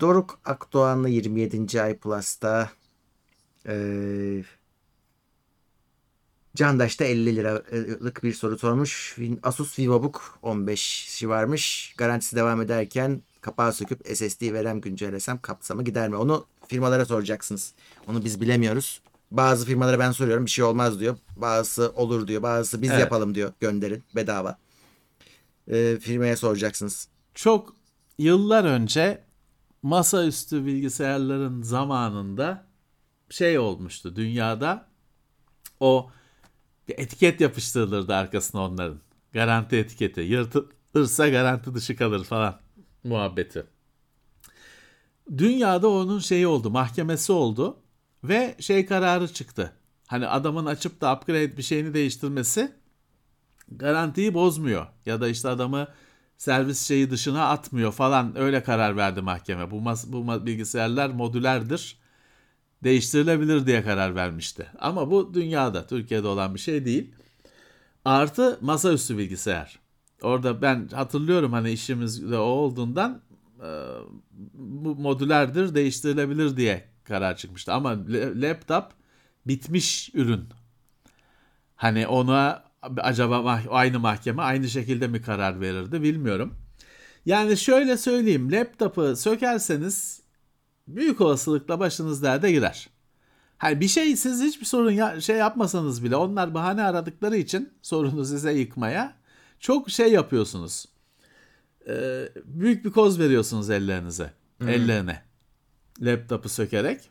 Doruk 0.00 0.40
Akdoğanlı 0.44 1.08
27. 1.08 1.82
ay 1.82 1.96
Plus'ta. 1.96 2.70
Ee, 3.68 4.44
Candaş 6.56 7.00
da 7.00 7.04
50 7.04 7.36
liralık 7.36 8.22
bir 8.22 8.32
soru 8.32 8.58
sormuş. 8.58 9.16
Asus 9.42 9.78
VivoBook 9.78 10.38
15'i 10.42 11.28
varmış. 11.28 11.94
Garantisi 11.98 12.36
devam 12.36 12.60
ederken 12.60 13.22
kapağı 13.44 13.72
söküp 13.72 14.00
SSD 14.16 14.52
verem 14.52 14.80
güncellesem 14.80 15.38
kapsamı 15.40 15.84
gider 15.84 16.08
mi? 16.08 16.16
Onu 16.16 16.46
firmalara 16.66 17.04
soracaksınız. 17.04 17.74
Onu 18.08 18.24
biz 18.24 18.40
bilemiyoruz. 18.40 19.00
Bazı 19.30 19.66
firmalara 19.66 19.98
ben 19.98 20.12
soruyorum 20.12 20.46
bir 20.46 20.50
şey 20.50 20.64
olmaz 20.64 21.00
diyor. 21.00 21.16
Bazısı 21.36 21.92
olur 21.96 22.28
diyor. 22.28 22.42
Bazısı 22.42 22.82
biz 22.82 22.90
Evet. 22.90 23.00
yapalım 23.00 23.34
diyor. 23.34 23.52
Gönderin 23.60 24.04
bedava. 24.16 24.58
Ee, 25.68 25.98
firmaya 26.00 26.36
soracaksınız. 26.36 27.08
Çok 27.34 27.76
yıllar 28.18 28.64
önce 28.64 29.24
masaüstü 29.82 30.66
bilgisayarların 30.66 31.62
zamanında 31.62 32.66
şey 33.30 33.58
olmuştu 33.58 34.16
dünyada 34.16 34.86
o 35.80 36.10
bir 36.88 36.98
etiket 36.98 37.40
yapıştırılırdı 37.40 38.14
arkasına 38.14 38.64
onların. 38.64 39.00
Garanti 39.32 39.76
etiketi. 39.76 40.20
Yırtılırsa 40.20 41.28
garanti 41.28 41.74
dışı 41.74 41.96
kalır 41.96 42.24
falan 42.24 42.63
muhabbeti. 43.04 43.66
Dünyada 45.38 45.88
onun 45.88 46.18
şeyi 46.18 46.46
oldu, 46.46 46.70
mahkemesi 46.70 47.32
oldu 47.32 47.76
ve 48.24 48.56
şey 48.60 48.86
kararı 48.86 49.32
çıktı. 49.32 49.72
Hani 50.06 50.26
adamın 50.26 50.66
açıp 50.66 51.00
da 51.00 51.16
upgrade 51.16 51.56
bir 51.56 51.62
şeyini 51.62 51.94
değiştirmesi 51.94 52.72
garantiyi 53.68 54.34
bozmuyor 54.34 54.86
ya 55.06 55.20
da 55.20 55.28
işte 55.28 55.48
adamı 55.48 55.88
servis 56.38 56.88
şeyi 56.88 57.10
dışına 57.10 57.48
atmıyor 57.48 57.92
falan 57.92 58.38
öyle 58.38 58.62
karar 58.62 58.96
verdi 58.96 59.20
mahkeme. 59.20 59.70
Bu 59.70 59.76
mas- 59.76 60.12
bu 60.12 60.46
bilgisayarlar 60.46 61.10
modülerdir. 61.10 61.98
Değiştirilebilir 62.84 63.66
diye 63.66 63.82
karar 63.82 64.14
vermişti. 64.14 64.66
Ama 64.78 65.10
bu 65.10 65.34
dünyada, 65.34 65.86
Türkiye'de 65.86 66.26
olan 66.26 66.54
bir 66.54 66.60
şey 66.60 66.84
değil. 66.84 67.14
Artı 68.04 68.58
masaüstü 68.60 69.18
bilgisayar. 69.18 69.78
Orada 70.22 70.62
ben 70.62 70.88
hatırlıyorum 70.88 71.52
hani 71.52 71.70
işimizde 71.70 72.38
o 72.38 72.42
olduğundan 72.42 73.20
e, 73.60 73.68
bu 74.54 74.96
modülerdir, 74.96 75.74
değiştirilebilir 75.74 76.56
diye 76.56 76.88
karar 77.04 77.36
çıkmıştı. 77.36 77.72
Ama 77.72 77.96
laptop 78.34 78.84
bitmiş 79.46 80.10
ürün. 80.14 80.44
Hani 81.76 82.06
ona 82.06 82.64
acaba 82.98 83.60
aynı 83.70 84.00
mahkeme 84.00 84.42
aynı 84.42 84.68
şekilde 84.68 85.08
mi 85.08 85.22
karar 85.22 85.60
verirdi 85.60 86.02
bilmiyorum. 86.02 86.54
Yani 87.26 87.56
şöyle 87.56 87.96
söyleyeyim 87.96 88.52
laptopu 88.52 89.16
sökerseniz 89.16 90.22
büyük 90.88 91.20
olasılıkla 91.20 91.80
başınız 91.80 92.22
derde 92.22 92.52
girer. 92.52 92.88
Hani 93.58 93.80
bir 93.80 93.88
şey 93.88 94.16
siz 94.16 94.42
hiçbir 94.42 94.66
sorun 94.66 94.90
ya- 94.90 95.20
şey 95.20 95.36
yapmasanız 95.36 96.04
bile 96.04 96.16
onlar 96.16 96.54
bahane 96.54 96.82
aradıkları 96.82 97.36
için 97.36 97.72
sorunu 97.82 98.24
size 98.24 98.52
yıkmaya 98.52 99.14
çok 99.64 99.90
şey 99.90 100.12
yapıyorsunuz. 100.12 100.86
Ee, 101.88 102.28
büyük 102.44 102.84
bir 102.84 102.90
koz 102.90 103.18
veriyorsunuz 103.18 103.70
ellerinize. 103.70 104.30
Ellerine. 104.60 105.22
Laptopu 106.00 106.48
sökerek. 106.48 107.10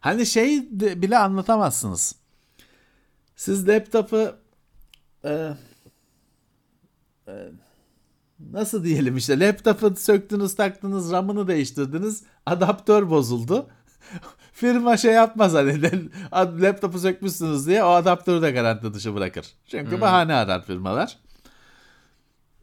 Hani 0.00 0.26
şey 0.26 0.70
bile 0.72 1.18
anlatamazsınız. 1.18 2.14
Siz 3.36 3.68
laptopu 3.68 4.32
e, 5.24 5.50
e, 7.28 7.34
nasıl 8.52 8.84
diyelim 8.84 9.16
işte 9.16 9.40
laptopu 9.40 9.94
söktünüz 9.96 10.54
taktınız 10.54 11.12
RAM'ını 11.12 11.48
değiştirdiniz 11.48 12.22
adaptör 12.46 13.10
bozuldu. 13.10 13.70
Firma 14.52 14.96
şey 14.96 15.12
yapmaz 15.12 15.54
hani 15.54 16.00
laptopu 16.32 16.98
sökmüşsünüz 16.98 17.66
diye 17.66 17.84
o 17.84 17.88
adaptörü 17.88 18.42
de 18.42 18.50
garanti 18.50 18.94
dışı 18.94 19.14
bırakır. 19.14 19.46
Çünkü 19.66 20.00
bahane 20.00 20.34
arar 20.34 20.64
firmalar. 20.64 21.27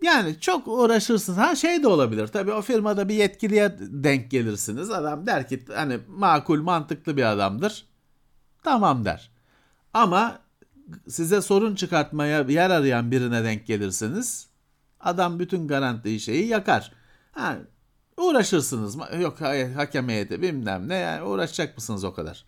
Yani 0.02 0.40
çok 0.40 0.68
uğraşırsınız. 0.68 1.38
Ha 1.40 1.56
şey 1.56 1.84
de 1.84 1.88
olabilir. 1.88 2.28
Tabii 2.28 2.52
o 2.52 2.62
firmada 2.62 3.10
bir 3.10 3.16
yetkiliye 3.16 3.76
denk 3.80 4.32
gelirsiniz. 4.32 4.92
Adam 4.92 5.26
der 5.26 5.48
ki 5.48 5.66
hani 5.76 6.00
makul 6.08 6.62
mantıklı 6.62 7.18
bir 7.18 7.24
adamdır. 7.24 7.86
Tamam 8.64 9.06
der. 9.06 9.32
Ama 9.94 10.40
size 11.08 11.42
sorun 11.42 11.76
çıkartmaya 11.76 12.42
yer 12.42 12.70
arayan 12.70 13.12
birine 13.12 13.44
denk 13.44 13.68
gelirsiniz. 13.68 14.48
Adam 15.00 15.40
bütün 15.40 15.68
garanti 15.68 16.20
şeyi 16.20 16.48
yakar. 16.48 16.92
Ha, 17.32 17.58
uğraşırsınız. 18.18 18.98
Yok 19.22 19.42
ha- 19.42 19.76
hakem 19.76 20.10
heyeti 20.10 20.42
bilmem 20.42 20.90
ne 20.90 20.96
yani 20.96 21.24
uğraşacak 21.24 21.78
mısınız 21.78 22.04
o 22.04 22.14
kadar? 22.14 22.46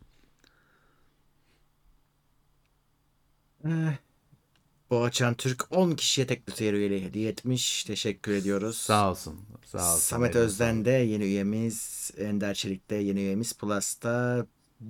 Boğaçan 4.90 5.34
Türk 5.34 5.72
10 5.72 5.92
kişiye 5.92 6.28
teknoseyir 6.28 6.74
üyeliği 6.74 7.06
hediye 7.06 7.30
etmiş. 7.30 7.84
Teşekkür 7.84 8.32
ediyoruz. 8.32 8.78
Sağ 8.78 9.12
olsun. 9.12 9.40
Sağ 9.66 9.94
olsun. 9.94 10.00
Samet 10.00 10.36
Eline 10.36 10.46
Özden 10.46 10.86
de 10.86 10.92
yeni 10.92 11.24
üyemiz. 11.24 12.12
Ender 12.18 12.54
Çelik 12.54 12.90
de 12.90 12.96
yeni 12.96 13.20
üyemiz. 13.20 13.54
Plus'ta 13.54 14.46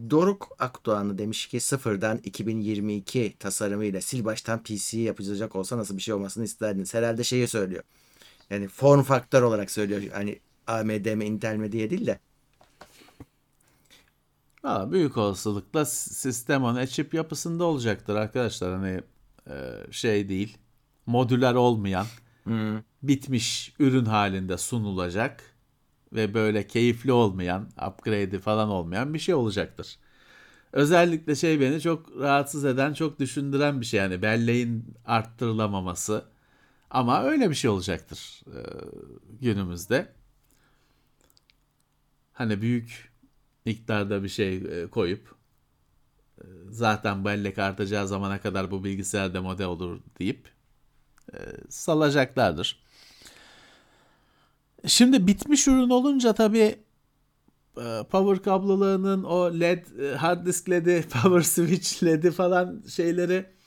Doruk 0.10 0.56
Akdoğanlı 0.60 1.18
demiş 1.18 1.48
ki 1.48 1.60
sıfırdan 1.60 2.18
2022 2.18 3.36
tasarımıyla 3.40 4.02
sil 4.08 4.22
baştan 4.26 4.64
PC 4.64 4.98
yapılacak 4.98 5.56
olsa 5.56 5.78
nasıl 5.78 5.98
bir 5.98 6.02
şey 6.02 6.14
olmasını 6.14 6.44
isterdiniz? 6.44 6.94
Herhalde 6.94 7.24
şeyi 7.24 7.48
söylüyor. 7.48 7.84
Yani 8.50 8.68
form 8.68 9.04
faktör 9.04 9.42
olarak 9.42 9.72
söylüyor. 9.72 10.02
Hani 10.14 10.40
AMD 10.68 11.16
mi 11.16 11.26
Intel 11.26 11.56
mi 11.56 11.72
diye 11.72 11.90
değil 11.90 12.06
de. 12.06 12.20
Valla 14.64 14.92
büyük 14.92 15.18
olasılıkla 15.18 15.86
sistem 15.86 16.64
on 16.64 16.86
chip 16.86 17.14
yapısında 17.14 17.64
olacaktır 17.64 18.16
arkadaşlar. 18.16 18.76
Hani 18.76 19.02
şey 19.92 20.30
değil. 20.30 20.58
Modüler 21.06 21.54
olmayan 21.54 22.06
bitmiş 23.04 23.74
ürün 23.80 24.06
halinde 24.06 24.58
sunulacak. 24.58 25.44
ve 26.14 26.34
böyle 26.34 26.68
keyifli 26.68 27.12
olmayan, 27.12 27.70
upgrade'i 27.88 28.40
falan 28.40 28.70
olmayan 28.70 29.14
bir 29.14 29.20
şey 29.20 29.36
olacaktır. 29.36 29.98
Özellikle 30.74 31.36
şey 31.36 31.60
beni 31.62 31.82
çok 31.82 32.18
rahatsız 32.20 32.66
eden, 32.66 32.94
çok 32.94 33.20
düşündüren 33.20 33.82
bir 33.82 33.86
şey 33.86 34.00
yani 34.00 34.22
belleğin 34.22 34.86
arttırılamaması. 35.06 36.26
Ama 36.90 37.24
öyle 37.24 37.50
bir 37.50 37.56
şey 37.56 37.70
olacaktır 37.70 38.42
e, 38.48 38.60
günümüzde. 39.42 40.14
Hani 42.34 42.62
büyük 42.62 43.12
miktarda 43.66 44.24
bir 44.24 44.30
şey 44.30 44.58
e, 44.58 44.88
koyup 44.88 45.28
e, 45.30 45.37
zaten 46.70 47.26
bellek 47.26 47.60
artacağı 47.60 48.08
zamana 48.08 48.42
kadar 48.42 48.72
bu 48.72 48.84
bilgisayar 48.84 49.34
demode 49.34 49.68
olur 49.68 50.00
deyip 50.20 50.50
e, 51.34 51.38
salacaklardır. 51.70 52.80
Şimdi 54.86 55.28
bitmiş 55.28 55.68
ürün 55.68 55.90
olunca 55.90 56.34
tabii 56.34 56.80
e, 57.78 58.04
power 58.12 58.44
kablolığının 58.44 59.24
o 59.24 59.60
led 59.60 60.00
e, 60.00 60.16
hard 60.16 60.46
disk 60.46 60.70
ledi, 60.70 61.06
power 61.14 61.42
switch 61.42 62.04
ledi 62.04 62.32
falan 62.32 62.84
şeyleri 62.88 63.58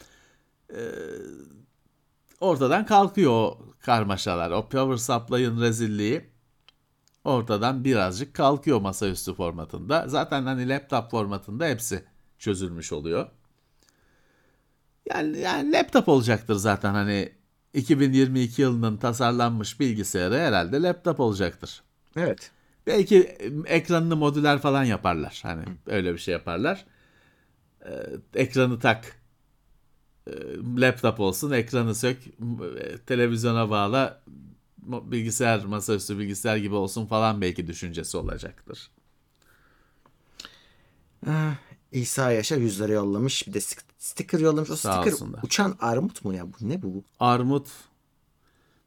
ortadan 2.41 2.87
kalkıyor 2.87 3.33
o 3.33 3.59
karmaşalar. 3.81 4.51
O 4.51 4.69
power 4.69 4.97
supply'ın 4.97 5.61
rezilliği 5.61 6.31
ortadan 7.25 7.85
birazcık 7.85 8.35
kalkıyor 8.35 8.81
masaüstü 8.81 9.35
formatında. 9.35 10.05
Zaten 10.09 10.43
hani 10.43 10.69
laptop 10.69 11.11
formatında 11.11 11.67
hepsi 11.67 12.05
çözülmüş 12.41 12.93
oluyor. 12.93 13.27
Yani, 15.15 15.39
yani 15.39 15.73
laptop 15.73 16.09
olacaktır 16.09 16.55
zaten 16.55 16.95
hani 16.95 17.33
2022 17.75 18.63
yılının 18.63 18.97
tasarlanmış 18.97 19.81
bilgisayarı 19.81 20.39
herhalde 20.39 20.83
laptop 20.83 21.21
olacaktır. 21.21 21.83
Evet. 22.17 22.51
Belki 22.87 23.19
ekranını 23.67 24.17
modüler 24.17 24.59
falan 24.59 24.85
yaparlar. 24.85 25.41
Hani 25.43 25.65
öyle 25.87 26.13
bir 26.13 26.19
şey 26.19 26.33
yaparlar. 26.33 26.87
Ee, 27.87 27.91
ekranı 28.35 28.79
tak. 28.79 29.17
Ee, 30.27 30.33
laptop 30.77 31.21
olsun, 31.21 31.51
ekranı 31.51 31.95
sök, 31.95 32.19
televizyona 33.07 33.71
bağla, 33.71 34.23
bilgisayar, 34.83 35.65
masaüstü 35.65 36.19
bilgisayar 36.19 36.57
gibi 36.57 36.75
olsun 36.75 37.07
falan 37.07 37.41
belki 37.41 37.67
düşüncesi 37.67 38.17
olacaktır. 38.17 38.91
İsa 41.93 42.33
Yaşar 42.33 42.57
100 42.57 42.81
lira 42.81 42.93
yollamış. 42.93 43.47
Bir 43.49 43.53
de 43.53 43.61
sticker 43.99 44.39
yollamış. 44.39 44.71
O 44.71 44.77
Sağ 44.77 44.93
sticker 44.93 45.13
olsunlar. 45.13 45.41
uçan 45.43 45.77
armut 45.81 46.25
mu 46.25 46.35
ya? 46.35 46.47
Bu 46.53 46.57
ne 46.61 46.83
bu? 46.83 47.05
Armut 47.21 47.69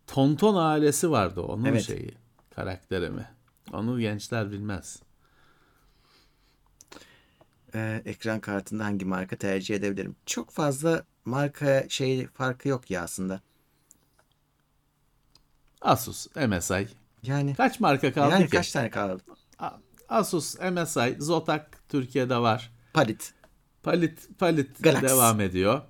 Tonton 0.07 0.55
ailesi 0.55 1.11
vardı 1.11 1.41
onun 1.41 1.65
Evet. 1.65 1.83
şeyi 1.83 2.11
karakteri 2.55 3.09
mi? 3.09 3.29
Onu 3.73 3.99
gençler 3.99 4.51
bilmez. 4.51 4.99
Ee, 7.75 8.01
ekran 8.05 8.39
kartında 8.39 8.85
hangi 8.85 9.05
marka 9.05 9.35
tercih 9.35 9.75
edebilirim? 9.75 10.15
Çok 10.25 10.51
fazla 10.51 11.03
marka 11.25 11.85
şey 11.89 12.27
farkı 12.27 12.67
yok 12.69 12.91
ya 12.91 13.03
aslında. 13.03 13.41
Asus, 15.81 16.27
MSI. 16.35 16.87
Yani 17.23 17.55
Kaç 17.55 17.79
marka 17.79 18.13
kaldı 18.13 18.31
yani 18.33 18.45
ki? 18.45 18.49
kaç 18.49 18.71
tane 18.71 18.89
kaldı? 18.89 19.23
Asus, 20.09 20.55
MSI, 20.59 21.15
Zotac 21.19 21.63
Türkiye'de 21.89 22.37
var. 22.37 22.72
Palit. 22.93 23.33
Palit 23.83 24.39
Palit 24.39 24.83
Galax. 24.83 25.03
devam 25.03 25.41
ediyor. 25.41 25.81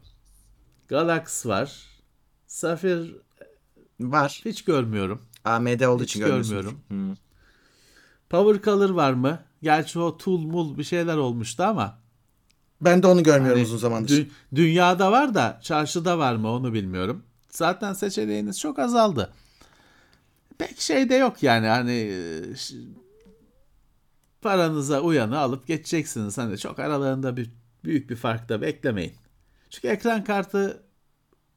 Galax 0.87 1.45
var. 1.45 1.83
Safir 2.47 3.15
Var. 3.99 4.41
hiç 4.45 4.63
görmüyorum. 4.63 5.21
AMD 5.45 5.81
olduğu 5.81 6.03
için 6.03 6.19
görmüyorum. 6.25 6.79
Hmm. 6.87 7.15
Power 8.29 8.61
Color 8.63 8.89
var 8.89 9.13
mı? 9.13 9.39
Gerçi 9.61 9.99
o 9.99 10.17
tool 10.17 10.39
mul 10.39 10.77
bir 10.77 10.83
şeyler 10.83 11.17
olmuştu 11.17 11.63
ama 11.63 11.99
Ben 12.81 13.03
de 13.03 13.07
onu 13.07 13.23
görmüyorum 13.23 13.59
Hani 13.59 13.65
uzun 13.67 13.77
zamandır. 13.77 14.09
dü- 14.17 14.27
dünyada 14.55 15.11
var 15.11 15.33
da 15.35 15.59
çarşıda 15.63 16.17
var 16.17 16.35
mı 16.35 16.49
onu 16.51 16.73
bilmiyorum. 16.73 17.23
Zaten 17.49 17.93
seçeneğiniz 17.93 18.59
çok 18.59 18.79
azaldı. 18.79 19.33
Pek 20.57 20.81
şey 20.81 21.09
de 21.09 21.15
yok 21.15 21.43
yani 21.43 21.67
hani 21.67 22.13
paranıza 24.43 25.01
uyanı 25.01 25.39
alıp 25.39 25.67
geçeceksiniz. 25.67 26.37
Hani 26.37 26.57
çok 26.57 26.79
aralarında 26.79 27.37
bir 27.37 27.51
büyük 27.83 28.09
bir 28.09 28.15
fark 28.15 28.49
da 28.49 28.61
beklemeyin. 28.61 29.13
Çünkü 29.69 29.87
ekran 29.87 30.23
kartı 30.23 30.83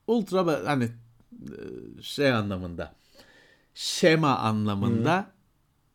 ultra 0.06 0.68
hani 0.70 0.84
e, 1.32 2.02
şey 2.02 2.32
anlamında 2.32 2.94
şema 3.74 4.36
anlamında 4.36 5.30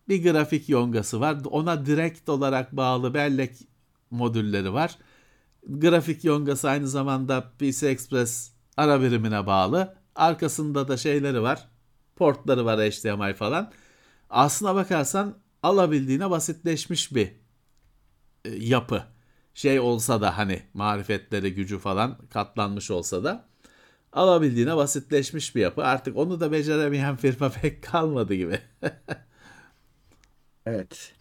bir 0.09 0.31
grafik 0.31 0.69
yongası 0.69 1.19
var. 1.19 1.37
Ona 1.45 1.85
direkt 1.85 2.29
olarak 2.29 2.77
bağlı 2.77 3.13
bellek 3.13 3.55
modülleri 4.11 4.73
var. 4.73 4.97
Grafik 5.67 6.23
yongası 6.23 6.69
aynı 6.69 6.87
zamanda 6.87 7.51
PC 7.59 7.87
Express 7.87 8.51
ara 8.77 9.01
birimine 9.01 9.47
bağlı. 9.47 9.97
Arkasında 10.15 10.87
da 10.87 10.97
şeyleri 10.97 11.41
var. 11.41 11.67
Portları 12.15 12.65
var 12.65 12.79
HDMI 12.79 13.33
falan. 13.33 13.71
Aslına 14.29 14.75
bakarsan 14.75 15.37
alabildiğine 15.63 16.29
basitleşmiş 16.29 17.15
bir 17.15 17.31
e, 18.45 18.49
yapı. 18.49 19.03
Şey 19.53 19.79
olsa 19.79 20.21
da 20.21 20.37
hani 20.37 20.63
marifetleri 20.73 21.53
gücü 21.53 21.79
falan 21.79 22.17
katlanmış 22.29 22.91
olsa 22.91 23.23
da 23.23 23.49
alabildiğine 24.13 24.77
basitleşmiş 24.77 25.55
bir 25.55 25.61
yapı. 25.61 25.83
Artık 25.83 26.17
onu 26.17 26.39
da 26.39 26.51
beceremeyen 26.51 27.15
firma 27.15 27.49
pek 27.61 27.83
kalmadı 27.83 28.33
gibi. 28.33 28.59
Evet. 30.65 31.13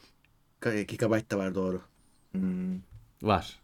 Gigabyte 0.89 1.31
da 1.31 1.39
var 1.39 1.55
doğru. 1.55 1.83
Hmm. 2.33 2.79
var. 3.23 3.59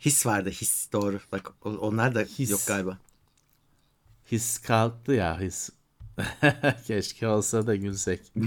His 0.00 0.26
vardı 0.26 0.50
his 0.50 0.92
doğru. 0.92 1.20
Bak 1.32 1.52
onlar 1.64 2.14
da 2.14 2.20
His. 2.20 2.50
yok 2.50 2.60
galiba. 2.66 2.98
His 4.26 4.58
kalktı 4.58 5.12
ya 5.12 5.40
his. 5.40 5.70
Keşke 6.86 7.28
olsa 7.28 7.66
da 7.66 7.76
gülsek. 7.76 8.20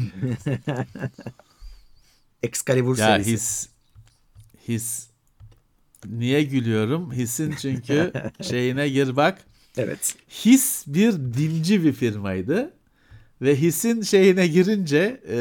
Excalibur 2.44 2.98
Ya 2.98 3.06
serisi. 3.06 3.32
his 3.32 3.70
his 4.68 5.08
niye 6.06 6.44
gülüyorum? 6.44 7.12
Hissin 7.14 7.56
çünkü 7.62 8.14
şeyine 8.42 8.90
gir 8.90 9.16
bak. 9.16 9.38
Evet. 9.78 10.16
His 10.30 10.84
bir 10.88 11.12
dilci 11.14 11.84
bir 11.84 11.94
firmaydı 11.94 12.74
ve 13.42 13.56
His'in 13.62 14.02
şeyine 14.02 14.48
girince 14.48 15.22
e, 15.30 15.38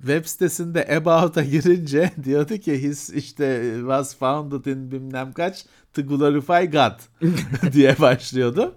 web 0.00 0.24
sitesinde 0.24 0.96
About'a 0.96 1.44
girince 1.44 2.10
diyordu 2.24 2.56
ki 2.58 2.82
His 2.82 3.10
işte 3.10 3.74
was 3.78 4.16
founded 4.16 4.64
in 4.64 4.90
bilmem 4.92 5.32
kaç 5.32 5.64
to 5.94 6.02
glorify 6.06 6.70
God 6.76 7.00
diye 7.72 7.98
başlıyordu. 7.98 8.74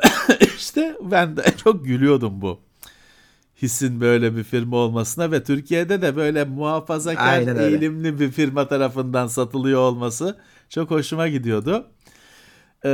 işte 0.56 0.96
ben 1.00 1.36
de 1.36 1.44
çok 1.64 1.84
gülüyordum 1.84 2.40
bu. 2.40 2.60
His'in 3.62 4.00
böyle 4.00 4.36
bir 4.36 4.44
firma 4.44 4.76
olmasına 4.76 5.30
ve 5.30 5.44
Türkiye'de 5.44 6.02
de 6.02 6.16
böyle 6.16 6.44
muhafazakar 6.44 7.32
Aynen 7.32 7.56
öyle. 7.56 7.66
eğilimli 7.66 8.20
bir 8.20 8.30
firma 8.30 8.68
tarafından 8.68 9.26
satılıyor 9.26 9.80
olması 9.80 10.38
çok 10.68 10.90
hoşuma 10.90 11.28
gidiyordu. 11.28 11.86
Ee, 12.84 12.88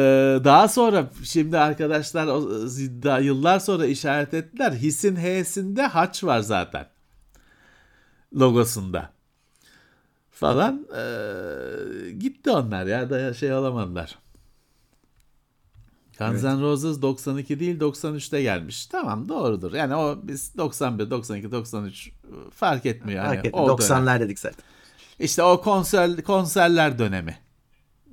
daha 0.44 0.68
sonra 0.68 1.10
şimdi 1.24 1.58
arkadaşlar 1.58 2.26
daha 3.02 3.18
yıllar 3.18 3.58
sonra 3.58 3.86
işaret 3.86 4.34
ettiler. 4.34 4.72
His'in 4.72 5.16
H'sinde 5.16 5.82
haç 5.82 6.24
var 6.24 6.40
zaten. 6.40 6.86
Logosunda. 8.34 9.10
Falan. 10.30 10.86
Ee, 10.96 12.10
gitti 12.10 12.50
onlar 12.50 12.86
ya 12.86 13.10
da 13.10 13.34
şey 13.34 13.54
olamadılar. 13.54 14.18
Guns 16.18 16.42
N' 16.42 16.60
Roses 16.60 17.02
92 17.02 17.60
değil 17.60 17.80
93'te 17.80 18.42
gelmiş. 18.42 18.86
Tamam 18.86 19.28
doğrudur. 19.28 19.72
Yani 19.72 19.94
o 19.94 20.18
biz 20.22 20.56
91, 20.56 21.10
92, 21.10 21.52
93 21.52 22.10
fark 22.50 22.86
etmiyor. 22.86 23.24
Yani 23.24 23.34
Fark 23.34 23.44
dönem. 23.44 23.54
90'lar 23.54 24.20
dedik 24.20 24.38
zaten. 24.38 24.64
İşte 25.18 25.42
o 25.42 25.60
konser 25.60 26.22
konserler 26.22 26.98
dönemi. 26.98 27.38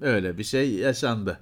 Öyle 0.01 0.37
bir 0.37 0.43
şey 0.43 0.73
yaşandı. 0.73 1.39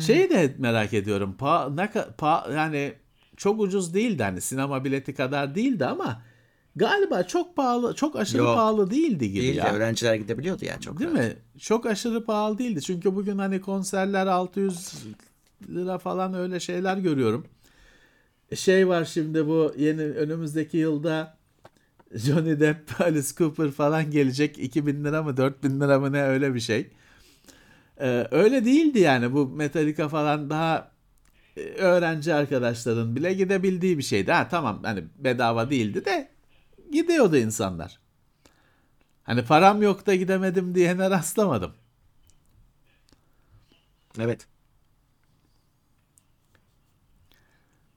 Şeyi 0.00 0.30
de 0.30 0.54
merak 0.58 0.94
ediyorum. 0.94 1.36
Pa, 1.36 1.70
ne 1.70 1.90
pa, 2.18 2.48
yani 2.54 2.94
çok 3.36 3.60
ucuz 3.60 3.94
değildi 3.94 4.22
hani 4.22 4.40
sinema 4.40 4.84
bileti 4.84 5.14
kadar 5.14 5.54
değildi 5.54 5.86
ama 5.86 6.22
galiba 6.76 7.22
çok 7.22 7.56
pahalı, 7.56 7.94
çok 7.94 8.16
aşırı 8.16 8.38
Yok. 8.38 8.54
pahalı 8.54 8.90
değildi 8.90 9.32
gibi 9.32 9.42
Değil 9.42 9.54
de 9.56 9.58
ya. 9.58 9.74
öğrenciler 9.74 10.14
gidebiliyordu 10.14 10.64
yani 10.64 10.80
çok. 10.80 10.98
Değil 11.00 11.10
rahat. 11.10 11.24
mi? 11.24 11.36
Çok 11.60 11.86
aşırı 11.86 12.24
pahalı 12.24 12.58
değildi. 12.58 12.82
Çünkü 12.82 13.16
bugün 13.16 13.38
hani 13.38 13.60
konserler 13.60 14.26
600 14.26 14.92
lira 15.68 15.98
falan 15.98 16.34
öyle 16.34 16.60
şeyler 16.60 16.96
görüyorum. 16.96 17.46
Şey 18.54 18.88
var 18.88 19.04
şimdi 19.04 19.46
bu 19.46 19.74
yeni 19.78 20.02
önümüzdeki 20.02 20.76
yılda 20.76 21.36
Johnny 22.14 22.60
Depp, 22.60 23.00
Alice 23.00 23.28
Cooper 23.36 23.70
falan 23.70 24.10
gelecek. 24.10 24.58
2000 24.58 25.04
lira 25.04 25.22
mı 25.22 25.36
4000 25.36 25.80
lira 25.80 26.00
mı 26.00 26.12
ne 26.12 26.22
öyle 26.22 26.54
bir 26.54 26.60
şey. 26.60 26.90
Ee, 28.00 28.26
öyle 28.30 28.64
değildi 28.64 28.98
yani 28.98 29.32
bu 29.32 29.46
Metallica 29.48 30.08
falan 30.08 30.50
daha 30.50 30.90
e, 31.56 31.60
öğrenci 31.60 32.34
arkadaşların 32.34 33.16
bile 33.16 33.32
gidebildiği 33.34 33.98
bir 33.98 34.02
şeydi. 34.02 34.32
Ha 34.32 34.48
tamam 34.50 34.80
hani 34.82 35.04
bedava 35.18 35.70
değildi 35.70 36.04
de 36.04 36.28
gidiyordu 36.92 37.36
insanlar. 37.36 38.00
Hani 39.22 39.44
param 39.44 39.82
yok 39.82 40.06
da 40.06 40.14
gidemedim 40.14 40.74
diyene 40.74 41.10
rastlamadım. 41.10 41.74
Evet. 44.18 44.46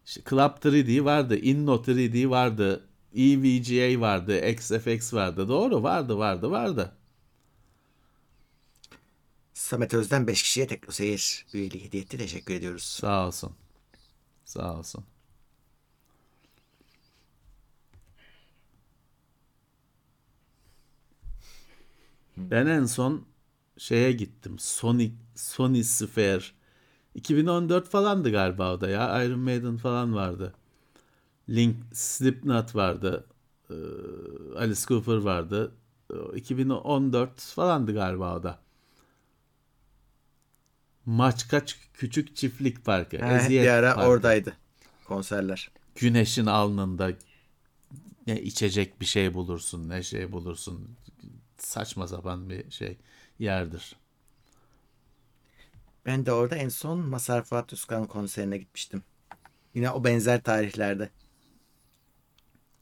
İşte 0.06 0.22
Club 0.30 0.52
3D 0.64 1.06
vardı, 1.06 1.38
Inno 1.38 1.76
3D 1.76 2.30
vardı, 2.30 2.88
EVGA 3.16 4.02
vardı, 4.02 4.50
XFX 4.50 5.14
vardı. 5.14 5.48
Doğru 5.48 5.84
vardı 5.84 6.18
vardı 6.18 6.52
vardı. 6.52 6.96
Samet 9.54 9.94
Özden 9.94 10.28
5 10.28 10.44
kişiye 10.44 10.68
Teknoseyir 10.68 11.46
üyeliği 11.54 11.84
hediye 11.84 12.04
etti. 12.04 12.18
Teşekkür 12.18 12.54
ediyoruz. 12.54 12.84
Sağ 12.84 13.28
olsun. 13.28 13.56
Sağ 14.46 14.78
olsun. 14.80 15.06
Ben 22.40 22.66
en 22.66 22.86
son 22.86 23.26
şeye 23.78 24.12
gittim. 24.12 24.60
Sonic 24.60 25.14
Sony 25.36 25.84
Sphere. 25.84 26.44
2014 27.16 27.90
falandı 27.90 28.32
galiba 28.32 28.74
o 28.74 28.82
da 28.82 28.90
ya. 28.90 29.24
Iron 29.24 29.40
Maiden 29.40 29.78
falan 29.78 30.16
vardı. 30.16 30.54
Link 31.50 31.76
Slipknot 31.94 32.76
vardı. 32.76 33.26
Ee, 33.70 33.74
Alice 34.58 34.82
Cooper 34.88 35.16
vardı. 35.18 35.72
Ee, 36.14 36.38
2014 36.38 37.42
falandı 37.42 37.94
galiba 37.94 38.36
o 38.38 38.44
da. 38.44 38.60
Maçkaç 41.06 41.80
Küçük 41.94 42.36
Çiftlik 42.36 42.86
Parkı. 42.86 43.18
He, 43.18 43.36
Eziyet 43.36 43.64
bir 43.64 43.70
ara 43.70 43.96
Parkı. 43.96 44.10
oradaydı. 44.10 44.54
Konserler. 45.06 45.72
Güneşin 45.96 46.46
alnında 46.46 47.12
ne 48.28 48.42
içecek 48.42 49.02
bir 49.02 49.06
şey 49.06 49.34
bulursun, 49.34 49.90
ne 49.90 50.04
şey 50.04 50.32
bulursun. 50.32 50.90
Saçma 51.60 52.08
sapan 52.08 52.50
bir 52.50 52.72
şey 52.72 52.98
yerdir. 53.40 53.96
Ben 56.06 56.26
de 56.26 56.32
orada 56.32 56.56
en 56.56 56.70
son 56.70 57.00
Masar 57.00 57.44
Fuat 57.44 57.74
Özkan 57.74 58.06
konserine 58.08 58.58
gitmiştim. 58.58 59.04
Yine 59.74 59.92
o 59.92 60.04
benzer 60.04 60.44
tarihlerde. 60.44 61.10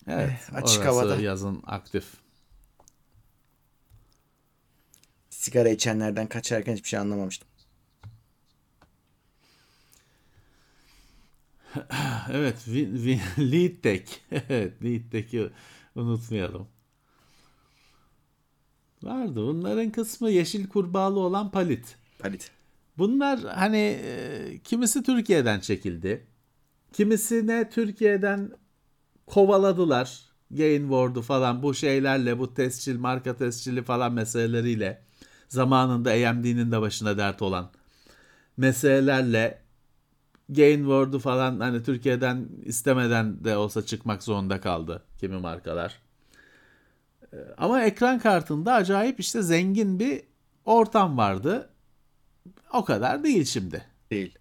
Evet, 0.08 0.50
açık 0.54 0.80
orası 0.80 1.00
havada. 1.00 1.22
yazın 1.22 1.64
aktif. 1.66 2.14
Sigara 5.30 5.70
içenlerden 5.70 6.28
kaçarken 6.28 6.74
hiçbir 6.74 6.90
şey 6.90 7.00
anlamamıştım. 7.00 7.48
Evet, 12.32 12.68
Lead 13.40 13.82
Tech. 13.82 14.12
Evet, 14.32 14.84
Lead 14.84 15.12
Tech'i 15.12 15.50
unutmayalım. 15.96 16.68
Vardı. 19.04 19.36
Bunların 19.36 19.90
kısmı 19.92 20.30
yeşil 20.30 20.68
kurbağalı 20.68 21.20
olan 21.20 21.52
palit. 21.52 21.96
Palit. 22.20 22.52
Bunlar 22.98 23.40
hani 23.40 24.00
e, 24.04 24.60
kimisi 24.64 25.04
Türkiye'den 25.04 25.60
çekildi. 25.60 26.28
Kimisine 26.94 27.70
Türkiye'den 27.70 28.52
kovaladılar. 29.26 30.28
Gain 30.52 30.82
Ward'u 30.82 31.22
falan 31.22 31.64
bu 31.64 31.74
şeylerle 31.74 32.40
bu 32.40 32.54
tescil, 32.54 33.00
marka 33.00 33.36
tescili 33.38 33.84
falan 33.84 34.14
meseleleriyle 34.14 35.02
zamanında 35.50 36.12
AMD'nin 36.12 36.72
de 36.72 36.82
başına 36.82 37.18
dert 37.18 37.42
olan 37.42 37.72
meselelerle 38.58 39.62
Gain 40.50 40.80
Ward'u 40.80 41.20
falan 41.20 41.60
hani 41.60 41.84
Türkiye'den 41.84 42.50
istemeden 42.66 43.44
de 43.44 43.58
olsa 43.58 43.86
çıkmak 43.86 44.24
zorunda 44.24 44.62
kaldı 44.62 45.04
kimi 45.20 45.38
markalar. 45.38 46.00
Ee, 47.38 47.40
Ama 47.58 47.84
ekran 47.84 48.20
kartında 48.20 48.74
acayip 48.74 49.20
işte 49.20 49.42
zengin 49.42 50.00
bir 50.00 50.22
ortam 50.66 51.18
vardı. 51.18 51.70
O 52.74 52.86
kadar 52.86 53.24
değil 53.24 53.46
şimdi. 53.46 53.86
Değil. 54.12 54.38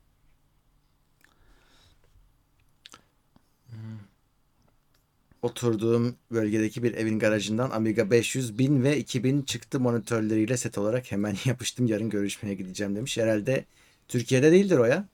Oturduğum 5.43 6.17
bölgedeki 6.31 6.83
bir 6.83 6.95
evin 6.95 7.19
garajından 7.19 7.71
Amiga 7.71 8.11
500, 8.11 8.59
1000 8.59 8.83
ve 8.83 8.99
2000 8.99 9.43
çıktı 9.43 9.81
monitörleriyle 9.81 10.57
set 10.57 10.79
olarak 10.79 11.13
hemen 11.13 11.37
yapıştım. 11.45 11.87
Yarın 11.87 12.11
görüşmeye 12.11 12.55
gideceğim 12.55 12.97
demiş. 12.97 13.19
Herhalde 13.19 13.65
Türkiye'de 14.09 14.53
değildir 14.53 14.79
o 14.79 14.85
ya. 14.85 15.05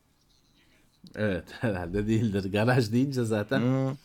Evet 1.17 1.45
herhalde 1.61 2.07
değildir. 2.07 2.53
Garaj 2.53 2.93
deyince 2.93 3.25
zaten 3.25 3.61
Hmm. 3.61 3.97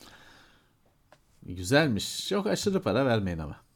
güzelmiş. 1.55 2.27
Çok 2.29 2.47
aşırı 2.47 2.81
para 2.81 3.05
vermeyin 3.05 3.37
ama. 3.39 3.66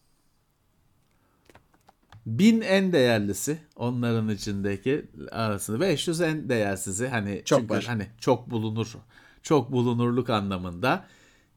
Bin 2.26 2.62
en 2.62 2.94
değerlisi 2.94 3.58
onların 3.76 4.30
içindeki 4.30 5.06
arasında 5.32 5.80
500 5.80 6.22
en 6.22 6.50
değersizi 6.50 7.08
hani 7.08 7.42
Çok 7.46 7.60
çünkü 7.60 7.74
var. 7.74 7.84
hani 7.84 8.08
çok 8.20 8.52
bulunur 8.52 8.96
çok 9.44 9.72
bulunurluk 9.72 10.30
anlamında 10.30 11.06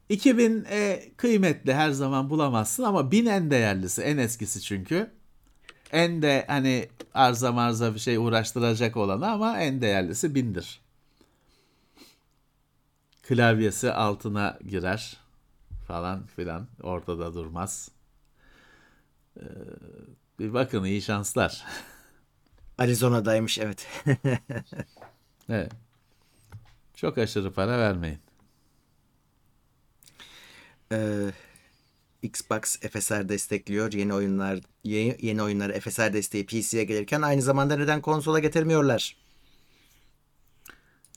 2000 0.09 0.65
e, 0.69 1.03
kıymetli 1.17 1.73
her 1.73 1.91
zaman 1.91 2.29
bulamazsın 2.29 2.83
ama 2.83 3.11
1000 3.11 3.25
en 3.25 3.51
değerlisi 3.51 4.01
en 4.01 4.17
eskisi 4.17 4.61
çünkü 4.61 5.11
en 5.91 6.21
de 6.21 6.45
hani 6.47 6.89
arza 7.13 7.51
marza 7.51 7.93
bir 7.93 7.99
şey 7.99 8.17
uğraştıracak 8.17 8.97
olanı 8.97 9.31
ama 9.31 9.59
en 9.59 9.81
değerlisi 9.81 10.27
1000'dir. 10.27 10.81
Klavyesi 13.23 13.91
altına 13.91 14.59
girer 14.67 15.17
falan 15.87 16.25
filan 16.25 16.67
ortada 16.83 17.33
durmaz. 17.33 17.89
Ee, 19.37 19.43
bir 20.39 20.53
bakın 20.53 20.83
iyi 20.83 21.01
şanslar. 21.01 21.63
Arizona'daymış 22.77 23.59
evet. 23.59 23.87
Evet. 25.49 25.71
Çok 26.95 27.17
aşırı 27.17 27.53
para 27.53 27.79
vermeyin. 27.79 28.19
Ee, 30.91 31.31
Xbox 32.21 32.77
FSR 32.79 33.29
destekliyor. 33.29 33.93
Yeni 33.93 34.13
oyunlar 34.13 34.59
ye- 34.83 35.17
yeni 35.21 35.41
oyunları 35.43 35.79
FSR 35.79 36.13
desteği 36.13 36.45
PC'ye 36.45 36.83
gelirken 36.83 37.21
aynı 37.21 37.41
zamanda 37.41 37.77
neden 37.77 38.01
konsola 38.01 38.39
getirmiyorlar? 38.39 39.15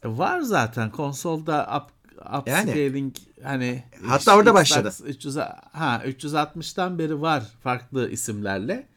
E, 0.05 0.09
Var 0.09 0.40
zaten 0.40 0.90
konsolda 0.90 1.77
up, 1.86 2.12
upscaling 2.39 3.16
hani 3.43 3.85
Hatta 4.07 4.36
orada 4.36 4.51
Xbox 4.51 4.61
başladı. 4.61 4.95
300 5.07 5.36
ha 5.73 6.03
360'tan 6.07 6.99
beri 6.99 7.20
var 7.20 7.45
farklı 7.62 8.11
isimlerle. 8.11 8.89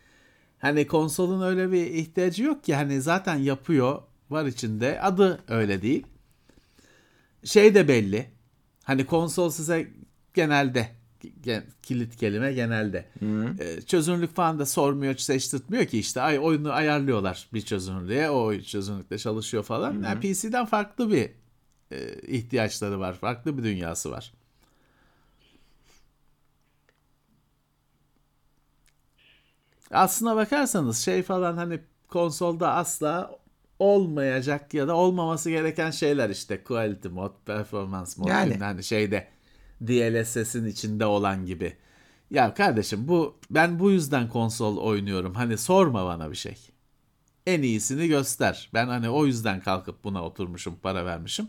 Hani 0.62 0.88
konsolun 0.88 1.42
öyle 1.42 1.72
bir 1.72 1.86
ihtiyacı 1.86 2.44
yok 2.44 2.64
ki 2.64 2.76
hani 2.76 3.02
zaten 3.02 3.36
yapıyor 3.36 4.02
var 4.30 4.46
içinde 4.46 5.02
adı 5.02 5.40
öyle 5.48 5.82
değil. 5.82 6.06
Şey 7.44 7.76
de 7.76 7.88
belli. 7.88 8.30
Hani 8.84 9.06
konsol 9.06 9.50
size 9.50 9.88
genelde 10.34 10.90
gen- 11.44 11.64
kilit 11.84 12.16
kelime 12.16 12.54
genelde 12.54 13.06
e, 13.60 13.82
çözünürlük 13.82 14.36
falan 14.36 14.60
da 14.60 14.66
sormuyor, 14.66 15.18
seçtirtmiyor 15.18 15.86
ki 15.86 16.00
işte 16.00 16.22
ay 16.22 16.40
oyunu 16.40 16.72
ayarlıyorlar 16.72 17.48
bir 17.54 17.62
çözünürlüğe, 17.62 18.30
o 18.30 18.60
çözünürlükte 18.60 19.18
çalışıyor 19.18 19.64
falan. 19.64 19.94
Yani 19.94 20.20
PC'den 20.20 20.66
farklı 20.66 21.12
bir 21.12 21.30
e, 21.92 22.22
ihtiyaçları 22.28 23.00
var, 23.00 23.14
farklı 23.14 23.58
bir 23.58 23.64
dünyası 23.64 24.12
var. 24.12 24.34
Aslına 29.92 30.36
bakarsanız 30.36 30.98
şey 30.98 31.24
falan 31.24 31.58
hani 31.58 31.80
konsolda 32.08 32.74
asla 32.74 33.40
olmayacak 33.80 34.74
ya 34.74 34.88
da 34.88 34.96
olmaması 34.96 35.50
gereken 35.50 35.92
şeyler 35.92 36.30
işte 36.30 36.64
quality 36.64 37.08
mod, 37.08 37.32
performance 37.46 38.12
mod 38.18 38.28
Yani. 38.28 38.58
hani 38.58 38.84
şeyde 38.84 39.28
DLSS'in 39.82 40.66
içinde 40.66 41.06
olan 41.06 41.46
gibi. 41.46 41.78
Ya 42.32 42.54
kardeşim 42.54 43.08
bu 43.08 43.36
ben 43.52 43.80
bu 43.80 43.92
yüzden 43.92 44.30
konsol 44.30 44.78
oynuyorum. 44.78 45.34
Hani 45.34 45.58
sorma 45.58 46.06
bana 46.06 46.32
bir 46.32 46.36
şey. 46.36 46.58
En 47.48 47.62
iyisini 47.62 48.08
göster. 48.08 48.70
Ben 48.74 48.88
hani 48.88 49.10
o 49.10 49.26
yüzden 49.26 49.60
kalkıp 49.62 50.04
buna 50.04 50.24
oturmuşum, 50.26 50.76
para 50.84 51.06
vermişim. 51.06 51.48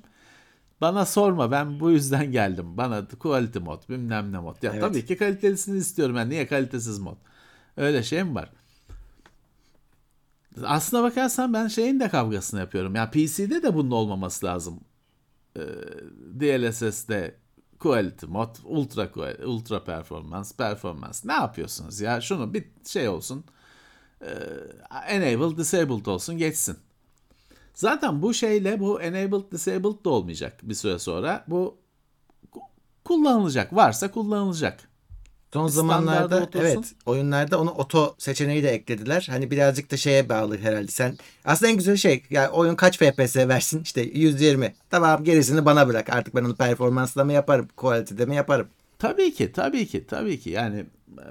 Bana 0.81 1.07
sorma 1.07 1.51
ben 1.51 1.81
bu 1.81 1.91
yüzden 1.91 2.33
geldim. 2.33 2.77
Bana 2.77 3.09
quality 3.09 3.59
mod 3.59 3.89
bilmem 3.89 4.33
ne 4.33 4.39
mod. 4.39 4.63
Ya 4.63 4.71
Evet. 4.73 4.81
tabii 4.81 5.07
ki 5.07 5.17
kalitelisini 5.17 5.79
istiyorum 5.79 6.17
ben. 6.17 6.31
Niye 6.31 6.47
kalitesiz 6.47 6.99
mod? 6.99 7.17
Öyle 7.77 8.03
şey 8.03 8.25
mi 8.25 8.35
var? 8.35 8.51
Aslına 10.65 11.03
bakarsan 11.03 11.53
ben 11.53 11.69
şeyin 11.69 12.01
de 12.01 12.09
kavgasını 12.09 12.61
yapıyorum. 12.61 12.95
Ya 12.95 13.11
PC'de 13.11 13.63
de 13.63 13.75
bunun 13.75 13.91
olmaması 13.91 14.47
lazım. 14.47 14.81
Ee, 15.57 15.61
DLSS'de 16.41 17.37
quality 17.79 18.27
mod, 18.27 18.57
ultra 18.65 19.13
quality, 19.13 19.45
ultra 19.45 19.85
performance, 19.85 20.49
performance. 20.59 21.19
Ne 21.25 21.33
yapıyorsunuz 21.33 22.01
ya? 22.01 22.21
Şunu 22.21 22.55
bir 22.55 22.65
şey 22.87 23.09
olsun. 23.09 23.45
Ee, 24.23 24.35
enable, 25.09 25.57
disabled 25.57 26.07
olsun, 26.07 26.39
geçsin. 26.39 26.79
Zaten 27.75 28.23
bu 28.23 28.35
şeyle 28.35 28.81
bu 28.81 29.03
enabled 29.03 29.53
disabled 29.53 30.05
da 30.05 30.11
olmayacak 30.11 30.61
bir 30.63 30.75
süre 30.75 30.99
sonra. 30.99 31.45
Bu 31.49 31.79
ku- 32.53 32.61
kullanılacak. 33.05 33.73
Varsa 33.77 34.11
kullanılacak. 34.11 34.89
Son 35.53 35.67
zamanlarda 35.67 36.49
evet 36.55 36.95
oyunlarda 37.07 37.61
onu 37.61 37.71
oto 37.71 38.15
seçeneği 38.19 38.63
de 38.63 38.71
eklediler. 38.71 39.27
Hani 39.31 39.51
birazcık 39.51 39.91
da 39.91 39.97
şeye 39.97 40.29
bağlı 40.29 40.59
herhalde. 40.59 40.91
Sen 40.91 41.19
aslında 41.45 41.71
en 41.71 41.77
güzel 41.77 41.97
şey 41.97 42.25
ya 42.31 42.51
oyun 42.51 42.75
kaç 42.75 42.99
FPS 42.99 43.37
versin? 43.37 43.83
İşte 43.83 44.01
120. 44.01 44.75
Tamam 44.91 45.25
gerisini 45.25 45.65
bana 45.65 45.89
bırak. 45.89 46.11
Artık 46.11 46.35
ben 46.35 46.45
onu 46.45 46.57
performansla 46.57 47.25
mı 47.25 47.33
yaparım, 47.33 47.69
kalitede 47.77 48.27
mi 48.27 48.37
yaparım? 48.37 48.69
Tabii 48.99 49.35
ki, 49.35 49.53
tabii 49.53 49.87
ki, 49.87 50.07
tabii 50.07 50.41
ki. 50.41 50.51
Yani 50.51 50.87
e, 51.19 51.27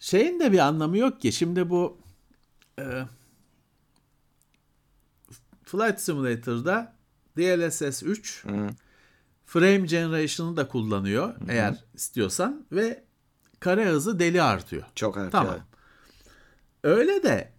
şeyin 0.00 0.40
de 0.40 0.52
bir 0.52 0.58
anlamı 0.58 0.98
yok 0.98 1.20
ki. 1.20 1.32
Şimdi 1.32 1.70
bu 1.70 1.98
e, 2.78 2.84
Flight 5.64 6.00
Simulator'da 6.00 6.92
DLSS 7.36 8.02
3 8.02 8.44
frame 9.46 9.86
generation'ı 9.86 10.56
da 10.56 10.68
kullanıyor 10.68 11.34
eğer 11.48 11.84
istiyorsan 11.94 12.66
ve 12.72 13.04
kare 13.60 13.86
hızı 13.86 14.18
deli 14.18 14.42
artıyor. 14.42 14.82
Çok 14.94 15.16
artıyor. 15.16 15.30
Tamam. 15.44 15.60
Öyle 16.84 17.22
de 17.22 17.52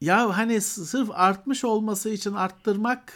ya 0.00 0.36
hani 0.36 0.60
sırf 0.60 1.10
artmış 1.12 1.64
olması 1.64 2.10
için 2.10 2.32
arttırmak 2.32 3.12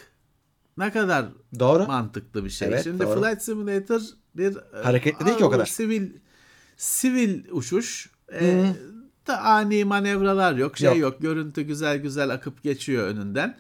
ne 0.79 0.93
kadar 0.93 1.27
Doğru. 1.59 1.87
mantıklı 1.87 2.45
bir 2.45 2.51
şey. 2.51 2.69
Evet, 2.69 2.85
Şimdi 2.85 3.05
doğru. 3.05 3.23
Flight 3.23 3.43
Simulator 3.43 4.01
bir 4.35 4.57
e, 4.57 4.83
Hareketli 4.83 5.27
değil 5.27 5.39
ki 5.39 5.45
o 5.45 5.51
kadar. 5.51 5.67
Sivil 5.67 6.11
sivil 6.77 7.45
uçuş. 7.51 8.11
E, 8.33 8.73
da 9.27 9.41
ani 9.41 9.85
manevralar 9.85 10.57
yok, 10.57 10.79
şey 10.79 10.89
Yok. 10.89 10.99
yok. 10.99 11.23
Görüntü 11.23 11.63
güzel 11.63 11.99
güzel 11.99 12.31
akıp 12.31 12.63
geçiyor 12.63 13.07
önünden. 13.07 13.59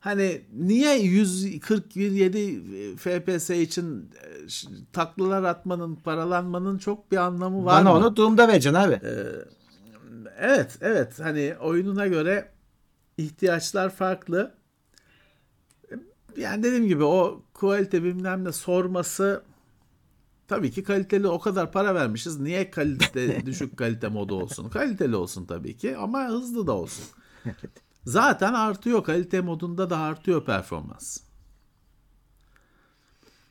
Hani 0.00 0.42
niye 0.52 0.98
147 0.98 2.96
FPS 2.96 3.50
için 3.50 4.10
e, 4.24 4.28
taklalar 4.92 5.42
atmanın, 5.42 5.96
paralanmanın 5.96 6.78
çok 6.78 7.12
bir 7.12 7.16
anlamı 7.16 7.64
var 7.64 7.84
Bana 7.84 7.92
mı? 7.92 7.98
onu 7.98 8.16
Doom'da 8.16 8.48
vereceksin 8.48 8.78
abi. 8.78 9.00
Evet, 10.38 10.78
evet. 10.80 11.20
Hani 11.20 11.54
oyununa 11.60 12.06
göre 12.06 12.48
ihtiyaçlar 13.18 13.90
farklı. 13.90 14.54
Yani 16.36 16.62
dediğim 16.62 16.86
gibi 16.86 17.04
o 17.04 17.42
kalite 17.54 18.04
bilmem 18.04 18.44
ne 18.44 18.52
sorması 18.52 19.42
tabii 20.48 20.70
ki 20.70 20.82
kaliteli 20.82 21.28
o 21.28 21.38
kadar 21.40 21.72
para 21.72 21.94
vermişiz. 21.94 22.40
Niye 22.40 22.70
kalite 22.70 23.36
düşük 23.46 23.76
kalite 23.76 24.08
modu 24.08 24.34
olsun? 24.34 24.68
Kaliteli 24.68 25.16
olsun 25.16 25.44
tabii 25.44 25.76
ki 25.76 25.96
ama 25.96 26.28
hızlı 26.28 26.66
da 26.66 26.72
olsun. 26.72 27.04
Zaten 28.04 28.54
artıyor 28.54 29.04
kalite 29.04 29.40
modunda 29.40 29.90
da 29.90 29.98
artıyor 29.98 30.44
performans. 30.44 31.18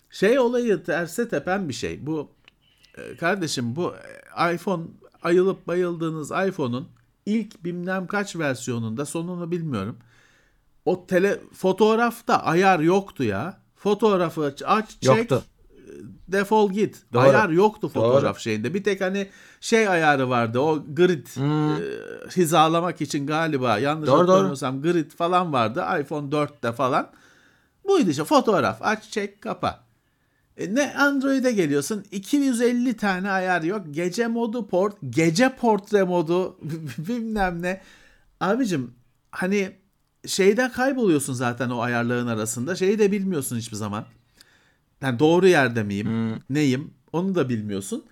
Şey 0.09 0.39
olayı 0.39 0.84
terse 0.84 1.30
tepen 1.30 1.69
bir 1.69 1.73
şey. 1.73 2.05
Bu 2.05 2.31
e, 2.97 3.17
kardeşim 3.17 3.76
bu 3.76 3.93
e, 4.38 4.55
iPhone 4.55 4.84
ayılıp 5.23 5.67
bayıldığınız 5.67 6.31
iPhone'un 6.31 6.89
ilk 7.26 7.63
bilmem 7.63 8.07
kaç 8.07 8.35
versiyonunda 8.35 9.05
sonunu 9.05 9.51
bilmiyorum. 9.51 9.97
O 10.85 11.07
tele 11.07 11.39
fotoğrafta 11.53 12.43
ayar 12.43 12.80
yoktu 12.80 13.23
ya. 13.23 13.61
Fotoğrafı 13.76 14.55
aç 14.65 14.89
çek 14.89 15.03
Yoktu. 15.03 15.43
Defol 16.27 16.71
git. 16.71 17.03
Doğru. 17.13 17.21
Ayar 17.21 17.49
yoktu 17.49 17.89
fotoğraf 17.89 18.35
Doğru. 18.35 18.41
şeyinde. 18.41 18.73
Bir 18.73 18.84
tek 18.84 19.01
hani 19.01 19.27
şey 19.61 19.88
ayarı 19.88 20.30
vardı. 20.30 20.59
O 20.59 20.84
grid 20.93 21.27
e, 21.38 21.84
hizalamak 22.38 23.01
için 23.01 23.27
galiba 23.27 23.77
yanlış 23.80 24.09
Hmm. 24.09 24.17
Hatırlamıyorsam 24.17 24.81
grid 24.81 25.11
falan 25.11 25.53
vardı. 25.53 25.85
iPhone 26.01 26.30
4'te 26.30 26.71
falan. 26.71 27.11
Buydu 27.88 28.09
işte 28.09 28.23
fotoğraf 28.23 28.77
aç 28.81 29.09
çek 29.09 29.41
kapa. 29.41 29.84
E 30.57 30.76
ne 30.76 30.93
Android'e 30.97 31.51
geliyorsun 31.51 32.05
250 32.11 32.97
tane 32.97 33.31
ayar 33.31 33.61
yok. 33.61 33.81
Gece 33.91 34.27
modu 34.27 34.67
port, 34.67 34.95
gece 35.09 35.55
portre 35.55 36.03
modu 36.03 36.57
bilmem 36.97 37.61
ne. 37.61 37.81
Abicim 38.39 38.93
hani 39.31 39.71
şeyde 40.27 40.71
kayboluyorsun 40.71 41.34
zaten 41.34 41.69
o 41.69 41.81
ayarların 41.81 42.27
arasında. 42.27 42.76
Şeyi 42.76 42.99
de 42.99 43.11
bilmiyorsun 43.11 43.57
hiçbir 43.57 43.77
zaman. 43.77 44.05
Yani 45.01 45.19
doğru 45.19 45.47
yerde 45.47 45.84
miyim? 45.84 46.39
Neyim? 46.49 46.93
Onu 47.13 47.35
da 47.35 47.49
bilmiyorsun. 47.49 48.05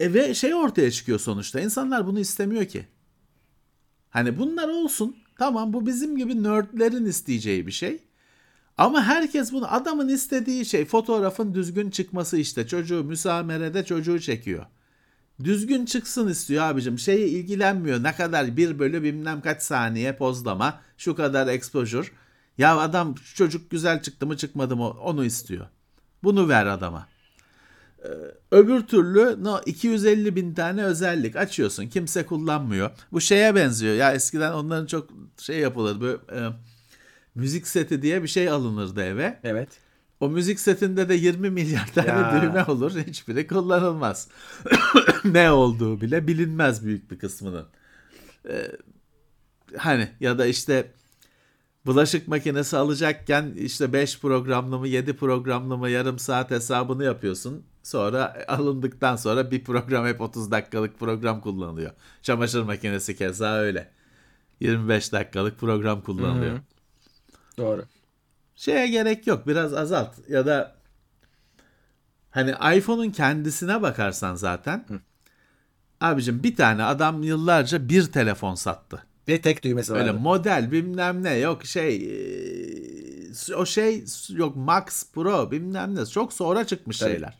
E 0.00 0.14
ve 0.14 0.34
şey 0.34 0.54
ortaya 0.54 0.90
çıkıyor 0.90 1.18
sonuçta. 1.18 1.60
İnsanlar 1.60 2.06
bunu 2.06 2.20
istemiyor 2.20 2.64
ki. 2.64 2.86
Hani 4.10 4.38
bunlar 4.38 4.68
olsun. 4.68 5.16
Tamam 5.38 5.72
bu 5.72 5.86
bizim 5.86 6.16
gibi 6.16 6.42
nerdlerin 6.42 7.04
isteyeceği 7.04 7.66
bir 7.66 7.72
şey. 7.72 7.98
Ama 8.78 9.02
herkes 9.02 9.52
bunu 9.52 9.74
adamın 9.74 10.08
istediği 10.08 10.64
şey 10.64 10.84
fotoğrafın 10.84 11.54
düzgün 11.54 11.90
çıkması 11.90 12.36
işte. 12.36 12.66
Çocuğu 12.66 13.04
müsamerede 13.04 13.84
çocuğu 13.84 14.20
çekiyor. 14.20 14.66
Düzgün 15.44 15.84
çıksın 15.84 16.28
istiyor 16.28 16.64
abicim. 16.64 16.98
Şeye 16.98 17.28
ilgilenmiyor. 17.28 18.02
Ne 18.02 18.12
kadar 18.12 18.56
bir 18.56 18.78
bölü 18.78 19.02
bilmem 19.02 19.40
kaç 19.40 19.62
saniye 19.62 20.16
pozlama. 20.16 20.80
Şu 20.98 21.14
kadar 21.14 21.46
exposure. 21.46 22.08
Ya 22.58 22.78
adam 22.78 23.14
çocuk 23.34 23.70
güzel 23.70 24.02
çıktı 24.02 24.26
mı 24.26 24.36
çıkmadı 24.36 24.76
mı 24.76 24.90
onu 24.90 25.24
istiyor. 25.24 25.66
Bunu 26.22 26.48
ver 26.48 26.66
adama. 26.66 27.08
Ee, 28.04 28.08
öbür 28.50 28.80
türlü 28.80 29.44
no 29.44 29.60
250 29.66 30.36
bin 30.36 30.54
tane 30.54 30.84
özellik 30.84 31.36
açıyorsun. 31.36 31.86
Kimse 31.86 32.26
kullanmıyor. 32.26 32.90
Bu 33.12 33.20
şeye 33.20 33.54
benziyor. 33.54 33.94
Ya 33.94 34.12
eskiden 34.12 34.52
onların 34.52 34.86
çok 34.86 35.08
şey 35.38 35.58
yapılır. 35.58 36.00
Böyle, 36.00 36.18
e, 36.32 36.50
müzik 37.34 37.66
seti 37.66 38.02
diye 38.02 38.22
bir 38.22 38.28
şey 38.28 38.48
alınırdı 38.48 39.02
eve. 39.02 39.40
Evet. 39.44 39.68
O 40.20 40.28
müzik 40.28 40.60
setinde 40.60 41.08
de 41.08 41.14
20 41.14 41.50
milyar 41.50 41.92
tane 41.94 42.08
Ya. 42.08 42.42
düğme 42.42 42.64
olur. 42.64 42.92
Hiçbiri 43.06 43.46
kullanılmaz. 43.46 44.28
ne 45.24 45.50
olduğu 45.50 46.00
bile 46.00 46.26
bilinmez 46.26 46.84
büyük 46.86 47.10
bir 47.10 47.18
kısmının. 47.18 47.66
Ee, 48.48 48.72
hani 49.76 50.08
ya 50.20 50.38
da 50.38 50.46
işte 50.46 50.92
bulaşık 51.90 52.28
makinesi 52.28 52.76
alacakken 52.76 53.52
işte 53.56 53.92
5 53.92 54.20
programlı 54.20 54.78
mı 54.78 54.88
7 54.88 55.16
programlı 55.16 55.78
mı 55.78 55.90
yarım 55.90 56.18
saat 56.18 56.50
hesabını 56.50 57.04
yapıyorsun. 57.04 57.64
Sonra 57.82 58.44
alındıktan 58.48 59.16
sonra 59.16 59.50
bir 59.50 59.64
program 59.64 60.06
hep 60.06 60.20
30 60.20 60.50
dakikalık 60.50 60.98
program 60.98 61.40
kullanılıyor. 61.40 61.90
Çamaşır 62.22 62.62
makinesi 62.62 63.16
keza 63.16 63.54
öyle. 63.54 63.90
25 64.60 65.12
dakikalık 65.12 65.58
program 65.58 66.02
kullanılıyor. 66.02 66.58
Doğru. 67.58 67.84
Şeye 68.56 68.86
gerek 68.86 69.26
yok. 69.26 69.46
Biraz 69.46 69.74
azalt. 69.74 70.28
Ya 70.28 70.46
da 70.46 70.76
hani 72.30 72.50
iPhone'un 72.76 73.10
kendisine 73.10 73.82
bakarsan 73.82 74.34
zaten 74.34 74.84
abicim 76.00 76.42
bir 76.42 76.56
tane 76.56 76.84
adam 76.84 77.22
yıllarca 77.22 77.88
bir 77.88 78.12
telefon 78.12 78.54
sattı. 78.54 79.09
Bir 79.28 79.42
tek 79.42 79.64
düğmesi 79.64 79.92
var. 79.92 80.00
Öyle 80.00 80.12
model 80.12 80.72
bilmem 80.72 81.22
ne 81.22 81.34
yok 81.34 81.64
şey 81.64 81.96
eee, 81.96 83.54
o 83.56 83.66
şey 83.66 84.04
yok 84.30 84.56
Max 84.56 85.12
Pro 85.12 85.50
bilmem 85.50 85.94
ne 85.94 86.06
çok 86.06 86.32
sonra 86.32 86.66
çıkmış 86.66 86.98
Tabii. 86.98 87.10
şeyler. 87.10 87.38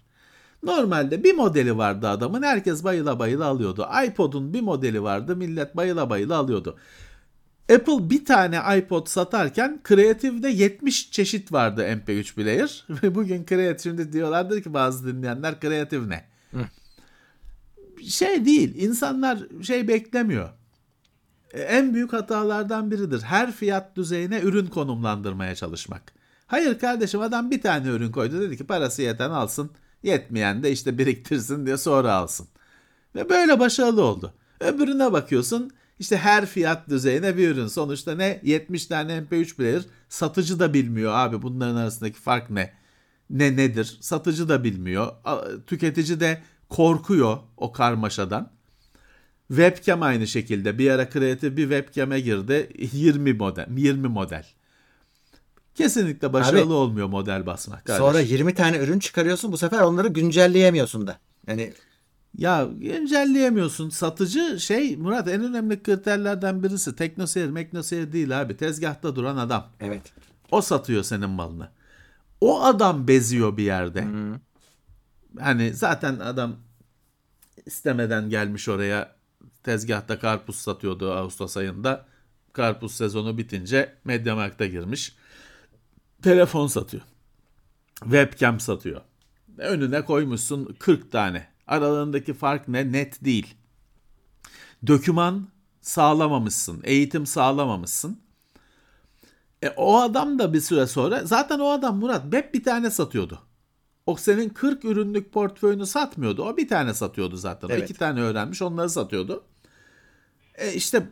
Normalde 0.62 1.24
bir 1.24 1.34
modeli 1.34 1.76
vardı 1.76 2.08
adamın 2.08 2.42
herkes 2.42 2.84
bayıla 2.84 3.18
bayıla 3.18 3.46
alıyordu. 3.46 3.88
iPod'un 4.06 4.54
bir 4.54 4.60
modeli 4.60 5.02
vardı 5.02 5.36
millet 5.36 5.76
bayıla 5.76 6.10
bayıla 6.10 6.36
alıyordu. 6.36 6.76
Apple 7.74 8.10
bir 8.10 8.24
tane 8.24 8.78
iPod 8.78 9.06
satarken 9.06 9.80
Creative'de 9.88 10.48
70 10.48 11.10
çeşit 11.10 11.52
vardı 11.52 11.82
MP3 11.82 12.34
player. 12.34 12.86
Ve 13.02 13.14
bugün 13.14 13.46
Creative 13.46 13.78
şimdi 13.78 14.12
diyorlardır 14.12 14.62
ki 14.62 14.74
bazı 14.74 15.06
dinleyenler 15.06 15.60
Creative 15.60 16.08
ne? 16.08 16.24
Şey 18.08 18.44
değil. 18.44 18.74
insanlar 18.76 19.38
şey 19.62 19.88
beklemiyor. 19.88 20.48
E, 21.50 21.60
En 21.60 21.94
büyük 21.94 22.12
hatalardan 22.12 22.90
biridir. 22.90 23.22
Her 23.22 23.52
fiyat 23.52 23.96
düzeyine 23.96 24.40
ürün 24.40 24.66
konumlandırmaya 24.66 25.54
çalışmak. 25.54 26.02
Hayır 26.46 26.78
kardeşim 26.78 27.20
adam 27.20 27.50
bir 27.50 27.62
tane 27.62 27.88
ürün 27.88 28.12
koydu 28.12 28.40
dedi 28.40 28.56
ki 28.56 28.66
parası 28.66 29.02
yeten 29.02 29.30
alsın. 29.30 29.70
Yetmeyen 30.02 30.62
de 30.62 30.72
işte 30.72 30.98
biriktirsin 30.98 31.66
diye 31.66 31.76
sonra 31.76 32.14
alsın. 32.14 32.48
Ve 33.14 33.28
böyle 33.28 33.58
başarılı 33.58 34.04
oldu. 34.04 34.34
Öbürüne 34.60 35.12
bakıyorsun 35.12 35.70
işte 35.98 36.16
her 36.16 36.46
fiyat 36.46 36.88
düzeyine 36.88 37.36
bir 37.36 37.48
ürün. 37.48 37.66
Sonuçta 37.66 38.14
ne? 38.14 38.40
70 38.44 38.86
tane 38.86 39.12
MP3 39.12 39.56
player. 39.56 39.82
Satıcı 40.08 40.60
da 40.60 40.74
bilmiyor 40.74 41.12
abi 41.14 41.42
bunların 41.42 41.76
arasındaki 41.76 42.18
fark 42.18 42.50
ne? 42.50 42.72
Ne 43.30 43.56
nedir? 43.56 43.98
Satıcı 44.00 44.48
da 44.48 44.64
bilmiyor. 44.64 45.12
Tüketici 45.66 46.20
de 46.20 46.42
korkuyor 46.68 47.38
o 47.56 47.72
karmaşadan. 47.72 48.52
Webcam 49.50 50.02
aynı 50.02 50.26
şekilde. 50.26 50.78
Bir 50.78 50.90
ara 50.90 51.08
kreatif 51.08 51.56
bir 51.56 51.62
webcam'e 51.62 52.20
girdi. 52.20 52.70
20 52.92 53.32
model. 53.32 53.66
20 53.76 54.08
model. 54.08 54.46
Kesinlikle 55.74 56.32
başarılı 56.32 56.62
Abi, 56.62 56.72
olmuyor 56.72 57.08
model 57.08 57.46
basmak. 57.46 57.84
kardeşim. 57.84 58.06
Sonra 58.06 58.20
20 58.20 58.54
tane 58.54 58.78
ürün 58.78 58.98
çıkarıyorsun. 58.98 59.52
Bu 59.52 59.56
sefer 59.58 59.80
onları 59.80 60.08
güncelleyemiyorsun 60.08 61.06
da. 61.06 61.18
Yani 61.46 61.72
Ya 62.38 62.68
güncelleyemiyorsun. 62.78 63.90
Satıcı 63.90 64.60
şey 64.60 64.96
Murat 64.96 65.28
en 65.28 65.44
önemli 65.44 65.82
kriterlerden 65.82 66.62
birisi 66.62 66.96
teknoseyir 66.96 67.50
meknoseyir 67.50 68.12
değil 68.12 68.40
abi. 68.40 68.56
Tezgahta 68.56 69.16
duran 69.16 69.36
adam. 69.36 69.66
Evet. 69.80 70.02
O 70.50 70.60
satıyor 70.60 71.02
senin 71.02 71.30
malını. 71.30 71.68
O 72.40 72.62
adam 72.62 73.08
beziyor 73.08 73.56
bir 73.56 73.62
yerde. 73.62 74.06
Hani 75.40 75.74
zaten 75.74 76.18
adam 76.18 76.56
istemeden 77.66 78.30
gelmiş 78.30 78.68
oraya 78.68 79.19
tezgahta 79.62 80.18
karpuz 80.18 80.56
satıyordu 80.56 81.12
Ağustos 81.12 81.56
ayında. 81.56 82.06
Karpuz 82.52 82.94
sezonu 82.94 83.38
bitince 83.38 83.94
Mediamarkt'a 84.04 84.66
girmiş. 84.66 85.16
Telefon 86.22 86.66
satıyor. 86.66 87.02
Webcam 88.02 88.60
satıyor. 88.60 89.00
Önüne 89.58 90.04
koymuşsun 90.04 90.76
40 90.78 91.12
tane. 91.12 91.48
Aralarındaki 91.66 92.34
fark 92.34 92.68
ne? 92.68 92.92
Net 92.92 93.24
değil. 93.24 93.54
Döküman 94.86 95.48
sağlamamışsın. 95.80 96.80
Eğitim 96.84 97.26
sağlamamışsın. 97.26 98.20
E, 99.62 99.68
o 99.68 100.00
adam 100.00 100.38
da 100.38 100.52
bir 100.52 100.60
süre 100.60 100.86
sonra 100.86 101.24
zaten 101.24 101.58
o 101.58 101.68
adam 101.70 101.98
Murat 101.98 102.32
hep 102.32 102.54
bir 102.54 102.64
tane 102.64 102.90
satıyordu. 102.90 103.38
O 104.10 104.16
senin 104.16 104.48
40 104.48 104.84
ürünlük 104.84 105.32
portföyünü 105.32 105.86
satmıyordu. 105.86 106.42
O 106.44 106.56
bir 106.56 106.68
tane 106.68 106.94
satıyordu 106.94 107.36
zaten. 107.36 107.68
O 107.68 107.72
Evet. 107.72 107.90
iki 107.90 107.98
tane 107.98 108.20
öğrenmiş 108.20 108.62
onları 108.62 108.90
satıyordu. 108.90 109.44
E 110.54 110.72
işte 110.72 111.06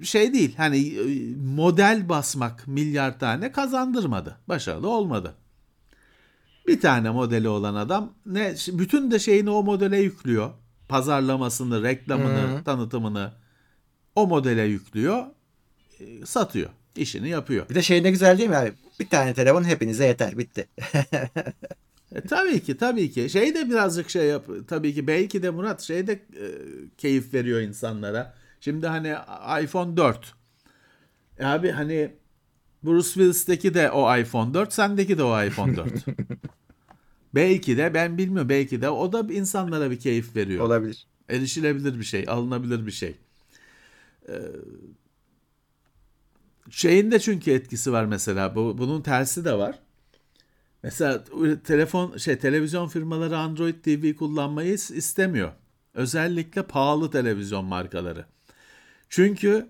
e, 0.00 0.04
şey 0.04 0.32
değil 0.32 0.54
hani 0.56 0.78
e, 0.88 1.34
model 1.36 2.08
basmak 2.08 2.66
milyar 2.66 3.18
tane 3.18 3.52
kazandırmadı. 3.52 4.36
Başarılı 4.48 4.88
olmadı. 4.88 5.34
Bir 6.66 6.80
tane 6.80 7.10
modeli 7.10 7.48
olan 7.48 7.74
adam 7.74 8.12
ne 8.26 8.54
bütün 8.68 9.10
de 9.10 9.18
şeyini 9.18 9.50
o 9.50 9.62
modele 9.62 9.98
yüklüyor. 9.98 10.50
Pazarlamasını, 10.88 11.82
reklamını, 11.82 12.64
tanıtımını 12.64 13.32
o 14.14 14.26
modele 14.26 14.62
yüklüyor. 14.62 15.24
e, 16.00 16.26
Satıyor. 16.26 16.70
işini 16.96 17.28
yapıyor. 17.28 17.68
Bir 17.68 17.74
de 17.74 17.82
şey 17.82 18.02
ne 18.02 18.10
güzel 18.10 18.38
değil 18.38 18.48
mi 18.48 18.56
abi? 18.56 18.72
Bir 19.00 19.08
tane 19.08 19.34
telefon 19.34 19.64
hepinize 19.64 20.06
yeter. 20.06 20.38
Bitti. 20.38 20.68
E, 22.14 22.20
tabii 22.20 22.60
ki 22.60 22.76
tabii 22.76 23.10
ki. 23.10 23.30
Şey 23.30 23.54
de 23.54 23.70
birazcık 23.70 24.10
şey 24.10 24.26
yap. 24.26 24.46
Tabii 24.68 24.94
ki 24.94 25.06
belki 25.06 25.42
de 25.42 25.50
Murat 25.50 25.82
şey 25.82 26.06
de 26.06 26.12
e, 26.12 26.46
keyif 26.98 27.34
veriyor 27.34 27.60
insanlara. 27.60 28.34
Şimdi 28.60 28.86
hani 28.86 29.14
iPhone 29.62 29.96
4. 29.96 30.34
E 31.38 31.44
abi 31.46 31.70
hani 31.70 32.12
Bruce 32.84 33.08
Willis'teki 33.08 33.74
de 33.74 33.90
o 33.90 34.16
iPhone 34.16 34.54
4, 34.54 34.72
sendeki 34.72 35.18
de 35.18 35.22
o 35.22 35.44
iPhone 35.44 35.76
4. 35.76 35.92
belki 37.34 37.76
de 37.76 37.94
ben 37.94 38.18
bilmiyorum 38.18 38.48
belki 38.48 38.82
de 38.82 38.90
o 38.90 39.12
da 39.12 39.32
insanlara 39.32 39.90
bir 39.90 39.98
keyif 39.98 40.36
veriyor. 40.36 40.64
Olabilir. 40.64 41.06
Erişilebilir 41.28 41.98
bir 41.98 42.04
şey, 42.04 42.24
alınabilir 42.28 42.86
bir 42.86 42.90
şey. 42.90 43.16
Ee, 44.28 44.32
şeyin 46.70 47.10
de 47.10 47.20
çünkü 47.20 47.50
etkisi 47.50 47.92
var 47.92 48.04
mesela. 48.04 48.54
Bu, 48.54 48.78
bunun 48.78 49.02
tersi 49.02 49.44
de 49.44 49.52
var. 49.58 49.78
Mesela 50.82 51.24
telefon 51.64 52.16
şey 52.16 52.38
televizyon 52.38 52.88
firmaları 52.88 53.38
Android 53.38 53.74
TV 53.74 54.14
kullanmayı 54.16 54.74
is- 54.74 54.94
istemiyor. 54.94 55.52
Özellikle 55.94 56.62
pahalı 56.62 57.10
televizyon 57.10 57.64
markaları. 57.64 58.24
Çünkü 59.08 59.68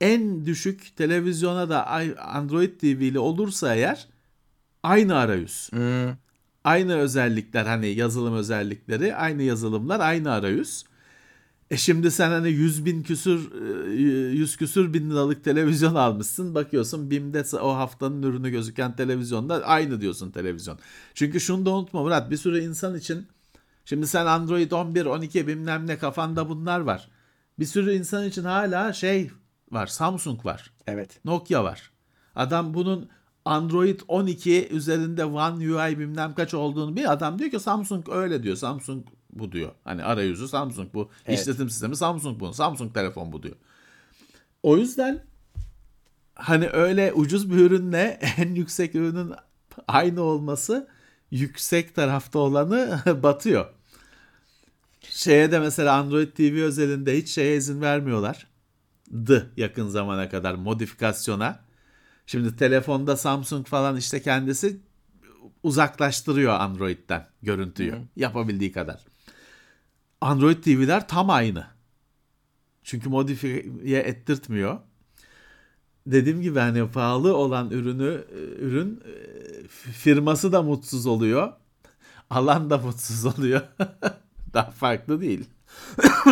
en 0.00 0.46
düşük 0.46 0.96
televizyona 0.96 1.68
da 1.68 1.86
Android 2.18 2.80
TV 2.80 2.84
ile 2.84 3.18
olursa 3.18 3.74
eğer 3.74 4.08
aynı 4.82 5.16
arayüz. 5.16 5.68
Hmm. 5.72 6.16
Aynı 6.64 6.96
özellikler 6.96 7.66
hani 7.66 7.86
yazılım 7.88 8.34
özellikleri, 8.34 9.14
aynı 9.14 9.42
yazılımlar, 9.42 10.00
aynı 10.00 10.32
arayüz. 10.32 10.84
E 11.70 11.76
şimdi 11.76 12.10
sen 12.10 12.30
hani 12.30 12.48
100 12.48 12.84
bin 12.84 13.02
küsür, 13.02 13.52
e, 13.92 14.32
100 14.32 14.56
küsür 14.56 14.94
bin 14.94 15.10
liralık 15.10 15.44
televizyon 15.44 15.94
almışsın. 15.94 16.54
Bakıyorsun 16.54 17.10
BİM'de 17.10 17.44
o 17.56 17.76
haftanın 17.76 18.22
ürünü 18.22 18.50
gözüken 18.50 18.96
televizyonda 18.96 19.64
aynı 19.64 20.00
diyorsun 20.00 20.30
televizyon. 20.30 20.78
Çünkü 21.14 21.40
şunu 21.40 21.66
da 21.66 21.70
unutma 21.70 22.02
Murat 22.02 22.30
bir 22.30 22.36
sürü 22.36 22.60
insan 22.60 22.96
için 22.96 23.26
şimdi 23.84 24.06
sen 24.06 24.26
Android 24.26 24.70
11, 24.70 25.06
12 25.06 25.46
bilmem 25.46 25.86
ne 25.86 25.98
kafanda 25.98 26.48
bunlar 26.48 26.80
var. 26.80 27.08
Bir 27.58 27.66
sürü 27.66 27.92
insan 27.94 28.24
için 28.26 28.44
hala 28.44 28.92
şey 28.92 29.30
var 29.70 29.86
Samsung 29.86 30.46
var. 30.46 30.72
Evet. 30.86 31.20
Nokia 31.24 31.64
var. 31.64 31.90
Adam 32.34 32.74
bunun 32.74 33.08
Android 33.44 34.00
12 34.08 34.68
üzerinde 34.68 35.24
One 35.24 35.74
UI 35.74 35.98
bilmem 35.98 36.34
kaç 36.34 36.54
olduğunu 36.54 36.96
bir 36.96 37.12
adam 37.12 37.38
diyor 37.38 37.50
ki 37.50 37.60
Samsung 37.60 38.08
öyle 38.08 38.42
diyor. 38.42 38.56
Samsung 38.56 39.06
bu 39.30 39.52
diyor. 39.52 39.72
Hani 39.84 40.04
arayüzü 40.04 40.48
Samsung 40.48 40.94
bu. 40.94 41.10
Evet. 41.26 41.40
işletim 41.40 41.70
sistemi 41.70 41.96
Samsung 41.96 42.40
bu. 42.40 42.52
Samsung 42.52 42.94
telefon 42.94 43.32
bu 43.32 43.42
diyor. 43.42 43.56
O 44.62 44.76
yüzden 44.76 45.24
hani 46.34 46.68
öyle 46.68 47.12
ucuz 47.12 47.50
bir 47.50 47.56
ürünle 47.56 48.18
en 48.36 48.54
yüksek 48.54 48.94
ürünün 48.94 49.32
aynı 49.88 50.22
olması 50.22 50.88
yüksek 51.30 51.94
tarafta 51.94 52.38
olanı 52.38 53.02
batıyor. 53.22 53.66
Şeye 55.00 55.52
de 55.52 55.58
mesela 55.58 55.94
Android 55.94 56.32
TV 56.32 56.62
özelinde 56.62 57.16
hiç 57.16 57.28
şeye 57.28 57.56
izin 57.56 57.80
vermiyorlar. 57.80 58.46
Dı 59.12 59.52
yakın 59.56 59.88
zamana 59.88 60.28
kadar 60.28 60.54
modifikasyona. 60.54 61.60
Şimdi 62.26 62.56
telefonda 62.56 63.16
Samsung 63.16 63.66
falan 63.66 63.96
işte 63.96 64.22
kendisi 64.22 64.80
uzaklaştırıyor 65.62 66.52
Android'den 66.52 67.26
görüntüyü. 67.42 67.94
Yapabildiği 68.16 68.72
kadar. 68.72 69.04
Android 70.20 70.62
TV'ler 70.62 71.08
tam 71.08 71.30
aynı. 71.30 71.66
Çünkü 72.82 73.08
modifiye 73.08 74.00
ettirtmiyor. 74.00 74.80
Dediğim 76.06 76.42
gibi 76.42 76.58
hani 76.58 76.90
pahalı 76.90 77.36
olan 77.36 77.70
ürünü 77.70 78.24
ürün 78.58 79.00
e, 79.04 79.68
firması 79.92 80.52
da 80.52 80.62
mutsuz 80.62 81.06
oluyor. 81.06 81.52
Alan 82.30 82.70
da 82.70 82.78
mutsuz 82.78 83.24
oluyor. 83.26 83.60
Daha 84.54 84.70
farklı 84.70 85.20
değil. 85.20 85.44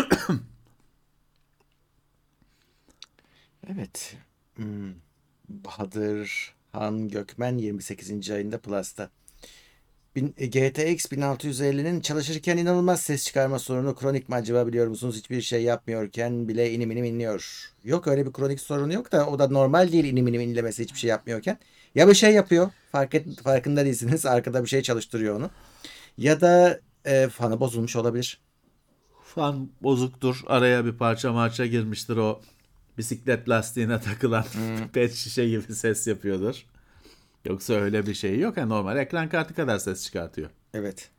Evet. 3.68 4.16
Hmm. 4.56 4.94
Bahadır 5.48 6.54
Han 6.72 7.08
Gökmen 7.08 7.58
28. 7.58 8.30
ayında 8.30 8.58
Plus'ta. 8.58 9.10
E, 10.16 10.46
GTX 10.46 11.06
1650'nin 11.12 12.00
çalışırken 12.00 12.56
inanılmaz 12.56 13.00
ses 13.00 13.24
çıkarma 13.24 13.58
sorunu 13.58 13.94
kronik 13.94 14.28
mi 14.28 14.34
acaba 14.34 14.66
biliyor 14.66 14.86
musunuz? 14.86 15.16
Hiçbir 15.16 15.40
şey 15.40 15.62
yapmıyorken 15.62 16.48
bile 16.48 16.72
inim 16.72 16.90
inim 16.90 17.04
inliyor. 17.04 17.70
Yok 17.84 18.06
öyle 18.06 18.26
bir 18.26 18.32
kronik 18.32 18.60
sorunu 18.60 18.92
yok 18.92 19.12
da 19.12 19.26
o 19.26 19.38
da 19.38 19.48
normal 19.48 19.92
değil 19.92 20.04
inim 20.04 20.28
inim 20.28 20.40
inlemesi 20.40 20.82
hiçbir 20.82 20.98
şey 20.98 21.10
yapmıyorken. 21.10 21.58
Ya 21.94 22.08
bir 22.08 22.14
şey 22.14 22.32
yapıyor 22.32 22.70
fark 22.92 23.14
et, 23.14 23.42
farkında 23.42 23.84
değilsiniz 23.84 24.26
arkada 24.36 24.62
bir 24.62 24.68
şey 24.68 24.82
çalıştırıyor 24.82 25.36
onu. 25.36 25.50
Ya 26.18 26.40
da 26.40 26.80
e, 27.04 27.28
fanı 27.28 27.60
bozulmuş 27.60 27.96
olabilir. 27.96 28.40
Fan 29.24 29.68
bozuktur. 29.82 30.42
Araya 30.46 30.84
bir 30.84 30.92
parça 30.92 31.32
marça 31.32 31.66
girmiştir 31.66 32.16
o 32.16 32.40
bisiklet 32.98 33.48
lastiğine 33.48 34.00
takılan 34.00 34.44
pet 34.92 35.14
şişe 35.14 35.48
gibi 35.48 35.74
ses 35.74 36.06
yapıyordur. 36.06 36.66
Yoksa 37.46 37.74
öyle 37.74 38.06
bir 38.06 38.14
şey 38.14 38.38
yok. 38.38 38.56
Yani 38.56 38.68
normal 38.68 38.96
ekran 38.96 39.28
kartı 39.28 39.54
kadar 39.54 39.78
ses 39.78 40.04
çıkartıyor. 40.04 40.50
Evet. 40.74 41.10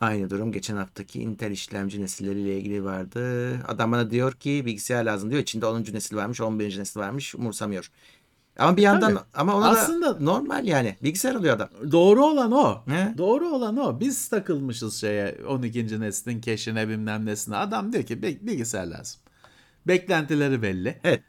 Aynı 0.00 0.30
durum 0.30 0.52
geçen 0.52 0.76
haftaki 0.76 1.20
Intel 1.20 1.50
işlemci 1.50 2.02
nesilleriyle 2.02 2.58
ilgili 2.58 2.84
vardı. 2.84 3.54
Adam 3.68 3.92
bana 3.92 4.10
diyor 4.10 4.32
ki 4.32 4.62
bilgisayar 4.66 5.04
lazım 5.04 5.30
diyor. 5.30 5.42
İçinde 5.42 5.66
10. 5.66 5.80
nesil 5.92 6.16
varmış, 6.16 6.40
11. 6.40 6.78
nesil 6.78 7.00
varmış. 7.00 7.34
Umursamıyor. 7.34 7.90
Ama 8.58 8.76
bir 8.76 8.82
yandan 8.82 9.14
Tabii. 9.14 9.24
ama 9.34 9.56
ona 9.56 9.68
Aslında- 9.68 10.20
da 10.20 10.24
normal 10.24 10.64
yani. 10.64 10.96
Bilgisayar 11.02 11.34
alıyor 11.34 11.56
adam. 11.56 11.68
Doğru 11.92 12.24
olan 12.24 12.52
o. 12.52 12.82
Ne? 12.86 13.14
Doğru 13.18 13.48
olan 13.48 13.76
o. 13.76 14.00
Biz 14.00 14.28
takılmışız 14.28 15.00
şeye 15.00 15.36
12. 15.48 16.00
neslin 16.00 16.40
keşine 16.40 16.88
bilmem 16.88 17.26
nesine. 17.26 17.56
Adam 17.56 17.92
diyor 17.92 18.04
ki 18.04 18.22
"Bi- 18.22 18.38
bilgisayar 18.42 18.86
lazım. 18.86 19.20
Beklentileri 19.86 20.62
belli. 20.62 21.00
Evet. 21.04 21.22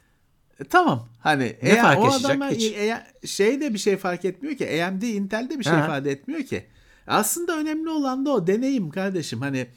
E, 0.60 0.64
tamam. 0.64 1.08
Hani 1.20 1.44
Ne 1.44 1.56
eğer 1.70 1.82
fark 1.82 2.00
o 2.00 2.08
adama 2.14 2.50
Hiç. 2.50 2.74
eğer 2.76 3.08
şey 3.26 3.62
de 3.62 3.74
bir 3.74 3.80
şey 3.80 3.98
fark 3.98 4.26
etmiyor 4.26 4.56
ki. 4.58 4.84
AMD, 4.84 5.02
Intel 5.02 5.50
de 5.50 5.60
bir 5.60 5.64
şey 5.64 5.74
Ha. 5.74 5.84
ifade 5.86 6.12
etmiyor 6.12 6.42
ki. 6.44 6.66
Aslında 7.08 7.58
önemli 7.58 7.90
olan 7.90 8.26
da 8.26 8.30
o 8.32 8.48
deneyim 8.48 8.90
kardeşim. 8.90 9.42
Hani 9.42 9.68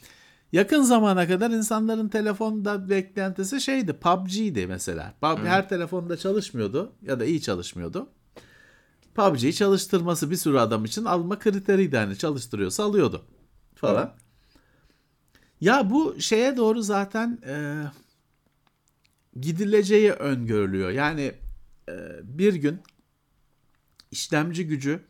yakın 0.52 0.82
zamana 0.82 1.28
kadar 1.28 1.50
insanların 1.50 2.08
telefonda 2.08 2.88
beklentisi 2.90 3.60
şeydi. 3.60 3.92
PUBG'di 3.92 4.66
mesela. 4.66 5.14
PUBG 5.20 5.44
her 5.44 5.68
telefonda 5.68 6.16
çalışmıyordu 6.16 6.92
ya 7.02 7.20
da 7.20 7.24
iyi 7.24 7.42
çalışmıyordu. 7.42 8.08
PUBG'yi 9.14 9.54
çalıştırması 9.54 10.30
bir 10.30 10.36
sürü 10.36 10.58
adam 10.58 10.84
için 10.84 11.04
alma 11.04 11.38
kriteriydi. 11.38 11.96
Hani 11.96 12.18
çalıştırıyorsa 12.18 12.84
alıyordu 12.84 13.24
falan. 13.74 14.06
Evet. 14.06 14.28
Ya 15.60 15.90
bu 15.90 16.20
şeye 16.20 16.56
doğru 16.56 16.82
zaten 16.82 17.38
e, 17.46 17.84
gidileceği 19.40 20.12
öngörülüyor. 20.12 20.90
Yani 20.90 21.32
e, 21.88 21.94
bir 22.22 22.54
gün 22.54 22.80
işlemci 24.10 24.66
gücü 24.66 25.00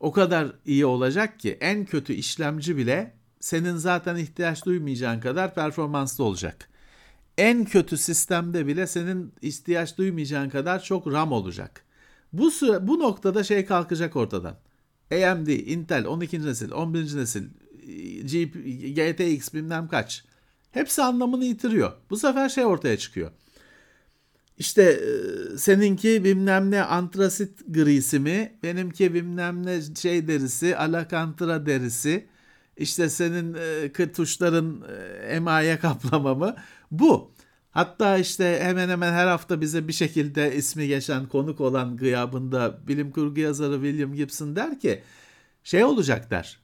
o 0.00 0.12
kadar 0.12 0.52
iyi 0.64 0.86
olacak 0.86 1.40
ki 1.40 1.58
en 1.60 1.84
kötü 1.84 2.12
işlemci 2.12 2.76
bile 2.76 3.14
senin 3.44 3.76
zaten 3.76 4.16
ihtiyaç 4.16 4.64
duymayacağın 4.64 5.20
kadar 5.20 5.54
performanslı 5.54 6.24
olacak. 6.24 6.68
En 7.38 7.64
kötü 7.64 7.96
sistemde 7.96 8.66
bile 8.66 8.86
senin 8.86 9.32
ihtiyaç 9.42 9.98
duymayacağın 9.98 10.48
kadar 10.48 10.82
çok 10.82 11.12
RAM 11.12 11.32
olacak. 11.32 11.84
Bu 12.32 12.50
süre, 12.50 12.86
bu 12.86 12.98
noktada 12.98 13.44
şey 13.44 13.64
kalkacak 13.64 14.16
ortadan. 14.16 14.56
AMD, 15.12 15.46
Intel 15.46 16.06
12. 16.06 16.46
nesil, 16.46 16.70
11. 16.72 17.16
nesil, 17.16 17.44
GP, 18.22 18.54
GTX 18.96 19.54
bilmem 19.54 19.88
kaç. 19.88 20.24
Hepsi 20.70 21.02
anlamını 21.02 21.44
yitiriyor. 21.44 21.92
Bu 22.10 22.16
sefer 22.16 22.48
şey 22.48 22.64
ortaya 22.64 22.98
çıkıyor. 22.98 23.30
İşte 24.58 24.82
e, 24.82 25.58
seninki 25.58 26.24
bilmem 26.24 26.70
ne 26.70 26.82
antrasit 26.82 27.60
grisi 27.68 28.18
mi, 28.18 28.52
benimki 28.62 29.14
bilmem 29.14 29.66
ne 29.66 29.80
şey 29.96 30.28
derisi, 30.28 30.76
alakantra 30.76 31.66
derisi, 31.66 32.33
işte 32.76 33.08
senin 33.08 33.54
e, 33.54 34.12
tuşların 34.12 34.84
e, 34.88 35.26
emaye 35.26 35.78
kaplama 35.78 36.34
mı? 36.34 36.56
Bu. 36.90 37.34
Hatta 37.70 38.18
işte 38.18 38.58
hemen 38.62 38.88
hemen 38.88 39.12
her 39.12 39.26
hafta 39.26 39.60
bize 39.60 39.88
bir 39.88 39.92
şekilde 39.92 40.56
ismi 40.56 40.88
geçen 40.88 41.28
konuk 41.28 41.60
olan 41.60 41.96
gıyabında 41.96 42.88
bilim 42.88 43.10
kurgu 43.10 43.40
yazarı 43.40 43.74
William 43.74 44.14
Gibson 44.14 44.56
der 44.56 44.80
ki 44.80 45.02
şey 45.64 45.84
olacak 45.84 46.30
der. 46.30 46.58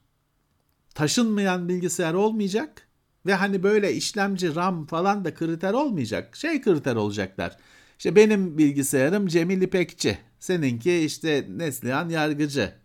Taşınmayan 0.95 1.69
bilgisayar 1.69 2.15
olmayacak 2.15 2.89
ve 3.27 3.35
hani 3.35 3.63
böyle 3.63 3.95
işlemci 3.95 4.55
RAM 4.55 4.87
falan 4.87 5.25
da 5.25 5.35
kriter 5.35 5.73
olmayacak. 5.73 6.37
Şey 6.37 6.61
kriter 6.63 6.97
olacaklar. 6.97 7.57
İşte 7.99 8.17
benim 8.17 8.59
bilgisayarım 8.59 9.27
Cemil 9.27 9.63
İpekçi. 9.63 10.19
Seninki 10.39 10.97
işte 10.99 11.47
Neslihan 11.49 12.09
Yargıcı. 12.09 12.80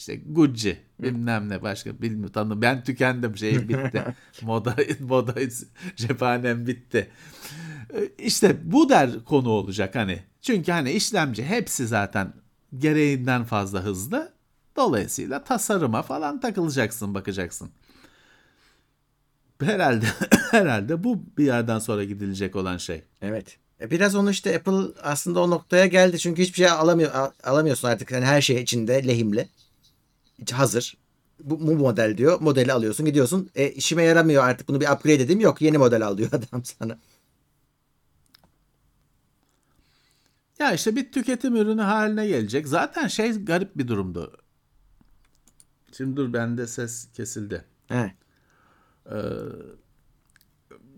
İşte 0.00 0.16
Gucci 0.26 0.78
bilmem 0.98 1.48
ne 1.48 1.62
başka 1.62 2.02
bilmiyorum 2.02 2.32
tanım. 2.32 2.62
Ben 2.62 2.84
tükendim 2.84 3.36
şeyim 3.36 3.68
bitti. 3.68 4.04
moda 4.42 4.76
moda 5.00 5.34
cephanem 5.96 6.66
bitti. 6.66 7.10
İşte 8.18 8.56
bu 8.72 8.88
der 8.88 9.24
konu 9.24 9.48
olacak 9.48 9.94
hani. 9.94 10.22
Çünkü 10.42 10.72
hani 10.72 10.92
işlemci 10.92 11.44
hepsi 11.44 11.86
zaten 11.86 12.32
gereğinden 12.78 13.44
fazla 13.44 13.82
hızlı. 13.84 14.32
Dolayısıyla 14.76 15.44
tasarıma 15.44 16.02
falan 16.02 16.40
takılacaksın, 16.40 17.14
bakacaksın. 17.14 17.70
Herhalde 19.62 20.06
herhalde 20.50 21.04
bu 21.04 21.22
bir 21.38 21.44
yerden 21.44 21.78
sonra 21.78 22.04
gidilecek 22.04 22.56
olan 22.56 22.76
şey. 22.76 23.02
Evet. 23.22 23.58
E, 23.80 23.90
Biraz 23.90 24.14
onu 24.14 24.30
işte 24.30 24.56
Apple 24.56 25.00
aslında 25.02 25.40
o 25.40 25.50
noktaya 25.50 25.86
geldi. 25.86 26.18
Çünkü 26.18 26.42
hiçbir 26.42 26.56
şey 26.56 26.68
alamıyor, 26.70 27.14
al- 27.14 27.32
alamıyorsun 27.44 27.88
artık. 27.88 28.10
Yani 28.10 28.24
her 28.24 28.40
şey 28.40 28.62
içinde 28.62 29.06
lehimli. 29.08 29.48
Hazır. 30.52 30.96
Bu, 31.40 31.66
bu 31.66 31.76
model 31.76 32.16
diyor. 32.18 32.40
Modeli 32.40 32.72
alıyorsun 32.72 33.06
gidiyorsun. 33.06 33.50
E, 33.54 33.70
işime 33.70 34.02
yaramıyor 34.02 34.44
artık 34.44 34.68
bunu 34.68 34.80
bir 34.80 34.88
upgrade 34.88 35.14
edeyim. 35.22 35.40
Yok 35.40 35.62
yeni 35.62 35.78
model 35.78 36.06
al 36.06 36.18
diyor 36.18 36.28
adam 36.32 36.64
sana. 36.64 36.98
Ya 40.58 40.72
işte 40.72 40.96
bir 40.96 41.12
tüketim 41.12 41.56
ürünü 41.56 41.82
haline 41.82 42.26
gelecek. 42.26 42.68
Zaten 42.68 43.06
şey 43.06 43.44
garip 43.44 43.78
bir 43.78 43.88
durumdu. 43.88 44.36
Şimdi 45.92 46.16
dur 46.16 46.32
bende 46.32 46.66
ses 46.66 47.12
kesildi. 47.12 47.64
He. 47.88 48.14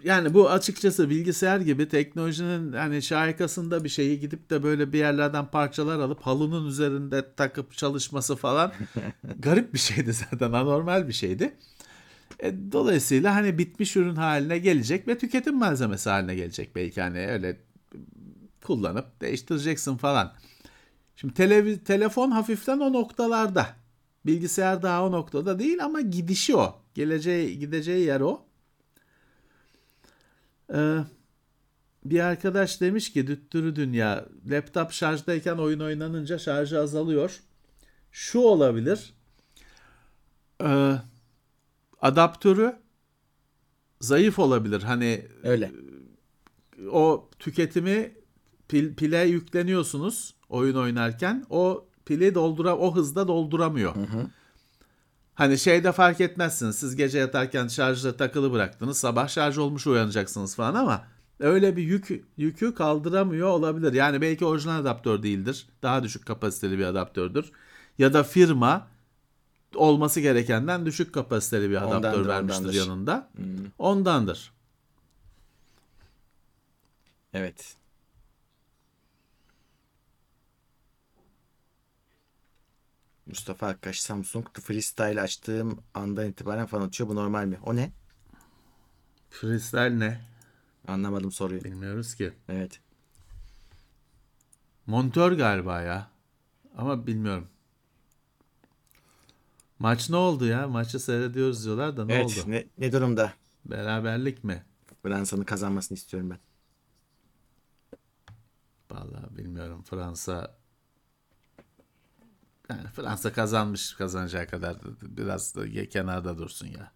Yani 0.04 0.34
bu 0.34 0.50
açıkçası 0.50 1.10
bilgisayar 1.10 1.60
gibi 1.60 1.88
teknolojinin 1.88 2.72
hani 2.72 3.02
şahikasında 3.02 3.84
bir 3.84 3.88
şeyi 3.88 4.20
gidip 4.20 4.50
de 4.50 4.62
böyle 4.62 4.92
bir 4.92 4.98
yerlerden 4.98 5.46
parçalar 5.46 5.98
alıp 5.98 6.20
halının 6.20 6.66
üzerinde 6.66 7.34
takıp 7.34 7.72
çalışması 7.72 8.36
falan 8.36 8.72
garip 9.38 9.74
bir 9.74 9.78
şeydi 9.78 10.12
zaten 10.12 10.52
anormal 10.52 11.08
bir 11.08 11.12
şeydi. 11.12 11.56
E, 12.40 12.72
dolayısıyla 12.72 13.34
hani 13.34 13.58
bitmiş 13.58 13.96
ürün 13.96 14.16
haline 14.16 14.58
gelecek 14.58 15.08
ve 15.08 15.18
tüketim 15.18 15.58
malzemesi 15.58 16.10
haline 16.10 16.34
gelecek 16.34 16.76
belki 16.76 17.00
hani 17.00 17.26
öyle 17.26 17.60
kullanıp 18.64 19.20
değiştireceksin 19.20 19.96
falan. 19.96 20.32
Şimdi 21.16 21.34
televi- 21.34 21.84
telefon 21.84 22.30
hafiften 22.30 22.80
o 22.80 22.92
noktalarda. 22.92 23.66
Bilgisayar 24.26 24.82
daha 24.82 25.06
o 25.06 25.12
noktada 25.12 25.58
değil 25.58 25.84
ama 25.84 26.00
gidişi 26.00 26.56
o. 26.56 26.82
Geleceği 26.94 27.58
gideceği 27.58 28.06
yer 28.06 28.20
o. 28.20 28.51
Ee, 30.72 30.98
bir 32.04 32.20
arkadaş 32.20 32.80
demiş 32.80 33.12
ki 33.12 33.26
düttürü 33.26 33.76
dünya 33.76 34.26
laptop 34.50 34.92
şarjdayken 34.92 35.56
oyun 35.56 35.80
oynanınca 35.80 36.38
şarjı 36.38 36.80
azalıyor. 36.80 37.40
Şu 38.12 38.38
olabilir. 38.38 39.14
Ee, 40.62 40.94
adaptörü 42.00 42.76
zayıf 44.00 44.38
olabilir. 44.38 44.82
Hani 44.82 45.26
Öyle. 45.42 45.72
o 46.90 47.30
tüketimi 47.38 48.12
pil, 48.68 48.94
pile 48.94 49.18
yükleniyorsunuz 49.18 50.34
oyun 50.48 50.76
oynarken 50.76 51.46
o 51.50 51.86
pili 52.04 52.34
doldura 52.34 52.76
o 52.76 52.96
hızda 52.96 53.28
dolduramıyor. 53.28 53.94
Hani 55.34 55.59
şeyde 55.59 55.92
fark 55.92 56.20
etmezsiniz. 56.20 56.76
Siz 56.76 56.96
gece 56.96 57.18
yatarken 57.18 57.68
şarjda 57.68 58.16
takılı 58.16 58.52
bıraktınız. 58.52 58.98
Sabah 58.98 59.28
şarj 59.28 59.59
olmuş 59.59 59.86
uyanacaksınız 59.86 60.54
falan 60.54 60.74
ama 60.74 61.04
öyle 61.40 61.76
bir 61.76 61.82
yük 61.82 62.09
yükü 62.36 62.74
kaldıramıyor 62.74 63.48
olabilir. 63.48 63.92
Yani 63.92 64.20
belki 64.20 64.44
orijinal 64.44 64.80
adaptör 64.80 65.22
değildir. 65.22 65.66
Daha 65.82 66.02
düşük 66.02 66.26
kapasiteli 66.26 66.78
bir 66.78 66.84
adaptördür. 66.84 67.52
Ya 67.98 68.12
da 68.12 68.22
firma 68.22 68.88
olması 69.74 70.20
gerekenden 70.20 70.86
düşük 70.86 71.14
kapasiteli 71.14 71.70
bir 71.70 71.76
adaptör 71.76 71.96
Ondandır, 71.96 72.28
vermiştir 72.28 72.60
ondandır. 72.60 72.78
yanında. 72.78 73.30
Ondandır. 73.78 74.52
Evet. 77.34 77.76
Mustafa 83.32 83.66
Akkaş 83.66 84.00
Samsung 84.00 84.46
Freestyle 84.52 85.20
açtığım 85.20 85.82
andan 85.94 86.26
itibaren 86.26 86.66
falan 86.66 86.88
açıyor. 86.88 87.10
Bu 87.10 87.14
normal 87.14 87.46
mi? 87.46 87.59
O 87.66 87.76
ne? 87.76 87.92
Freestyle 89.30 89.98
ne? 89.98 90.20
Anlamadım 90.88 91.32
soruyu. 91.32 91.64
Bilmiyoruz 91.64 92.14
ki. 92.14 92.32
Evet. 92.48 92.80
Montör 94.86 95.32
galiba 95.32 95.80
ya. 95.80 96.10
Ama 96.76 97.06
bilmiyorum. 97.06 97.48
Maç 99.78 100.10
ne 100.10 100.16
oldu 100.16 100.46
ya? 100.46 100.68
Maçı 100.68 101.00
seyrediyoruz 101.00 101.64
diyorlar 101.64 101.96
da 101.96 102.04
ne 102.04 102.14
evet. 102.14 102.24
oldu? 102.24 102.50
Ne, 102.50 102.66
ne 102.78 102.92
durumda? 102.92 103.32
Beraberlik 103.64 104.44
mi? 104.44 104.64
Fransa'nın 105.02 105.44
kazanmasını 105.44 105.98
istiyorum 105.98 106.30
ben. 106.30 106.38
Vallahi 108.90 109.36
bilmiyorum. 109.36 109.82
Fransa 109.82 110.61
yani 112.78 112.88
Fransa 112.96 113.32
kazanmış 113.32 113.94
kazanacağı 113.94 114.46
kadar 114.46 114.76
biraz 115.02 115.54
da 115.54 115.88
kenarda 115.88 116.38
dursun 116.38 116.66
ya. 116.66 116.92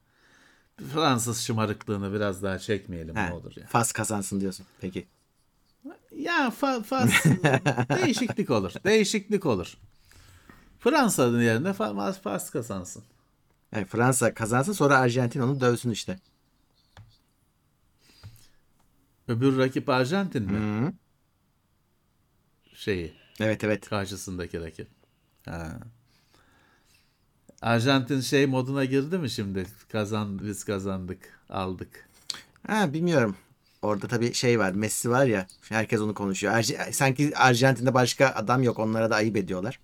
Fransız 0.92 1.40
şımarıklığını 1.40 2.12
biraz 2.12 2.42
daha 2.42 2.58
çekmeyelim 2.58 3.16
He, 3.16 3.26
ne 3.26 3.32
olur 3.32 3.56
ya. 3.56 3.66
Fas 3.66 3.92
kazansın 3.92 4.40
diyorsun. 4.40 4.66
Peki. 4.80 5.06
Ya 6.16 6.50
fa, 6.50 6.82
fas 6.82 7.10
değişiklik 8.02 8.50
olur. 8.50 8.72
Değişiklik 8.84 9.46
olur. 9.46 9.76
Fransa'nın 10.78 11.42
yerine 11.42 11.72
Fas, 11.72 12.20
Fas 12.20 12.50
kazansın. 12.50 13.02
Yani 13.72 13.84
Fransa 13.84 14.34
kazansın 14.34 14.72
sonra 14.72 14.98
Arjantin 14.98 15.40
onu 15.40 15.60
dövsün 15.60 15.90
işte. 15.90 16.18
Öbür 19.28 19.58
rakip 19.58 19.88
Arjantin 19.88 20.52
mi? 20.52 20.58
Hı. 20.58 20.92
Şeyi 22.74 23.14
Evet 23.40 23.64
evet. 23.64 23.88
karşısındaki 23.88 24.60
rakip. 24.60 24.88
Ha. 25.46 25.78
Arjantin 27.62 28.20
şey 28.20 28.46
moduna 28.46 28.84
girdi 28.84 29.18
mi 29.18 29.30
şimdi? 29.30 29.66
Kazan 29.92 30.38
biz 30.38 30.64
kazandık, 30.64 31.40
aldık. 31.48 32.08
Ha 32.66 32.92
bilmiyorum. 32.92 33.36
Orada 33.82 34.08
tabii 34.08 34.34
şey 34.34 34.58
var. 34.58 34.72
Messi 34.72 35.10
var 35.10 35.26
ya. 35.26 35.46
Herkes 35.68 36.00
onu 36.00 36.14
konuşuyor. 36.14 36.54
Arj- 36.54 36.92
sanki 36.92 37.36
Arjantin'de 37.36 37.94
başka 37.94 38.26
adam 38.28 38.62
yok. 38.62 38.78
Onlara 38.78 39.10
da 39.10 39.14
ayıp 39.14 39.36
ediyorlar. 39.36 39.80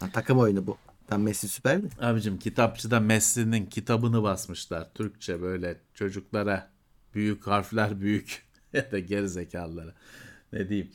Ha, 0.00 0.08
takım 0.12 0.38
oyunu 0.38 0.66
bu. 0.66 0.78
Tam 1.06 1.22
Messi 1.22 1.48
süperdi. 1.48 1.88
Abicim 2.00 2.38
kitapçıda 2.38 3.00
Messi'nin 3.00 3.66
kitabını 3.66 4.22
basmışlar. 4.22 4.88
Türkçe 4.94 5.42
böyle 5.42 5.76
çocuklara 5.94 6.70
büyük 7.14 7.46
harfler 7.46 8.00
büyük 8.00 8.42
ya 8.72 8.92
da 8.92 8.98
gerizekalılara. 8.98 9.94
Ne 10.52 10.68
diyeyim? 10.68 10.90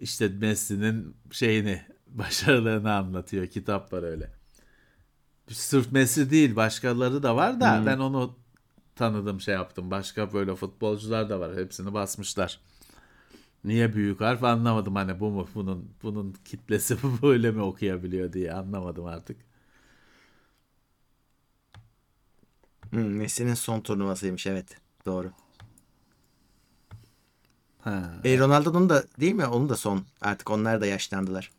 İşte 0.00 0.28
Messi'nin 0.28 1.16
şeyini 1.30 1.82
başarılarını 2.18 2.92
anlatıyor. 2.92 3.46
Kitap 3.46 3.92
var 3.92 4.02
öyle. 4.02 4.30
Sırf 5.48 5.92
Messi 5.92 6.30
değil 6.30 6.56
başkaları 6.56 7.22
da 7.22 7.36
var 7.36 7.60
da 7.60 7.82
ben 7.86 7.98
onu 7.98 8.36
tanıdım 8.96 9.40
şey 9.40 9.54
yaptım. 9.54 9.90
Başka 9.90 10.32
böyle 10.32 10.54
futbolcular 10.54 11.30
da 11.30 11.40
var. 11.40 11.56
Hepsini 11.56 11.94
basmışlar. 11.94 12.60
Niye 13.64 13.94
büyük 13.94 14.20
harf 14.20 14.44
anlamadım 14.44 14.94
hani 14.94 15.20
bu 15.20 15.30
mu 15.30 15.48
bunun 15.54 15.90
bunun 16.02 16.34
kitlesi 16.44 16.96
böyle 17.22 17.50
mi 17.50 17.62
okuyabiliyor 17.62 18.32
diye 18.32 18.52
anlamadım 18.52 19.04
artık. 19.06 19.36
Hmm, 22.90 23.16
Messi'nin 23.16 23.54
son 23.54 23.80
turnuvasıymış 23.80 24.46
evet. 24.46 24.76
Doğru. 25.06 25.32
Ha. 27.80 28.12
E, 28.24 28.38
Ronaldo'nun 28.38 28.88
da 28.88 29.04
değil 29.20 29.34
mi? 29.34 29.46
Onun 29.46 29.68
da 29.68 29.76
son. 29.76 30.04
Artık 30.20 30.50
onlar 30.50 30.80
da 30.80 30.86
yaşlandılar. 30.86 31.50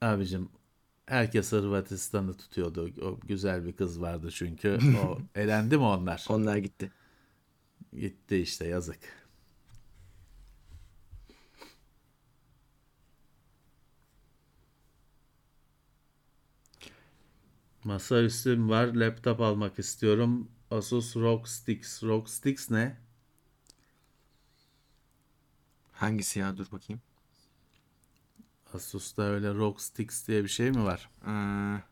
Abicim 0.00 0.48
herkes 1.06 1.52
Hırvatistan'ı 1.52 2.36
tutuyordu. 2.36 2.90
O 3.02 3.20
güzel 3.20 3.64
bir 3.66 3.72
kız 3.76 4.00
vardı 4.00 4.30
çünkü. 4.32 4.78
O 4.94 5.18
elendi 5.34 5.76
mi 5.76 5.82
onlar? 5.84 6.26
Onlar 6.28 6.56
gitti. 6.56 6.92
Gitti 7.92 8.36
işte 8.36 8.66
yazık. 8.68 8.98
Masaüstüm 17.84 18.68
var. 18.68 18.86
Laptop 18.94 19.40
almak 19.40 19.78
istiyorum. 19.78 20.48
Asus 20.70 21.16
ROG 21.16 21.46
Strix. 21.46 22.02
ROG 22.02 22.28
Strix 22.28 22.70
ne? 22.70 22.96
Hangisi 25.92 26.38
ya? 26.38 26.56
Dur 26.56 26.66
bakayım. 26.72 27.02
Asus'ta 28.74 29.22
öyle 29.22 29.54
ROG 29.54 29.80
Strix 29.80 30.28
diye 30.28 30.44
bir 30.44 30.48
şey 30.48 30.70
mi 30.70 30.84
var? 30.84 31.10
Ee, 31.26 31.82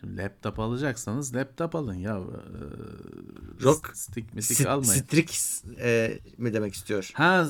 Şimdi 0.00 0.16
laptop 0.22 0.58
alacaksanız 0.58 1.34
laptop 1.34 1.74
alın 1.74 1.94
ya. 1.94 2.16
Ee, 2.16 3.62
ROG 3.64 3.86
Stick 3.94 4.34
mistik 4.34 4.60
St- 4.60 4.68
almayın. 4.68 5.02
Strix 5.02 5.64
e, 5.80 6.18
mi 6.38 6.54
demek 6.54 6.74
istiyor? 6.74 7.10
Ha 7.14 7.46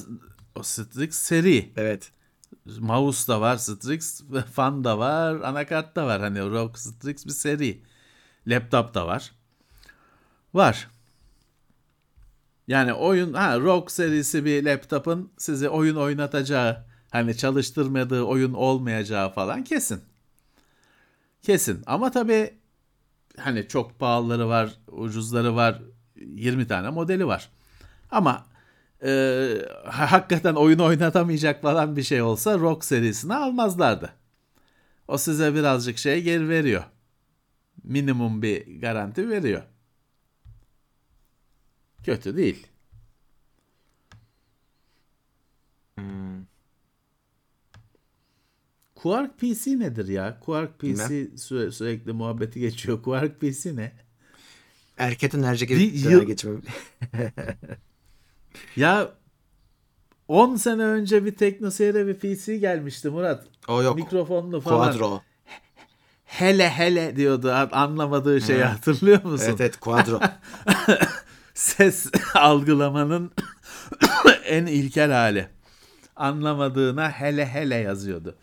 o 0.54 0.62
Strix 0.62 1.14
seri. 1.14 1.72
Evet. 1.76 2.12
Mouse 2.78 3.32
da 3.32 3.40
var, 3.40 3.56
Strix 3.56 4.22
fan 4.52 4.84
da 4.84 4.98
var, 4.98 5.34
anakart 5.34 5.96
da 5.96 6.06
var. 6.06 6.20
Hani 6.20 6.40
ROG 6.50 6.76
Strix 6.76 7.26
bir 7.26 7.30
seri. 7.30 7.82
Laptop 8.46 8.94
da 8.94 9.06
var. 9.06 9.32
Var. 10.54 10.88
Yani 12.68 12.92
oyun 12.92 13.32
ha 13.32 13.60
ROG 13.60 13.90
serisi 13.90 14.44
bir 14.44 14.64
laptopun 14.64 15.32
sizi 15.38 15.68
oyun 15.68 15.96
oynatacağı, 15.96 16.86
hani 17.10 17.36
çalıştırmadığı 17.36 18.22
oyun 18.22 18.52
olmayacağı 18.52 19.32
falan 19.32 19.64
kesin. 19.64 20.00
Kesin. 21.42 21.82
Ama 21.86 22.10
tabii 22.10 22.54
hani 23.38 23.68
çok 23.68 23.98
pahalıları 23.98 24.48
var, 24.48 24.78
ucuzları 24.88 25.56
var. 25.56 25.82
20 26.16 26.66
tane 26.66 26.90
modeli 26.90 27.26
var. 27.26 27.50
Ama 28.10 28.46
e, 29.04 29.12
hakikaten 29.84 30.54
oyun 30.54 30.78
oynatamayacak 30.78 31.62
falan 31.62 31.96
bir 31.96 32.02
şey 32.02 32.22
olsa 32.22 32.58
Rock 32.58 32.84
serisini 32.84 33.34
almazlardı. 33.34 34.12
O 35.08 35.18
size 35.18 35.54
birazcık 35.54 35.98
şey 35.98 36.22
geri 36.22 36.48
veriyor. 36.48 36.84
Minimum 37.84 38.42
bir 38.42 38.80
garanti 38.80 39.28
veriyor. 39.28 39.62
Kötü 42.04 42.36
değil. 42.36 42.66
Quark 49.02 49.38
PC 49.38 49.78
nedir 49.78 50.08
ya? 50.08 50.40
Quark 50.40 50.78
PC 50.78 51.28
süre- 51.36 51.72
sürekli 51.72 52.12
muhabbeti 52.12 52.60
geçiyor. 52.60 53.02
Quark 53.02 53.40
PC 53.40 53.76
ne? 53.76 53.92
Bir 55.78 55.92
gibi 55.92 56.12
yıl- 56.12 56.22
geçmem. 56.26 56.62
Ya 58.76 59.08
10 60.28 60.56
sene 60.56 60.82
önce 60.82 61.24
bir 61.24 61.34
teknoseyre 61.36 62.06
bir 62.06 62.14
PC 62.14 62.56
gelmişti 62.56 63.08
Murat. 63.10 63.44
O 63.68 63.82
yok. 63.82 63.96
Mikrofonlu 63.96 64.60
falan. 64.60 64.92
Quadro. 64.92 65.22
Hele 66.24 66.68
hele 66.70 67.16
diyordu. 67.16 67.52
Anlamadığı 67.72 68.40
şeyi 68.40 68.64
hatırlıyor 68.64 69.24
musun? 69.24 69.46
Evet 69.48 69.60
evet 69.60 69.76
Quadro. 69.80 70.20
Ses 71.54 72.06
algılamanın 72.34 73.30
en 74.44 74.66
ilkel 74.66 75.10
hali. 75.10 75.48
Anlamadığına 76.16 77.10
hele 77.10 77.46
hele 77.46 77.74
yazıyordu. 77.74 78.36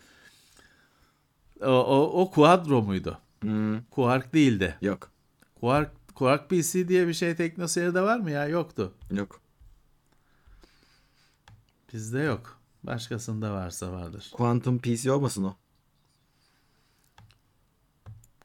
O, 1.62 1.66
o, 1.70 2.20
o 2.22 2.30
Quadro 2.30 2.82
muydu? 2.82 3.18
Hmm, 3.42 3.82
Quark 3.84 4.34
değildi. 4.34 4.76
yok. 4.82 5.10
Quark, 5.60 5.90
Quark 6.14 6.50
PC 6.50 6.88
diye 6.88 7.08
bir 7.08 7.14
şey 7.14 7.36
teknoseyirde 7.36 8.02
var 8.02 8.18
mı 8.18 8.30
ya? 8.30 8.46
Yoktu. 8.48 8.94
Yok. 9.10 9.40
Bizde 11.92 12.18
yok. 12.18 12.58
Başkasında 12.82 13.52
varsa 13.52 13.92
vardır. 13.92 14.30
Quantum 14.34 14.78
PC 14.78 15.12
olmasın 15.12 15.44
o? 15.44 15.56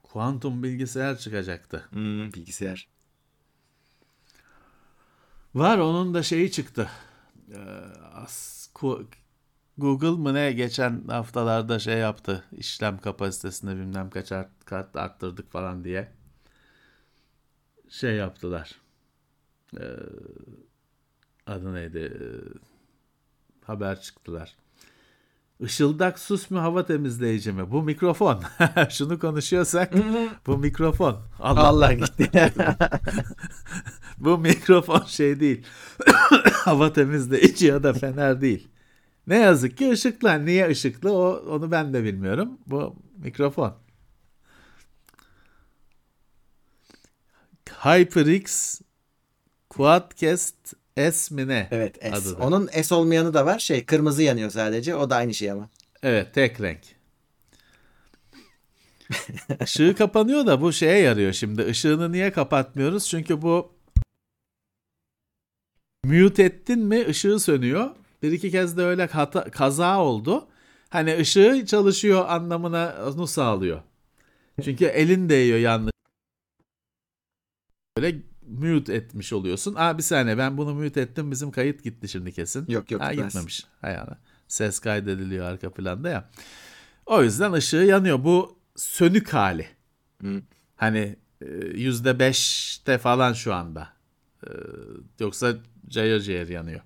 Kuantum 0.03 0.63
bilgisayar 0.63 1.17
çıkacaktı. 1.17 1.87
Hmm, 1.89 2.33
bilgisayar. 2.33 2.87
Var 5.55 5.77
onun 5.77 6.13
da 6.13 6.23
şeyi 6.23 6.51
çıktı. 6.51 6.89
Ee, 7.51 7.57
as- 8.13 8.69
Ku- 8.75 9.05
Google 9.77 10.09
mı 10.09 10.33
ne 10.33 10.51
geçen 10.51 11.07
haftalarda 11.07 11.79
şey 11.79 11.97
yaptı. 11.97 12.43
İşlem 12.51 12.97
kapasitesini 12.97 13.75
bilmem 13.75 14.09
kaç 14.09 14.31
art, 14.31 14.65
kat 14.65 14.95
arttırdık 14.95 15.51
falan 15.51 15.83
diye. 15.83 16.11
Şey 17.89 18.15
yaptılar. 18.15 18.75
Ee, 19.79 19.83
adı 21.47 21.73
neydi? 21.73 21.99
Ee, 21.99 22.27
haber 23.65 24.01
çıktılar. 24.01 24.55
Işıldak 25.59 26.19
sus 26.19 26.51
mu 26.51 26.61
hava 26.61 26.85
temizleyici 26.85 27.51
mi? 27.51 27.71
Bu 27.71 27.83
mikrofon. 27.83 28.43
Şunu 28.89 29.19
konuşuyorsak 29.19 29.93
bu 30.47 30.57
mikrofon. 30.57 31.21
Allah 31.39 31.67
Allah 31.67 31.93
gitti. 31.93 32.31
Bu 34.17 34.37
mikrofon 34.37 35.03
şey 35.05 35.39
değil. 35.39 35.65
Hava 36.53 36.93
temizleyici 36.93 37.65
ya 37.65 37.83
da 37.83 37.93
fener 37.93 38.41
değil. 38.41 38.67
Ne 39.27 39.37
yazık 39.37 39.77
ki 39.77 39.91
ışıklar. 39.91 40.45
Niye 40.45 40.67
ışıklı 40.67 41.13
o 41.13 41.43
onu 41.55 41.71
ben 41.71 41.93
de 41.93 42.03
bilmiyorum. 42.03 42.57
Bu 42.67 42.95
mikrofon. 43.17 43.75
HyperX 47.69 48.81
Quadcast 49.69 50.73
S 50.97 51.35
mi 51.35 51.47
ne? 51.47 51.67
evet 51.71 51.95
S. 52.01 52.11
Adı 52.11 52.39
da. 52.39 52.43
Onun 52.43 52.67
S 52.67 52.95
olmayanı 52.95 53.33
da 53.33 53.45
var. 53.45 53.59
Şey 53.59 53.85
kırmızı 53.85 54.23
yanıyor 54.23 54.49
sadece. 54.49 54.95
O 54.95 55.09
da 55.09 55.15
aynı 55.15 55.33
şey 55.33 55.51
ama. 55.51 55.69
Evet 56.03 56.33
tek 56.33 56.61
renk. 56.61 56.79
Işığı 59.63 59.95
kapanıyor 59.97 60.45
da 60.45 60.61
bu 60.61 60.73
şeye 60.73 60.99
yarıyor 60.99 61.33
şimdi. 61.33 61.63
Işığını 61.63 62.11
niye 62.11 62.31
kapatmıyoruz? 62.31 63.09
Çünkü 63.09 63.41
bu 63.41 63.71
mute 66.03 66.43
ettin 66.43 66.79
mi 66.79 67.05
ışığı 67.07 67.39
sönüyor. 67.39 67.89
Bir 68.23 68.31
iki 68.31 68.51
kez 68.51 68.77
de 68.77 68.81
öyle 68.81 69.05
hata, 69.05 69.51
kaza 69.51 69.99
oldu. 69.99 70.47
Hani 70.89 71.17
ışığı 71.17 71.65
çalışıyor 71.67 72.25
anlamına 72.27 72.95
onu 73.07 73.27
sağlıyor. 73.27 73.81
Çünkü 74.63 74.85
elin 74.85 75.29
değiyor 75.29 75.57
yanlış. 75.57 75.93
Böyle 77.97 78.21
mute 78.47 78.93
etmiş 78.93 79.33
oluyorsun. 79.33 79.75
Aa 79.77 79.97
bir 79.97 80.03
saniye 80.03 80.37
ben 80.37 80.57
bunu 80.57 80.73
mute 80.73 81.01
ettim 81.01 81.31
bizim 81.31 81.51
kayıt 81.51 81.83
gitti 81.83 82.07
şimdi 82.09 82.31
kesin. 82.31 82.65
Yok, 82.67 82.91
yok, 82.91 83.01
Ha, 83.01 83.13
gitmemiş. 83.13 83.65
Hay 83.81 83.97
Allah. 83.97 84.17
Ses 84.47 84.79
kaydediliyor 84.79 85.45
arka 85.45 85.73
planda 85.73 86.09
ya. 86.09 86.29
O 87.05 87.23
yüzden 87.23 87.53
ışığı 87.53 87.77
yanıyor. 87.77 88.23
Bu 88.23 88.59
sönük 88.75 89.33
hali. 89.33 89.67
Hı. 90.21 90.41
Hani 90.75 91.15
e, 91.41 91.45
yüzde 91.65 92.19
beşte 92.19 92.97
falan 92.97 93.33
şu 93.33 93.53
anda. 93.53 93.89
E, 94.43 94.49
Yoksa 95.19 95.55
cayır 95.87 96.19
cayır 96.21 96.49
yanıyor. 96.49 96.81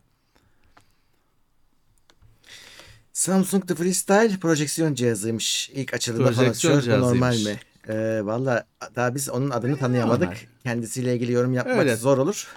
Samsung 3.17 3.67
The 3.67 3.75
Freestyle 3.75 4.37
projeksiyon 4.41 4.93
cihazıymış. 4.93 5.69
İlk 5.69 5.93
açılımda 5.93 6.31
falan. 6.31 6.53
Bu 6.85 6.89
normal 7.01 7.37
mi? 7.39 7.59
Ee, 7.87 8.19
Valla 8.23 8.65
daha 8.95 9.15
biz 9.15 9.29
onun 9.29 9.49
adını 9.49 9.77
tanıyamadık. 9.77 10.21
normal. 10.27 10.37
Kendisiyle 10.63 11.15
ilgili 11.15 11.31
yorum 11.31 11.53
yapmak 11.53 11.77
Öyle. 11.77 11.95
zor 11.95 12.17
olur. 12.17 12.47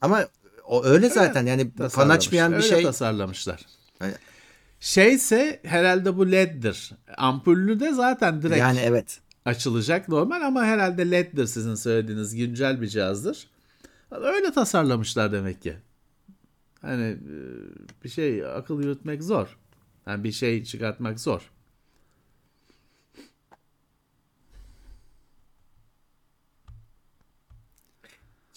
Ama 0.00 0.26
o 0.64 0.84
öyle 0.84 1.08
zaten 1.08 1.46
yani 1.46 1.70
fan 1.90 2.08
açmayan 2.08 2.52
bir 2.52 2.56
Öyle 2.56 2.68
şey. 2.68 2.82
tasarlamışlar. 2.82 3.66
Yani- 4.00 4.14
Şeyse 4.80 5.60
herhalde 5.64 6.16
bu 6.16 6.32
LED'dir. 6.32 6.90
Ampullü 7.16 7.80
de 7.80 7.92
zaten 7.92 8.42
direkt 8.42 8.58
Yani 8.60 8.80
evet. 8.84 9.20
açılacak 9.44 10.08
normal 10.08 10.42
ama 10.42 10.64
herhalde 10.64 11.10
LED'dir 11.10 11.46
sizin 11.46 11.74
söylediğiniz 11.74 12.34
güncel 12.36 12.80
bir 12.80 12.88
cihazdır. 12.88 13.48
Öyle 14.10 14.52
tasarlamışlar 14.52 15.32
demek 15.32 15.62
ki. 15.62 15.76
Hani 16.82 17.04
e, 17.04 17.34
bir 18.04 18.08
şey 18.08 18.46
akıl 18.46 18.82
yürütmek 18.82 19.22
zor. 19.22 19.56
Yani 20.06 20.24
bir 20.24 20.32
şey 20.32 20.64
çıkartmak 20.64 21.20
zor. 21.20 21.50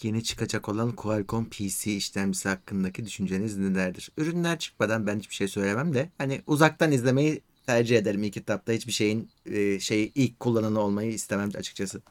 Yeni 0.02 0.24
çıkacak 0.24 0.68
olan 0.68 0.92
Qualcomm 0.96 1.50
PC 1.50 1.96
işlemcisi 1.96 2.48
hakkındaki 2.48 3.06
düşünceniz 3.06 3.56
nelerdir? 3.58 4.10
Ürünler 4.16 4.58
çıkmadan 4.58 5.06
ben 5.06 5.18
hiçbir 5.18 5.34
şey 5.34 5.48
söylemem 5.48 5.94
de 5.94 6.10
hani 6.18 6.42
uzaktan 6.46 6.92
izlemeyi 6.92 7.42
tercih 7.66 7.98
ederim 7.98 8.22
ilk 8.22 8.36
etapta. 8.36 8.72
Hiçbir 8.72 8.92
şeyin 8.92 9.30
e, 9.46 9.80
şey 9.80 10.12
ilk 10.14 10.40
kullananı 10.40 10.80
olmayı 10.80 11.12
istemem 11.12 11.50
açıkçası. 11.58 12.02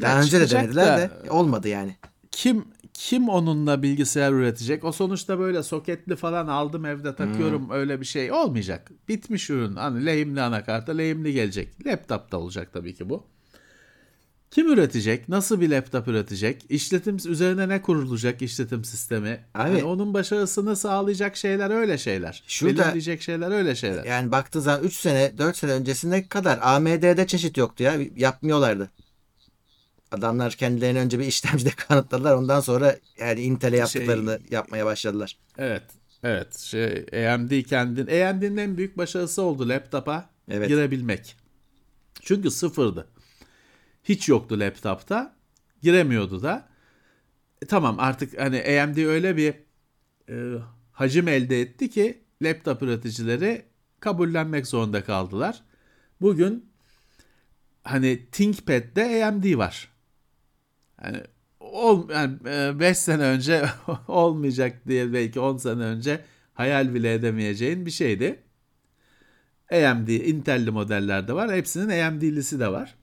Daha 0.00 0.12
Ya 0.12 0.20
önce 0.22 0.40
de 0.40 0.50
denediler 0.50 0.86
da- 0.86 1.24
de 1.24 1.30
olmadı 1.30 1.68
yani. 1.68 1.96
Kim 2.32 2.64
kim 2.94 3.28
onunla 3.28 3.82
bilgisayar 3.82 4.32
üretecek? 4.32 4.84
O 4.84 4.92
sonuçta 4.92 5.38
böyle 5.38 5.62
soketli 5.62 6.16
falan 6.16 6.46
aldım 6.46 6.84
evde 6.84 7.14
takıyorum 7.16 7.70
öyle 7.70 8.00
bir 8.00 8.06
şey 8.06 8.32
olmayacak. 8.32 8.90
Bitmiş 9.08 9.50
ürün. 9.50 9.76
Hani 9.76 10.06
lehimli 10.06 10.40
anakarta 10.42 10.92
lehimli 10.92 11.32
gelecek. 11.32 11.86
Laptopta 11.86 12.36
olacak 12.38 12.68
tabii 12.72 12.94
ki 12.94 13.10
bu. 13.10 13.24
Kim 14.50 14.72
üretecek? 14.72 15.28
Nasıl 15.28 15.60
bir 15.60 15.70
laptop 15.70 16.08
üretecek? 16.08 16.62
İşletim 16.68 17.16
üzerine 17.16 17.68
ne 17.68 17.82
kurulacak 17.82 18.42
işletim 18.42 18.84
sistemi? 18.84 19.28
Abi- 19.54 19.62
Hani 19.72 19.84
onun 19.84 20.14
başarısını 20.14 20.76
sağlayacak 20.76 21.36
şeyler 21.36 21.70
öyle 21.70 21.98
şeyler. 21.98 22.42
Şurada- 22.46 22.82
Belirleyecek 22.82 23.22
şeyler 23.22 23.50
öyle 23.50 23.74
şeyler. 23.74 24.04
Yani 24.04 24.32
baktığı 24.32 24.60
zaman 24.62 24.84
3 24.84 24.96
sene 24.96 25.38
4 25.38 25.56
sene 25.56 25.72
öncesine 25.72 26.28
kadar 26.28 26.58
AMD'de 26.62 27.26
çeşit 27.26 27.56
yoktu 27.56 27.82
ya. 27.82 27.94
Yapmıyorlardı. 28.16 28.90
Adamlar 30.12 30.52
kendilerini 30.52 30.98
önce 30.98 31.18
bir 31.18 31.26
işlemcide 31.26 31.70
kanıtladılar. 31.76 32.34
Ondan 32.34 32.60
sonra 32.60 32.96
yani 33.18 33.40
Intel'e 33.40 33.76
yaptıklarını 33.76 34.40
yapmaya 34.50 34.86
başladılar. 34.86 35.38
Evet. 35.58 35.82
Evet. 36.22 36.58
Şey 36.58 37.06
AMD 37.28 37.62
kendin 37.62 38.06
AMD'nin 38.06 38.56
en 38.56 38.76
büyük 38.76 38.98
başarısı 38.98 39.42
oldu 39.42 39.68
laptopa 39.68 40.30
Evet. 40.50 40.68
girebilmek. 40.68 41.36
Çünkü 42.20 42.50
sıfırdı. 42.50 43.08
Hiç 44.04 44.28
yoktu 44.28 44.60
laptopta. 44.60 45.36
Giremiyordu 45.82 46.42
da. 46.42 46.68
E, 47.62 47.66
tamam 47.66 47.96
artık 48.00 48.40
hani 48.40 48.80
AMD 48.82 48.96
öyle 48.96 49.36
bir 49.36 49.54
e, 50.28 50.58
hacim 50.92 51.28
elde 51.28 51.60
etti 51.60 51.90
ki 51.90 52.24
laptop 52.42 52.82
üreticileri 52.82 53.64
kabullenmek 54.00 54.66
zorunda 54.66 55.04
kaldılar. 55.04 55.62
Bugün 56.20 56.72
hani 57.84 58.26
ThinkPad'de 58.32 59.26
AMD 59.26 59.56
var. 59.58 59.91
Yani 61.04 61.22
ol, 61.60 62.10
yani 62.10 62.38
5 62.80 62.98
sene 62.98 63.22
önce 63.22 63.64
olmayacak 64.08 64.88
diye 64.88 65.12
belki 65.12 65.40
10 65.40 65.56
sene 65.56 65.82
önce 65.82 66.20
hayal 66.54 66.94
bile 66.94 67.14
edemeyeceğin 67.14 67.86
bir 67.86 67.90
şeydi. 67.90 68.42
AMD, 69.72 70.08
Intel'li 70.08 70.70
modellerde 70.70 71.32
var. 71.32 71.52
Hepsinin 71.52 72.02
AMD'lisi 72.02 72.60
de 72.60 72.72
var. 72.72 72.94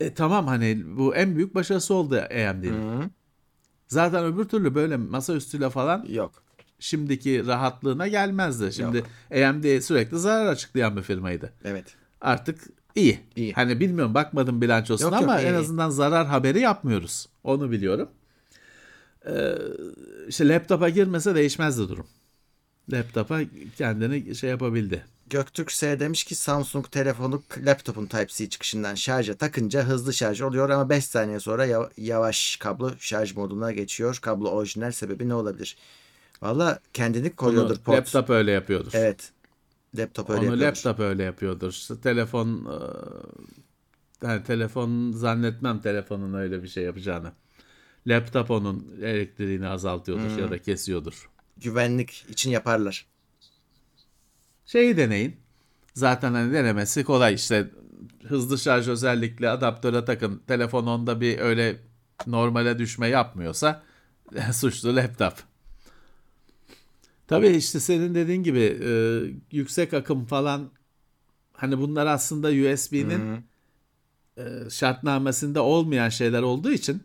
E, 0.00 0.14
tamam 0.14 0.46
hani 0.46 0.96
bu 0.96 1.14
en 1.14 1.36
büyük 1.36 1.54
başarısı 1.54 1.94
oldu 1.94 2.16
AMD'nin. 2.16 3.12
Zaten 3.88 4.24
öbür 4.24 4.44
türlü 4.44 4.74
böyle 4.74 4.96
masaüstüyle 4.96 5.70
falan 5.70 6.04
Yok. 6.08 6.42
şimdiki 6.78 7.46
rahatlığına 7.46 8.08
gelmezdi. 8.08 8.72
Şimdi 8.72 9.04
AMD 9.30 9.80
sürekli 9.80 10.18
zarar 10.18 10.46
açıklayan 10.46 10.96
bir 10.96 11.02
firmaydı. 11.02 11.52
Evet. 11.64 11.96
Artık 12.20 12.60
iyi. 12.98 13.20
İyi. 13.36 13.52
Hani 13.52 13.80
bilmiyorum 13.80 14.14
bakmadım 14.14 14.60
bilançosuna 14.62 15.06
Yok, 15.06 15.20
yok, 15.22 15.30
ama 15.30 15.40
iyi, 15.40 15.46
en 15.46 15.54
azından 15.54 15.90
zarar 15.90 16.26
haberi 16.26 16.60
yapmıyoruz. 16.60 17.26
Onu 17.44 17.70
biliyorum. 17.70 18.08
Ee, 19.26 19.54
işte 20.28 20.48
laptopa 20.48 20.88
girmese 20.88 21.34
değişmezdi 21.34 21.88
durum. 21.88 22.06
Laptopa 22.92 23.40
kendini 23.78 24.34
şey 24.34 24.50
yapabildi. 24.50 25.04
Göktürk 25.30 25.72
S 25.72 26.00
demiş 26.00 26.24
ki 26.24 26.34
Samsung 26.34 26.90
telefonu 26.90 27.42
laptopun 27.66 28.06
Type-C 28.06 28.48
çıkışından 28.48 28.94
şarja 28.94 29.34
takınca 29.34 29.82
hızlı 29.84 30.12
şarj 30.12 30.40
oluyor 30.40 30.70
ama 30.70 30.88
5 30.90 31.04
saniye 31.04 31.40
sonra 31.40 31.66
yav- 31.66 31.90
yavaş 31.96 32.56
kablo 32.56 32.90
şarj 32.98 33.34
moduna 33.36 33.72
geçiyor. 33.72 34.18
Kablo 34.22 34.48
orijinal 34.48 34.92
sebebi 34.92 35.28
ne 35.28 35.34
olabilir? 35.34 35.76
Valla 36.42 36.78
kendini 36.92 37.30
koruyordur 37.30 37.74
Onu 37.74 37.82
port. 37.82 37.96
laptop 37.98 38.30
öyle 38.30 38.50
yapıyordur. 38.50 38.90
Evet. 38.94 39.30
Laptop 39.96 40.30
öyle 40.30 40.40
Onu 40.40 40.44
yapıyordur. 40.46 40.66
laptop 40.66 41.00
öyle 41.00 41.22
yapıyordur. 41.22 41.70
İşte 41.70 42.00
telefon 42.00 42.48
e, 42.66 42.76
yani 44.26 44.44
telefon 44.44 45.12
zannetmem 45.12 45.80
telefonun 45.80 46.34
öyle 46.34 46.62
bir 46.62 46.68
şey 46.68 46.84
yapacağını. 46.84 47.32
Laptop 48.06 48.50
onun 48.50 48.94
elektriğini 49.02 49.68
azaltıyordur 49.68 50.30
Hmm. 50.30 50.38
ya 50.38 50.50
da 50.50 50.58
kesiyordur. 50.62 51.30
Güvenlik 51.56 52.26
için 52.28 52.50
yaparlar. 52.50 53.06
Şeyi 54.66 54.96
deneyin. 54.96 55.36
Zaten 55.94 56.32
hani 56.34 56.52
denemesi 56.52 57.04
kolay 57.04 57.34
işte 57.34 57.70
hızlı 58.26 58.58
şarj 58.58 58.88
özellikle 58.88 59.50
adaptöre 59.50 60.04
takın. 60.04 60.42
Telefon 60.46 60.86
onda 60.86 61.20
bir 61.20 61.38
öyle 61.38 61.76
normale 62.26 62.78
düşme 62.78 63.08
yapmıyorsa 63.08 63.82
suçlu 64.52 64.96
laptop. 64.96 65.34
Tabii 67.28 67.48
işte 67.48 67.80
senin 67.80 68.14
dediğin 68.14 68.42
gibi 68.42 68.78
e, 68.84 68.90
yüksek 69.56 69.94
akım 69.94 70.24
falan 70.24 70.70
hani 71.52 71.78
bunlar 71.78 72.06
aslında 72.06 72.48
USB'nin 72.48 73.44
e, 74.38 74.70
şartnamesinde 74.70 75.60
olmayan 75.60 76.08
şeyler 76.08 76.42
olduğu 76.42 76.70
için 76.70 77.02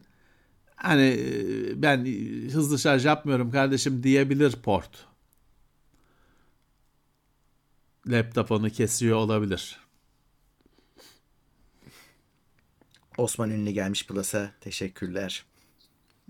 hani 0.76 1.20
e, 1.20 1.82
ben 1.82 2.06
hızlı 2.52 2.80
şarj 2.80 3.06
yapmıyorum 3.06 3.52
kardeşim 3.52 4.04
diyebilir 4.04 4.52
port. 4.52 5.06
Laptop 8.08 8.52
onu 8.52 8.70
kesiyor 8.70 9.18
olabilir. 9.18 9.80
Osman 13.18 13.52
Ünlü 13.52 13.72
gelmiş 13.72 14.08
Plus'a. 14.08 14.52
Teşekkürler. 14.62 15.46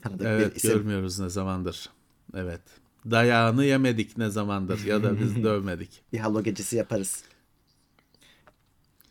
Tanıdık 0.02 0.22
bir 0.22 0.28
Evet 0.28 0.58
isim. 0.58 0.72
görmüyoruz 0.72 1.20
ne 1.20 1.30
zamandır. 1.30 1.90
Evet. 2.36 2.83
Dayağını 3.12 3.66
yemedik 3.66 4.18
ne 4.18 4.30
zamandır 4.30 4.86
ya 4.86 5.04
da 5.04 5.20
biz 5.20 5.36
dövmedik. 5.44 6.04
Bir 6.14 6.20
halo 6.20 6.44
gecesi 6.44 6.76
yaparız. 6.76 7.24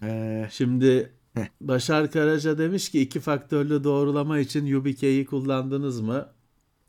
Ee, 0.02 0.48
Şimdi 0.52 1.12
Heh. 1.34 1.46
Başar 1.60 2.10
Karaca 2.10 2.58
demiş 2.58 2.88
ki 2.90 3.00
iki 3.00 3.20
faktörlü 3.20 3.84
doğrulama 3.84 4.38
için 4.38 4.66
YubiKey'i 4.66 5.26
kullandınız 5.26 6.00
mı? 6.00 6.28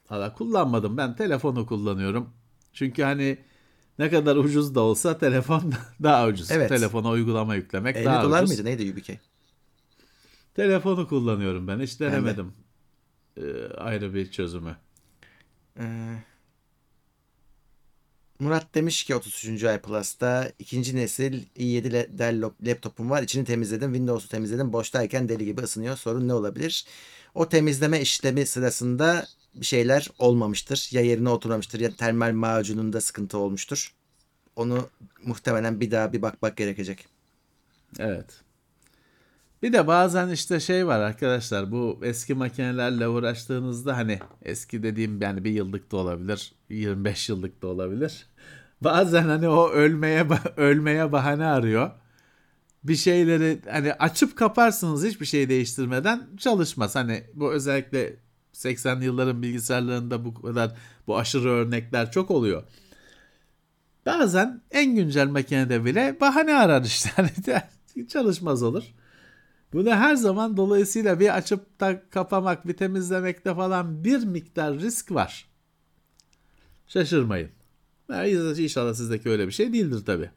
Valla 0.09 0.33
kullanmadım. 0.33 0.97
Ben 0.97 1.15
telefonu 1.15 1.65
kullanıyorum. 1.65 2.29
Çünkü 2.73 3.03
hani 3.03 3.37
ne 3.99 4.09
kadar 4.09 4.35
ucuz 4.35 4.75
da 4.75 4.79
olsa 4.81 5.17
telefon 5.17 5.73
daha 6.03 6.27
ucuz. 6.27 6.51
Evet. 6.51 6.69
Telefona 6.69 7.09
uygulama 7.09 7.55
yüklemek 7.55 7.95
50 7.95 8.05
daha 8.05 8.23
dolar 8.23 8.43
ucuz. 8.43 8.57
mıydı? 8.59 8.69
Neydi 8.69 8.93
UBK? 8.93 9.19
Telefonu 10.55 11.07
kullanıyorum 11.07 11.67
ben. 11.67 11.79
Hiç 11.79 11.99
de. 11.99 12.05
denemedim. 12.05 12.53
Ee, 13.37 13.67
ayrı 13.77 14.13
bir 14.13 14.31
çözümü. 14.31 14.75
Ee, 15.79 16.15
Murat 18.43 18.75
demiş 18.75 19.03
ki 19.03 19.15
33. 19.15 19.63
ay 19.63 19.81
Plus'ta 19.81 20.51
ikinci 20.59 20.95
nesil 20.95 21.43
i7 21.55 21.91
le- 21.93 22.17
Dell 22.17 22.41
lap- 22.41 22.67
laptopum 22.67 23.09
var. 23.09 23.23
İçini 23.23 23.45
temizledim. 23.45 23.93
Windows'u 23.93 24.27
temizledim. 24.29 24.73
Boştayken 24.73 25.29
deli 25.29 25.45
gibi 25.45 25.61
ısınıyor. 25.61 25.97
Sorun 25.97 26.27
ne 26.27 26.33
olabilir? 26.33 26.85
O 27.35 27.49
temizleme 27.49 28.01
işlemi 28.01 28.45
sırasında 28.45 29.27
bir 29.55 29.65
şeyler 29.65 30.09
olmamıştır. 30.19 30.89
Ya 30.91 31.01
yerine 31.01 31.29
oturmamıştır 31.29 31.79
ya 31.79 31.95
termal 31.95 32.31
macununda 32.33 33.01
sıkıntı 33.01 33.37
olmuştur. 33.37 33.93
Onu 34.55 34.89
muhtemelen 35.23 35.79
bir 35.79 35.91
daha 35.91 36.13
bir 36.13 36.21
bakmak 36.21 36.57
gerekecek. 36.57 37.05
Evet. 37.99 38.42
Bir 39.63 39.73
de 39.73 39.87
bazen 39.87 40.29
işte 40.29 40.59
şey 40.59 40.87
var 40.87 40.99
arkadaşlar 40.99 41.71
bu 41.71 41.99
eski 42.03 42.33
makinelerle 42.33 43.07
uğraştığınızda 43.07 43.97
hani 43.97 44.19
eski 44.41 44.83
dediğim 44.83 45.21
yani 45.21 45.43
bir 45.43 45.51
yıllık 45.51 45.91
da 45.91 45.97
olabilir 45.97 46.53
25 46.69 47.29
yıllık 47.29 47.61
da 47.61 47.67
olabilir. 47.67 48.25
Bazen 48.81 49.23
hani 49.23 49.47
o 49.47 49.69
ölmeye 49.69 50.27
ölmeye 50.57 51.11
bahane 51.11 51.45
arıyor. 51.45 51.91
Bir 52.83 52.95
şeyleri 52.95 53.61
hani 53.69 53.93
açıp 53.93 54.35
kaparsınız 54.37 55.03
hiçbir 55.05 55.25
şey 55.25 55.49
değiştirmeden 55.49 56.27
çalışmaz. 56.37 56.95
Hani 56.95 57.23
bu 57.33 57.53
özellikle 57.53 58.15
80'li 58.53 59.05
yılların 59.05 59.41
bilgisayarlarında 59.41 60.25
bu 60.25 60.33
kadar 60.33 60.75
bu 61.07 61.17
aşırı 61.17 61.49
örnekler 61.49 62.11
çok 62.11 62.31
oluyor. 62.31 62.63
Bazen 64.05 64.61
en 64.71 64.95
güncel 64.95 65.27
makinede 65.27 65.85
bile 65.85 66.17
bahane 66.21 66.55
arar 66.55 66.83
işte. 66.83 67.09
Hani 67.15 68.07
çalışmaz 68.07 68.63
olur. 68.63 68.83
Bunu 69.73 69.89
her 69.89 70.15
zaman 70.15 70.57
dolayısıyla 70.57 71.19
bir 71.19 71.37
açıp 71.37 71.79
da 71.79 72.09
kapamak, 72.09 72.67
bir 72.67 72.77
temizlemekte 72.77 73.55
falan 73.55 74.03
bir 74.03 74.23
miktar 74.23 74.79
risk 74.79 75.11
var. 75.11 75.47
Şaşırmayın. 76.87 77.49
İnşallah 78.57 78.93
sizdeki 78.93 79.29
öyle 79.29 79.47
bir 79.47 79.51
şey 79.51 79.73
değildir 79.73 80.05
tabi. 80.05 80.29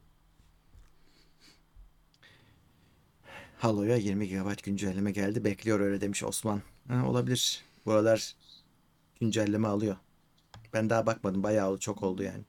Halo'ya 3.58 3.96
20 3.96 4.28
GB 4.28 4.62
güncelleme 4.64 5.12
geldi. 5.12 5.44
Bekliyor 5.44 5.80
öyle 5.80 6.00
demiş 6.00 6.24
Osman. 6.24 6.62
Ha, 6.88 7.08
olabilir. 7.08 7.62
Buralar 7.86 8.34
güncelleme 9.20 9.68
alıyor. 9.68 9.96
Ben 10.72 10.90
daha 10.90 11.06
bakmadım. 11.06 11.42
Bayağı 11.42 11.70
oldu. 11.70 11.78
Çok 11.78 12.02
oldu 12.02 12.22
yani. 12.22 12.42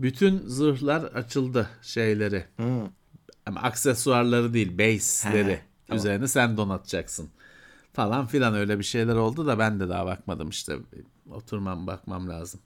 Bütün 0.00 0.42
zırhlar 0.46 1.02
açıldı 1.02 1.70
şeyleri. 1.82 2.44
Hı. 2.56 2.88
Ama 3.46 3.60
aksesuarları 3.60 4.54
değil, 4.54 4.78
base'leri 4.78 5.60
tamam. 5.86 5.98
üzerine 5.98 6.28
sen 6.28 6.56
donatacaksın. 6.56 7.30
Falan 7.92 8.26
filan 8.26 8.54
öyle 8.54 8.78
bir 8.78 8.84
şeyler 8.84 9.14
oldu 9.14 9.46
da 9.46 9.58
ben 9.58 9.80
de 9.80 9.88
daha 9.88 10.06
bakmadım 10.06 10.48
işte. 10.48 10.76
Oturmam 11.30 11.86
bakmam 11.86 12.28
lazım. 12.28 12.60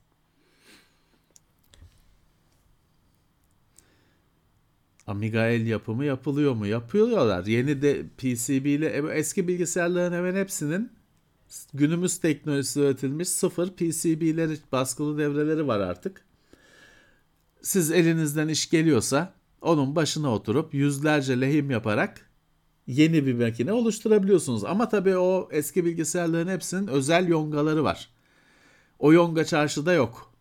Amiga 5.06 5.46
el 5.46 5.66
yapımı 5.66 6.04
yapılıyor 6.04 6.54
mu? 6.54 6.66
Yapıyorlar. 6.66 7.46
Yeni 7.46 7.82
de 7.82 8.02
PCB 8.18 8.66
ile 8.66 8.88
e, 8.88 9.18
eski 9.18 9.48
bilgisayarların 9.48 10.12
hemen 10.12 10.34
hepsinin 10.34 10.92
günümüz 11.74 12.18
teknolojisi 12.18 12.80
üretilmiş 12.80 13.28
sıfır 13.28 13.70
PCB'leri 13.70 14.58
baskılı 14.72 15.18
devreleri 15.18 15.66
var 15.66 15.80
artık. 15.80 16.24
Siz 17.62 17.90
elinizden 17.90 18.48
iş 18.48 18.70
geliyorsa 18.70 19.34
onun 19.60 19.96
başına 19.96 20.34
oturup 20.34 20.74
yüzlerce 20.74 21.40
lehim 21.40 21.70
yaparak 21.70 22.30
yeni 22.86 23.26
bir 23.26 23.34
makine 23.34 23.72
oluşturabiliyorsunuz. 23.72 24.64
Ama 24.64 24.88
tabii 24.88 25.16
o 25.16 25.48
eski 25.52 25.84
bilgisayarların 25.84 26.48
hepsinin 26.48 26.86
özel 26.86 27.28
yongaları 27.28 27.84
var. 27.84 28.10
O 28.98 29.12
yonga 29.12 29.44
çarşıda 29.44 29.92
yok. 29.92 30.32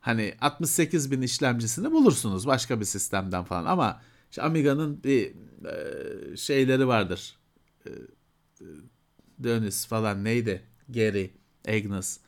Hani 0.00 0.34
68 0.40 1.10
bin 1.10 1.22
işlemcisini 1.22 1.92
bulursunuz 1.92 2.46
başka 2.46 2.80
bir 2.80 2.84
sistemden 2.84 3.44
falan 3.44 3.64
ama 3.64 4.00
işte 4.30 4.42
Amiga'nın 4.42 5.02
bir 5.04 5.32
e, 5.66 6.36
şeyleri 6.36 6.88
vardır. 6.88 7.38
E, 7.86 7.90
e, 7.90 8.64
Dönis 9.42 9.86
falan 9.86 10.24
neydi? 10.24 10.62
Gary, 10.88 11.26
Agnes. 11.68 12.20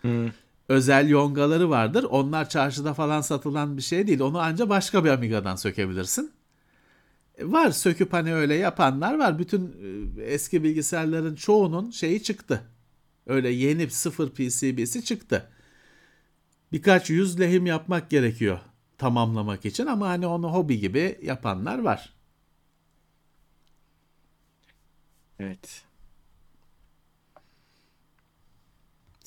Özel 0.71 1.09
yongaları 1.09 1.71
vardır. 1.71 2.05
Onlar 2.11 2.49
çarşıda 2.49 2.95
falan 2.95 3.21
satılan 3.21 3.77
bir 3.77 3.83
şey 3.83 4.07
değil. 4.07 4.21
Onu 4.21 4.39
ancak 4.41 4.69
başka 4.69 5.05
bir 5.05 5.11
Amiga'dan 5.11 5.57
sökebilirsin. 5.57 6.33
E, 7.39 7.53
Var 7.53 7.71
söküp 7.71 8.13
hani 8.13 8.35
öyle 8.35 8.55
yapanlar 8.55 9.19
var. 9.19 9.39
Bütün 9.39 9.77
e, 10.19 10.23
eski 10.23 10.65
bilgisayarların 10.65 11.35
çoğunun 11.35 11.91
şeyi 11.91 12.23
çıktı. 12.23 12.63
Öyle 13.27 13.49
yeni 13.51 13.91
sıfır 13.91 14.31
PCB'si 14.31 15.05
çıktı. 15.05 15.49
Birkaç 16.73 17.11
yüz 17.11 17.41
lehim 17.41 17.67
yapmak 17.67 18.11
gerekiyor 18.11 18.61
tamamlamak 18.99 19.65
için 19.67 19.87
ama 19.87 20.09
hani 20.09 20.27
onu 20.27 20.53
hobi 20.53 20.81
gibi 20.81 21.19
yapanlar 21.23 21.79
var. 21.79 22.13
Evet. 25.39 25.85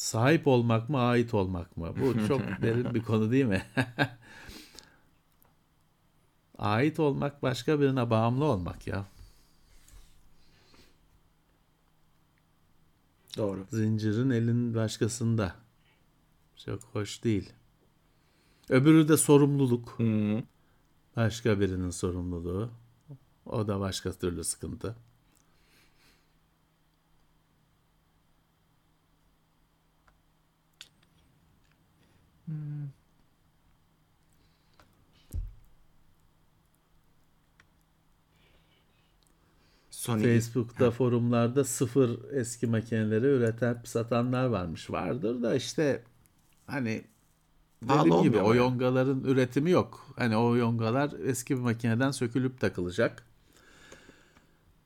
Sahip 0.04 0.48
olmak 0.48 0.90
mı, 0.90 1.00
ait 1.00 1.34
olmak 1.34 1.78
mı? 1.78 1.94
Bu 2.00 2.14
çok 2.28 2.42
derin 2.62 2.94
bir 2.94 3.04
konu 3.04 3.32
değil 3.32 3.46
mi? 3.46 3.66
ait 6.58 7.00
olmak 7.00 7.44
başka 7.44 7.80
birine 7.80 8.10
bağımlı 8.10 8.46
olmak 8.46 8.88
ya. 8.88 9.06
Doğru. 13.38 13.66
Zincirin 13.70 14.30
elin 14.30 14.76
başkasında. 14.76 15.56
Çok 16.66 16.84
hoş 16.84 17.24
değil. 17.24 17.54
Öbürü 18.70 19.08
de 19.08 19.18
sorumluluk. 19.18 20.00
Hı. 20.00 20.44
Başka 21.16 21.60
birinin 21.60 21.90
sorumluluğu. 21.90 22.70
O 23.46 23.68
da 23.68 23.80
başka 23.80 24.12
türlü 24.12 24.44
sıkıntı. 24.44 24.96
Sony 39.90 40.24
Facebook'ta 40.24 40.92
forumlarda 40.92 41.64
sıfır 41.64 42.32
eski 42.32 42.68
makineleri 42.68 43.26
üreten 43.26 43.82
satanlar 43.86 44.46
varmış. 44.46 44.92
Vardır 44.92 45.44
da 45.44 45.56
işte 45.56 46.04
hani 46.68 47.04
Pahalı 47.88 48.06
dediğim 48.06 48.24
gibi 48.24 48.38
o 48.38 48.54
yani? 48.54 48.58
yongaların 48.58 49.24
üretimi 49.24 49.72
yok. 49.72 50.14
Hani 50.16 50.38
o 50.38 50.56
yongalar 50.56 51.12
eski 51.26 51.56
bir 51.56 51.62
makineden 51.62 52.12
sökülüp 52.12 52.60
takılacak. 52.60 53.24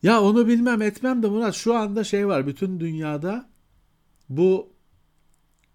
Ya 0.04 0.22
onu 0.22 0.48
bilmem 0.48 0.82
etmem 0.82 1.24
de 1.24 1.28
Murat 1.28 1.56
şu 1.56 1.76
anda 1.76 2.04
şey 2.04 2.28
var 2.28 2.48
bütün 2.48 2.80
dünyada 2.80 3.50
bu 4.30 4.77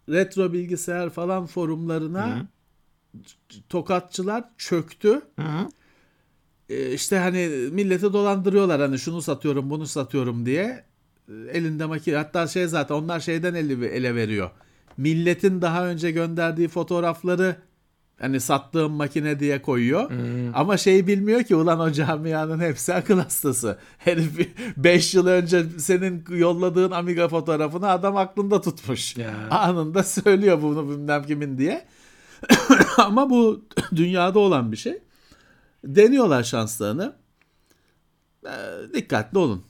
retro 0.09 0.53
bilgisayar 0.53 1.11
falan 1.11 1.47
forumlarına 1.47 2.47
tokatçılar 3.69 4.45
çöktü. 4.59 5.23
Hı. 5.39 5.69
E, 6.69 6.93
işte 6.93 7.19
hani 7.19 7.49
milleti 7.73 8.13
dolandırıyorlar 8.13 8.81
hani 8.81 8.99
şunu 8.99 9.23
satıyorum 9.23 9.71
bunu 9.71 9.87
satıyorum 9.87 10.47
diye 10.47 10.85
elinde 11.53 11.87
makine 11.87 12.17
hatta 12.17 12.47
şey 12.47 12.67
zaten 12.67 12.95
onlar 12.95 13.21
şeyden 13.21 13.55
ele, 13.55 13.87
ele 13.87 14.15
veriyor. 14.15 14.51
Milletin 14.97 15.63
daha 15.63 15.87
önce 15.87 16.11
gönderdiği 16.11 16.69
fotoğrafları 16.69 17.57
hani 18.21 18.41
sattığım 18.41 18.93
makine 18.93 19.41
diye 19.41 19.63
koyuyor. 19.63 20.11
Ama 20.55 20.77
şey 20.77 21.07
bilmiyor 21.07 21.43
ki 21.43 21.57
ulan 21.57 21.81
o 21.81 21.93
camianın 21.93 22.61
hepsi 22.61 22.95
akıl 22.95 23.19
hastası. 23.19 23.79
Herif 23.99 24.49
5 24.77 25.15
yıl 25.15 25.27
önce 25.27 25.65
senin 25.79 26.25
yolladığın 26.31 26.91
Amiga 26.91 27.29
fotoğrafını 27.29 27.89
adam 27.89 28.17
aklında 28.17 28.61
tutmuş. 28.61 29.17
Ya. 29.17 29.35
Anında 29.51 30.03
söylüyor 30.03 30.63
bunu 30.63 30.91
bilmem 30.91 31.23
kimin 31.25 31.59
diye. 31.59 31.87
Ama 32.97 33.31
bu 33.31 33.65
dünyada 33.97 34.39
olan 34.39 34.73
bir 34.73 34.77
şey. 34.77 34.99
Deniyorlar 35.85 36.43
şanslarını. 36.43 37.13
Ee, 38.47 38.51
dikkatli 38.95 39.39
olun. 39.39 39.65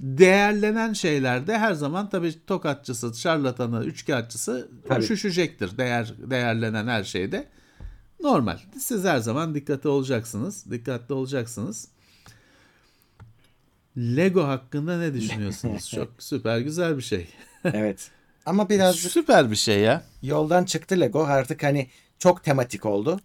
Değerlenen 0.00 0.92
şeylerde 0.92 1.58
her 1.58 1.72
zaman 1.72 2.08
tabii 2.08 2.46
tokatçısı, 2.46 3.20
şarlatanı, 3.20 3.84
üçkağıtçısı 3.84 4.68
Tabii. 4.88 5.04
üşüşecektir. 5.04 5.78
Değer, 5.78 6.14
değerlenen 6.18 6.86
her 6.86 7.04
şeyde. 7.04 7.48
Normal. 8.22 8.58
Siz 8.78 9.04
her 9.04 9.18
zaman 9.18 9.54
dikkatli 9.54 9.88
olacaksınız. 9.88 10.70
Dikkatli 10.70 11.14
olacaksınız. 11.14 11.88
Lego 13.98 14.46
hakkında 14.46 14.98
ne 14.98 15.14
düşünüyorsunuz? 15.14 15.90
Çok 15.94 16.08
süper 16.18 16.58
güzel 16.58 16.96
bir 16.96 17.02
şey. 17.02 17.28
Evet. 17.64 18.10
Ama 18.46 18.68
birazcık 18.68 19.12
Süper 19.12 19.50
bir 19.50 19.56
şey 19.56 19.80
ya. 19.80 20.04
yoldan 20.22 20.64
çıktı 20.64 21.00
Lego. 21.00 21.24
Artık 21.24 21.62
hani 21.62 21.88
çok 22.18 22.44
tematik 22.44 22.86
oldu. 22.86 23.20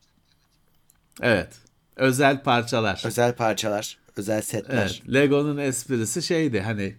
Evet. 1.21 1.49
Özel 1.95 2.43
parçalar. 2.43 3.01
Özel 3.05 3.35
parçalar, 3.35 3.97
özel 4.17 4.41
setler. 4.41 5.01
Evet, 5.03 5.13
Lego'nun 5.13 5.57
esprisi 5.57 6.21
şeydi 6.21 6.61
hani 6.61 6.95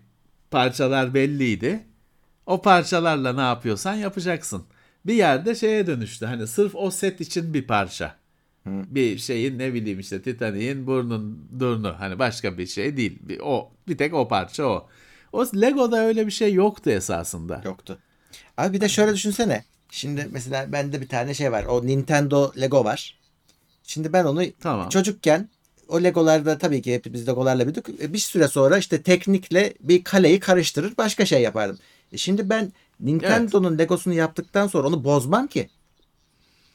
parçalar 0.50 1.14
belliydi. 1.14 1.84
O 2.46 2.62
parçalarla 2.62 3.32
ne 3.32 3.40
yapıyorsan 3.40 3.94
yapacaksın. 3.94 4.64
Bir 5.06 5.14
yerde 5.14 5.54
şeye 5.54 5.86
dönüştü. 5.86 6.26
Hani 6.26 6.46
sırf 6.46 6.74
o 6.74 6.90
set 6.90 7.20
için 7.20 7.54
bir 7.54 7.66
parça. 7.66 8.16
Bir 8.66 9.18
şeyin 9.18 9.58
ne 9.58 9.74
bileyim 9.74 9.98
işte 10.00 10.22
Titanic'in 10.22 10.86
burnun 10.86 11.48
durnu. 11.58 11.94
Hani 11.98 12.18
başka 12.18 12.58
bir 12.58 12.66
şey 12.66 12.96
değil. 12.96 13.18
Bir, 13.20 13.40
o 13.40 13.70
bir 13.88 13.98
tek 13.98 14.14
o 14.14 14.28
parça 14.28 14.64
o. 14.66 14.88
O 15.32 15.44
Lego'da 15.44 16.00
öyle 16.04 16.26
bir 16.26 16.32
şey 16.32 16.52
yoktu 16.54 16.90
esasında. 16.90 17.62
Yoktu. 17.64 17.98
Abi 18.56 18.74
bir 18.74 18.80
de 18.80 18.88
şöyle 18.88 19.14
düşünsene. 19.14 19.64
Şimdi 19.90 20.28
mesela 20.32 20.72
bende 20.72 21.00
bir 21.00 21.08
tane 21.08 21.34
şey 21.34 21.52
var. 21.52 21.64
O 21.64 21.86
Nintendo 21.86 22.52
Lego 22.60 22.84
var. 22.84 23.18
Şimdi 23.82 24.12
ben 24.12 24.24
onu 24.24 24.42
Tamam. 24.60 24.88
çocukken 24.88 25.48
o 25.88 26.02
Legolarda 26.02 26.58
tabii 26.58 26.82
ki 26.82 26.94
hepimiz 26.94 27.28
Legolarla 27.28 27.64
büyüdük. 27.64 27.88
E, 28.02 28.12
Bir 28.12 28.18
süre 28.18 28.48
sonra 28.48 28.78
işte 28.78 29.02
teknikle 29.02 29.74
bir 29.80 30.04
kaleyi 30.04 30.40
karıştırır 30.40 30.96
başka 30.96 31.26
şey 31.26 31.42
yapardım. 31.42 31.78
E 32.12 32.16
Şimdi 32.18 32.50
ben 32.50 32.72
Nintendo'nun 33.00 33.78
Legosunu 33.78 34.14
yaptıktan 34.14 34.66
sonra 34.66 34.88
onu 34.88 35.04
bozmam 35.04 35.46
ki. 35.46 35.70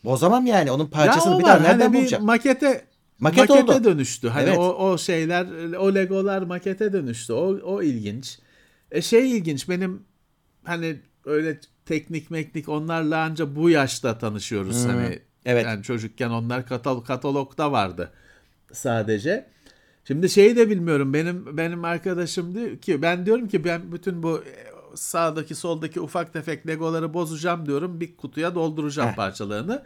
Bozamam 0.03 0.45
yani. 0.45 0.71
Onun 0.71 0.87
parçasını 0.87 1.33
Ya 1.33 1.39
bir 1.39 1.45
daha 1.45 1.57
nereden 1.59 1.79
hani 1.79 1.93
bir 1.93 1.97
bulacağım? 1.99 2.25
makete 2.25 2.85
Maket 3.19 3.49
makete 3.49 3.53
oldu. 3.53 3.83
dönüştü. 3.83 4.29
Hani 4.29 4.49
Evet. 4.49 4.57
o 4.57 4.73
o 4.91 4.97
şeyler 4.97 5.73
o 5.75 5.95
Legolar 5.95 6.41
makete 6.41 6.93
dönüştü. 6.93 7.33
O 7.33 7.59
o 7.63 7.81
ilginç. 7.81 8.39
E 8.91 9.01
şey 9.01 9.31
ilginç. 9.37 9.69
Benim 9.69 10.03
hani 10.63 10.99
öyle 11.25 11.59
teknik 11.85 12.31
meknik 12.31 12.69
onlarla 12.69 13.17
anca 13.23 13.55
bu 13.55 13.69
yaşta 13.69 14.17
tanışıyoruz 14.17 14.85
hani. 14.85 15.19
Evet. 15.45 15.65
Yani 15.65 15.83
çocukken 15.83 16.29
onlar 16.29 16.67
katal 16.67 16.99
katalogda 17.01 17.71
vardı 17.71 18.13
sadece. 18.73 19.45
Şimdi 20.07 20.29
şeyi 20.29 20.55
de 20.55 20.69
bilmiyorum. 20.69 21.13
Benim 21.13 21.57
benim 21.57 21.85
arkadaşım 21.85 22.55
diyor 22.55 22.77
ki 22.77 23.01
ben 23.01 23.25
diyorum 23.25 23.47
ki 23.47 23.63
ben 23.63 23.91
bütün 23.91 24.23
bu 24.23 24.43
sağdaki 24.95 25.55
soldaki 25.55 26.01
ufak 26.01 26.33
tefek 26.33 26.67
Legoları 26.67 27.13
bozacağım 27.13 27.65
diyorum. 27.65 27.99
Bir 28.01 28.17
kutuya 28.17 28.55
dolduracağım 28.55 29.09
Heh. 29.09 29.15
parçalarını. 29.15 29.83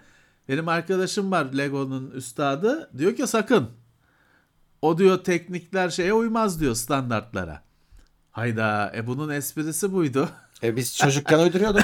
Benim 0.49 0.67
arkadaşım 0.67 1.31
var 1.31 1.45
Lego'nun 1.53 2.11
üstadı. 2.11 2.89
Diyor 2.97 3.15
ki 3.15 3.27
sakın. 3.27 3.69
O 4.81 4.97
diyor 4.97 5.17
teknikler 5.23 5.89
şeye 5.89 6.13
uymaz 6.13 6.59
diyor 6.59 6.75
standartlara. 6.75 7.63
Hayda 8.31 8.91
e 8.95 9.07
bunun 9.07 9.29
esprisi 9.29 9.93
buydu. 9.93 10.29
E 10.63 10.75
biz 10.75 10.97
çocukken 10.97 11.39
uyduruyorduk. 11.39 11.83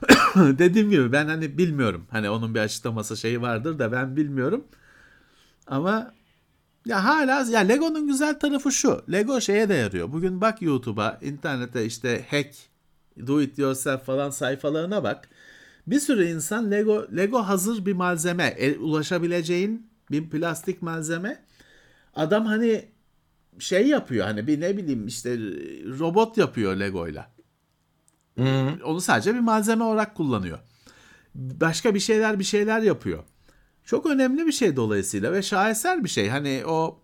Dediğim 0.36 0.90
gibi 0.90 1.12
ben 1.12 1.28
hani 1.28 1.58
bilmiyorum. 1.58 2.06
Hani 2.10 2.30
onun 2.30 2.54
bir 2.54 2.60
açıklaması 2.60 3.16
şeyi 3.16 3.42
vardır 3.42 3.78
da 3.78 3.92
ben 3.92 4.16
bilmiyorum. 4.16 4.64
Ama 5.66 6.14
Ya 6.90 7.04
hala 7.04 7.50
ya 7.50 7.60
Lego'nun 7.60 8.06
güzel 8.06 8.38
tarafı 8.38 8.72
şu. 8.72 9.04
Lego 9.12 9.40
şeye 9.40 9.68
de 9.68 9.74
yarıyor. 9.74 10.12
Bugün 10.12 10.40
bak 10.40 10.62
YouTube'a, 10.62 11.18
internete 11.22 11.84
işte 11.84 12.24
hack, 12.30 12.54
do 13.26 13.40
it 13.40 13.58
yourself 13.58 14.06
falan 14.06 14.30
sayfalarına 14.30 15.04
bak. 15.04 15.28
Bir 15.86 16.00
sürü 16.00 16.26
insan 16.26 16.70
Lego 16.70 17.06
Lego 17.16 17.38
hazır 17.38 17.86
bir 17.86 17.92
malzeme, 17.92 18.54
el, 18.58 18.78
ulaşabileceğin 18.78 19.90
bir 20.10 20.30
plastik 20.30 20.82
malzeme. 20.82 21.42
Adam 22.14 22.46
hani 22.46 22.84
şey 23.58 23.86
yapıyor 23.86 24.26
hani 24.26 24.46
bir 24.46 24.60
ne 24.60 24.76
bileyim 24.76 25.06
işte 25.06 25.36
robot 25.98 26.38
yapıyor 26.38 26.76
Lego'yla. 26.76 27.30
Onu 28.84 29.00
sadece 29.00 29.34
bir 29.34 29.40
malzeme 29.40 29.84
olarak 29.84 30.14
kullanıyor. 30.14 30.58
Başka 31.34 31.94
bir 31.94 32.00
şeyler 32.00 32.38
bir 32.38 32.44
şeyler 32.44 32.80
yapıyor. 32.82 33.24
Çok 33.90 34.06
önemli 34.06 34.46
bir 34.46 34.52
şey 34.52 34.76
dolayısıyla 34.76 35.32
ve 35.32 35.42
şaheser 35.42 36.04
bir 36.04 36.08
şey. 36.08 36.28
Hani 36.28 36.62
o 36.66 37.00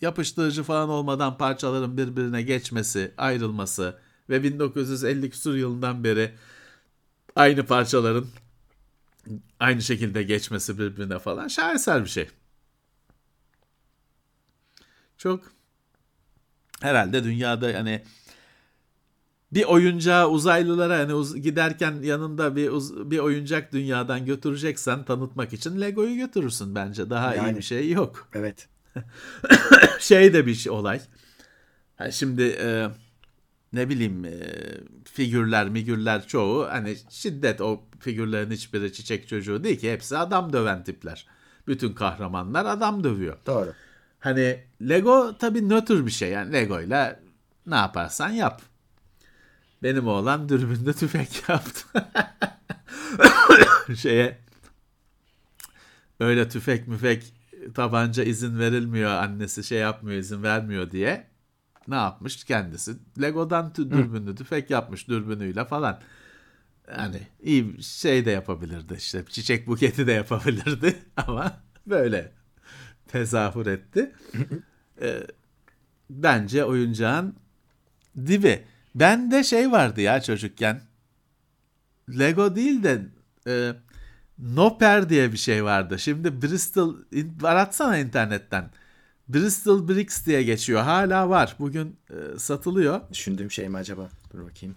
yapıştırıcı 0.00 0.62
falan 0.62 0.88
olmadan 0.88 1.38
parçaların 1.38 1.96
birbirine 1.96 2.42
geçmesi, 2.42 3.14
ayrılması 3.16 3.98
ve 4.30 4.42
1950 4.42 5.30
küsur 5.30 5.54
yılından 5.54 6.04
beri 6.04 6.34
aynı 7.36 7.66
parçaların 7.66 8.26
aynı 9.60 9.82
şekilde 9.82 10.22
geçmesi 10.22 10.78
birbirine 10.78 11.18
falan 11.18 11.48
şaheser 11.48 12.04
bir 12.04 12.10
şey. 12.10 12.28
Çok 15.18 15.52
herhalde 16.80 17.24
dünyada 17.24 17.78
hani 17.78 18.04
bir 19.52 19.64
oyuncağı 19.64 20.28
uzaylılara 20.28 20.98
hani 20.98 21.14
uz- 21.14 21.36
giderken 21.36 22.02
yanında 22.02 22.56
bir 22.56 22.68
uz- 22.68 23.10
bir 23.10 23.18
oyuncak 23.18 23.72
dünyadan 23.72 24.26
götüreceksen 24.26 25.04
tanıtmak 25.04 25.52
için 25.52 25.80
Lego'yu 25.80 26.16
götürürsün 26.16 26.74
bence. 26.74 27.10
Daha 27.10 27.34
iyi 27.34 27.36
Yani. 27.36 27.56
bir 27.56 27.62
şey 27.62 27.90
yok. 27.90 28.28
Evet. 28.34 28.68
şey 30.00 30.32
de 30.32 30.46
bir 30.46 30.54
şey, 30.54 30.72
olay. 30.72 31.00
Ha 31.96 32.10
şimdi 32.10 32.42
e, 32.42 32.88
ne 33.72 33.88
bileyim 33.88 34.24
e, 34.24 34.32
figürler, 35.04 35.68
migürler 35.68 36.26
çoğu 36.26 36.66
hani 36.70 36.96
şiddet 37.10 37.60
o 37.60 37.80
figürlerin 38.00 38.50
hiçbiri 38.50 38.92
çiçek 38.92 39.28
çocuğu 39.28 39.64
değil 39.64 39.78
ki 39.80 39.92
hepsi 39.92 40.16
adam 40.18 40.52
döven 40.52 40.84
tipler. 40.84 41.26
Bütün 41.66 41.92
kahramanlar 41.92 42.64
adam 42.64 43.04
dövüyor. 43.04 43.36
Doğru. 43.46 43.72
Hani 44.20 44.64
Lego 44.88 45.36
tabii 45.38 45.68
nötr 45.68 46.06
bir 46.06 46.10
şey. 46.10 46.30
Yani 46.30 46.52
Lego'yla 46.52 47.20
ne 47.66 47.74
yaparsan 47.74 48.30
yap. 48.30 48.62
Benim 49.82 50.08
oğlan 50.08 50.48
dürbünde 50.48 50.92
tüfek 50.92 51.42
yaptı. 51.48 52.02
Şeye 53.96 54.38
öyle 56.20 56.48
tüfek 56.48 56.88
müfek 56.88 57.34
tabanca 57.74 58.24
izin 58.24 58.58
verilmiyor 58.58 59.10
annesi 59.10 59.64
şey 59.64 59.78
yapmıyor 59.78 60.18
izin 60.18 60.42
vermiyor 60.42 60.90
diye 60.90 61.26
ne 61.88 61.94
yapmış 61.94 62.44
kendisi 62.44 62.96
Lego'dan 63.22 63.70
tü- 63.76 63.90
dürbünlü 63.90 64.34
tüfek 64.34 64.70
yapmış 64.70 65.08
dürbünüyle 65.08 65.64
falan. 65.64 66.00
Yani 66.98 67.20
iyi 67.42 67.82
şey 67.82 68.24
de 68.24 68.30
yapabilirdi 68.30 68.94
işte 68.98 69.24
çiçek 69.28 69.66
buketi 69.66 70.06
de 70.06 70.12
yapabilirdi 70.12 70.96
ama 71.16 71.60
böyle 71.86 72.32
tezahür 73.08 73.66
etti. 73.66 74.12
Ee, 75.02 75.26
bence 76.10 76.64
oyuncağın 76.64 77.36
dibi. 78.26 78.64
Bende 78.94 79.44
şey 79.44 79.70
vardı 79.72 80.00
ya 80.00 80.20
çocukken. 80.22 80.80
Lego 82.18 82.56
değil 82.56 82.82
de 82.82 83.02
e, 83.46 83.72
Noper 84.38 85.08
diye 85.08 85.32
bir 85.32 85.36
şey 85.36 85.64
vardı. 85.64 85.98
Şimdi 85.98 86.42
Bristol 86.42 86.96
in- 87.12 87.38
aratsana 87.42 87.98
internetten. 87.98 88.70
Bristol 89.28 89.88
Bricks 89.88 90.26
diye 90.26 90.42
geçiyor. 90.42 90.82
Hala 90.82 91.28
var. 91.28 91.56
Bugün 91.58 91.96
e, 92.10 92.38
satılıyor. 92.38 93.00
Düşündüğüm 93.12 93.50
şey 93.50 93.68
mi 93.68 93.76
acaba? 93.76 94.08
Dur 94.32 94.44
bakayım. 94.44 94.76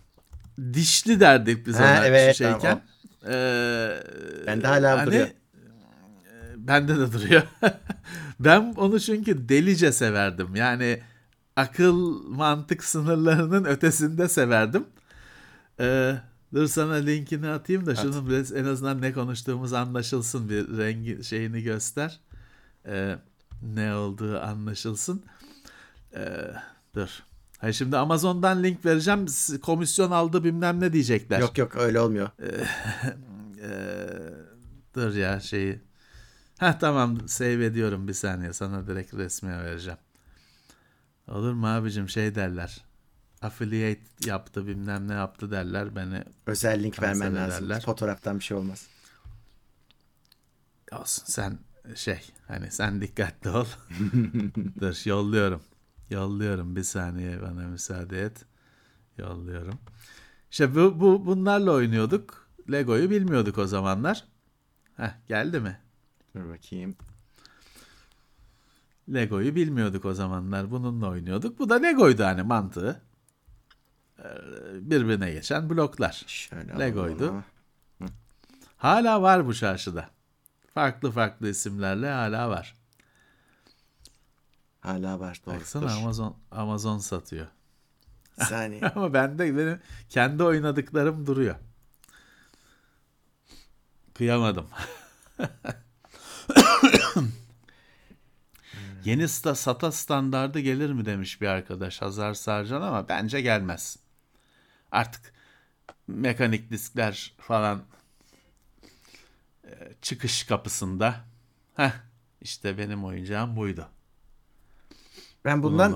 Dişli 0.74 1.20
derdik 1.20 1.68
biz 1.68 1.76
Ha, 1.80 1.84
ona 1.84 2.06
evet, 2.08 2.36
şeyken. 2.36 2.60
tamam. 2.60 2.82
Ee, 3.28 4.00
Bende 4.48 4.68
hala 4.68 4.98
hani, 4.98 5.06
duruyor. 5.08 5.28
e, 5.28 5.32
Bende 6.58 6.98
de 7.00 7.14
duruyor. 7.14 7.42
ben 8.40 8.74
onu 8.78 9.00
çünkü 9.00 9.50
delice 9.50 9.92
severdim. 9.92 10.56
Yani 10.56 11.00
akıl 11.56 12.24
mantık 12.28 12.84
sınırlarının 12.84 13.66
ötesinde 13.66 14.30
severdim. 14.30 14.86
Ee, 15.80 16.16
dur 16.54 16.68
sana 16.68 16.94
linkini 16.94 17.50
atayım 17.50 17.86
da 17.86 17.96
şunun 17.96 18.30
biraz 18.30 18.52
en 18.54 18.66
azından 18.66 19.02
ne 19.02 19.14
konuştuğumuz 19.14 19.74
anlaşılsın 19.74 20.50
bir 20.50 20.78
rengi 20.78 21.24
şeyini 21.24 21.64
göster. 21.64 22.20
Ee, 22.86 23.16
ne 23.62 23.96
olduğu 23.96 24.40
anlaşılsın. 24.40 25.24
Ee, 26.16 26.52
dur. 26.96 27.10
Hayır 27.58 27.74
şimdi 27.74 27.98
Amazon'dan 27.98 28.64
link 28.64 28.86
vereceğim. 28.86 29.26
Komisyon 29.62 30.12
aldı 30.12 30.44
bilmem 30.44 30.80
ne 30.80 30.94
diyecekler. 30.94 31.40
Yok 31.40 31.58
yok 31.58 31.76
öyle 31.76 32.00
olmuyor. 32.00 32.30
Ee, 32.42 32.66
dur 34.96 35.16
ya 35.16 35.40
şeyi. 35.40 35.82
Ha 36.60 36.78
tamam 36.80 37.28
save 37.28 37.66
ediyorum 37.66 38.08
bir 38.08 38.14
saniye 38.14 38.54
sana 38.54 38.88
direkt 38.88 39.14
resmiye 39.14 39.58
vereceğim. 39.58 40.00
Olur 41.28 41.54
mu 41.54 41.68
abicim 41.68 42.10
şey 42.10 42.36
derler. 42.36 42.84
Affiliate 43.42 44.02
yaptı 44.26 44.68
bilmem 44.68 45.08
ne 45.08 45.14
yaptı 45.14 45.52
derler 45.52 45.96
beni. 45.96 46.24
Özel 46.46 46.84
link 46.84 47.02
vermen 47.02 47.36
lazım. 47.36 47.66
ederler. 47.66 47.82
Fotoğraftan 47.82 48.40
bir 48.40 48.44
şey 48.44 48.58
olmaz. 48.58 48.88
Olsun 50.92 51.24
sen 51.28 51.60
şey 51.96 52.32
hani 52.48 52.72
sen 52.72 53.02
dikkatli 53.02 53.50
ol. 53.50 53.66
dur 54.80 55.06
yolluyorum. 55.06 55.62
Yolluyorum 56.10 56.76
bir 56.76 56.84
saniye 56.84 57.42
bana 57.42 57.68
müsaade 57.68 58.22
et. 58.22 58.46
Yolluyorum. 59.18 59.80
İşte 60.52 60.76
bu, 60.76 61.00
bu 61.00 61.26
bunlarla 61.26 61.72
oynuyorduk. 61.72 62.48
Lego'yu 62.72 63.10
bilmiyorduk 63.10 63.58
o 63.58 63.68
zamanlar. 63.68 64.24
Heh 64.98 65.28
geldi 65.28 65.60
mi? 65.60 65.80
Dur 66.36 66.50
bakayım. 66.50 66.96
Lego'yu 69.10 69.56
bilmiyorduk 69.56 70.06
o 70.06 70.14
zamanlar. 70.14 70.72
Bununla 70.72 71.10
oynuyorduk. 71.10 71.60
Bu 71.60 71.70
da 71.70 71.76
Lego'ydu 71.76 72.24
hani 72.24 72.44
mantığı. 72.44 73.02
Ee, 74.20 74.24
Birbirine 74.74 75.32
geçen 75.32 75.70
bloklar. 75.70 76.24
Şöyle 76.28 76.80
Lego'ydu. 76.80 77.44
Hala 78.78 79.22
var 79.22 79.46
bu 79.48 79.54
çarşıda. 79.54 80.10
Farklı 80.74 81.12
farklı 81.12 81.50
isimlerle 81.50 82.10
hala 82.12 82.50
var. 82.50 82.76
Hala 84.82 85.20
var. 85.20 85.42
Doğru. 85.46 85.56
Baksana 85.56 85.84
Dur. 85.84 85.90
Amazon 85.90 86.38
Amazon 86.52 86.98
satıyor. 86.98 87.48
Saniye. 88.40 88.82
Ama 88.96 89.14
bende 89.14 89.58
benim 89.58 89.80
kendi 90.10 90.44
oynadıklarım 90.44 91.26
duruyor. 91.26 91.56
Kıyamadım. 94.14 94.68
Yeni 99.06 99.28
sta, 99.28 99.56
SATA 99.56 99.92
standardı 99.92 100.60
gelir 100.60 100.92
mi 100.94 101.06
demiş 101.06 101.42
bir 101.42 101.48
arkadaş 101.48 102.02
Hazar 102.02 102.34
Sarcan 102.34 102.82
ama 102.82 103.10
bence 103.10 103.42
gelmez. 103.42 103.98
Artık 104.92 105.34
mekanik 106.08 106.72
diskler 106.72 107.34
falan 107.38 107.84
e, 109.64 109.70
çıkış 110.02 110.44
kapısında. 110.44 111.16
Heh, 111.76 111.92
işte 112.42 112.78
benim 112.78 113.06
oyuncağım 113.06 113.56
buydu. 113.56 113.88
Ben 115.46 115.64
bundan. 115.64 115.92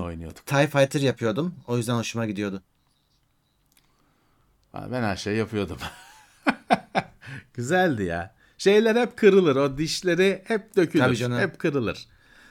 TIE 0.46 0.66
Fighter 0.66 1.00
yapıyordum. 1.00 1.54
O 1.66 1.76
yüzden 1.76 1.94
hoşuma 1.94 2.26
gidiyordu. 2.26 2.62
Ben 4.74 5.02
her 5.02 5.16
şey 5.16 5.36
yapıyordum. 5.36 5.78
Güzeldi 7.54 8.04
ya. 8.04 8.34
Şeyler 8.58 8.96
hep 8.96 9.16
kırılır. 9.16 9.56
O 9.56 9.78
dişleri 9.78 10.44
hep 10.46 10.76
dökülür. 10.76 11.02
Hep 11.40 11.58
kırılır. 11.58 12.08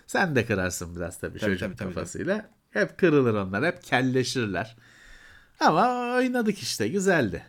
Sen 0.08 0.36
de 0.36 0.46
kırarsın 0.46 0.96
biraz 0.96 1.20
tabii, 1.20 1.40
Tabii, 1.40 1.52
çocuk 1.52 1.68
tabii, 1.68 1.76
tabii, 1.76 1.94
kafasıyla. 1.94 2.50
Hep 2.70 2.98
kırılır 2.98 3.34
onlar. 3.34 3.66
Hep 3.66 3.84
kelleşirler. 3.84 4.78
Ama 5.60 6.16
oynadık 6.16 6.60
işte. 6.60 6.88
Güzeldi. 6.88 7.44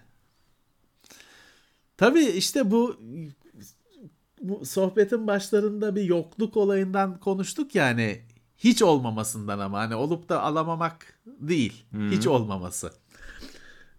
Tabii 1.96 2.24
işte 2.24 2.70
bu 2.70 3.00
bu 4.40 4.64
sohbetin 4.64 5.26
başlarında 5.26 5.96
bir 5.96 6.02
yokluk 6.02 6.56
olayından 6.56 7.20
konuştuk 7.20 7.74
yani 7.74 8.22
hiç 8.58 8.82
olmamasından 8.82 9.58
ama 9.58 9.78
hani 9.78 9.94
olup 9.94 10.28
da 10.28 10.42
alamamak 10.42 11.20
değil. 11.26 11.86
Hiç 12.10 12.26
olmaması. 12.26 12.92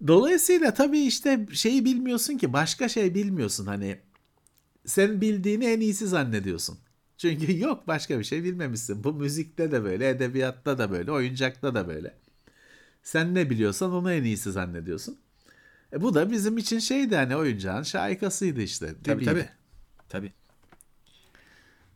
Dolayısıyla 0.07 0.73
tabii 0.73 0.99
işte 0.99 1.47
şeyi 1.53 1.85
bilmiyorsun 1.85 2.37
ki 2.37 2.53
başka 2.53 2.89
şey 2.89 3.15
bilmiyorsun 3.15 3.65
hani 3.65 3.99
sen 4.85 5.21
bildiğini 5.21 5.65
en 5.65 5.79
iyisi 5.79 6.07
zannediyorsun. 6.07 6.77
Çünkü 7.19 7.57
yok 7.59 7.87
başka 7.87 8.19
bir 8.19 8.23
şey 8.23 8.43
bilmemişsin. 8.43 9.03
Bu 9.03 9.13
müzikte 9.13 9.71
de 9.71 9.83
böyle, 9.83 10.09
edebiyatta 10.09 10.77
da 10.77 10.91
böyle, 10.91 11.11
oyuncakta 11.11 11.75
da 11.75 11.87
böyle. 11.87 12.15
Sen 13.03 13.35
ne 13.35 13.49
biliyorsan 13.49 13.91
onu 13.91 14.13
en 14.13 14.23
iyisi 14.23 14.51
zannediyorsun. 14.51 15.19
E 15.93 16.01
bu 16.01 16.13
da 16.13 16.31
bizim 16.31 16.57
için 16.57 16.79
şeydi 16.79 17.15
hani 17.15 17.35
oyuncağın 17.35 17.83
şaikasıydı 17.83 18.61
işte. 18.61 18.95
Tabii 19.03 19.25
tabii. 19.25 19.49
Tabii. 20.09 20.33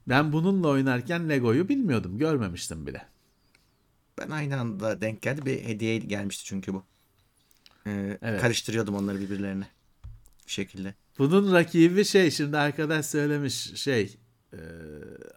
Ben 0.08 0.34
bununla 0.34 0.68
oynarken 0.68 1.30
Lego'yu 1.30 1.70
bilmiyordum. 1.70 2.18
Görmemiştim 2.18 2.88
bile. 2.88 3.06
Ben 4.18 4.30
aynı 4.30 4.60
anda 4.60 5.02
denk 5.02 5.22
geldi. 5.22 5.46
Bir 5.46 5.64
hediye 5.64 5.98
gelmişti 5.98 6.46
çünkü 6.46 6.74
bu. 6.74 6.84
Ee, 7.88 8.18
Evet. 8.22 8.42
Karıştırıyordum 8.42 8.96
onları 8.96 9.20
birbirlerine. 9.20 9.68
Bir 10.48 10.52
şekilde. 10.52 10.94
Bunun 11.18 11.54
rakibi 11.54 12.06
şey 12.06 12.32
şimdi 12.32 12.58
arkadaş 12.58 13.06
söylemiş 13.06 13.76
şey 13.76 14.18
e, 14.54 14.58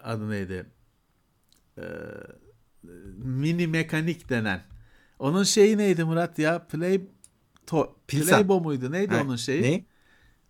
adı 0.03 0.31
neydi? 0.31 0.67
E, 1.79 1.85
mini 3.17 3.67
mekanik 3.67 4.29
denen. 4.29 4.63
Onun 5.19 5.43
şeyi 5.43 5.79
neydi 5.79 6.05
Murat 6.05 6.39
ya? 6.39 6.67
Play 6.67 7.01
to, 7.67 7.97
Pilsa. 8.09 8.37
Playbo 8.37 8.61
muydu? 8.61 8.93
Neydi 8.93 9.15
Ha, 9.15 9.23
onun 9.23 9.37
şeyi? 9.37 9.63
Ne? 9.63 9.85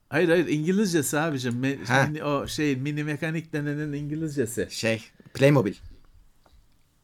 Hayır 0.09 0.29
hayır 0.29 0.47
İngilizcesi 0.47 1.19
abicim. 1.19 1.53
Me- 1.65 1.85
Ha. 1.85 2.03
mini- 2.03 2.25
o 2.25 2.47
şey 2.47 2.77
mini 2.77 3.05
mekanik 3.05 3.53
denenin 3.53 3.93
İngilizcesi. 3.93 4.69
Şey. 4.71 5.03
Playmobil. 5.35 5.75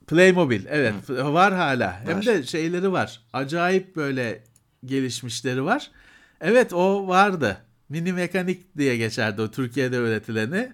Playmobil 0.06 0.64
evet 0.68 1.10
var 1.10 1.54
hala. 1.54 2.00
Hem 2.04 2.16
Var. 2.16 2.26
de 2.26 2.42
şeyleri 2.42 2.92
var. 2.92 3.20
Acayip 3.32 3.96
böyle 3.96 4.44
gelişmişleri 4.84 5.64
var. 5.64 5.90
Evet 6.40 6.72
o 6.72 7.08
vardı. 7.08 7.56
Mini 7.88 8.12
mekanik 8.12 8.76
diye 8.78 8.96
geçerdi 8.96 9.42
o 9.42 9.50
Türkiye'de 9.50 9.96
üretileni. 9.96 10.72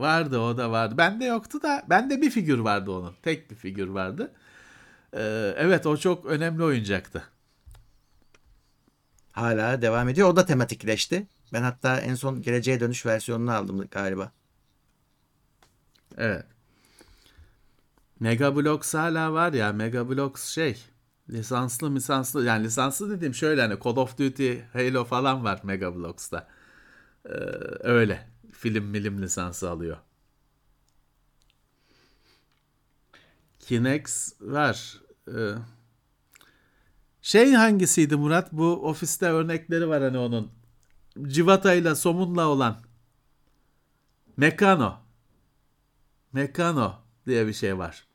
Vardı 0.00 0.38
o 0.38 0.56
da 0.56 0.70
vardı. 0.70 0.94
Bende 0.98 1.24
yoktu 1.24 1.62
da 1.62 1.82
bende 1.90 2.22
bir 2.22 2.30
figür 2.30 2.58
vardı 2.58 2.90
onun. 2.90 3.14
Tek 3.22 3.50
bir 3.50 3.56
figür 3.56 3.88
vardı. 3.88 4.32
Ee, 5.14 5.54
evet 5.56 5.86
o 5.86 5.96
çok 5.96 6.26
önemli 6.26 6.64
oyuncaktı. 6.64 7.24
Hala 9.32 9.82
devam 9.82 10.08
ediyor. 10.08 10.28
O 10.28 10.36
da 10.36 10.46
tematikleşti. 10.46 11.26
Ben 11.52 11.62
hatta 11.62 12.00
en 12.00 12.14
son 12.14 12.42
Geleceğe 12.42 12.80
Dönüş 12.80 13.06
versiyonunu 13.06 13.52
aldım 13.52 13.88
galiba. 13.90 14.32
Evet. 16.18 16.44
Megablox 18.20 18.94
hala 18.94 19.32
var 19.32 19.52
ya. 19.52 19.72
Megablox 19.72 20.44
şey 20.44 20.84
lisanslı 21.30 21.94
lisanslı 21.94 22.44
yani 22.44 22.64
lisanslı 22.64 23.10
dediğim 23.10 23.34
şöyle 23.34 23.62
hani 23.62 23.78
Call 23.84 23.96
of 23.96 24.18
Duty, 24.18 24.54
Halo 24.72 25.04
falan 25.04 25.44
var 25.44 25.60
Megablox'ta. 25.64 26.48
Ee, 27.26 27.30
öyle. 27.80 28.29
Film 28.60 28.84
milim 28.84 29.22
lisansı 29.22 29.70
alıyor. 29.70 29.96
Kinex 33.58 34.32
var. 34.40 35.00
Ee, 35.28 35.52
şey 37.22 37.52
hangisiydi 37.52 38.16
Murat? 38.16 38.52
Bu 38.52 38.88
ofiste 38.88 39.26
örnekleri 39.26 39.88
var 39.88 40.02
hani 40.02 40.18
onun. 40.18 40.50
Civatayla 41.26 41.94
somunla 41.96 42.48
olan. 42.48 42.80
Mekano. 44.36 44.98
Mekano 46.32 46.94
diye 47.26 47.46
bir 47.46 47.52
şey 47.52 47.78
var. 47.78 48.08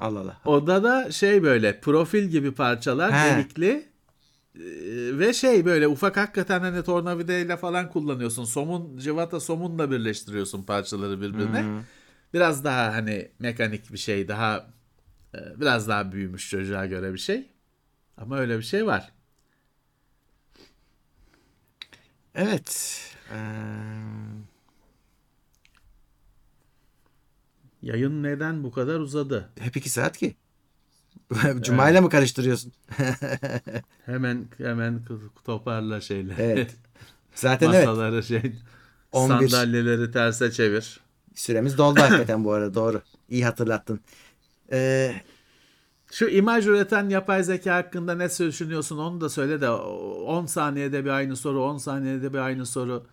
Allah 0.00 0.20
Allah. 0.20 0.40
Oda 0.44 0.82
da 0.82 1.10
şey 1.12 1.42
böyle 1.42 1.80
profil 1.80 2.24
gibi 2.24 2.52
parçalar 2.54 3.12
He. 3.12 3.36
delikli 3.36 3.91
ve 5.18 5.32
şey 5.32 5.64
böyle 5.64 5.88
ufak 5.88 6.16
hakikaten 6.16 6.60
hani 6.60 6.82
tornavidayla 6.84 7.56
falan 7.56 7.90
kullanıyorsun. 7.90 8.44
Somun, 8.44 8.96
civata 8.98 9.40
somunla 9.40 9.90
birleştiriyorsun 9.90 10.62
parçaları 10.62 11.20
birbirine. 11.20 11.64
Biraz 12.34 12.64
daha 12.64 12.94
hani 12.94 13.30
mekanik 13.38 13.92
bir 13.92 13.98
şey 13.98 14.28
daha 14.28 14.66
e, 15.34 15.60
biraz 15.60 15.88
daha 15.88 16.12
büyümüş 16.12 16.50
çocuğa 16.50 16.86
göre 16.86 17.12
bir 17.12 17.18
şey. 17.18 17.50
Ama 18.16 18.38
öyle 18.38 18.58
bir 18.58 18.62
şey 18.62 18.86
var. 18.86 19.12
Evet. 22.34 22.98
Ee, 23.32 23.36
Yayın 27.82 28.22
neden 28.22 28.64
bu 28.64 28.70
kadar 28.70 29.00
uzadı? 29.00 29.50
hep 29.58 29.76
iki 29.76 29.90
saat 29.90 30.18
ki. 30.18 30.36
Cuma'yla 31.60 32.00
mı 32.00 32.08
karıştırıyorsun? 32.08 32.72
Hemen 34.06 34.46
hemen 34.58 35.00
toparla 35.44 36.00
şeyleri. 36.00 36.42
Evet. 36.42 36.76
Zaten 37.34 37.70
evet. 37.72 37.86
Masaları 37.86 38.22
şey 38.22 38.52
11. 39.12 39.48
sandalyeleri 39.48 40.10
terse 40.10 40.52
çevir. 40.52 41.00
Süremiz 41.34 41.78
doldu 41.78 42.00
hakikaten 42.00 42.44
bu 42.44 42.52
arada. 42.52 42.74
Doğru. 42.74 43.02
İyi 43.28 43.44
hatırlattın. 43.44 44.00
Ee, 44.72 45.14
Şu 46.12 46.28
imaj 46.28 46.66
üreten 46.66 47.08
yapay 47.08 47.42
zeka 47.42 47.74
hakkında 47.74 48.14
ne 48.14 48.28
düşünüyorsun 48.28 48.98
onu 48.98 49.20
da 49.20 49.28
söyle 49.28 49.60
de 49.60 49.70
10 49.70 50.46
saniyede 50.46 51.04
bir 51.04 51.10
aynı 51.10 51.36
soru 51.36 51.62
10 51.64 51.78
saniyede 51.78 52.32
bir 52.32 52.38
aynı 52.38 52.66
soru. 52.66 53.06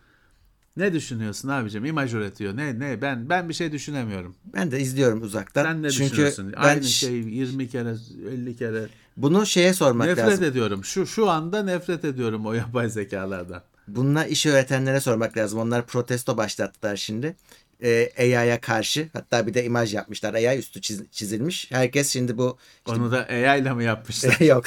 Ne 0.80 0.94
düşünüyorsun 0.94 1.50
abicim? 1.50 1.86
İmaj 1.86 2.14
üretiyor. 2.14 2.58
Ne 2.58 2.80
ne 2.80 3.02
ben 3.02 3.30
ben 3.30 3.50
bir 3.50 3.54
şey 3.54 3.72
düşünemiyorum. 3.72 4.36
ben 4.54 4.72
de 4.72 4.80
izliyorum 4.80 5.22
uzaktan. 5.22 5.64
Sen 5.64 5.84
ne 5.84 5.92
Çünkü 5.92 6.12
düşünüyorsun? 6.12 6.54
ben 6.54 6.62
Aynı 6.62 6.84
şey 6.84 7.12
20 7.14 7.70
kere 7.70 7.96
50 8.32 8.56
kere. 8.56 8.88
bunu 9.18 9.46
şeye 9.46 9.74
sormak 9.74 10.08
nefret 10.08 10.26
lazım. 10.28 10.44
ediyorum. 10.44 10.84
Şu 10.84 11.06
şu 11.08 11.30
anda 11.30 11.64
nefret 11.64 12.06
ediyorum 12.06 12.46
o 12.46 12.54
yapay 12.54 12.90
zekalardan. 12.90 13.62
Bununla 13.88 14.26
iş 14.26 14.46
öğretenlere 14.46 15.00
sormak 15.00 15.38
lazım. 15.38 15.60
Onlar 15.60 15.88
protesto 15.88 16.38
başlattılar 16.38 16.96
şimdi. 16.96 17.36
Ee, 17.84 18.12
AI'ya 18.18 18.62
karşı. 18.62 19.10
Hatta 19.14 19.48
bir 19.48 19.54
de 19.54 19.64
imaj 19.64 19.94
yapmışlar. 19.94 20.34
AI 20.34 20.58
üstü 20.58 20.80
çiz- 20.80 21.10
çizilmiş. 21.12 21.72
Herkes 21.72 22.14
şimdi 22.14 22.38
bu 22.38 22.58
Onu 22.88 23.12
da 23.12 23.26
AI 23.30 23.62
ile 23.62 23.74
mi 23.74 23.84
yapmışlar? 23.84 24.40
yok. 24.46 24.66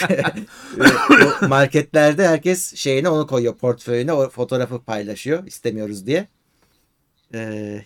Bu 1.43 1.49
marketlerde 1.49 2.29
herkes 2.29 2.75
şeyine 2.75 3.09
onu 3.09 3.27
koyuyor 3.27 3.55
portföyüne 3.57 4.13
o 4.13 4.29
fotoğrafı 4.31 4.83
paylaşıyor 4.85 5.47
istemiyoruz 5.47 6.07
diye. 6.07 6.29
Ee, 7.35 7.85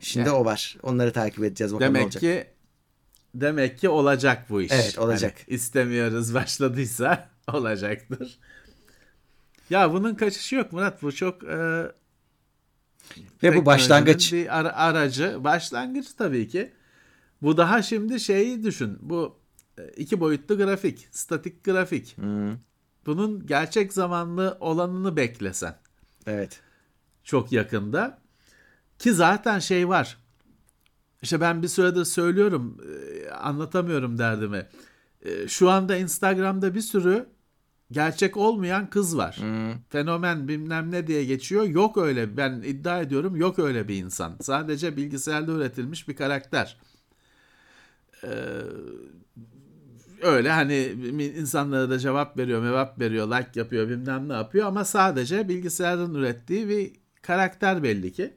şimdi 0.00 0.30
o 0.30 0.44
var. 0.44 0.76
Onları 0.82 1.12
takip 1.12 1.44
edeceğiz 1.44 1.74
bakalım 1.74 1.94
Demek 1.94 2.04
olacak. 2.04 2.20
ki 2.20 2.46
demek 3.34 3.78
ki 3.78 3.88
olacak 3.88 4.50
bu 4.50 4.62
iş. 4.62 4.72
Evet, 4.72 4.98
olacak. 4.98 5.34
Hani 5.46 5.54
istemiyoruz 5.54 6.34
başladıysa 6.34 7.28
olacaktır. 7.52 8.38
Ya 9.70 9.92
bunun 9.92 10.14
kaçışı 10.14 10.54
yok 10.54 10.72
Murat. 10.72 11.02
Bu 11.02 11.12
çok 11.14 11.44
e, 11.44 11.82
Ve 13.42 13.56
bu 13.56 13.66
başlangıç. 13.66 14.32
bir 14.32 14.58
ara- 14.58 14.76
aracı. 14.76 15.44
Başlangıç 15.44 16.06
tabii 16.18 16.48
ki. 16.48 16.72
Bu 17.42 17.56
daha 17.56 17.82
şimdi 17.82 18.20
şeyi 18.20 18.64
düşün. 18.64 18.98
Bu 19.00 19.38
e, 19.78 19.88
iki 19.88 20.20
boyutlu 20.20 20.56
grafik, 20.56 21.08
statik 21.10 21.64
grafik. 21.64 22.16
Hmm, 22.18 22.56
Bunun 23.06 23.46
gerçek 23.46 23.92
zamanlı 23.92 24.56
olanını 24.60 25.16
beklesen 25.16 25.76
evet. 26.26 26.60
çok 27.24 27.52
yakında. 27.52 28.18
Ki 28.98 29.12
zaten 29.12 29.58
şey 29.58 29.88
var. 29.88 30.18
İşte 31.22 31.40
ben 31.40 31.62
bir 31.62 31.68
süredir 31.68 32.04
söylüyorum, 32.04 32.80
e, 33.26 33.30
anlatamıyorum 33.30 34.18
derdimi. 34.18 34.66
E, 35.22 35.48
Şu 35.48 35.70
anda 35.70 35.96
Instagram'da 35.96 36.74
bir 36.74 36.80
sürü 36.80 37.26
gerçek 37.92 38.36
olmayan 38.36 38.90
kız 38.90 39.16
var. 39.16 39.36
Hmm, 39.36 39.80
Fenomen 39.88 40.48
bilmem 40.48 40.90
ne 40.90 41.06
diye 41.06 41.24
geçiyor. 41.24 41.64
Yok 41.64 41.96
öyle, 41.98 42.36
ben 42.36 42.62
iddia 42.62 43.00
ediyorum 43.00 43.36
yok 43.36 43.58
öyle 43.58 43.88
bir 43.88 43.96
insan. 43.96 44.36
Sadece 44.40 44.96
bilgisayarda 44.96 45.52
üretilmiş 45.52 46.08
bir 46.08 46.16
karakter. 46.16 46.80
Ee, 48.24 48.28
öyle 50.22 50.50
hani 50.50 50.76
insanlara 51.36 51.90
da 51.90 51.98
cevap 51.98 52.38
veriyor, 52.38 52.62
cevap 52.62 53.00
veriyor, 53.00 53.26
like 53.28 53.60
yapıyor, 53.60 53.88
bilmem 53.88 54.28
ne 54.28 54.32
yapıyor 54.32 54.66
ama 54.66 54.84
sadece 54.84 55.48
bilgisayarın 55.48 56.14
ürettiği 56.14 56.68
bir 56.68 56.92
karakter 57.22 57.82
belli 57.82 58.12
ki. 58.12 58.34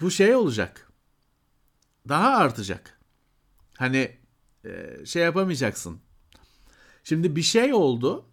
Bu 0.00 0.10
şey 0.10 0.34
olacak. 0.34 0.88
Daha 2.08 2.36
artacak. 2.36 3.00
Hani 3.78 4.10
e, 4.64 5.06
şey 5.06 5.22
yapamayacaksın. 5.22 6.00
Şimdi 7.04 7.36
bir 7.36 7.42
şey 7.42 7.74
oldu. 7.74 8.24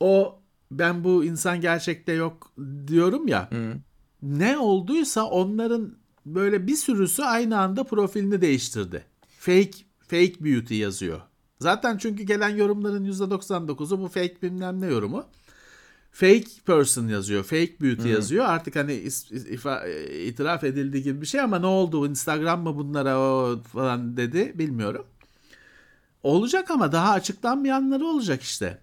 O 0.00 0.40
ben 0.70 1.04
bu 1.04 1.24
insan 1.24 1.60
gerçekte 1.60 2.12
yok 2.12 2.52
diyorum 2.86 3.28
ya. 3.28 3.50
hmm. 3.50 3.74
Ne 4.22 4.58
olduysa 4.58 5.24
onların 5.24 5.94
böyle 6.26 6.66
bir 6.66 6.76
sürüsü 6.76 7.22
aynı 7.22 7.60
anda 7.60 7.84
profilini 7.84 8.40
değiştirdi. 8.40 9.04
Fake 9.38 9.70
fake 10.00 10.34
beauty 10.44 10.74
yazıyor. 10.74 11.20
Zaten 11.60 11.96
çünkü 11.96 12.22
gelen 12.22 12.48
yorumların 12.48 13.04
%99'u 13.04 14.00
bu 14.00 14.08
fake 14.08 14.42
bilmem 14.42 14.80
ne 14.80 14.86
yorumu. 14.86 15.24
Fake 16.12 16.48
person 16.66 17.08
yazıyor. 17.08 17.44
Fake 17.44 17.80
beauty 17.80 18.08
yazıyor. 18.08 18.44
Artık 18.44 18.76
hani 18.76 18.92
e, 18.92 20.24
itiraf 20.24 20.64
edildiği 20.64 21.02
gibi 21.02 21.20
bir 21.20 21.26
şey 21.26 21.40
ama 21.40 21.58
ne 21.58 21.66
oldu? 21.66 22.06
Instagram 22.08 22.62
mı 22.62 22.76
bunlara 22.76 23.18
o 23.18 23.62
falan 23.62 24.16
dedi 24.16 24.52
bilmiyorum. 24.54 25.06
Olacak 26.22 26.70
ama 26.70 26.92
daha 26.92 27.12
açıklanmayanları 27.12 28.06
olacak 28.06 28.42
işte. 28.42 28.78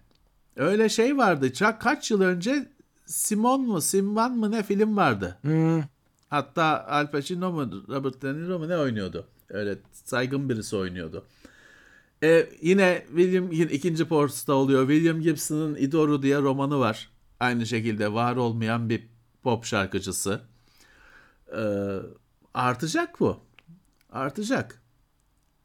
Öyle 0.56 0.88
şey 0.88 1.16
vardı. 1.16 1.46
Ça- 1.46 1.78
Kaç 1.78 2.10
yıl 2.10 2.20
önce 2.20 2.68
Simon 3.06 3.60
mu 3.60 3.80
Simvan 3.80 4.36
mı 4.36 4.50
ne 4.50 4.62
film 4.62 4.96
vardı. 4.96 5.38
Hmm, 5.40 5.82
Hatta 6.30 6.86
Al 6.88 7.10
Pacino 7.10 7.52
mu 7.52 7.70
Robert 7.88 8.22
De 8.22 8.34
Niro 8.34 8.58
mu 8.58 8.68
ne 8.68 8.76
oynuyordu? 8.76 9.26
Öyle 9.48 9.78
saygın 9.92 10.48
birisi 10.48 10.76
oynuyordu. 10.76 11.24
E, 12.22 12.48
yine 12.62 13.04
William 13.08 13.52
yine 13.52 13.70
ikinci 13.72 14.04
Ports'ta 14.04 14.52
oluyor. 14.52 14.88
William 14.88 15.20
Gibson'ın 15.20 15.74
Idoru 15.76 16.22
diye 16.22 16.38
romanı 16.38 16.78
var. 16.78 17.10
Aynı 17.40 17.66
şekilde 17.66 18.12
var 18.12 18.36
olmayan 18.36 18.88
bir 18.88 19.06
pop 19.42 19.64
şarkıcısı. 19.64 20.40
Ee, 21.56 21.96
artacak 22.54 23.20
bu. 23.20 23.40
Artacak. 24.12 24.82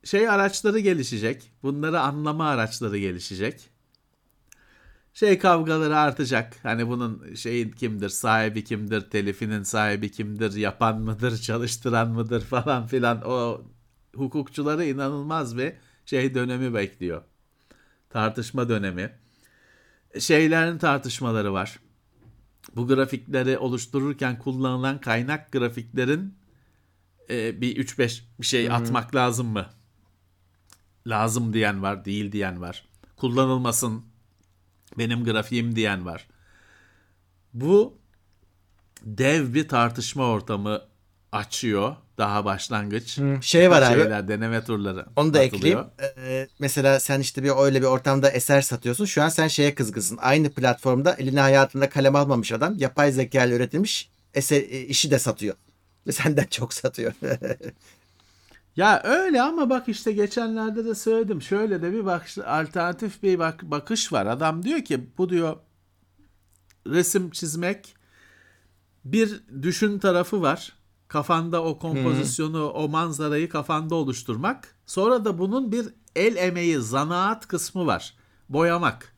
Şey 0.03 0.29
araçları 0.29 0.79
gelişecek. 0.79 1.51
Bunları 1.63 1.99
anlama 1.99 2.49
araçları 2.49 2.97
gelişecek. 2.97 3.69
Şey 5.13 5.39
kavgaları 5.39 5.97
artacak. 5.97 6.55
Hani 6.63 6.87
bunun 6.87 7.33
şeyin 7.33 7.71
kimdir, 7.71 8.09
sahibi 8.09 8.63
kimdir, 8.63 9.01
telifinin 9.01 9.63
sahibi 9.63 10.11
kimdir, 10.11 10.55
yapan 10.55 11.01
mıdır, 11.01 11.37
çalıştıran 11.41 12.09
mıdır 12.09 12.41
falan 12.41 12.87
filan. 12.87 13.21
O 13.25 13.61
hukukçuları 14.15 14.85
inanılmaz 14.85 15.57
bir 15.57 15.73
şey 16.05 16.35
dönemi 16.35 16.73
bekliyor. 16.73 17.21
Tartışma 18.09 18.69
dönemi. 18.69 19.11
Şeylerin 20.19 20.77
tartışmaları 20.77 21.53
var. 21.53 21.79
Bu 22.75 22.87
grafikleri 22.87 23.57
oluştururken 23.57 24.39
kullanılan 24.39 25.01
kaynak 25.01 25.51
grafiklerin 25.51 26.37
e, 27.29 27.61
bir 27.61 27.85
3-5 27.85 28.21
bir 28.39 28.45
şey 28.45 28.71
atmak 28.71 29.15
lazım 29.15 29.47
mı? 29.47 29.69
Lazım 31.07 31.53
diyen 31.53 31.83
var, 31.83 32.05
değil 32.05 32.31
diyen 32.31 32.61
var. 32.61 32.85
Kullanılmasın 33.17 34.05
benim 34.97 35.23
grafiğim 35.25 35.75
diyen 35.75 36.05
var. 36.05 36.27
Bu 37.53 37.97
dev 39.01 39.53
bir 39.53 39.67
tartışma 39.67 40.25
ortamı 40.25 40.81
açıyor 41.31 41.95
daha 42.17 42.45
başlangıç. 42.45 43.19
Şey 43.41 43.71
var 43.71 43.81
abi. 43.81 44.01
Şeyler, 44.01 44.27
deneme 44.27 44.63
turları. 44.63 45.05
Onu 45.15 45.33
da 45.33 45.39
atılıyor. 45.39 45.85
ekleyeyim. 45.85 45.85
Ee, 46.17 46.47
mesela 46.59 46.99
sen 46.99 47.19
işte 47.19 47.43
bir 47.43 47.51
öyle 47.63 47.81
bir 47.81 47.87
ortamda 47.87 48.29
eser 48.29 48.61
satıyorsun. 48.61 49.05
Şu 49.05 49.23
an 49.23 49.29
sen 49.29 49.47
şeye 49.47 49.75
kızgınsın. 49.75 50.17
Aynı 50.21 50.49
platformda 50.49 51.13
eline 51.13 51.39
hayatında 51.39 51.89
kalem 51.89 52.15
almamış 52.15 52.51
adam 52.51 52.77
yapay 52.77 53.11
zeka 53.11 53.45
ile 53.45 53.55
üretilmiş 53.55 54.11
eser, 54.33 54.61
e, 54.61 54.81
işi 54.81 55.11
de 55.11 55.19
satıyor. 55.19 55.55
Ve 56.07 56.11
senden 56.11 56.45
çok 56.45 56.73
satıyor. 56.73 57.13
Ya 58.75 59.01
öyle 59.03 59.41
ama 59.41 59.69
bak 59.69 59.89
işte 59.89 60.11
geçenlerde 60.11 60.85
de 60.85 60.95
söyledim. 60.95 61.41
Şöyle 61.41 61.81
de 61.81 61.93
bir 61.93 62.05
bakış, 62.05 62.37
alternatif 62.37 63.23
bir 63.23 63.39
bak, 63.39 63.63
bakış 63.63 64.13
var. 64.13 64.25
Adam 64.25 64.63
diyor 64.63 64.81
ki 64.81 65.09
bu 65.17 65.29
diyor 65.29 65.57
resim 66.87 67.29
çizmek 67.29 67.95
bir 69.05 69.43
düşün 69.61 69.99
tarafı 69.99 70.41
var. 70.41 70.73
Kafanda 71.07 71.63
o 71.63 71.79
kompozisyonu, 71.79 72.69
o 72.69 72.87
manzarayı 72.89 73.49
kafanda 73.49 73.95
oluşturmak. 73.95 74.75
Sonra 74.85 75.25
da 75.25 75.37
bunun 75.37 75.71
bir 75.71 75.87
el 76.15 76.35
emeği, 76.35 76.79
zanaat 76.79 77.47
kısmı 77.47 77.85
var. 77.85 78.13
Boyamak. 78.49 79.13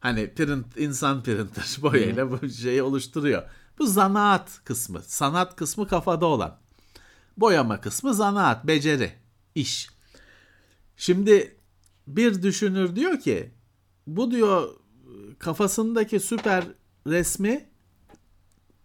Hani 0.00 0.34
print, 0.34 0.76
insan 0.76 1.22
printer 1.22 1.78
boyayla 1.82 2.30
bu 2.30 2.48
şeyi 2.48 2.82
oluşturuyor. 2.82 3.42
Bu 3.78 3.86
zanaat 3.86 4.60
kısmı. 4.64 5.02
Sanat 5.02 5.56
kısmı 5.56 5.88
kafada 5.88 6.26
olan. 6.26 6.59
Boyama 7.40 7.80
kısmı 7.80 8.14
zanaat, 8.14 8.66
beceri, 8.66 9.12
iş. 9.54 9.90
Şimdi 10.96 11.56
bir 12.06 12.42
düşünür 12.42 12.96
diyor 12.96 13.20
ki 13.20 13.50
bu 14.06 14.30
diyor 14.30 14.68
kafasındaki 15.38 16.20
süper 16.20 16.64
resmi 17.06 17.68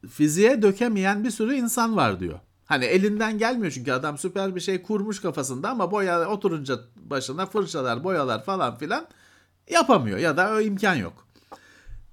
fiziğe 0.09 0.61
dökemeyen 0.61 1.23
bir 1.23 1.31
sürü 1.31 1.55
insan 1.55 1.95
var 1.95 2.19
diyor. 2.19 2.39
Hani 2.65 2.85
elinden 2.85 3.37
gelmiyor 3.37 3.71
çünkü 3.71 3.91
adam 3.91 4.17
süper 4.17 4.55
bir 4.55 4.59
şey 4.59 4.81
kurmuş 4.81 5.21
kafasında 5.21 5.69
ama 5.69 5.91
boya 5.91 6.29
oturunca 6.29 6.79
başına 6.95 7.45
fırçalar, 7.45 8.03
boyalar 8.03 8.43
falan 8.43 8.77
filan 8.77 9.07
yapamıyor 9.69 10.17
ya 10.17 10.37
da 10.37 10.53
o 10.53 10.61
imkan 10.61 10.95
yok. 10.95 11.27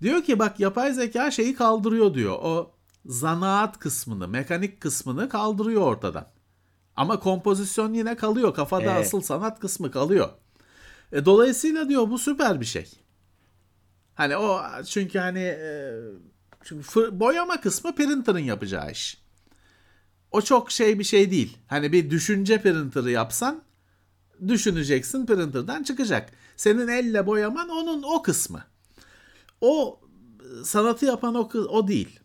Diyor 0.02 0.23
ki 0.23 0.39
bak 0.39 0.60
yapay 0.60 0.93
zeka 0.93 1.31
şeyi 1.31 1.55
kaldırıyor 1.55 2.14
diyor. 2.14 2.39
O 2.43 2.70
zanaat 3.06 3.78
kısmını, 3.78 4.28
mekanik 4.28 4.81
kısmını 4.81 5.28
kaldırıyor 5.28 5.82
ortadan. 5.82 6.31
Ama 6.97 7.20
kompozisyon 7.20 7.93
yine 7.94 8.16
kalıyor. 8.16 8.55
Kafada 8.55 8.82
Evet. 8.82 9.06
asıl 9.06 9.20
sanat 9.20 9.60
kısmı 9.60 9.90
kalıyor. 9.90 10.28
E, 11.12 11.24
dolayısıyla 11.24 11.89
diyor 11.89 12.10
bu 12.10 12.19
süper 12.19 12.60
bir 12.60 12.66
şey. 12.66 12.90
Hani 14.14 14.36
o 14.36 14.60
çünkü 14.86 15.19
hani 15.19 15.39
e, 15.40 15.93
çünkü 16.64 16.86
fır- 16.89 17.20
boyama 17.20 17.60
kısmı 17.60 17.94
printer'ın 17.94 18.39
yapacağı 18.39 18.90
iş. 18.90 19.23
O 20.31 20.43
çok 20.43 20.70
şey 20.70 20.98
bir 20.98 21.05
şey 21.05 21.31
değil. 21.31 21.59
Hani 21.66 21.93
bir 21.93 22.10
düşünce 22.10 22.62
printer'ı 22.62 23.10
yapsan 23.10 23.62
düşüneceksin 24.48 25.27
printer'dan 25.27 25.82
çıkacak. 25.82 26.31
Senin 26.56 26.89
elle 26.89 27.27
boyaman 27.27 27.69
onun 27.69 28.02
o 28.02 28.23
kısmı. 28.23 28.64
O 29.60 30.01
e, 30.40 30.64
sanatı 30.64 31.06
yapan 31.06 31.35
o, 31.35 31.51
o 31.69 31.89
değil. 31.89 32.20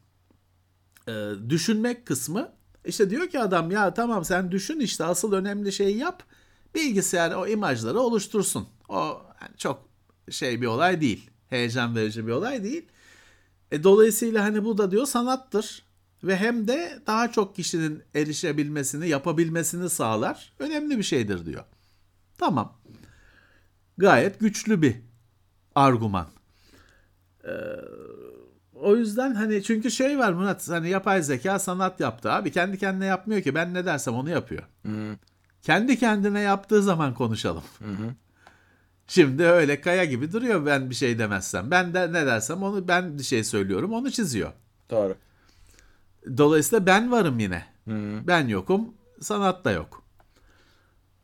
Ee, 1.08 1.32
düşünmek 1.50 2.06
kısmı 2.06 2.52
işte 2.88 3.10
diyor 3.10 3.28
ki 3.28 3.40
adam 3.40 3.72
ya 3.72 3.94
tamam 3.94 4.26
sen 4.26 4.52
düşün 4.52 4.80
işte 4.80 5.04
asıl 5.04 5.34
önemli 5.34 5.72
şeyi 5.72 5.98
yap. 5.98 6.24
Bilgisayar 6.76 7.36
o 7.36 7.48
imajları 7.48 8.00
oluştursun. 8.00 8.68
O 8.90 9.22
yani 9.42 9.58
çok 9.58 9.90
şey 10.30 10.62
bir 10.62 10.68
olay 10.68 11.02
değil. 11.02 11.30
Heyecan 11.50 11.96
verici 11.96 12.28
bir 12.28 12.32
olay 12.32 12.64
değil. 12.64 12.86
E, 13.72 13.84
dolayısıyla 13.84 14.44
hani 14.44 14.66
bu 14.66 14.78
da 14.78 14.92
diyor 14.92 15.06
sanattır 15.06 15.84
ve 16.24 16.38
hem 16.38 16.68
de 16.68 17.00
daha 17.08 17.32
çok 17.32 17.56
kişinin 17.56 18.04
erişebilmesini, 18.16 19.10
yapabilmesini 19.10 19.90
sağlar. 19.90 20.54
Önemli 20.60 20.98
bir 20.98 21.04
şeydir 21.04 21.46
diyor. 21.46 21.64
Tamam. 22.38 22.78
Gayet 23.98 24.40
güçlü 24.40 24.82
bir 24.82 24.96
argüman. 25.76 26.28
Ee, 27.44 27.50
o 28.82 28.96
yüzden 28.96 29.36
hani 29.36 29.64
çünkü 29.64 29.92
şey 29.92 30.20
var 30.20 30.34
Murat 30.34 30.70
hani 30.70 30.90
yapay 30.90 31.24
zeka 31.24 31.60
sanat 31.60 32.00
yaptı 32.00 32.32
abi 32.32 32.52
kendi 32.52 32.78
kendine 32.78 33.06
yapmıyor 33.06 33.42
ki 33.42 33.56
ben 33.56 33.74
ne 33.74 33.86
dersem 33.86 34.14
onu 34.14 34.30
yapıyor. 34.30 34.64
Kendi 35.62 36.00
kendine 36.00 36.40
yaptığı 36.40 36.84
zaman 36.84 37.14
konuşalım. 37.14 37.64
Şimdi 39.08 39.44
öyle 39.44 39.82
kaya 39.82 40.06
gibi 40.06 40.32
duruyor 40.32 40.66
ben 40.66 40.90
bir 40.90 40.96
şey 40.96 41.20
demezsem. 41.20 41.72
Ben 41.72 41.94
de 41.94 42.14
ne 42.14 42.26
dersem 42.26 42.64
onu 42.64 42.88
ben 42.88 43.18
bir 43.18 43.24
şey 43.24 43.44
söylüyorum 43.44 43.94
onu 43.94 44.12
çiziyor. 44.12 44.52
Doğru. 44.90 45.16
Dolayısıyla 46.38 46.86
ben 46.86 47.12
varım 47.12 47.40
yine. 47.40 47.66
Ben 48.28 48.48
yokum, 48.48 48.94
sanat 49.22 49.66
da 49.66 49.72
yok. 49.72 50.04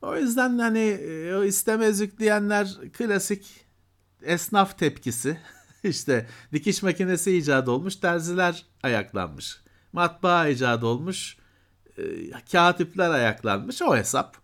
O 0.01 0.17
yüzden 0.17 0.59
hani 0.59 0.79
e, 0.79 1.35
o 1.35 1.43
istemezlik 1.43 2.19
diyenler 2.19 2.77
klasik 2.93 3.65
esnaf 4.21 4.79
tepkisi. 4.79 5.37
işte 5.89 6.27
dikiş 6.53 6.83
makinesi 6.83 7.37
icat 7.37 7.67
olmuş, 7.67 7.95
terziler 7.95 8.65
ayaklanmış. 8.83 9.61
Matbaa 9.93 10.47
icat 10.47 10.83
olmuş, 10.83 11.37
e, 11.97 12.03
katipler 12.51 13.09
ayaklanmış 13.09 13.81
o 13.81 13.95
hesap. 13.97 14.37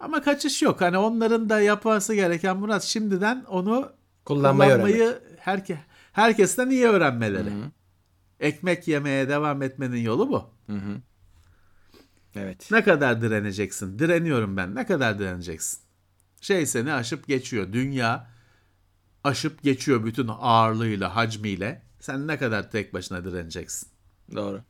Ama 0.00 0.22
kaçış 0.22 0.62
yok. 0.62 0.80
Hani 0.80 0.98
onların 0.98 1.48
da 1.48 1.60
yapması 1.60 2.14
gereken 2.14 2.56
Murat 2.56 2.82
şimdiden 2.82 3.44
onu 3.48 3.92
Kullanmayı 4.24 4.70
kullanmayı 4.70 5.18
herke, 5.38 5.78
herkesten 6.12 6.70
iyi 6.70 6.86
öğrenmeleri. 6.86 7.50
Ekmek 8.40 8.88
yemeye 8.88 9.28
devam 9.28 9.62
etmenin 9.62 10.00
yolu 10.00 10.28
bu. 10.28 10.50
Evet. 12.34 12.68
Ne 12.70 12.84
kadar 12.84 13.22
direneceksin? 13.22 13.98
Direniyorum 13.98 14.56
ben. 14.56 14.74
Ne 14.74 14.86
kadar 14.86 15.18
direneceksin? 15.18 15.80
Şey 16.40 16.66
seni 16.66 16.92
aşıp 16.92 17.26
geçiyor. 17.26 17.72
Dünya 17.72 18.30
aşıp 19.28 19.62
geçiyor 19.62 20.04
bütün 20.04 20.28
ağırlığıyla, 20.28 21.16
hacmiyle. 21.16 21.82
Sen 22.00 22.26
ne 22.26 22.38
kadar 22.38 22.70
tek 22.70 22.94
başına 22.94 23.24
direneceksin? 23.24 23.88
Doğru. 24.34 24.62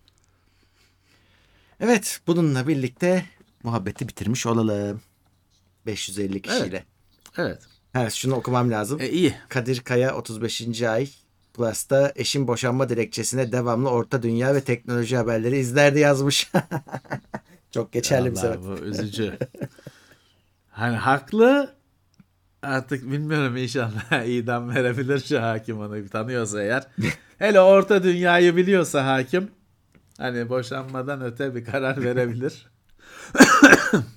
Evet, 1.80 2.20
bununla 2.26 2.68
birlikte 2.68 3.26
muhabbeti 3.62 4.08
bitirmiş 4.08 4.46
olalım. 4.46 5.00
550 5.86 6.42
kişiyle. 6.42 6.84
Evet. 7.36 7.62
Evet, 7.94 8.12
şunu 8.12 8.34
okumam 8.34 8.70
lazım. 8.70 9.00
E, 9.00 9.08
iyi. 9.08 9.34
Kadir 9.48 9.80
Kaya 9.80 10.16
35. 10.16 10.82
ay 10.82 11.08
Plus'ta 11.54 12.12
eşim 12.16 12.48
boşanma 12.48 12.88
dilekçesine 12.88 13.52
devamlı 13.52 13.90
orta 13.90 14.22
dünya 14.22 14.54
ve 14.54 14.60
teknoloji 14.60 15.16
haberleri 15.16 15.58
izlerdi 15.58 15.98
yazmış. 15.98 16.50
Çok 17.70 17.92
geçerli 17.92 18.30
bir 18.30 18.36
sebep. 18.36 18.60
bu 18.62 18.84
üzücü. 18.84 19.38
hani 20.70 20.96
haklı 20.96 21.77
artık 22.62 23.10
bilmiyorum 23.10 23.56
inşallah 23.56 24.26
idam 24.26 24.74
verebilir 24.74 25.20
şu 25.20 25.42
hakim 25.42 25.80
onu 25.80 26.08
tanıyorsa 26.08 26.62
eğer. 26.62 26.86
Hele 27.38 27.60
orta 27.60 28.02
dünyayı 28.02 28.56
biliyorsa 28.56 29.06
hakim 29.06 29.50
hani 30.18 30.48
boşanmadan 30.48 31.22
öte 31.22 31.54
bir 31.54 31.64
karar 31.64 32.02
verebilir. 32.02 32.66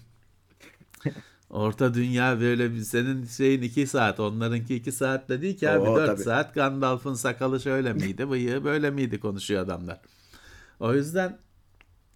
Orta 1.49 1.93
dünya 1.93 2.39
böyle 2.39 2.71
bir 2.71 2.79
senin 2.79 3.25
şeyin 3.25 3.61
iki 3.61 3.87
saat 3.87 4.19
onlarınki 4.19 4.75
iki 4.75 4.91
saat 4.91 5.29
de 5.29 5.41
değil 5.41 5.57
ki 5.57 5.69
abi 5.69 5.89
Oo, 5.89 5.95
dört 5.95 6.07
tabii. 6.07 6.23
saat 6.23 6.55
Gandalf'ın 6.55 7.13
sakalı 7.13 7.59
şöyle 7.59 7.93
miydi 7.93 8.29
bıyığı 8.29 8.63
böyle 8.63 8.91
miydi 8.91 9.19
konuşuyor 9.19 9.63
adamlar. 9.63 10.01
O 10.79 10.93
yüzden 10.93 11.37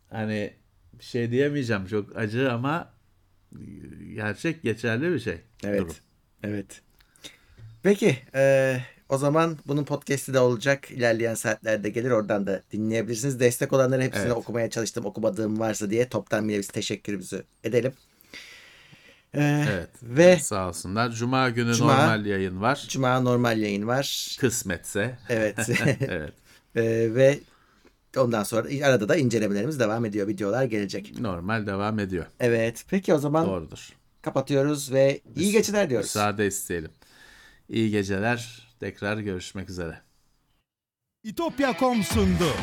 hani 0.10 0.53
şey 0.99 1.31
diyemeyeceğim 1.31 1.85
çok 1.85 2.18
acı 2.18 2.52
ama 2.52 2.93
gerçek 4.14 4.64
geçerli 4.64 5.11
bir 5.14 5.19
şey. 5.19 5.41
Evet. 5.64 5.81
Durum. 5.81 5.95
Evet. 6.45 6.81
Peki, 7.84 8.17
e, 8.35 8.77
O 9.09 9.17
zaman 9.17 9.57
bunun 9.67 9.84
podcast'i 9.84 10.34
de 10.34 10.39
olacak. 10.39 10.91
İlerleyen 10.91 11.34
saatlerde 11.34 11.89
gelir. 11.89 12.11
Oradan 12.11 12.47
da 12.47 12.61
dinleyebilirsiniz. 12.72 13.39
Destek 13.39 13.73
olanların 13.73 14.01
hepsini 14.01 14.26
Evet. 14.26 14.35
okumaya 14.38 14.69
çalıştım. 14.69 15.05
Okumadığım 15.05 15.59
varsa 15.59 15.89
diye 15.89 16.09
toptan 16.09 16.49
bile 16.49 16.59
biz 16.59 16.67
teşekkürümüzü 16.67 17.43
edelim. 17.63 17.93
Ee, 19.34 19.65
Evet. 19.69 19.89
Ve 20.03 20.38
Sağ 20.39 20.67
olsunlar. 20.69 21.11
Cuma 21.11 21.49
günü 21.49 21.72
Cuma- 21.72 21.88
normal 21.88 22.26
yayın 22.26 22.61
var. 22.61 22.85
Cuma 22.89 23.19
normal 23.19 23.57
yayın 23.57 23.88
var. 23.88 24.38
Kısmetse. 24.39 25.17
Evet. 25.30 25.69
evet. 26.07 26.34
Ee, 26.76 27.15
ve 27.15 27.39
ondan 28.17 28.43
sonra 28.43 28.67
arada 28.88 29.09
da 29.09 29.15
incelemelerimiz 29.15 29.80
devam 29.80 30.05
ediyor. 30.05 30.27
Videolar 30.27 30.63
gelecek. 30.63 31.19
Normal 31.19 31.67
devam 31.67 31.99
ediyor. 31.99 32.26
Evet. 32.39 32.85
Peki 32.89 33.13
o 33.13 33.17
zaman 33.17 33.45
Doğrudur. 33.47 33.89
Kapatıyoruz 34.26 34.91
ve 34.91 35.22
iyi 35.35 35.52
geceler 35.52 35.89
diyoruz. 35.89 36.07
Müsaade 36.07 36.47
isteyelim. 36.47 36.91
İyi 37.69 37.91
geceler. 37.91 38.68
Tekrar 38.80 39.18
görüşmek 39.18 39.69
üzere. 39.69 40.02
İtopya.com 41.23 42.03
sundu. 42.03 42.53